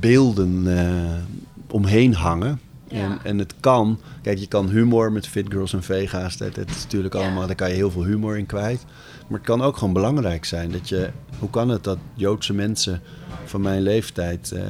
beelden 0.00 0.78
eh, 0.78 1.74
omheen 1.74 2.14
hangen. 2.14 2.60
Ja. 2.88 2.98
En, 2.98 3.18
en 3.22 3.38
het 3.38 3.54
kan, 3.60 4.00
kijk, 4.22 4.38
je 4.38 4.46
kan 4.46 4.68
humor 4.68 5.12
met 5.12 5.26
fit 5.26 5.46
girls 5.48 5.72
en 5.72 5.82
vega's. 5.82 6.36
Dat, 6.36 6.54
dat 6.54 6.70
is 6.70 6.82
natuurlijk 6.82 7.14
allemaal, 7.14 7.46
daar 7.46 7.56
kan 7.56 7.68
je 7.68 7.74
heel 7.74 7.90
veel 7.90 8.04
humor 8.04 8.38
in 8.38 8.46
kwijt. 8.46 8.84
Maar 9.30 9.38
het 9.38 9.48
kan 9.48 9.62
ook 9.62 9.76
gewoon 9.76 9.92
belangrijk 9.94 10.44
zijn 10.44 10.70
dat 10.70 10.88
je, 10.88 11.10
hoe 11.38 11.50
kan 11.50 11.68
het 11.68 11.84
dat 11.84 11.98
Joodse 12.14 12.52
mensen 12.52 13.02
van 13.44 13.60
mijn 13.60 13.82
leeftijd 13.82 14.52
eh, 14.52 14.62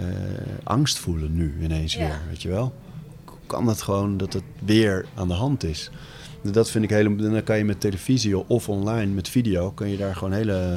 angst 0.63 0.99
voelen 0.99 1.35
nu 1.35 1.57
ineens 1.63 1.95
Ja. 1.95 1.99
weer, 2.07 2.19
weet 2.29 2.43
je 2.43 2.49
wel? 2.49 2.73
Hoe 3.25 3.39
kan 3.47 3.67
het 3.67 3.83
gewoon 3.83 4.17
dat 4.17 4.33
het 4.33 4.43
weer 4.65 5.07
aan 5.15 5.29
de 5.29 5.35
hand 5.35 5.65
is? 5.65 5.91
Dat 6.43 6.71
vind 6.71 6.85
ik 6.85 6.91
hele. 6.91 7.17
Dan 7.17 7.43
kan 7.43 7.59
je 7.59 7.65
met 7.65 7.81
televisie 7.81 8.49
of 8.49 8.69
online 8.69 9.13
met 9.13 9.29
video. 9.29 9.71
kan 9.71 9.89
je 9.89 9.97
daar 9.97 10.17
gewoon 10.17 10.33
hele 10.33 10.77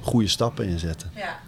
goede 0.00 0.28
stappen 0.28 0.66
in 0.68 0.78
zetten. 0.78 1.10
Ja. 1.14 1.38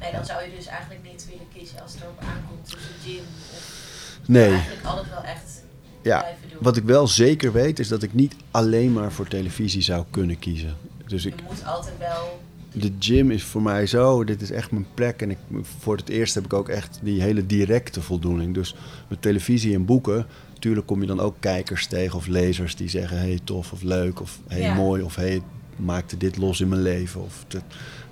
Nee, 0.00 0.12
dan 0.12 0.24
zou 0.24 0.42
je 0.42 0.50
dus 0.56 0.66
eigenlijk 0.66 1.00
niet 1.02 1.26
willen 1.30 1.46
kiezen 1.54 1.82
als 1.82 1.92
het 1.92 2.02
erop 2.02 2.20
aankomt 2.20 2.76
gym 3.04 3.18
of 3.52 4.20
Nee, 4.26 4.50
eigenlijk 4.50 4.84
alles 4.86 5.08
wel 5.08 5.22
echt 5.22 5.62
ja. 6.02 6.18
blijven 6.18 6.48
doen. 6.50 6.58
Wat 6.62 6.76
ik 6.76 6.84
wel 6.84 7.06
zeker 7.08 7.52
weet 7.52 7.78
is 7.78 7.88
dat 7.88 8.02
ik 8.02 8.14
niet 8.14 8.34
alleen 8.50 8.92
maar 8.92 9.12
voor 9.12 9.28
televisie 9.28 9.82
zou 9.82 10.04
kunnen 10.10 10.38
kiezen. 10.38 10.74
Dus 11.06 11.26
ik, 11.26 11.34
Je 11.36 11.42
moet 11.48 11.64
altijd 11.64 11.98
wel... 11.98 12.40
de 12.72 12.92
gym 12.98 13.30
is 13.30 13.42
voor 13.44 13.62
mij 13.62 13.86
zo, 13.86 14.24
dit 14.24 14.42
is 14.42 14.50
echt 14.50 14.70
mijn 14.70 14.86
plek. 14.94 15.22
En 15.22 15.30
ik, 15.30 15.38
voor 15.78 15.96
het 15.96 16.08
eerst 16.08 16.34
heb 16.34 16.44
ik 16.44 16.52
ook 16.52 16.68
echt 16.68 16.98
die 17.02 17.22
hele 17.22 17.46
directe 17.46 18.02
voldoening. 18.02 18.54
Dus 18.54 18.74
met 19.08 19.22
televisie 19.22 19.74
en 19.74 19.84
boeken, 19.84 20.26
natuurlijk 20.54 20.86
kom 20.86 21.00
je 21.00 21.06
dan 21.06 21.20
ook 21.20 21.34
kijkers 21.40 21.86
tegen 21.86 22.16
of 22.16 22.26
lezers 22.26 22.76
die 22.76 22.88
zeggen: 22.88 23.18
hey, 23.18 23.40
tof 23.44 23.72
of 23.72 23.82
leuk 23.82 24.20
of 24.20 24.38
hey, 24.48 24.60
Ja. 24.60 24.74
mooi 24.74 25.02
of 25.02 25.14
hey, 25.14 25.42
maakte 25.76 26.16
dit 26.16 26.36
los 26.36 26.60
in 26.60 26.68
mijn 26.68 26.82
leven. 26.82 27.22
Of 27.22 27.44
dat, 27.48 27.62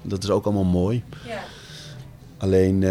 dat 0.03 0.23
is 0.23 0.31
ook 0.31 0.45
allemaal 0.45 0.65
mooi. 0.65 1.03
Ja. 1.27 1.43
Alleen 2.39 2.83
eh, 2.83 2.91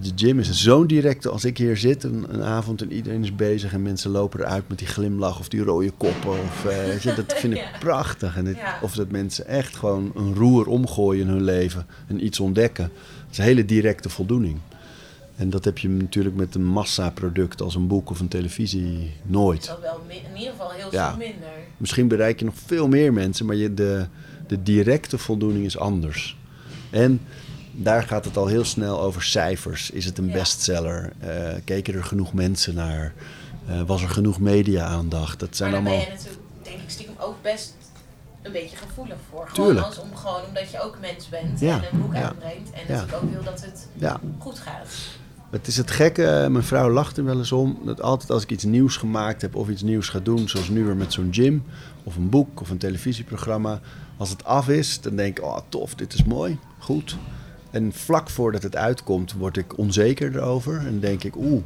de 0.00 0.10
gym 0.16 0.38
is 0.38 0.50
zo'n 0.62 0.86
directe. 0.86 1.28
Als 1.28 1.44
ik 1.44 1.58
hier 1.58 1.76
zit 1.76 2.02
een, 2.04 2.26
een 2.28 2.42
avond 2.42 2.82
en 2.82 2.92
iedereen 2.92 3.22
is 3.22 3.34
bezig 3.34 3.72
en 3.72 3.82
mensen 3.82 4.10
lopen 4.10 4.40
eruit 4.40 4.68
met 4.68 4.78
die 4.78 4.86
glimlach 4.86 5.38
of 5.38 5.48
die 5.48 5.62
rode 5.62 5.90
koppen. 5.90 6.30
Of, 6.30 6.64
eh, 6.66 7.16
dat 7.16 7.32
vind 7.38 7.52
ik 7.54 7.58
Ja. 7.72 7.78
prachtig. 7.78 8.36
En 8.36 8.44
dit- 8.44 8.56
Ja. 8.56 8.78
Of 8.82 8.94
dat 8.94 9.10
mensen 9.10 9.46
echt 9.46 9.76
gewoon 9.76 10.12
een 10.14 10.34
roer 10.34 10.66
omgooien 10.66 11.22
in 11.26 11.28
hun 11.32 11.42
leven 11.44 11.86
en 12.06 12.24
iets 12.24 12.40
ontdekken. 12.40 12.84
Dat 12.94 13.30
is 13.30 13.38
een 13.38 13.44
hele 13.44 13.64
directe 13.64 14.08
voldoening. 14.08 14.58
En 15.36 15.50
dat 15.50 15.64
heb 15.64 15.78
je 15.78 15.88
natuurlijk 15.88 16.36
met 16.36 16.54
een 16.54 16.64
massaproduct 16.64 17.62
als 17.62 17.74
een 17.74 17.86
boek 17.86 18.10
of 18.10 18.20
een 18.20 18.28
televisie 18.28 19.10
nooit. 19.22 19.66
Dat 19.66 19.80
wel 19.80 20.00
in 20.08 20.36
ieder 20.38 20.50
geval 20.52 20.70
heel 20.70 20.88
Ja. 20.90 21.08
veel 21.08 21.18
minder. 21.18 21.48
Misschien 21.76 22.08
bereik 22.08 22.38
je 22.38 22.44
nog 22.44 22.54
veel 22.66 22.88
meer 22.88 23.12
mensen, 23.12 23.46
maar 23.46 23.56
je, 23.56 23.74
de, 23.74 24.06
de 24.46 24.62
directe 24.62 25.18
voldoening 25.18 25.64
is 25.64 25.78
anders. 25.78 26.36
En 26.90 27.20
daar 27.76 28.02
gaat 28.02 28.24
het 28.24 28.36
al 28.36 28.46
heel 28.46 28.64
snel 28.64 29.00
over 29.00 29.22
cijfers. 29.22 29.90
Is 29.90 30.04
het 30.04 30.18
een 30.18 30.30
bestseller? 30.32 31.12
Eh, 31.18 31.28
keken 31.64 31.94
er 31.94 32.04
genoeg 32.04 32.32
mensen 32.32 32.74
naar? 32.74 33.12
Eh, 33.68 33.82
was 33.86 34.02
er 34.02 34.08
genoeg 34.08 34.40
media-aandacht? 34.40 35.40
Dat 35.40 35.56
zijn 35.56 35.70
maar 35.70 35.80
allemaal. 35.80 35.98
ben 35.98 36.06
je 36.08 36.12
natuurlijk, 36.14 36.42
denk 36.62 36.76
ik, 36.80 36.90
stiekem 36.90 37.14
ook 37.18 37.42
best 37.42 37.74
een 38.42 38.52
beetje 38.52 38.76
gevoelig 38.76 39.16
voor. 39.30 39.48
Tuurlijk. 39.52 39.86
Gewoon, 39.86 40.10
om, 40.10 40.16
gewoon 40.16 40.40
omdat 40.48 40.70
je 40.70 40.80
ook 40.82 40.98
mens 41.00 41.28
bent 41.28 41.60
Ja, 41.60 41.76
en 41.76 41.84
een 41.92 42.00
boek 42.00 42.14
ja. 42.14 42.20
uitbrengt. 42.22 42.70
En 42.70 42.80
Ja. 42.86 42.92
natuurlijk 42.94 43.22
ook 43.22 43.30
wil 43.32 43.42
dat 43.44 43.60
het 43.60 43.88
goed 44.38 44.58
gaat. 44.58 44.88
het 45.50 45.66
is 45.66 45.76
het 45.76 45.90
gekke. 45.90 46.26
eh, 46.26 46.48
Mijn 46.48 46.64
vrouw 46.64 46.90
lacht 46.90 47.16
er 47.16 47.24
wel 47.24 47.38
eens 47.38 47.52
om. 47.52 47.78
Dat 47.84 48.00
altijd 48.02 48.30
als 48.30 48.42
ik 48.42 48.50
iets 48.50 48.64
nieuws 48.64 48.96
gemaakt 48.96 49.42
heb 49.42 49.54
of 49.56 49.68
iets 49.68 49.82
nieuws 49.82 50.08
ga 50.08 50.18
doen, 50.18 50.48
zoals 50.48 50.68
nu 50.68 50.84
weer 50.84 50.96
met 50.96 51.12
zo'n 51.12 51.28
gym 51.32 51.64
of 52.02 52.16
een 52.16 52.28
boek 52.28 52.60
of 52.60 52.70
een 52.70 52.78
televisieprogramma. 52.78 53.80
Als 54.16 54.30
het 54.30 54.44
af 54.44 54.68
is, 54.68 55.00
dan 55.00 55.16
denk 55.16 55.38
ik: 55.38 55.44
oh 55.44 55.58
tof, 55.68 55.94
dit 55.94 56.12
is 56.14 56.24
mooi, 56.24 56.58
goed. 56.78 57.16
En 57.74 57.92
vlak 57.92 58.30
voordat 58.30 58.62
het 58.62 58.76
uitkomt, 58.76 59.32
word 59.32 59.56
ik 59.56 59.78
onzeker 59.78 60.36
erover. 60.36 60.76
En 60.86 61.00
denk 61.00 61.24
ik: 61.24 61.36
oeh, 61.36 61.62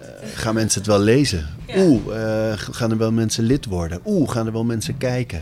eh, 0.00 0.06
gaan 0.34 0.54
mensen 0.54 0.80
het 0.80 0.88
wel 0.90 0.98
lezen? 1.00 1.46
Oeh, 1.76 2.22
eh, 2.50 2.58
gaan 2.58 2.90
er 2.90 2.96
wel 2.98 3.12
mensen 3.12 3.44
lid 3.44 3.66
worden? 3.66 4.00
Oeh, 4.04 4.30
gaan 4.30 4.46
er 4.46 4.52
wel 4.52 4.64
mensen 4.64 4.96
kijken? 4.98 5.38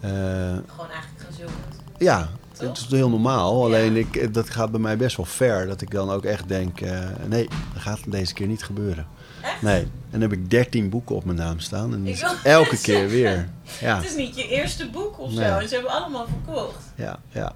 Eh, 0.00 0.10
Gewoon 0.10 0.90
eigenlijk 0.90 1.20
gaan 1.24 1.32
zoeken. 1.38 1.54
ja, 1.98 2.28
Toch? 2.52 2.68
het 2.68 2.78
is 2.78 2.86
heel 2.90 3.08
normaal. 3.10 3.64
Alleen 3.64 3.96
ik, 3.96 4.34
dat 4.34 4.50
gaat 4.50 4.70
bij 4.70 4.80
mij 4.80 4.96
best 4.96 5.16
wel 5.16 5.26
ver. 5.26 5.66
Dat 5.66 5.80
ik 5.80 5.90
dan 5.90 6.10
ook 6.10 6.24
echt 6.24 6.48
denk: 6.48 6.80
nee, 7.28 7.48
dat 7.72 7.82
gaat 7.82 8.00
deze 8.06 8.34
keer 8.34 8.46
niet 8.46 8.62
gebeuren. 8.62 9.06
Echt? 9.42 9.62
Nee. 9.62 9.80
En 9.82 9.90
dan 10.10 10.20
heb 10.20 10.32
ik 10.32 10.50
13 10.50 10.88
boeken 10.88 11.14
op 11.16 11.24
mijn 11.24 11.36
naam 11.36 11.58
staan. 11.60 11.94
En 11.94 12.06
elke 12.42 12.68
keer 12.68 12.78
zeggen. 12.78 13.08
weer. 13.08 13.48
Ja, 13.80 13.96
Het 13.96 14.04
is 14.04 14.16
niet 14.16 14.36
je 14.36 14.48
eerste 14.48 14.90
boek 14.90 15.18
of 15.18 15.32
Nee. 15.32 15.46
zo. 15.48 15.56
En 15.58 15.68
ze 15.68 15.74
hebben 15.74 15.92
allemaal 15.92 16.26
verkocht. 16.26 16.82
ja, 16.94 17.18
ja. 17.28 17.52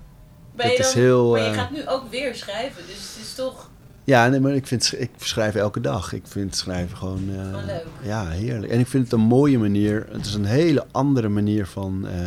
Ben 0.56 0.70
je 0.70 0.76
is 0.76 0.92
heel, 0.92 1.30
maar 1.30 1.40
je 1.40 1.46
eh, 1.46 1.54
gaat 1.54 1.70
nu 1.70 1.86
ook 1.86 2.10
weer 2.10 2.34
schrijven. 2.34 2.82
Dus 2.86 2.96
het 2.96 3.24
is 3.24 3.34
toch... 3.34 3.70
Ja, 4.04 4.28
nee, 4.28 4.40
maar 4.40 4.54
ik, 4.54 4.66
vind, 4.66 4.94
ik 4.98 5.10
schrijf 5.18 5.54
elke 5.54 5.80
dag. 5.80 6.12
Ik 6.12 6.22
vind 6.26 6.56
schrijven 6.56 6.96
gewoon... 6.96 7.22
Gewoon 7.50 7.64
leuk. 7.64 7.84
Ja, 8.02 8.28
heerlijk. 8.28 8.72
En 8.72 8.78
ik 8.80 8.86
vind 8.86 9.04
het 9.04 9.12
een 9.12 9.26
mooie 9.26 9.58
manier. 9.58 10.06
Het 10.10 10.26
is 10.26 10.34
een 10.34 10.44
hele 10.44 10.86
andere 10.90 11.28
manier 11.28 11.66
van 11.66 12.06
eh, 12.08 12.18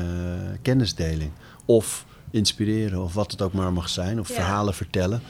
kennisdeling. 0.62 1.32
Of 1.66 2.06
inspireren, 2.32 3.04
of 3.04 3.14
wat 3.14 3.32
het 3.32 3.42
ook 3.42 3.54
maar 3.54 3.74
mag 3.74 3.90
zijn. 3.90 4.20
Of 4.20 4.28
Ja. 4.28 4.34
verhalen 4.34 4.74
vertellen. 4.74 5.22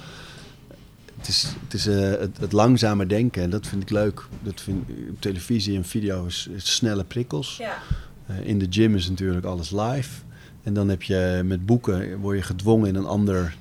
Het 1.17 1.27
is, 1.27 1.47
het, 1.63 1.73
is 1.73 1.85
het, 1.85 2.37
het 2.39 2.51
langzame 2.51 3.05
denken 3.05 3.43
en 3.43 3.49
dat 3.49 3.67
vind 3.67 3.81
ik 3.81 3.89
leuk. 3.89 4.25
Dat 4.43 4.61
vind, 4.61 4.85
televisie 5.19 5.75
en 5.77 5.85
video 5.85 6.25
is, 6.25 6.47
is 6.51 6.75
snelle 6.75 7.03
prikkels. 7.03 7.57
Ja. 7.57 7.77
In 8.43 8.59
de 8.59 8.67
gym 8.69 8.95
is 8.95 9.09
natuurlijk 9.09 9.45
alles 9.45 9.71
live. 9.71 10.09
En 10.67 10.73
dan 10.73 10.89
heb 10.89 11.03
je 11.03 11.41
met 11.45 11.65
boeken 11.65 12.19
word 12.19 12.37
je 12.37 12.43
gedwongen 12.43 12.87
in 12.87 12.95
een 12.95 13.05
ander 13.05 13.55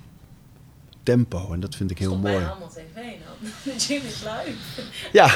tempo. 1.03 1.53
En 1.53 1.61
dat 1.61 1.75
vind 1.75 1.91
ik 1.91 1.99
heel 1.99 2.11
Stop 2.11 2.23
mooi. 2.23 2.45
allemaal 2.45 2.69
tv 2.69 2.95
dan. 2.95 3.51
De 3.65 3.81
gym 3.81 4.03
is 4.13 4.23
live. 4.23 4.83
Ja, 5.13 5.29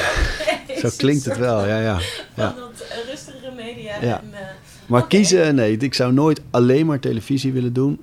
zo 0.81 0.89
klinkt 0.97 1.25
het 1.25 1.37
wel. 1.37 1.67
Ja, 1.67 1.79
ja. 1.81 1.95
Van 2.35 2.45
ja. 2.45 2.55
dat 2.59 2.85
rustigere 3.07 3.55
media. 3.55 4.03
Ja. 4.03 4.21
En, 4.21 4.33
eh, 4.33 4.41
Maar 4.87 5.07
kiezen, 5.07 5.55
nee, 5.55 5.77
ik 5.77 5.95
zou 5.95 6.13
nooit 6.13 6.41
alleen 6.51 6.87
maar 6.87 7.01
televisie 7.01 7.53
willen 7.53 7.73
doen. 7.73 8.01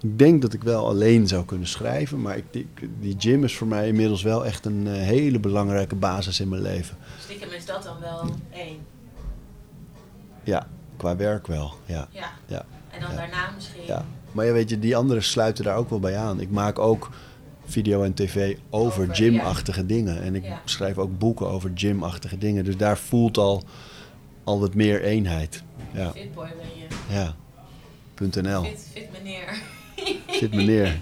Ik, 0.00 0.18
denk 0.18 0.42
dat 0.42 0.52
ik 0.52 0.62
wel 0.62 0.86
alleen 0.86 1.26
zou 1.28 1.44
kunnen 1.44 1.66
schrijven. 1.68 2.20
Maar 2.20 2.36
ik, 2.36 2.44
die, 2.50 2.68
die 3.00 3.14
gym 3.18 3.44
is 3.44 3.56
voor 3.56 3.66
mij 3.66 3.88
inmiddels 3.88 4.22
wel 4.22 4.46
echt 4.46 4.64
een 4.64 4.86
eh, 4.86 4.92
hele 4.92 5.38
belangrijke 5.38 5.94
basis 5.94 6.40
in 6.40 6.48
mijn 6.48 6.62
leven. 6.62 6.96
stiekem 7.20 7.50
is 7.50 7.66
dat 7.66 7.82
dan 7.82 8.00
wel 8.00 8.34
één. 8.52 8.78
Ja, 10.44 10.66
qua 10.96 11.16
werk 11.16 11.46
wel. 11.46 11.74
Ja, 11.86 12.08
Ja. 12.10 12.30
ja. 12.46 12.64
En 12.98 13.04
dan 13.04 13.10
Ja. 13.10 13.16
daarna 13.16 13.50
misschien. 13.54 13.82
Ja, 13.86 14.04
maar 14.32 14.46
ja, 14.46 14.52
weet 14.52 14.70
je, 14.70 14.78
die 14.78 14.96
anderen 14.96 15.22
sluiten 15.22 15.64
daar 15.64 15.76
ook 15.76 15.90
wel 15.90 16.00
bij 16.00 16.16
aan. 16.16 16.40
Ik 16.40 16.50
maak 16.50 16.78
ook 16.78 17.10
video 17.66 18.02
en 18.02 18.14
tv 18.14 18.56
over, 18.70 19.02
Over, 19.02 19.14
gymachtige 19.14 19.86
dingen. 19.86 20.22
En 20.22 20.34
ik 20.34 20.44
Ja. 20.44 20.60
schrijf 20.64 20.98
ook 20.98 21.18
boeken 21.18 21.46
over 21.48 21.70
gymachtige 21.74 22.38
dingen. 22.38 22.64
Dus 22.64 22.76
daar 22.76 22.98
voelt 22.98 23.38
al, 23.38 23.62
al 24.44 24.60
wat 24.60 24.74
meer 24.74 25.02
eenheid. 25.02 25.62
Ja, 25.92 26.10
Fitboy 26.12 26.46
ben 26.56 26.66
je. 27.08 27.14
ja. 27.14 27.34
.nl. 28.40 28.62
Fit, 28.64 28.88
fit 28.92 29.08
meneer. 29.12 29.60
Fit 30.26 30.54
meneer. 30.54 30.96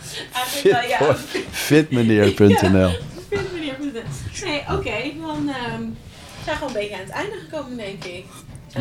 Wel, 0.62 0.82
ja. 0.82 1.14
Fitmeneer.nl. 1.50 2.90
Fit 3.28 3.52
meneer. 3.52 3.74
Nee, 4.44 4.60
oké. 4.70 5.18
Dan 5.20 5.48
ehm 5.48 5.82
zijn 6.44 6.44
we 6.44 6.52
gewoon 6.52 6.68
een 6.68 6.72
beetje 6.74 6.94
aan 6.94 7.00
het 7.00 7.10
einde 7.10 7.36
gekomen, 7.48 7.76
denk 7.76 8.04
ik. 8.04 8.24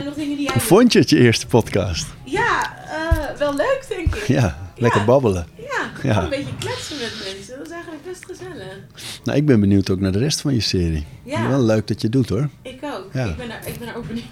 Nog 0.04 0.14
dingen 0.14 0.36
die 0.36 0.46
jij... 0.46 0.54
Hoe 0.54 0.62
vond 0.62 0.94
je 0.94 1.00
het 1.00 1.10
je 1.10 1.18
eerste 1.18 1.48
podcast? 1.48 2.08
Ja, 2.24 2.74
eh, 2.88 3.38
wel 3.38 3.56
leuk, 3.56 3.86
denk 3.90 4.16
ik. 4.16 4.28
Ja, 4.28 4.72
lekker 4.76 5.00
Ja. 5.00 5.06
babbelen. 5.06 5.48
Ja, 5.56 5.92
Ja. 6.04 6.24
een 6.24 6.30
beetje 6.30 6.56
kletsen 6.60 6.98
met 6.98 7.14
mensen. 7.34 7.58
Dat 7.58 7.66
is 7.66 7.72
eigenlijk 7.74 8.04
best 8.04 8.26
gezellig. 8.26 8.78
Nou, 9.24 9.38
ik 9.38 9.46
ben 9.46 9.60
benieuwd 9.60 9.90
ook 9.90 10.00
naar 10.00 10.12
de 10.12 10.20
rest 10.20 10.42
van 10.42 10.54
je 10.54 10.60
serie. 10.62 11.06
Ja. 11.24 11.48
Wel 11.50 11.62
leuk 11.64 11.88
dat 11.88 12.02
je 12.02 12.08
het 12.08 12.16
doet 12.16 12.30
hoor. 12.30 12.50
Ik 12.62 12.80
ook. 12.84 13.10
Ja. 13.14 13.26
Ik, 13.26 13.36
ben 13.38 13.52
er, 13.52 13.60
ik 13.68 13.80
ben 13.80 13.88
er 13.88 13.96
ook 13.96 14.08
benieuwd. 14.08 14.26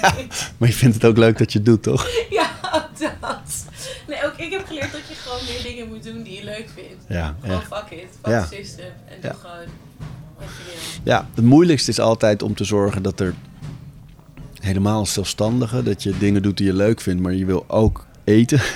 Maar 0.58 0.68
je 0.68 0.74
vindt 0.74 0.94
het 0.94 1.04
ook 1.04 1.16
leuk 1.16 1.38
dat 1.38 1.52
je 1.52 1.58
het 1.58 1.66
doet, 1.66 1.82
toch? 1.82 2.08
ja, 2.30 2.50
dat. 2.98 3.64
Nee, 4.08 4.24
ook 4.24 4.36
ik 4.36 4.52
heb 4.52 4.66
geleerd 4.66 4.92
dat 4.92 5.00
je 5.08 5.14
gewoon 5.14 5.38
meer 5.48 5.62
dingen 5.62 5.88
moet 5.88 6.02
doen 6.04 6.22
die 6.22 6.36
je 6.38 6.44
leuk 6.44 6.68
vindt. 6.74 7.04
Ja, 7.08 7.36
Gewoon 7.40 7.56
echt. 7.56 7.66
fuck 7.66 7.98
it, 7.98 8.06
fuck 8.22 8.32
Ja. 8.32 8.46
system. 8.50 8.84
En 9.08 9.16
Ja. 9.22 9.28
doe 9.28 9.38
gewoon 9.40 9.66
wat 10.38 10.46
je 10.46 10.62
wil. 10.66 11.12
Ja, 11.12 11.28
het 11.34 11.44
moeilijkste 11.44 11.90
is 11.90 11.98
altijd 12.00 12.42
om 12.42 12.54
te 12.54 12.64
zorgen 12.64 13.02
dat 13.02 13.20
er 13.20 13.34
helemaal 14.64 15.06
zelfstandige, 15.06 15.82
dat 15.82 16.02
je 16.02 16.18
dingen 16.18 16.42
doet 16.42 16.56
die 16.56 16.66
je 16.66 16.72
leuk 16.72 17.00
vindt, 17.00 17.22
maar 17.22 17.32
je 17.34 17.44
wil 17.44 17.64
ook 17.68 18.06
eten. 18.24 18.60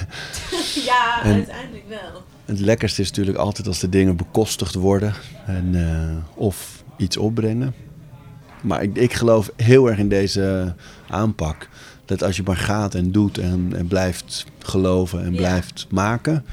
Ja, 0.85 1.23
En- 1.23 1.33
uiteindelijk 1.35 1.85
wel. 1.89 2.23
Het 2.45 2.61
lekkerste 2.61 3.03
is 3.03 3.09
natuurlijk 3.09 3.39
altijd 3.39 3.67
als 3.67 3.79
de 3.79 3.89
dingen 3.89 4.17
bekostigd 4.17 4.75
worden 4.75 5.15
en, 5.47 5.75
eh, 5.75 6.17
of 6.39 6.83
iets 6.97 7.17
opbrengen. 7.17 7.75
Maar 8.61 8.83
ik, 8.83 8.97
ik 8.97 9.13
geloof 9.13 9.51
heel 9.57 9.87
erg 9.89 9.99
in 9.99 10.09
deze 10.09 10.75
aanpak. 11.09 11.69
Dat 12.05 12.23
als 12.23 12.37
je 12.37 12.43
maar 12.43 12.57
gaat 12.57 12.95
en 12.95 13.13
doet 13.13 13.39
en, 13.39 13.73
en 13.77 13.87
blijft 13.87 14.45
geloven 14.59 15.25
en 15.25 15.31
Ja. 15.33 15.37
blijft 15.37 15.87
maken, 15.91 16.45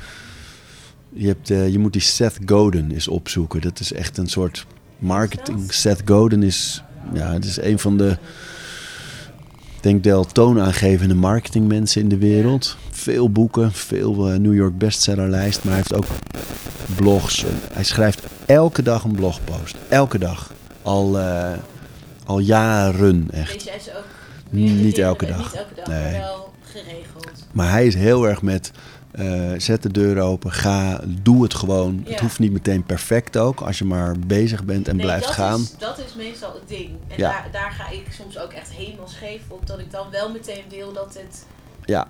Je, 1.13 1.27
hebt, 1.27 1.49
eh, 1.49 1.69
je 1.69 1.79
moet 1.79 1.93
die 1.93 2.01
Seth 2.01 2.38
Godin 2.45 2.91
eens 2.91 3.07
opzoeken. 3.07 3.61
Dat 3.61 3.79
is 3.79 3.93
echt 3.93 4.17
een 4.17 4.27
soort 4.29 4.65
marketing. 4.97 5.73
Seth 5.73 6.01
Godin 6.05 6.43
is, 6.43 6.83
ja, 7.13 7.33
het 7.33 7.45
is 7.45 7.57
een 7.61 7.79
van 7.79 7.97
de, 7.97 8.17
denk 9.86 10.03
wel 10.03 10.23
toonaangevende 10.25 11.15
marketingmensen 11.15 12.01
in 12.01 12.09
de 12.09 12.17
wereld. 12.17 12.77
Veel 12.91 13.29
boeken, 13.31 13.71
veel 13.71 14.29
eh, 14.29 14.38
New 14.38 14.53
York 14.53 14.77
bestsellerlijst, 14.77 15.63
maar 15.63 15.73
hij 15.73 15.83
heeft 15.88 15.93
ook 15.93 16.05
blogs. 16.95 17.45
Hij 17.73 17.83
schrijft 17.83 18.21
elke 18.45 18.81
dag 18.83 19.03
een 19.03 19.11
blogpost. 19.15 19.75
Elke 19.89 20.17
dag. 20.17 20.53
Al, 20.81 21.19
eh, 21.19 21.51
al 22.25 22.39
jaren 22.39 23.27
echt. 23.31 23.53
Lees 23.53 23.63
jij 23.63 23.79
ze 23.79 23.91
ook? 23.97 24.05
Niet 24.49 24.97
elke 24.97 25.25
dag. 25.25 25.38
Niet 25.38 25.61
elke 25.61 25.75
dag, 25.75 25.88
Nee. 25.88 26.11
maar 26.11 26.21
wel 26.21 26.53
geregeld. 26.61 27.47
Maar 27.51 27.69
hij 27.71 27.86
is 27.88 27.95
heel 27.95 28.27
erg 28.27 28.41
met 28.41 28.71
eh, 29.18 29.51
zet 29.57 29.84
de 29.84 29.91
deur 29.91 30.20
open, 30.22 30.51
ga, 30.51 31.01
doe 31.07 31.43
het 31.43 31.53
gewoon. 31.53 32.01
Ja. 32.05 32.11
Het 32.11 32.20
hoeft 32.20 32.39
niet 32.39 32.51
meteen 32.51 32.84
perfect 32.84 33.38
ook, 33.38 33.61
als 33.61 33.78
je 33.78 33.86
maar 33.86 34.16
bezig 34.20 34.63
bent 34.63 34.88
en 34.88 34.95
Nee, 34.95 35.05
blijft 35.05 35.26
dat 35.26 35.34
gaan. 35.34 35.59
Is, 35.61 35.76
dat 35.78 35.99
is 35.99 36.13
meestal 36.16 36.53
het 36.53 36.68
ding. 36.68 36.89
En 37.07 37.18
Ja. 37.18 37.30
daar, 37.32 37.47
daar 37.51 37.72
ga 37.72 37.89
ik 37.89 38.05
soms 38.11 38.38
ook 38.39 38.51
echt 38.51 38.72
helemaal 38.72 39.07
scheef 39.07 39.41
op. 39.47 39.68
Dat 39.68 39.80
ik 39.80 39.91
dan 39.91 40.07
wel 40.11 40.32
meteen 40.32 40.63
wil 40.70 40.93
dat 40.93 41.13
het 41.20 41.45
Ja, 41.86 42.07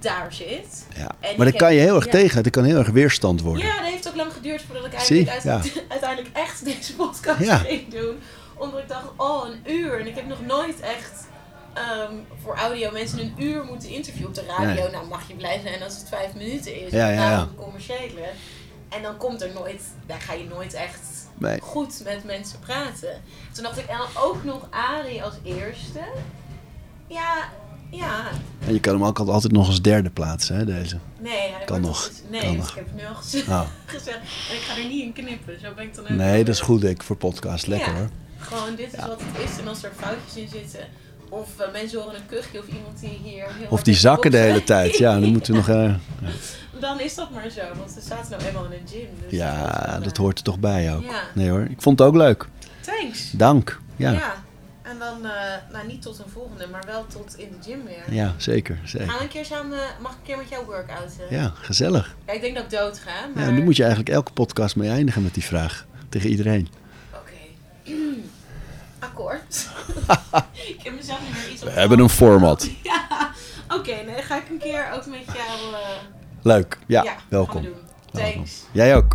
daar 0.00 0.26
zit. 0.32 0.86
ja. 0.96 1.10
En 1.20 1.34
maar 1.36 1.46
dat 1.46 1.56
kan 1.56 1.74
je 1.74 1.80
heel 1.80 1.94
erg 1.96 2.06
tegen. 2.06 2.42
Dat 2.42 2.52
kan 2.52 2.64
heel 2.64 2.78
erg 2.78 2.88
weerstand 2.90 3.40
worden. 3.40 3.66
Ja, 3.66 3.76
dat 3.76 3.86
heeft 3.90 4.08
ook 4.08 4.16
lang 4.16 4.32
geduurd 4.32 4.62
voordat 4.62 4.92
ik 4.92 4.98
Zie, 4.98 5.28
eigenlijk 5.30 5.64
uit- 5.64 5.84
uiteindelijk 5.88 6.36
echt 6.36 6.64
deze 6.64 6.94
podcast 6.94 7.50
ging 7.50 7.88
doen. 7.88 8.16
Omdat 8.56 8.80
ik 8.80 8.88
dacht, 8.88 9.04
oh, 9.16 9.46
een 9.48 9.72
uur. 9.72 10.00
En 10.00 10.06
ik 10.06 10.14
heb 10.14 10.26
nog 10.28 10.46
nooit 10.46 10.80
echt 10.80 11.26
ehm, 11.74 12.14
voor 12.42 12.54
audio 12.56 12.90
mensen 12.90 13.18
een 13.18 13.34
uur 13.38 13.64
moeten 13.64 13.88
interviewen 13.88 14.28
op 14.28 14.34
de 14.34 14.44
radio. 14.46 14.82
Nee. 14.82 14.90
Nou, 14.90 15.06
mag 15.08 15.28
je 15.28 15.34
blij 15.34 15.60
zijn 15.62 15.82
als 15.82 15.96
het 15.98 16.08
vijf 16.08 16.34
minuten 16.34 16.80
is. 16.86 16.90
Ja, 16.92 17.08
ja, 17.08 17.48
commerciële. 17.56 18.28
En 18.88 19.02
dan 19.02 19.16
komt 19.16 19.42
er 19.42 19.50
nooit, 19.54 19.82
daar 20.06 20.20
ga 20.20 20.32
je 20.32 20.44
nooit 20.44 20.74
echt 20.74 21.00
Nee. 21.38 21.60
goed 21.60 22.00
met 22.04 22.24
mensen 22.24 22.58
praten. 22.58 23.22
Toen 23.52 23.62
dacht 23.64 23.78
ik, 23.78 23.86
en 23.86 23.96
dan 23.98 24.22
ook 24.22 24.44
nog 24.44 24.66
Arie 24.70 25.22
als 25.22 25.34
eerste. 25.42 26.00
Ja, 27.06 27.48
ja. 27.90 28.30
En 28.66 28.72
je 28.72 28.80
kan 28.80 28.94
hem 28.94 29.04
ook 29.04 29.18
altijd 29.18 29.52
nog 29.52 29.66
als 29.66 29.82
derde 29.82 30.10
plaatsen, 30.10 30.56
hè, 30.56 30.64
deze. 30.64 30.98
Nee, 31.20 31.52
hij 31.52 31.64
Kan 31.64 31.80
nog. 31.80 32.02
altijd- 32.02 32.24
Nee, 32.30 32.40
Kan 32.40 32.56
nog. 32.56 32.68
ik 32.68 32.74
heb 32.74 32.84
het 32.86 32.94
nu 32.94 33.06
al 33.06 33.14
gezegd. 33.14 33.48
Oh. 33.48 33.60
gezegd. 33.86 34.18
En 34.50 34.54
ik 34.56 34.60
ga 34.60 34.76
er 34.76 34.84
niet 34.88 35.02
in 35.02 35.12
knippen. 35.12 35.60
Zo 35.60 35.74
ben 35.74 35.84
ik 35.84 35.94
dan 35.94 36.04
ook. 36.04 36.10
Nee, 36.10 36.44
dat 36.44 36.54
is 36.54 36.60
goed, 36.60 36.84
ik, 36.84 37.02
voor 37.02 37.16
podcast. 37.16 37.66
Lekker 37.66 37.92
Ja. 37.92 37.98
hoor. 37.98 38.08
Gewoon, 38.38 38.74
dit 38.76 38.92
is 38.92 38.98
Ja. 38.98 39.08
wat 39.08 39.20
het 39.24 39.50
is. 39.50 39.58
En 39.58 39.68
als 39.68 39.82
er 39.82 39.92
foutjes 39.96 40.36
in 40.36 40.48
zitten. 40.48 40.80
Of 41.34 41.58
eh, 41.58 41.72
mensen 41.72 42.00
horen 42.00 42.14
een 42.14 42.26
kuchje 42.26 42.58
of 42.58 42.66
iemand 42.68 43.00
die 43.00 43.20
hier 43.22 43.44
heel 43.44 43.66
Of 43.68 43.82
die 43.82 43.94
zakken 43.94 44.30
de 44.30 44.36
hele 44.36 44.64
tijd. 44.64 44.96
Ja, 44.96 45.20
dan 45.20 45.30
moeten 45.30 45.52
we 45.52 45.58
nog... 45.58 45.68
eh, 45.68 45.94
Dan 46.80 47.00
is 47.00 47.14
dat 47.14 47.30
maar 47.30 47.50
zo. 47.50 47.60
Want 47.78 47.90
ze 47.90 48.00
zaten 48.00 48.30
nou 48.30 48.42
eenmaal 48.44 48.64
in 48.64 48.72
een 48.72 48.88
gym. 48.88 49.08
Dus 49.22 49.30
ja, 49.38 49.98
dat 50.02 50.12
eh, 50.12 50.18
hoort 50.18 50.38
er 50.38 50.44
toch 50.44 50.58
bij 50.58 50.94
ook. 50.94 51.02
Ja. 51.02 51.22
Nee 51.34 51.50
hoor, 51.50 51.60
ik 51.64 51.82
vond 51.82 51.98
het 51.98 52.08
ook 52.08 52.14
leuk. 52.14 52.48
Thanks. 52.80 53.30
Dank. 53.30 53.80
Ja. 53.96 54.12
Ja, 54.12 54.34
En 54.82 54.98
dan, 54.98 55.20
nou 55.72 55.86
niet 55.86 56.02
tot 56.02 56.18
een 56.18 56.30
volgende, 56.32 56.66
maar 56.66 56.82
wel 56.86 57.06
tot 57.06 57.38
in 57.38 57.48
de 57.50 57.70
gym 57.70 57.84
weer. 57.84 58.14
ja 58.14 58.34
zeker. 58.36 58.76
Gaan 58.76 58.88
zeker. 58.88 59.06
we 59.06 59.22
een 59.22 59.28
keer 59.28 59.44
samen, 59.44 59.78
mag 60.00 60.12
ik 60.12 60.18
een 60.18 60.24
keer 60.24 60.36
met 60.36 60.48
jou 60.48 60.64
workouten? 60.64 61.24
Ja, 61.30 61.52
gezellig. 61.54 62.16
Ja, 62.26 62.32
ik 62.32 62.40
denk 62.40 62.54
dat 62.54 62.64
ik 62.64 62.70
dood 62.70 62.98
ga, 62.98 63.10
maar... 63.34 63.44
Ja, 63.44 63.50
nu 63.50 63.62
moet 63.62 63.76
je 63.76 63.82
eigenlijk 63.82 64.14
elke 64.14 64.32
podcast 64.32 64.76
mee 64.76 64.90
eindigen 64.90 65.22
met 65.22 65.34
die 65.34 65.44
vraag. 65.44 65.86
Tegen 66.08 66.30
iedereen. 66.30 66.68
Oké. 67.12 67.92
Akkoord. 69.04 69.68
ik 70.76 70.80
heb 70.82 70.94
mezelf 70.94 71.20
niet 71.20 71.30
meer 71.36 71.50
iets 71.52 71.62
op 71.62 71.68
We 71.68 71.74
hebben 71.80 71.98
een 71.98 72.08
format. 72.08 72.70
Ja, 72.82 73.30
oké. 73.68 73.90
nee, 73.94 74.14
dan 74.14 74.22
ga 74.24 74.36
ik 74.36 74.48
een 74.50 74.58
keer 74.58 74.90
ook 74.94 75.06
met 75.06 75.24
jou... 75.24 75.72
eh, 75.74 75.88
Leuk. 76.42 76.78
Ja, 76.86 77.02
ja, 77.02 77.10
gaan 77.10 77.18
we 77.28 77.36
welkom. 77.36 77.62
doen. 77.62 77.74
Welkom. 78.10 78.32
Thanks. 78.32 78.62
Jij 78.72 78.96
ook. 78.96 79.14